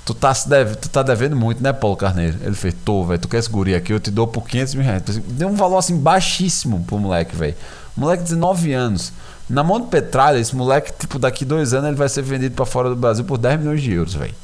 Tu 0.05 0.15
tá, 0.15 0.33
deve, 0.47 0.77
tu 0.77 0.89
tá 0.89 1.03
devendo 1.03 1.37
muito, 1.37 1.63
né, 1.63 1.73
Paulo 1.73 1.97
Carneiro? 1.97 2.39
Ele 2.41 2.55
fez, 2.55 2.75
tô, 2.85 3.05
velho, 3.05 3.21
tu 3.21 3.29
quer 3.29 3.39
esse 3.39 3.51
guri 3.51 3.75
aqui, 3.75 3.93
eu 3.93 4.01
te 4.01 4.11
dou 4.11 4.27
por 4.27 4.47
500 4.47 4.75
mil 4.75 4.85
reais. 4.85 5.03
Deu 5.03 5.49
um 5.49 5.57
valor 5.57 5.79
assim 5.79 5.99
baixíssimo 5.99 6.85
pro 6.85 6.99
moleque, 6.99 7.37
velho. 7.37 7.57
Moleque 7.97 8.23
de 8.23 8.31
19 8.31 8.73
anos. 8.73 9.13
Na 9.51 9.65
mão 9.65 9.81
do 9.81 9.87
Petralha, 9.87 10.39
esse 10.39 10.55
moleque, 10.55 10.93
tipo, 10.93 11.19
daqui 11.19 11.45
dois 11.45 11.75
anos 11.75 11.89
ele 11.89 11.97
vai 11.97 12.09
ser 12.09 12.23
vendido 12.23 12.55
para 12.55 12.65
fora 12.65 12.89
do 12.89 12.97
Brasil 12.97 13.25
por 13.25 13.39
10 13.39 13.59
milhões 13.61 13.83
de 13.83 13.93
euros, 13.93 14.15
velho. 14.15 14.35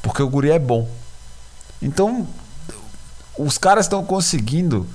Porque 0.00 0.22
o 0.22 0.28
guri 0.28 0.50
é 0.50 0.58
bom. 0.58 0.88
Então, 1.80 2.26
os 3.38 3.58
caras 3.58 3.84
estão 3.84 4.04
conseguindo 4.04 4.86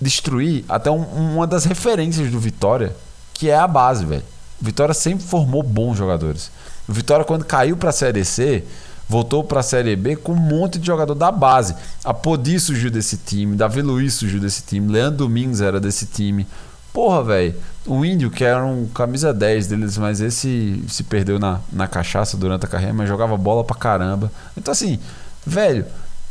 destruir 0.00 0.64
até 0.68 0.90
um, 0.90 1.02
uma 1.34 1.46
das 1.46 1.64
referências 1.64 2.30
do 2.30 2.38
Vitória, 2.38 2.94
que 3.32 3.50
é 3.50 3.56
a 3.56 3.66
base, 3.66 4.04
velho. 4.04 4.22
Vitória 4.60 4.94
sempre 4.94 5.24
formou 5.24 5.62
bons 5.62 5.96
jogadores. 5.96 6.50
O 6.88 6.92
Vitória, 6.92 7.24
quando 7.24 7.44
caiu 7.44 7.76
para 7.76 7.90
a 7.90 7.92
Série 7.92 8.24
C, 8.24 8.64
voltou 9.08 9.44
para 9.44 9.60
a 9.60 9.62
Série 9.62 9.94
B 9.96 10.16
com 10.16 10.32
um 10.32 10.36
monte 10.36 10.78
de 10.78 10.86
jogador 10.86 11.14
da 11.14 11.30
base. 11.30 11.74
A 12.04 12.14
Podi 12.14 12.58
surgiu 12.58 12.90
desse 12.90 13.16
time, 13.18 13.56
Davi 13.56 13.82
Luiz 13.82 14.14
surgiu 14.14 14.40
desse 14.40 14.62
time, 14.62 14.90
Leandro 14.90 15.18
Domingos 15.18 15.60
era 15.60 15.80
desse 15.80 16.06
time. 16.06 16.46
Porra, 16.92 17.22
velho, 17.22 17.54
o 17.86 18.04
Índio, 18.04 18.30
que 18.30 18.42
era 18.42 18.64
um 18.64 18.86
camisa 18.86 19.32
10 19.32 19.66
deles, 19.66 19.98
mas 19.98 20.20
esse 20.20 20.82
se 20.88 21.04
perdeu 21.04 21.38
na, 21.38 21.60
na 21.70 21.86
cachaça 21.86 22.36
durante 22.38 22.64
a 22.64 22.68
carreira, 22.68 22.94
mas 22.94 23.08
jogava 23.08 23.36
bola 23.36 23.62
pra 23.62 23.76
caramba. 23.76 24.32
Então, 24.56 24.72
assim, 24.72 24.98
velho, 25.44 25.84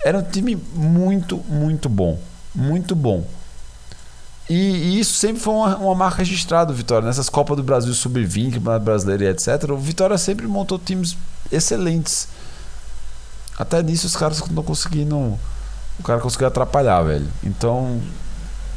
era 0.04 0.18
um 0.18 0.24
time 0.24 0.58
muito, 0.74 1.38
muito 1.48 1.88
bom. 1.88 2.20
Muito 2.54 2.96
bom. 2.96 3.26
E, 4.50 4.54
e, 4.54 5.00
isso 5.00 5.16
sempre 5.16 5.42
foi 5.42 5.54
uma, 5.54 5.78
uma, 5.78 5.96
marca 5.96 6.18
registrada 6.20 6.72
Vitória. 6.72 7.08
Nessas 7.08 7.30
Copas 7.30 7.58
do 7.58 7.64
Brasil 7.64 7.94
Sub-20, 7.94 8.54
Campeonato 8.56 8.86
Brasileiro 8.86 9.24
e 9.24 9.28
etc., 9.28 9.70
o 9.72 9.78
Vitória 9.78 10.18
sempre 10.18 10.48
montou 10.48 10.78
times 10.78 11.18
excelentes. 11.52 12.28
Até 13.58 13.82
nisso 13.82 14.06
os 14.06 14.16
caras 14.16 14.42
não 14.50 14.64
conseguindo. 14.64 15.40
O 15.98 16.04
cara 16.04 16.20
conseguiu 16.20 16.48
atrapalhar, 16.48 17.02
velho. 17.04 17.28
Então, 17.44 18.02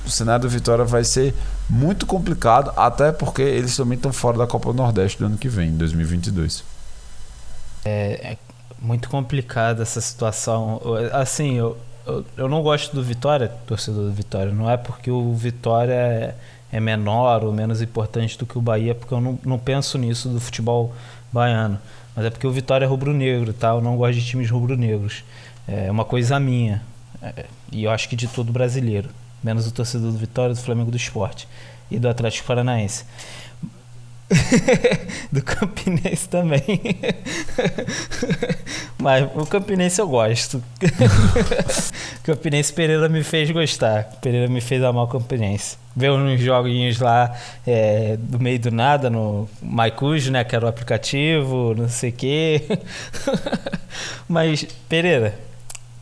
o 0.06 0.10
cenário 0.10 0.42
do 0.42 0.48
Vitória 0.48 0.84
vai 0.84 1.04
ser 1.04 1.34
muito 1.68 2.06
complicado, 2.06 2.72
até 2.76 3.12
porque 3.12 3.42
eles 3.42 3.76
também 3.76 3.96
estão 3.96 4.12
fora 4.12 4.38
da 4.38 4.46
Copa 4.46 4.72
do 4.72 4.76
Nordeste 4.76 5.18
do 5.18 5.26
ano 5.26 5.36
que 5.36 5.48
vem, 5.48 5.72
2022. 5.72 6.64
É, 7.84 8.32
é 8.32 8.38
muito 8.80 9.10
complicada 9.10 9.82
essa 9.82 10.00
situação. 10.00 10.80
Assim, 11.12 11.56
eu, 11.56 11.76
eu, 12.36 12.48
não 12.48 12.62
gosto 12.62 12.94
do 12.94 13.02
Vitória, 13.02 13.52
torcedor 13.66 14.04
do 14.04 14.12
Vitória. 14.12 14.52
Não 14.52 14.70
é 14.70 14.76
porque 14.76 15.10
o 15.10 15.34
Vitória 15.34 15.92
é, 15.92 16.34
é 16.72 16.80
menor 16.80 17.44
ou 17.44 17.52
menos 17.52 17.82
importante 17.82 18.38
do 18.38 18.46
que 18.46 18.56
o 18.56 18.60
Bahia, 18.60 18.94
porque 18.94 19.12
eu 19.12 19.20
não, 19.20 19.38
não 19.44 19.58
penso 19.58 19.98
nisso 19.98 20.28
do 20.28 20.40
futebol 20.40 20.94
baiano. 21.32 21.78
Mas 22.16 22.24
é 22.24 22.30
porque 22.30 22.46
o 22.46 22.50
Vitória 22.50 22.84
é 22.84 22.88
rubro-negro, 22.88 23.52
tá? 23.52 23.68
Eu 23.68 23.80
não 23.80 23.96
gosto 23.96 24.14
de 24.14 24.24
times 24.24 24.50
rubro-negros. 24.50 25.22
É 25.66 25.90
uma 25.90 26.04
coisa 26.04 26.40
minha. 26.40 26.82
É, 27.22 27.44
e 27.70 27.84
eu 27.84 27.90
acho 27.90 28.08
que 28.08 28.16
de 28.16 28.26
todo 28.26 28.52
brasileiro. 28.52 29.10
Menos 29.42 29.66
o 29.66 29.72
torcedor 29.72 30.10
do 30.10 30.18
Vitória, 30.18 30.54
do 30.54 30.60
Flamengo 30.60 30.90
do 30.90 30.96
Esporte 30.96 31.46
e 31.90 31.98
do 31.98 32.08
Atlético 32.08 32.46
Paranaense. 32.46 33.04
do 35.32 35.42
Campinense 35.42 36.28
também. 36.28 36.80
Mas 38.98 39.28
o 39.34 39.46
Campinense 39.46 40.00
eu 40.00 40.08
gosto. 40.08 40.62
Campinense 42.22 42.72
Pereira 42.72 43.08
me 43.08 43.22
fez 43.22 43.50
gostar. 43.50 44.04
Pereira 44.20 44.48
me 44.48 44.60
fez 44.60 44.82
amar 44.82 45.04
o 45.04 45.08
Campinense. 45.08 45.78
Ver 45.96 46.10
uns 46.10 46.40
joguinhos 46.40 47.00
lá 47.00 47.34
é, 47.66 48.16
do 48.18 48.38
meio 48.38 48.58
do 48.58 48.70
nada 48.70 49.08
no 49.08 49.48
MyCujo, 49.62 50.30
né? 50.30 50.44
Que 50.44 50.54
era 50.54 50.66
o 50.66 50.68
aplicativo, 50.68 51.74
não 51.76 51.88
sei 51.88 52.10
o 52.10 52.12
quê. 52.12 52.62
Mas, 54.28 54.64
Pereira, 54.88 55.38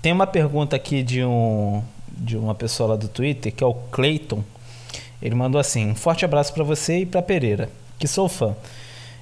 tem 0.03 0.13
uma 0.13 0.27
pergunta 0.27 0.75
aqui 0.75 1.03
de 1.03 1.25
um 1.25 1.83
de 2.19 2.37
uma 2.37 2.55
pessoa 2.55 2.91
lá 2.91 2.97
do 2.97 3.09
Twitter, 3.09 3.53
que 3.53 3.63
é 3.63 3.67
o 3.67 3.75
Clayton. 3.75 4.43
Ele 5.23 5.35
mandou 5.35 5.61
assim: 5.61 5.91
um 5.91 5.95
forte 5.95 6.25
abraço 6.25 6.53
para 6.53 6.65
você 6.65 7.01
e 7.01 7.07
para 7.07 7.23
Pereira 7.23 7.69
que 7.99 8.07
sou 8.09 8.29
fã. 8.29 8.55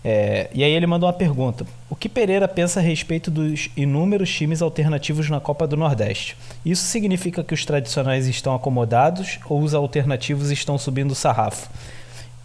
É, 0.04 0.50
e 0.52 0.62
aí 0.62 0.70
ele 0.70 0.86
mandou 0.86 1.06
uma 1.08 1.14
pergunta: 1.14 1.66
O 1.88 1.96
que 1.96 2.08
Pereira 2.08 2.46
pensa 2.46 2.78
a 2.78 2.82
respeito 2.82 3.30
dos 3.30 3.70
inúmeros 3.74 4.30
times 4.30 4.60
alternativos 4.60 5.30
na 5.30 5.40
Copa 5.40 5.66
do 5.66 5.76
Nordeste? 5.76 6.36
Isso 6.64 6.84
significa 6.84 7.42
que 7.42 7.54
os 7.54 7.64
tradicionais 7.64 8.26
estão 8.26 8.54
acomodados 8.54 9.38
ou 9.46 9.62
os 9.62 9.72
alternativos 9.72 10.50
estão 10.50 10.76
subindo 10.76 11.12
o 11.12 11.14
sarrafo? 11.14 11.70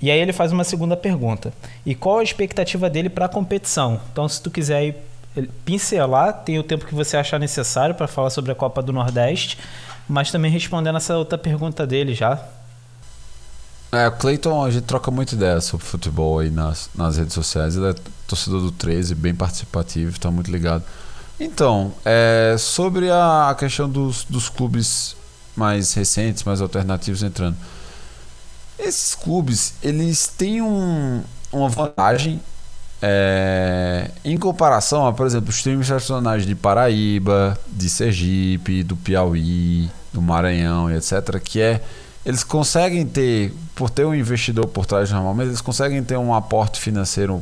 E 0.01 0.10
aí 0.10 0.19
ele 0.19 0.31
faz 0.31 0.53
uma 0.53 0.64
segunda 0.64 0.95
pergunta: 0.95 1.51
E 1.85 1.93
qual 1.93 2.19
a 2.19 2.23
expectativa 2.23 2.89
dele 2.89 3.10
para 3.10 3.26
a 3.26 3.30
competição? 3.30 3.99
Então, 4.11 4.27
se 4.30 4.41
tu 4.41 4.49
quiser 4.49 4.95
pincelar, 5.65 6.43
tem 6.45 6.57
o 6.57 6.64
tempo 6.64 6.85
que 6.85 6.95
você 6.95 7.18
achar 7.18 7.39
necessário 7.39 7.93
para 7.93 8.07
falar 8.07 8.30
sobre 8.30 8.53
a 8.53 8.56
Copa 8.56 8.81
do 8.81 8.93
Nordeste, 8.93 9.57
mas 10.07 10.31
também 10.31 10.49
respondendo 10.49 10.95
essa 10.95 11.18
outra 11.18 11.38
pergunta 11.38 11.85
dele 11.85 12.14
já. 12.14 12.41
É, 13.91 14.07
o 14.07 14.11
Clayton, 14.11 14.64
a 14.64 14.70
gente 14.70 14.84
troca 14.84 15.10
muita 15.10 15.34
ideia 15.34 15.60
sobre 15.61 15.86
futebol 15.86 16.40
aí 16.40 16.49
nas, 16.49 16.90
nas 16.94 17.18
redes 17.18 17.34
sociais. 17.34 17.76
Ele 17.76 17.90
é 17.90 17.95
torcedor 18.28 18.61
do 18.61 18.72
13, 18.72 19.16
bem 19.16 19.34
participativo, 19.34 20.11
está 20.11 20.30
muito 20.30 20.52
ligado. 20.52 20.84
Então, 21.40 21.94
é, 22.06 22.56
sobre 22.60 23.10
a 23.10 23.56
questão 23.57 23.90
dos, 23.90 24.26
dos 24.26 24.48
clubes 24.49 25.16
mais 25.56 25.94
recentes, 25.94 26.44
mais 26.44 26.61
alternativos 26.61 27.24
entrando. 27.24 27.57
Esses 28.78 29.16
clubes, 29.16 29.74
eles 29.82 30.28
têm 30.28 30.61
um, 30.61 31.24
uma 31.52 31.68
vantagem 31.68 32.40
é, 33.02 34.11
em 34.24 34.38
comparação 34.38 35.07
a, 35.07 35.14
por 35.14 35.26
exemplo, 35.26 35.49
os 35.49 35.61
times 35.61 35.88
tradicionais 35.88 36.45
de 36.45 36.53
Paraíba, 36.53 37.57
de 37.68 37.90
Sergipe, 37.90 38.84
do 38.84 38.95
Piauí, 38.95 39.90
do 40.14 40.22
Maranhão 40.22 40.91
etc., 40.91 41.40
que 41.44 41.61
é 41.61 41.82
eles 42.30 42.43
conseguem 42.43 43.07
ter, 43.07 43.51
por 43.73 43.89
ter 43.89 44.06
um 44.06 44.14
investidor 44.14 44.68
por 44.68 44.85
trás 44.85 45.10
normalmente, 45.10 45.47
eles 45.47 45.61
conseguem 45.61 46.03
ter 46.03 46.15
um 46.15 46.31
aporte 46.31 46.80
financeiro 46.80 47.41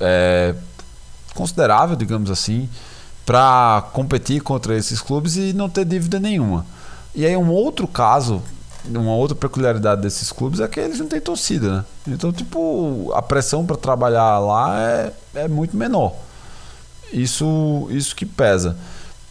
é, 0.00 0.52
considerável, 1.32 1.94
digamos 1.94 2.28
assim, 2.28 2.68
para 3.24 3.84
competir 3.92 4.40
contra 4.40 4.76
esses 4.76 5.00
clubes 5.00 5.36
e 5.36 5.52
não 5.52 5.68
ter 5.68 5.84
dívida 5.84 6.18
nenhuma. 6.18 6.66
E 7.14 7.24
aí 7.24 7.36
um 7.36 7.48
outro 7.52 7.86
caso, 7.86 8.42
uma 8.84 9.14
outra 9.14 9.36
peculiaridade 9.36 10.02
desses 10.02 10.32
clubes 10.32 10.58
é 10.58 10.66
que 10.66 10.80
eles 10.80 10.98
não 10.98 11.06
têm 11.06 11.20
torcida, 11.20 11.76
né? 11.76 11.84
Então, 12.08 12.32
tipo, 12.32 13.12
a 13.14 13.22
pressão 13.22 13.64
para 13.64 13.76
trabalhar 13.76 14.40
lá 14.40 14.76
é, 14.76 15.12
é 15.36 15.46
muito 15.46 15.76
menor. 15.76 16.16
Isso, 17.12 17.86
isso 17.92 18.16
que 18.16 18.26
pesa. 18.26 18.76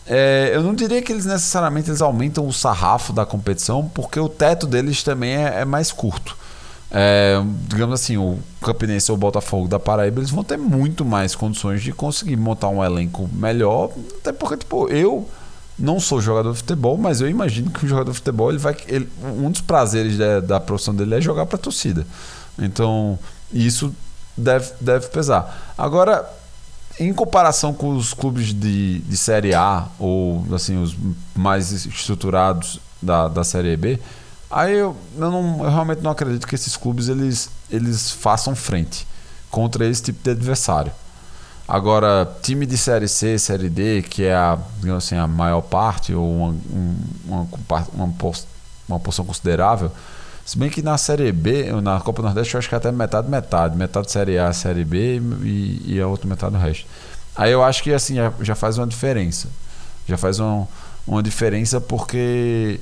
É, 0.06 0.52
eu 0.54 0.62
não 0.62 0.74
diria 0.74 1.02
que 1.02 1.12
eles 1.12 1.26
necessariamente 1.26 1.90
eles 1.90 2.02
aumentam 2.02 2.46
o 2.48 2.54
sarrafo 2.54 3.14
da 3.14 3.26
competição, 3.26 3.90
porque 3.94 4.20
o 4.20 4.28
teto 4.28 4.68
deles 4.68 5.04
também 5.04 5.36
é, 5.36 5.62
é 5.62 5.66
mais 5.66 5.92
curto. 5.92 6.38
É, 6.92 7.42
digamos 7.68 8.00
assim, 8.00 8.18
o 8.18 8.38
Campinense 8.62 9.12
ou 9.12 9.18
o 9.18 9.20
Botafogo 9.20 9.68
da 9.68 9.80
Paraíba, 9.80 10.20
eles 10.20 10.30
vão 10.30 10.44
ter 10.44 10.58
muito 10.58 11.04
mais 11.04 11.34
condições 11.34 11.82
de 11.82 11.92
conseguir 11.92 12.36
montar 12.36 12.70
um 12.70 12.84
elenco 12.84 13.30
melhor. 13.34 13.92
Até 14.20 14.32
porque, 14.32 14.58
tipo, 14.58 14.88
eu 14.90 15.28
não 15.80 16.00
sou 16.00 16.22
jogador 16.22 16.52
de 16.52 16.58
futebol, 16.58 16.98
mas 16.98 17.20
eu 17.20 17.30
imagino 17.30 17.72
que 17.72 17.86
o 17.86 17.88
jogador 17.88 18.12
de 18.12 18.18
futebol, 18.18 18.50
ele 18.50 18.60
vai, 18.60 18.76
ele, 18.88 19.10
um 19.24 19.50
dos 19.50 19.62
prazeres 19.62 20.18
da, 20.18 20.40
da 20.40 20.60
profissão 20.60 20.94
dele 20.94 21.16
é 21.16 21.22
jogar 21.22 21.46
para 21.46 21.56
a 21.56 21.60
torcida. 21.60 22.06
Então, 22.60 23.18
isso 23.52 23.92
deve, 24.38 24.72
deve 24.80 25.08
pesar. 25.08 25.74
Agora, 25.76 26.30
em 27.00 27.14
comparação 27.14 27.74
com 27.74 27.96
os 27.96 28.14
clubes 28.14 28.54
de, 28.54 29.00
de 29.00 29.18
Série 29.18 29.54
A 29.54 29.88
ou 29.98 30.46
assim 30.54 30.82
os 30.82 30.96
mais 31.36 31.72
estruturados 31.72 32.80
da, 33.02 33.28
da 33.28 33.44
Série 33.44 33.76
B, 33.76 34.00
Aí 34.54 34.78
eu, 34.78 34.96
eu, 35.18 35.32
não, 35.32 35.64
eu 35.64 35.72
realmente 35.72 36.04
não 36.04 36.12
acredito 36.12 36.46
que 36.46 36.54
esses 36.54 36.78
clubes 36.78 37.10
eles, 37.10 37.50
eles 37.72 38.12
façam 38.12 38.56
frente 38.56 39.08
contra 39.50 39.84
esse 39.84 40.04
tipo 40.04 40.24
de 40.24 40.30
adversário. 40.30 40.92
Agora, 41.68 42.32
time 42.44 42.68
de 42.68 42.78
Série 42.78 43.08
C, 43.08 43.40
Série 43.40 43.68
D, 43.68 44.04
que 44.04 44.26
é 44.26 44.36
a, 44.36 44.60
assim, 44.96 45.16
a 45.16 45.26
maior 45.26 45.62
parte, 45.62 46.14
ou 46.14 46.32
uma, 46.32 46.56
uma, 47.26 47.48
uma, 47.96 48.14
uma 48.88 49.00
porção 49.00 49.26
considerável, 49.26 49.92
se 50.46 50.58
bem 50.58 50.70
que 50.70 50.82
na 50.82 50.98
Série 50.98 51.32
B, 51.32 51.72
na 51.82 52.00
Copa 52.02 52.22
Nordeste, 52.22 52.54
eu 52.54 52.60
acho 52.60 52.68
que 52.68 52.76
é 52.76 52.78
até 52.78 52.92
metade, 52.92 53.30
metade. 53.30 53.78
Metade 53.78 54.12
Série 54.12 54.38
A, 54.38 54.52
Série 54.52 54.84
B 54.84 55.22
e, 55.42 55.94
e 55.96 56.02
a 56.02 56.08
outra 56.08 56.28
metade 56.28 56.54
do 56.54 56.60
resto. 56.60 56.86
Aí 57.36 57.52
eu 57.52 57.64
acho 57.64 57.82
que 57.82 57.94
assim 57.94 58.16
já, 58.42 58.56
faz 58.56 58.78
uma 58.78 58.86
diferença. 58.86 59.48
Já 60.06 60.18
faz 60.18 60.40
uma, 60.40 60.68
uma 61.08 61.24
diferença 61.24 61.80
porque 61.80 62.80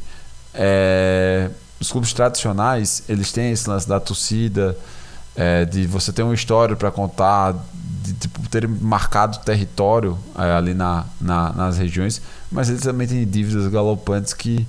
é, 0.56 1.50
os 1.80 1.92
clubes 1.92 2.12
tradicionais 2.14 3.04
eles 3.08 3.32
têm 3.32 3.52
esse 3.52 3.70
lance 3.70 3.88
da 3.88 4.00
torcida, 4.00 4.76
é, 5.36 5.64
de 5.64 5.86
você 5.86 6.12
ter 6.12 6.24
uma 6.24 6.34
história 6.34 6.76
para 6.76 6.90
contar, 6.90 7.54
de 8.04 8.14
tipo, 8.14 8.50
ter 8.50 8.68
marcado 8.68 9.38
território 9.40 10.18
é, 10.36 10.52
ali 10.52 10.74
na, 10.74 11.06
na, 11.20 11.54
nas 11.54 11.78
regiões, 11.78 12.22
mas 12.52 12.70
eles 12.70 12.82
também 12.82 13.08
têm 13.08 13.26
dívidas 13.26 13.68
galopantes 13.68 14.34
que, 14.34 14.68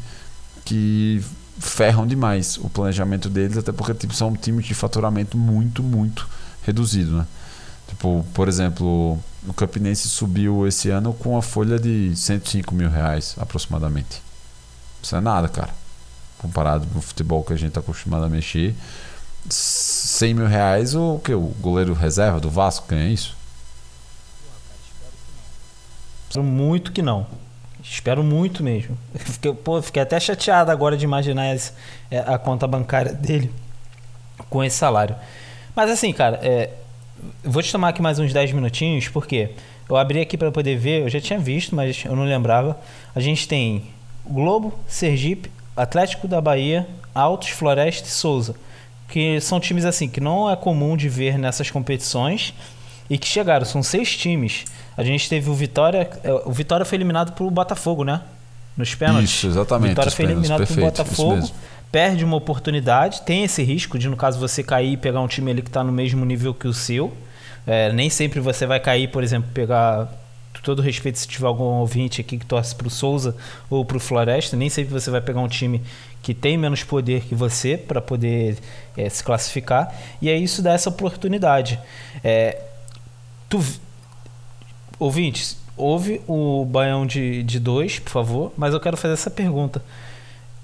que 0.65 1.25
ferram 1.63 2.07
demais 2.07 2.59
o 2.59 2.69
planejamento 2.69 3.29
deles, 3.29 3.57
até 3.57 3.73
porque 3.73 3.95
tipo, 3.95 4.15
são 4.15 4.35
times 4.35 4.67
de 4.67 4.75
faturamento 4.75 5.37
muito, 5.37 5.83
muito 5.83 6.29
reduzido. 6.65 7.19
Né? 7.19 7.27
Tipo, 7.89 8.25
por 8.35 8.49
exemplo, 8.49 9.19
o 9.47 9.53
Campinense 9.53 10.09
subiu 10.09 10.67
esse 10.67 10.91
ano 10.91 11.13
com 11.15 11.37
a 11.37 11.43
folha 11.43 11.79
de 11.79 12.15
105 12.15 12.75
mil 12.75 12.91
reais 12.91 13.35
aproximadamente. 13.39 14.23
Isso 15.03 15.17
é 15.17 15.21
nada, 15.21 15.49
cara 15.49 15.83
comparado 16.43 16.87
com 16.89 16.99
o 16.99 17.03
futebol 17.03 17.45
que 17.45 17.53
a 17.53 17.57
gente 17.57 17.69
está 17.69 17.81
acostumado 17.81 18.25
a 18.25 18.29
mexer. 18.29 18.75
100 19.49 20.35
mil 20.35 20.47
reais, 20.47 20.95
o 20.95 21.21
que? 21.21 21.33
O 21.33 21.55
goleiro 21.61 21.95
reserva 21.95 22.41
do 22.41 22.51
Vasco 22.51 22.87
ganha 22.89 23.09
isso? 23.09 23.37
Muito 26.37 26.93
que 26.93 27.03
não. 27.03 27.27
Espero 27.83 28.23
muito 28.23 28.63
mesmo. 28.63 28.97
Fiquei, 29.15 29.53
pô, 29.53 29.83
fiquei 29.83 30.03
até 30.03 30.19
chateado 30.21 30.71
agora 30.71 30.97
de 30.97 31.05
imaginar 31.05 31.55
esse, 31.55 31.73
é, 32.11 32.19
a 32.21 32.39
conta 32.39 32.67
bancária 32.67 33.13
dele 33.13 33.51
com 34.49 34.63
esse 34.63 34.77
salário. 34.77 35.17
Mas 35.75 35.91
assim, 35.91 36.13
cara, 36.13 36.39
é, 36.43 36.71
vou 37.43 37.63
te 37.63 37.73
tomar 37.73 37.89
aqui 37.89 38.01
mais 38.01 38.19
uns 38.19 38.33
10 38.33 38.53
minutinhos, 38.53 39.09
porque 39.09 39.51
eu 39.89 39.97
abri 39.97 40.21
aqui 40.21 40.37
para 40.37 40.53
poder 40.53 40.77
ver, 40.77 41.03
eu 41.03 41.09
já 41.09 41.21
tinha 41.21 41.39
visto, 41.39 41.75
mas 41.75 42.05
eu 42.05 42.15
não 42.15 42.25
lembrava. 42.25 42.79
A 43.15 43.21
gente 43.21 43.49
tem 43.49 43.85
Globo, 44.25 44.73
Sergipe, 44.87 45.51
Atlético 45.77 46.29
da 46.29 46.41
Bahia, 46.41 46.87
Altos, 47.15 47.49
Floresta 47.49 48.09
e 48.09 48.11
Souza, 48.11 48.55
que 49.09 49.41
são 49.41 49.59
times 49.59 49.85
assim 49.85 50.09
que 50.09 50.21
não 50.21 50.51
é 50.51 50.57
comum 50.57 50.97
de 50.97 51.09
ver 51.09 51.39
nessas 51.39 51.71
competições 51.71 52.55
e 53.11 53.19
que 53.19 53.27
chegaram, 53.27 53.67
são 53.67 53.83
seis 53.83 54.17
times. 54.17 54.65
A 54.97 55.03
gente 55.03 55.29
teve 55.29 55.49
o 55.49 55.55
Vitória, 55.55 56.11
é, 56.23 56.33
o 56.33 56.53
Vitória 56.53 56.85
foi 56.85 56.97
eliminado 56.97 57.33
pelo 57.33 57.51
Botafogo, 57.51 58.05
né? 58.05 58.21
Nos 58.77 58.95
pênaltis. 58.95 59.31
Isso, 59.31 59.47
exatamente. 59.47 59.87
O 59.87 59.91
Vitória 59.91 60.11
foi 60.11 60.25
eliminado 60.25 60.67
pelo 60.67 60.81
Botafogo. 60.81 61.51
Perde 61.91 62.25
uma 62.25 62.37
oportunidade, 62.37 63.21
tem 63.23 63.45
esse 63.45 63.63
risco 63.63 63.99
de, 63.99 64.09
no 64.09 64.17
caso, 64.17 64.39
você 64.39 64.63
cair 64.63 64.93
e 64.93 64.97
pegar 64.97 65.21
um 65.21 65.29
time 65.29 65.51
ali 65.51 65.61
que 65.61 65.69
está 65.69 65.85
no 65.85 65.93
mesmo 65.93 66.25
nível 66.25 66.55
que 66.55 66.67
o 66.67 66.73
seu. 66.73 67.13
É, 67.67 67.93
nem 67.93 68.09
sempre 68.09 68.41
você 68.41 68.67
vai 68.67 68.81
cair, 68.81 69.09
por 69.09 69.23
exemplo, 69.23 69.51
pegar 69.53 70.09
todo 70.63 70.81
respeito 70.81 71.19
se 71.19 71.27
tiver 71.27 71.47
algum 71.47 71.65
ouvinte 71.65 72.21
aqui 72.21 72.39
que 72.39 72.47
torce 72.47 72.75
para 72.75 72.87
o 72.87 72.91
Souza 72.91 73.37
ou 73.69 73.85
para 73.85 73.97
o 73.97 74.01
Floresta, 74.01 74.57
nem 74.57 74.69
sempre 74.69 74.93
você 74.93 75.11
vai 75.11 75.21
pegar 75.21 75.41
um 75.41 75.49
time 75.49 75.83
que 76.23 76.33
tem 76.33 76.57
menos 76.57 76.85
poder 76.85 77.23
que 77.23 77.35
você 77.35 77.77
para 77.77 78.01
poder 78.01 78.57
é, 78.97 79.09
se 79.09 79.25
classificar. 79.25 79.93
E 80.21 80.31
é 80.31 80.37
isso 80.37 80.63
dá 80.63 80.73
essa 80.73 80.89
oportunidade. 80.89 81.81
É, 82.23 82.61
tu, 83.49 83.63
ouvintes, 85.03 85.57
ouve 85.77 86.21
o 86.29 86.65
Baião 86.65 87.07
de, 87.07 87.43
de 87.43 87.59
dois, 87.59 87.99
por 87.99 88.11
favor, 88.11 88.53
mas 88.57 88.73
eu 88.73 88.81
quero 88.81 88.97
fazer 88.97 89.15
essa 89.15 89.31
pergunta. 89.31 89.83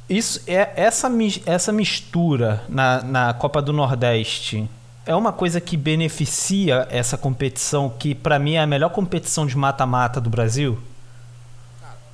Isso 0.08 0.40
é 0.46 0.72
essa, 0.76 1.10
essa 1.44 1.72
mistura 1.72 2.62
na, 2.68 3.02
na 3.02 3.34
Copa 3.34 3.60
do 3.60 3.72
Nordeste 3.72 4.68
é 5.04 5.14
uma 5.14 5.32
coisa 5.32 5.60
que 5.60 5.76
beneficia 5.76 6.86
essa 6.90 7.16
competição, 7.16 7.88
que 7.88 8.14
para 8.14 8.38
mim 8.38 8.54
é 8.54 8.60
a 8.60 8.66
melhor 8.66 8.90
competição 8.90 9.46
de 9.46 9.56
mata-mata 9.56 10.20
do 10.20 10.28
Brasil? 10.28 10.78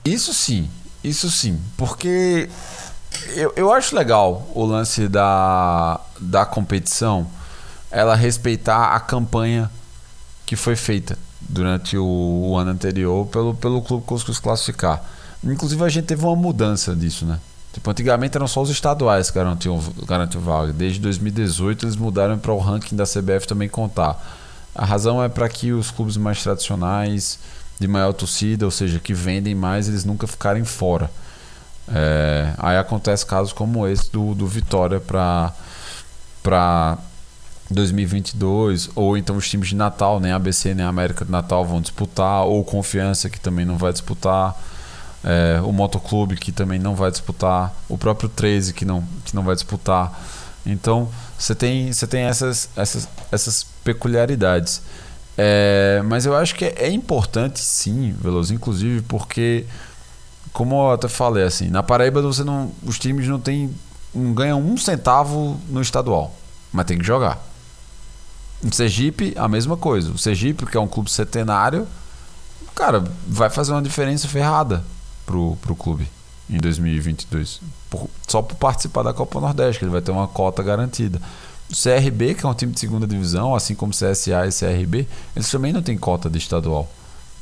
Isso 0.04 0.32
sim, 0.32 0.70
isso 1.02 1.28
sim. 1.28 1.60
Porque 1.76 2.48
eu, 3.34 3.52
eu 3.56 3.72
acho 3.72 3.96
legal 3.96 4.48
o 4.54 4.64
lance 4.64 5.08
da, 5.08 6.00
da 6.20 6.46
competição, 6.46 7.26
ela 7.90 8.14
respeitar 8.14 8.94
a 8.94 9.00
campanha 9.00 9.68
que 10.46 10.54
foi 10.54 10.76
feita 10.76 11.18
durante 11.48 11.96
o, 11.96 12.04
o 12.04 12.56
ano 12.56 12.70
anterior 12.70 13.26
pelo, 13.26 13.54
pelo 13.54 13.82
clube 13.82 14.04
que 14.06 14.40
classificar. 14.40 15.02
Inclusive 15.42 15.82
a 15.84 15.88
gente 15.88 16.06
teve 16.06 16.24
uma 16.24 16.36
mudança 16.36 16.94
disso, 16.94 17.26
né? 17.26 17.38
Tipo, 17.72 17.90
antigamente 17.90 18.36
eram 18.36 18.46
só 18.46 18.62
os 18.62 18.70
estaduais 18.70 19.30
que 19.30 19.36
garantiam, 19.36 19.82
garantiam 20.06 20.40
vaga. 20.40 20.72
Desde 20.72 21.00
2018 21.00 21.84
eles 21.84 21.96
mudaram 21.96 22.38
para 22.38 22.52
o 22.52 22.58
ranking 22.58 22.94
da 22.94 23.04
CBF 23.04 23.46
também 23.46 23.68
contar. 23.68 24.22
A 24.74 24.84
razão 24.84 25.22
é 25.22 25.28
para 25.28 25.48
que 25.48 25.72
os 25.72 25.90
clubes 25.90 26.16
mais 26.16 26.42
tradicionais, 26.42 27.38
de 27.78 27.88
maior 27.88 28.12
torcida, 28.12 28.64
ou 28.64 28.70
seja, 28.70 29.00
que 29.00 29.12
vendem 29.12 29.54
mais, 29.54 29.88
eles 29.88 30.04
nunca 30.04 30.26
ficarem 30.26 30.64
fora. 30.64 31.10
É, 31.88 32.54
aí 32.58 32.78
acontece 32.78 33.26
casos 33.26 33.52
como 33.52 33.86
esse 33.86 34.10
do, 34.10 34.34
do 34.34 34.46
Vitória 34.46 35.00
para 35.00 35.52
2022 37.74 38.90
ou 38.94 39.16
então 39.18 39.36
os 39.36 39.48
times 39.48 39.68
de 39.68 39.76
Natal, 39.76 40.20
nem 40.20 40.32
ABC 40.32 40.74
nem 40.74 40.86
América 40.86 41.24
de 41.24 41.30
Natal 41.30 41.64
vão 41.64 41.80
disputar 41.80 42.44
ou 42.44 42.64
Confiança 42.64 43.28
que 43.28 43.38
também 43.38 43.64
não 43.64 43.76
vai 43.76 43.92
disputar 43.92 44.56
é, 45.24 45.60
o 45.62 45.72
Motoclube 45.72 46.36
que 46.36 46.52
também 46.52 46.78
não 46.78 46.94
vai 46.94 47.10
disputar, 47.10 47.74
o 47.88 47.96
próprio 47.96 48.28
13 48.28 48.74
que 48.74 48.84
não, 48.84 49.02
que 49.24 49.34
não 49.34 49.42
vai 49.42 49.54
disputar. 49.54 50.12
Então 50.66 51.08
você 51.38 51.54
tem, 51.54 51.92
você 51.92 52.06
tem 52.06 52.22
essas, 52.24 52.68
essas, 52.76 53.08
essas 53.32 53.66
peculiaridades. 53.82 54.82
É, 55.36 56.00
mas 56.04 56.26
eu 56.26 56.36
acho 56.36 56.54
que 56.54 56.64
é, 56.64 56.74
é 56.84 56.90
importante 56.90 57.58
sim, 57.58 58.14
Veloso, 58.20 58.54
inclusive 58.54 59.02
porque, 59.02 59.64
como 60.52 60.76
eu 60.76 60.92
até 60.92 61.08
falei, 61.08 61.42
assim, 61.42 61.70
na 61.70 61.82
Paraíba 61.82 62.22
você 62.22 62.44
não, 62.44 62.70
os 62.84 62.98
times 62.98 63.26
não, 63.26 63.40
tem, 63.40 63.74
não 64.14 64.32
ganham 64.32 64.60
um 64.60 64.76
centavo 64.76 65.60
no 65.68 65.80
estadual, 65.80 66.32
mas 66.72 66.84
tem 66.86 66.98
que 66.98 67.04
jogar. 67.04 67.42
Sergipe, 68.72 69.34
a 69.36 69.48
mesma 69.48 69.76
coisa. 69.76 70.12
O 70.12 70.18
Sergipe, 70.18 70.66
que 70.66 70.76
é 70.76 70.80
um 70.80 70.88
clube 70.88 71.10
centenário, 71.10 71.86
cara, 72.74 73.04
vai 73.26 73.50
fazer 73.50 73.72
uma 73.72 73.82
diferença 73.82 74.28
ferrada 74.28 74.84
pro, 75.26 75.56
pro 75.56 75.74
clube 75.74 76.08
em 76.48 76.58
2022. 76.58 77.60
Por, 77.90 78.08
só 78.26 78.42
por 78.42 78.56
participar 78.56 79.02
da 79.02 79.12
Copa 79.12 79.40
Nordeste, 79.40 79.78
que 79.78 79.84
ele 79.84 79.92
vai 79.92 80.02
ter 80.02 80.10
uma 80.10 80.28
cota 80.28 80.62
garantida. 80.62 81.20
O 81.70 81.74
CRB, 81.74 82.34
que 82.34 82.44
é 82.44 82.48
um 82.48 82.54
time 82.54 82.72
de 82.72 82.80
segunda 82.80 83.06
divisão, 83.06 83.54
assim 83.54 83.74
como 83.74 83.92
CSA 83.92 84.46
e 84.46 84.52
CRB, 84.52 85.08
eles 85.34 85.50
também 85.50 85.72
não 85.72 85.82
têm 85.82 85.96
cota 85.96 86.28
de 86.28 86.38
estadual. 86.38 86.90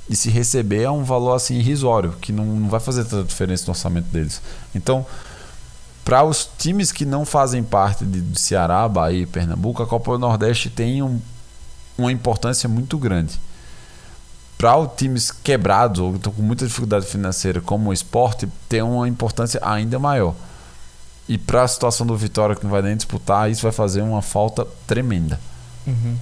E 0.08 0.16
se 0.16 0.30
receber 0.30 0.82
é 0.82 0.90
um 0.90 1.04
valor 1.04 1.34
assim 1.34 1.56
irrisório, 1.56 2.12
que 2.20 2.32
não, 2.32 2.44
não 2.44 2.68
vai 2.68 2.80
fazer 2.80 3.04
tanta 3.04 3.24
diferença 3.24 3.64
no 3.66 3.70
orçamento 3.70 4.08
deles. 4.08 4.42
Então, 4.74 5.06
para 6.04 6.24
os 6.24 6.48
times 6.58 6.90
que 6.90 7.04
não 7.04 7.24
fazem 7.24 7.62
parte 7.62 8.04
de, 8.04 8.38
Ceará, 8.38 8.88
Bahia 8.88 9.22
e 9.22 9.26
Pernambuco, 9.26 9.82
a 9.82 9.86
Copa 9.86 10.18
Nordeste 10.18 10.68
tem 10.68 11.02
um, 11.02 11.20
uma 11.96 12.10
importância 12.10 12.68
muito 12.68 12.98
grande 12.98 13.38
para 14.62 14.86
times 14.86 15.32
quebrados 15.32 16.00
ou 16.00 16.14
estão 16.14 16.32
com 16.32 16.40
muita 16.40 16.64
dificuldade 16.64 17.04
financeira 17.04 17.60
como 17.60 17.90
o 17.90 17.92
esporte 17.92 18.48
tem 18.68 18.80
uma 18.80 19.08
importância 19.08 19.60
ainda 19.60 19.98
maior. 19.98 20.36
E 21.28 21.36
para 21.36 21.64
a 21.64 21.68
situação 21.68 22.06
do 22.06 22.16
Vitória 22.16 22.54
que 22.54 22.62
não 22.62 22.70
vai 22.70 22.80
nem 22.80 22.96
disputar, 22.96 23.50
isso 23.50 23.62
vai 23.62 23.72
fazer 23.72 24.02
uma 24.02 24.22
falta 24.22 24.64
tremenda. 24.86 25.40
Uhum. 25.84 26.16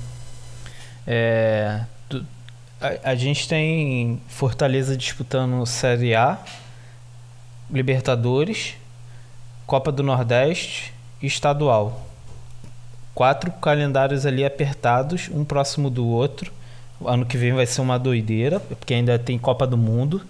É, 1.06 1.82
tu, 2.08 2.24
a, 2.80 3.10
a 3.10 3.14
gente 3.14 3.46
tem 3.46 4.20
Fortaleza 4.26 4.96
disputando 4.96 5.66
Série 5.66 6.14
A, 6.14 6.38
Libertadores, 7.70 8.74
Copa 9.70 9.92
do 9.92 10.02
Nordeste 10.02 10.92
e 11.22 11.28
Estadual. 11.28 12.04
Quatro 13.14 13.52
calendários 13.52 14.26
ali 14.26 14.44
apertados, 14.44 15.30
um 15.32 15.44
próximo 15.44 15.88
do 15.88 16.08
outro. 16.08 16.52
Ano 17.06 17.24
que 17.24 17.36
vem 17.36 17.52
vai 17.52 17.64
ser 17.66 17.80
uma 17.80 17.96
doideira, 17.96 18.58
porque 18.58 18.94
ainda 18.94 19.16
tem 19.16 19.38
Copa 19.38 19.68
do 19.68 19.76
Mundo. 19.76 20.22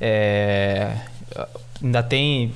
É, 0.00 0.96
ainda 1.82 2.04
tem. 2.04 2.52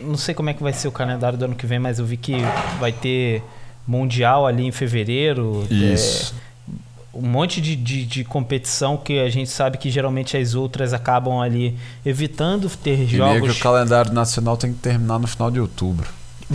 Não 0.00 0.16
sei 0.16 0.34
como 0.34 0.50
é 0.50 0.54
que 0.54 0.64
vai 0.64 0.72
ser 0.72 0.88
o 0.88 0.92
calendário 0.92 1.38
do 1.38 1.44
ano 1.44 1.54
que 1.54 1.64
vem, 1.64 1.78
mas 1.78 2.00
eu 2.00 2.04
vi 2.04 2.16
que 2.16 2.34
vai 2.80 2.90
ter 2.90 3.40
Mundial 3.86 4.48
ali 4.48 4.66
em 4.66 4.72
fevereiro. 4.72 5.64
Isso. 5.70 6.34
Um 7.14 7.26
monte 7.26 7.60
de, 7.60 7.76
de, 7.76 8.06
de, 8.06 8.24
competição 8.24 8.96
que 8.96 9.18
a 9.18 9.28
gente 9.28 9.50
sabe 9.50 9.76
que 9.76 9.90
geralmente 9.90 10.34
as 10.36 10.54
outras 10.54 10.94
acabam 10.94 11.40
ali 11.40 11.76
evitando 12.06 12.70
ter 12.70 13.00
e 13.00 13.06
jogos. 13.06 13.40
Meio 13.40 13.52
que 13.52 13.58
o 13.58 13.62
calendário 13.62 14.12
nacional 14.12 14.56
tem 14.56 14.72
que 14.72 14.78
terminar 14.78 15.18
no 15.18 15.26
final 15.26 15.50
de 15.50 15.60
outubro. 15.60 16.08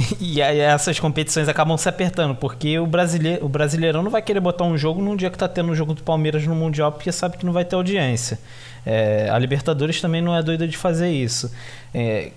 e 0.20 0.42
aí 0.42 0.60
essas 0.60 1.00
competições 1.00 1.48
acabam 1.48 1.78
se 1.78 1.88
apertando, 1.88 2.36
porque 2.36 2.78
o, 2.80 2.86
brasileiro, 2.86 3.46
o 3.46 3.50
brasileirão 3.50 4.04
não 4.04 4.12
vai 4.12 4.22
querer 4.22 4.40
botar 4.40 4.64
um 4.64 4.78
jogo 4.78 5.02
num 5.02 5.16
dia 5.16 5.30
que 5.30 5.38
tá 5.38 5.48
tendo 5.48 5.72
um 5.72 5.76
jogo 5.76 5.94
do 5.94 6.04
Palmeiras 6.04 6.46
no 6.46 6.56
Mundial, 6.56 6.92
porque 6.92 7.12
sabe 7.12 7.38
que 7.38 7.46
não 7.46 7.54
vai 7.54 7.66
ter 7.66 7.76
audiência. 7.76 8.40
É, 8.86 9.30
a 9.30 9.38
Libertadores 9.38 10.00
também 10.02 10.22
não 10.22 10.36
é 10.36 10.42
doida 10.42 10.68
de 10.68 10.78
fazer 10.78 11.12
isso. 11.12 11.52
É, 11.94 12.32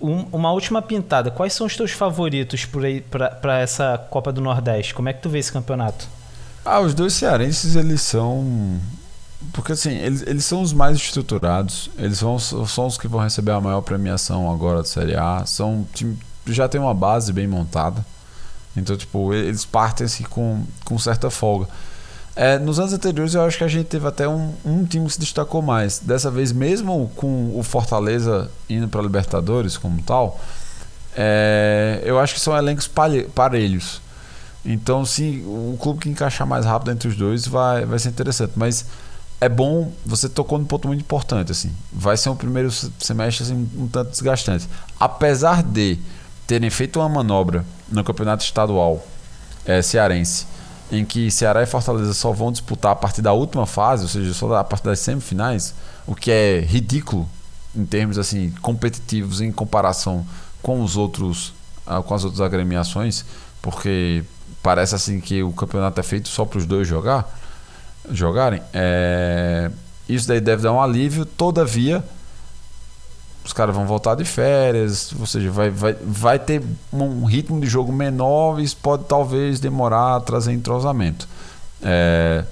um, 0.00 0.26
uma 0.32 0.52
última 0.52 0.80
pintada, 0.80 1.30
quais 1.30 1.52
são 1.52 1.66
os 1.66 1.76
teus 1.76 1.90
favoritos 1.90 2.66
para 3.40 3.60
essa 3.60 3.98
Copa 4.10 4.32
do 4.32 4.40
Nordeste? 4.40 4.94
Como 4.94 5.08
é 5.08 5.12
que 5.12 5.20
tu 5.20 5.28
vê 5.28 5.38
esse 5.38 5.52
campeonato? 5.52 6.08
Ah, 6.64 6.80
os 6.80 6.94
dois 6.94 7.12
cearenses, 7.14 7.76
eles 7.76 8.02
são. 8.02 8.78
Porque 9.52 9.72
assim, 9.72 9.92
eles, 9.96 10.22
eles 10.26 10.44
são 10.44 10.60
os 10.60 10.72
mais 10.72 10.96
estruturados, 10.96 11.90
eles 11.96 12.18
são 12.18 12.36
os 12.86 12.98
que 12.98 13.08
vão 13.08 13.20
receber 13.20 13.52
a 13.52 13.60
maior 13.60 13.80
premiação 13.80 14.52
agora 14.52 14.78
da 14.78 14.84
Série 14.84 15.16
A. 15.16 15.44
São 15.46 15.86
time, 15.94 16.18
já 16.46 16.68
tem 16.68 16.80
uma 16.80 16.94
base 16.94 17.32
bem 17.32 17.46
montada. 17.46 18.04
Então, 18.76 18.96
tipo, 18.96 19.32
eles 19.34 19.64
partem 19.64 20.04
assim 20.04 20.24
com, 20.24 20.62
com 20.84 20.98
certa 20.98 21.30
folga. 21.30 21.68
É, 22.36 22.58
nos 22.58 22.78
anos 22.78 22.92
anteriores 22.92 23.34
eu 23.34 23.42
acho 23.42 23.58
que 23.58 23.64
a 23.64 23.68
gente 23.68 23.86
teve 23.86 24.06
até 24.06 24.28
um, 24.28 24.54
um 24.64 24.84
time 24.84 25.06
que 25.06 25.12
se 25.12 25.20
destacou 25.20 25.60
mais. 25.60 25.98
Dessa 25.98 26.30
vez, 26.30 26.52
mesmo 26.52 27.10
com 27.16 27.58
o 27.58 27.62
Fortaleza 27.62 28.50
indo 28.68 28.88
para 28.88 29.02
Libertadores 29.02 29.76
como 29.76 30.00
tal, 30.02 30.40
é, 31.16 32.00
eu 32.04 32.18
acho 32.18 32.34
que 32.34 32.40
são 32.40 32.56
elencos 32.56 32.88
parelhos. 33.34 34.00
Então, 34.64 35.04
sim, 35.04 35.42
o 35.46 35.76
clube 35.80 36.00
que 36.00 36.08
encaixar 36.08 36.46
mais 36.46 36.64
rápido 36.64 36.90
entre 36.90 37.08
os 37.08 37.16
dois 37.16 37.46
vai, 37.46 37.84
vai 37.86 37.98
ser 37.98 38.10
interessante. 38.10 38.52
Mas 38.56 38.84
é 39.40 39.48
bom, 39.48 39.90
você 40.04 40.28
tocou 40.28 40.58
num 40.58 40.64
ponto 40.64 40.86
muito 40.86 41.00
importante. 41.00 41.50
assim 41.50 41.72
Vai 41.92 42.16
ser 42.16 42.28
um 42.28 42.36
primeiro 42.36 42.70
semestre 42.70 43.44
assim, 43.44 43.68
um 43.76 43.88
tanto 43.88 44.10
desgastante. 44.10 44.68
Apesar 44.98 45.62
de 45.62 45.98
terem 46.46 46.68
feito 46.68 47.00
uma 47.00 47.08
manobra 47.08 47.64
no 47.88 48.04
campeonato 48.04 48.44
estadual 48.44 49.04
é, 49.64 49.80
cearense, 49.80 50.46
em 50.92 51.04
que 51.04 51.30
Ceará 51.30 51.62
e 51.62 51.66
Fortaleza 51.66 52.12
só 52.12 52.32
vão 52.32 52.50
disputar 52.50 52.92
a 52.92 52.96
partir 52.96 53.22
da 53.22 53.32
última 53.32 53.66
fase, 53.66 54.02
ou 54.02 54.08
seja, 54.08 54.34
só 54.34 54.52
a 54.54 54.64
partir 54.64 54.84
das 54.84 54.98
semifinais, 54.98 55.74
o 56.06 56.14
que 56.14 56.30
é 56.30 56.60
ridículo 56.60 57.28
em 57.74 57.84
termos 57.84 58.18
assim 58.18 58.52
competitivos 58.60 59.40
em 59.40 59.52
comparação 59.52 60.26
com 60.60 60.82
os 60.82 60.96
outros 60.96 61.52
ah, 61.86 62.02
com 62.02 62.14
as 62.14 62.24
outras 62.24 62.40
agremiações, 62.40 63.24
porque 63.62 64.24
parece 64.62 64.94
assim 64.94 65.20
que 65.20 65.42
o 65.42 65.52
campeonato 65.52 65.98
é 66.00 66.02
feito 66.02 66.28
só 66.28 66.44
para 66.44 66.58
os 66.58 66.66
dois 66.66 66.86
jogar, 66.86 67.28
jogarem. 68.10 68.62
É, 68.72 69.70
isso 70.08 70.26
daí 70.28 70.40
deve 70.40 70.62
dar 70.62 70.72
um 70.72 70.80
alívio. 70.80 71.24
Todavia, 71.24 72.04
os 73.44 73.52
caras 73.52 73.74
vão 73.74 73.86
voltar 73.86 74.14
de 74.14 74.24
férias, 74.24 75.12
ou 75.18 75.26
seja, 75.26 75.50
vai, 75.50 75.70
vai, 75.70 75.94
vai 75.94 76.38
ter 76.38 76.62
um 76.92 77.24
ritmo 77.24 77.60
de 77.60 77.66
jogo 77.66 77.92
menor 77.92 78.60
e 78.60 78.64
isso 78.64 78.76
pode 78.76 79.04
talvez 79.04 79.60
demorar 79.60 80.16
a 80.16 80.20
trazer 80.20 80.52
entrosamento. 80.52 81.28
É, 81.82 82.44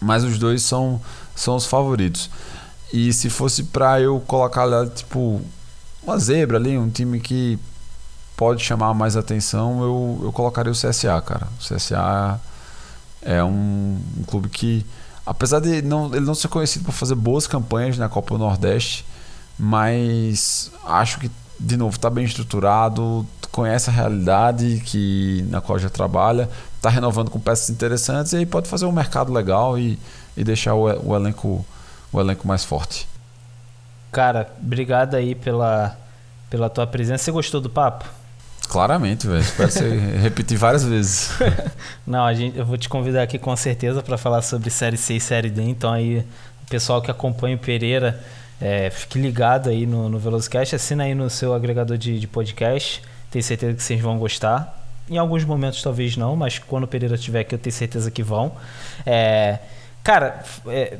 mas 0.00 0.24
os 0.24 0.38
dois 0.38 0.62
são, 0.62 1.00
são 1.34 1.56
os 1.56 1.66
favoritos. 1.66 2.30
E 2.92 3.12
se 3.12 3.30
fosse 3.30 3.64
para 3.64 4.00
eu 4.00 4.20
colocar 4.26 4.64
lá, 4.64 4.86
tipo, 4.86 5.40
uma 6.02 6.18
zebra 6.18 6.56
ali, 6.56 6.76
um 6.76 6.90
time 6.90 7.20
que 7.20 7.58
pode 8.40 8.64
chamar 8.64 8.94
mais 8.94 9.18
atenção, 9.18 9.82
eu, 9.82 10.20
eu 10.22 10.32
colocaria 10.32 10.72
o 10.72 10.74
CSA, 10.74 11.20
cara. 11.20 11.46
O 11.60 11.62
CSA 11.62 12.40
é 13.20 13.44
um, 13.44 14.00
um 14.16 14.22
clube 14.22 14.48
que, 14.48 14.86
apesar 15.26 15.60
de 15.60 15.82
não, 15.82 16.06
ele 16.06 16.24
não 16.24 16.34
ser 16.34 16.48
conhecido 16.48 16.86
por 16.86 16.92
fazer 16.92 17.16
boas 17.16 17.46
campanhas 17.46 17.98
na 17.98 18.08
Copa 18.08 18.30
do 18.30 18.38
Nordeste, 18.38 19.04
mas 19.58 20.72
acho 20.86 21.20
que, 21.20 21.30
de 21.58 21.76
novo, 21.76 21.96
está 21.96 22.08
bem 22.08 22.24
estruturado, 22.24 23.26
conhece 23.52 23.90
a 23.90 23.92
realidade 23.92 24.82
que, 24.86 25.44
na 25.50 25.60
qual 25.60 25.78
já 25.78 25.90
trabalha, 25.90 26.48
está 26.76 26.88
renovando 26.88 27.30
com 27.30 27.38
peças 27.38 27.68
interessantes 27.68 28.32
e 28.32 28.38
aí 28.38 28.46
pode 28.46 28.70
fazer 28.70 28.86
um 28.86 28.92
mercado 28.92 29.30
legal 29.30 29.78
e, 29.78 29.98
e 30.34 30.42
deixar 30.42 30.72
o, 30.72 30.84
o, 30.84 31.14
elenco, 31.14 31.62
o 32.10 32.18
elenco 32.18 32.48
mais 32.48 32.64
forte. 32.64 33.06
Cara, 34.10 34.50
obrigado 34.62 35.14
aí 35.14 35.34
pela, 35.34 35.94
pela 36.48 36.70
tua 36.70 36.86
presença. 36.86 37.24
Você 37.24 37.32
gostou 37.32 37.60
do 37.60 37.68
papo? 37.68 38.19
Claramente, 38.70 39.26
velho. 39.26 39.40
Espero 39.40 39.68
você 39.68 39.88
repetir 40.22 40.56
várias 40.56 40.84
vezes. 40.84 41.32
Não, 42.06 42.24
a 42.24 42.32
gente, 42.32 42.56
eu 42.56 42.64
vou 42.64 42.78
te 42.78 42.88
convidar 42.88 43.24
aqui 43.24 43.36
com 43.36 43.54
certeza 43.56 44.00
para 44.00 44.16
falar 44.16 44.42
sobre 44.42 44.70
Série 44.70 44.96
C 44.96 45.14
e 45.14 45.20
Série 45.20 45.50
D. 45.50 45.60
Então 45.62 45.92
aí, 45.92 46.18
o 46.18 46.70
pessoal 46.70 47.02
que 47.02 47.10
acompanha 47.10 47.56
o 47.56 47.58
Pereira, 47.58 48.22
é, 48.60 48.88
fique 48.88 49.18
ligado 49.18 49.68
aí 49.70 49.86
no, 49.86 50.08
no 50.08 50.20
Velocast. 50.20 50.76
Assina 50.76 51.02
aí 51.02 51.16
no 51.16 51.28
seu 51.28 51.52
agregador 51.52 51.98
de, 51.98 52.20
de 52.20 52.28
podcast. 52.28 53.02
Tenho 53.28 53.42
certeza 53.42 53.74
que 53.74 53.82
vocês 53.82 54.00
vão 54.00 54.16
gostar. 54.18 54.80
Em 55.10 55.18
alguns 55.18 55.44
momentos 55.44 55.82
talvez 55.82 56.16
não, 56.16 56.36
mas 56.36 56.60
quando 56.60 56.84
o 56.84 56.86
Pereira 56.86 57.16
estiver 57.16 57.40
aqui 57.40 57.56
eu 57.56 57.58
tenho 57.58 57.74
certeza 57.74 58.08
que 58.08 58.22
vão. 58.22 58.52
É, 59.04 59.58
cara, 60.04 60.44
é, 60.68 60.96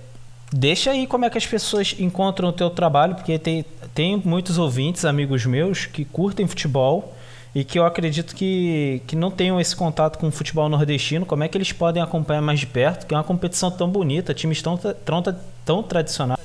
deixa 0.52 0.90
aí 0.90 1.06
como 1.06 1.24
é 1.24 1.30
que 1.30 1.38
as 1.38 1.46
pessoas 1.46 1.94
encontram 2.00 2.48
o 2.48 2.52
teu 2.52 2.68
trabalho, 2.68 3.14
porque 3.14 3.38
tem, 3.38 3.64
tem 3.94 4.20
muitos 4.24 4.58
ouvintes, 4.58 5.04
amigos 5.04 5.46
meus, 5.46 5.86
que 5.86 6.04
curtem 6.04 6.48
futebol 6.48 7.14
e 7.54 7.64
que 7.64 7.78
eu 7.78 7.84
acredito 7.84 8.34
que, 8.34 9.02
que 9.06 9.16
não 9.16 9.30
tenham 9.30 9.60
esse 9.60 9.74
contato 9.74 10.18
com 10.18 10.28
o 10.28 10.30
futebol 10.30 10.68
nordestino, 10.68 11.26
como 11.26 11.42
é 11.42 11.48
que 11.48 11.56
eles 11.56 11.72
podem 11.72 12.02
acompanhar 12.02 12.40
mais 12.40 12.60
de 12.60 12.66
perto, 12.66 13.06
que 13.06 13.14
é 13.14 13.16
uma 13.16 13.24
competição 13.24 13.70
tão 13.70 13.88
bonita, 13.88 14.32
times 14.32 14.62
tão, 14.62 14.76
tão, 14.76 15.22
tão 15.64 15.82
tradicionais. 15.82 16.40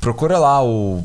Procura 0.00 0.38
lá 0.38 0.64
o 0.64 1.04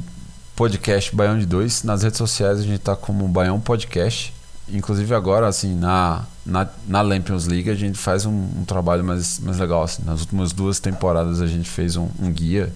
podcast 0.56 1.15
Baião 1.15 1.40
de 1.40 1.45
Dois, 1.45 1.84
nas 1.84 2.03
redes 2.03 2.18
sociais 2.18 2.60
a 2.60 2.64
gente 2.64 2.76
está 2.76 2.95
como 2.95 3.28
Baião 3.28 3.60
Podcast, 3.60 4.32
inclusive 4.70 5.14
agora 5.15 5.48
assim, 5.48 5.74
na, 5.74 6.26
na, 6.45 6.70
na 6.88 7.02
Lampions 7.02 7.48
League 7.48 7.72
a 7.72 7.76
gente 7.76 7.98
faz 7.98 8.28
um, 8.28 8.32
um, 8.32 8.64
trabalho 8.64 9.03
mais, 9.03 9.40
mais 9.40 9.57
legal, 9.57 9.82
assim. 9.82 10.03
nas 10.06 10.22
últimas 10.22 10.53
duas 10.53 10.80
temporadas 10.80 11.41
a 11.41 11.48
gente 11.48 11.68
fez 11.68 11.95
um, 11.95 12.07
um 12.20 12.32
guia 12.32 12.72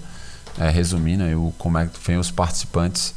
é, 0.58 0.70
resumindo 0.72 1.24
aí 1.24 1.36
o, 1.36 1.54
como 1.60 1.78
é 1.78 1.86
que 1.86 2.00
vem 2.04 2.18
os 2.18 2.32
participantes 2.32 3.14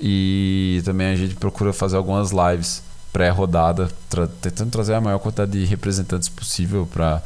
e 0.00 0.82
também 0.84 1.08
a 1.08 1.16
gente 1.16 1.34
procura 1.36 1.72
fazer 1.72 1.96
algumas 1.96 2.30
lives 2.30 2.82
pré-rodada, 3.12 3.88
tra 4.10 4.26
tentando 4.26 4.70
trazer 4.70 4.94
a 4.94 5.00
maior 5.00 5.20
quantidade 5.20 5.52
de 5.52 5.64
representantes 5.64 6.28
possível 6.28 6.88
para 6.92 7.22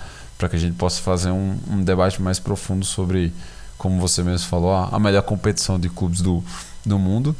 que 0.50 0.56
a 0.56 0.58
gente 0.58 0.76
possa 0.76 1.00
fazer 1.00 1.30
um, 1.30 1.56
um, 1.70 1.82
debate 1.82 2.20
mais 2.20 2.38
profundo 2.38 2.84
sobre, 2.84 3.32
como 3.78 3.98
você 3.98 4.22
mesmo 4.22 4.46
falou, 4.48 4.72
a, 4.72 4.88
a 4.88 4.98
melhor 4.98 5.22
competição 5.22 5.80
de 5.80 5.88
clubes 5.88 6.20
do, 6.20 6.44
do 6.84 6.98
mundo. 6.98 7.34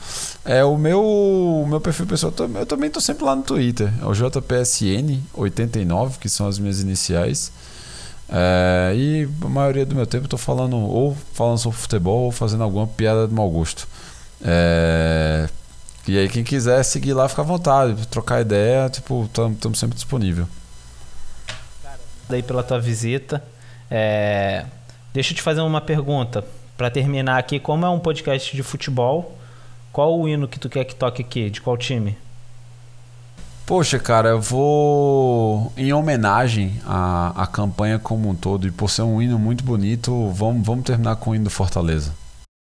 É 0.47 0.65
o 0.65 0.79
meu, 0.79 1.05
o 1.05 1.67
meu 1.69 1.81
perfil 1.81 2.07
pessoal, 2.07 2.33
eu 2.55 2.65
também 2.65 2.87
estou 2.87 3.03
sempre 3.03 3.25
lá 3.25 3.37
no 3.37 3.43
Twitter, 3.43 3.93
é 4.01 4.07
o 4.07 4.13
JPSN89, 4.13 6.19
que 6.19 6.31
são 6.31 6.49
as 6.49 6.59
minhas 6.59 6.81
iniciais. 6.81 7.53
É, 8.31 8.93
e 8.95 9.29
a 9.43 9.49
maioria 9.49 9.85
do 9.85 9.95
meu 9.95 10.07
tempo 10.07 10.27
tô 10.27 10.37
falando 10.37 10.77
ou 10.77 11.17
falando 11.33 11.59
sobre 11.59 11.79
futebol 11.79 12.25
ou 12.25 12.33
fazendo 12.33 12.63
alguma 12.63 12.87
piada 12.87 13.29
de 13.29 13.35
mau 13.35 13.51
gosto. 13.51 13.87
É... 14.43 15.49
E 16.07 16.19
aí 16.19 16.29
quem 16.29 16.43
quiser 16.43 16.83
seguir 16.85 17.13
lá, 17.13 17.29
fica 17.29 17.43
à 17.43 17.45
vontade, 17.45 18.07
trocar 18.09 18.41
ideia, 18.41 18.89
tipo, 18.89 19.25
estamos 19.25 19.79
sempre 19.79 19.95
disponível. 19.95 20.49
Daí 22.29 22.43
pela 22.43 22.63
tua 22.63 22.81
visita. 22.81 23.43
É... 23.91 24.65
Deixa 25.13 25.33
eu 25.33 25.37
te 25.37 25.43
fazer 25.43 25.61
uma 25.61 25.81
pergunta. 25.81 26.45
Para 26.77 26.91
terminar 26.91 27.39
aqui, 27.39 27.59
como 27.59 27.85
é 27.85 27.91
um 27.91 27.99
podcast 27.99 28.55
de 28.55 28.63
futebol, 28.63 29.37
qual 29.93 30.19
o 30.19 30.29
hino 30.29 30.47
que 30.47 30.61
tu 30.61 30.69
quer 30.69 30.85
que 30.85 30.95
toque 30.95 31.23
aqui? 31.23 31.51
De 31.51 31.61
qual 31.61 31.77
time? 31.77 32.17
Poxa, 33.67 33.99
cara, 33.99 34.31
eu 34.31 34.41
vou 34.41 35.71
em 35.77 35.93
homenagem 35.93 36.81
à, 36.87 37.43
à 37.43 37.47
campanha 37.47 37.99
como 37.99 38.31
um 38.31 38.35
todo 38.35 38.67
e 38.67 38.71
por 38.71 38.89
ser 38.89 39.03
um 39.03 39.21
hino 39.21 39.39
muito 39.39 39.63
bonito, 39.63 40.31
vamos, 40.31 40.67
vamos 40.67 40.85
terminar 40.85 41.17
com 41.17 41.31
o 41.31 41.35
hino 41.35 41.45
do 41.45 41.51
Fortaleza. 41.51 42.15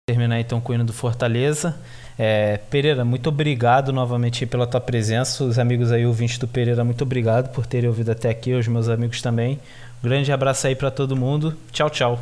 Terminar 0.09 0.39
então 0.39 0.61
com 0.61 0.71
o 0.71 0.75
hino 0.75 0.85
do 0.85 0.93
Fortaleza. 0.93 1.77
É, 2.17 2.61
Pereira, 2.69 3.03
muito 3.03 3.27
obrigado 3.27 3.91
novamente 3.91 4.45
pela 4.45 4.65
tua 4.65 4.79
presença. 4.79 5.43
Os 5.43 5.59
amigos 5.59 5.91
aí, 5.91 6.05
ouvintes 6.05 6.37
do 6.37 6.47
Pereira, 6.47 6.81
muito 6.81 7.01
obrigado 7.01 7.51
por 7.51 7.65
terem 7.65 7.89
ouvido 7.89 8.09
até 8.09 8.29
aqui, 8.29 8.53
os 8.53 8.65
meus 8.69 8.87
amigos 8.87 9.21
também. 9.21 9.59
Grande 10.01 10.31
abraço 10.31 10.65
aí 10.65 10.77
para 10.77 10.89
todo 10.89 11.13
mundo. 11.13 11.57
Tchau, 11.73 11.89
tchau. 11.89 12.21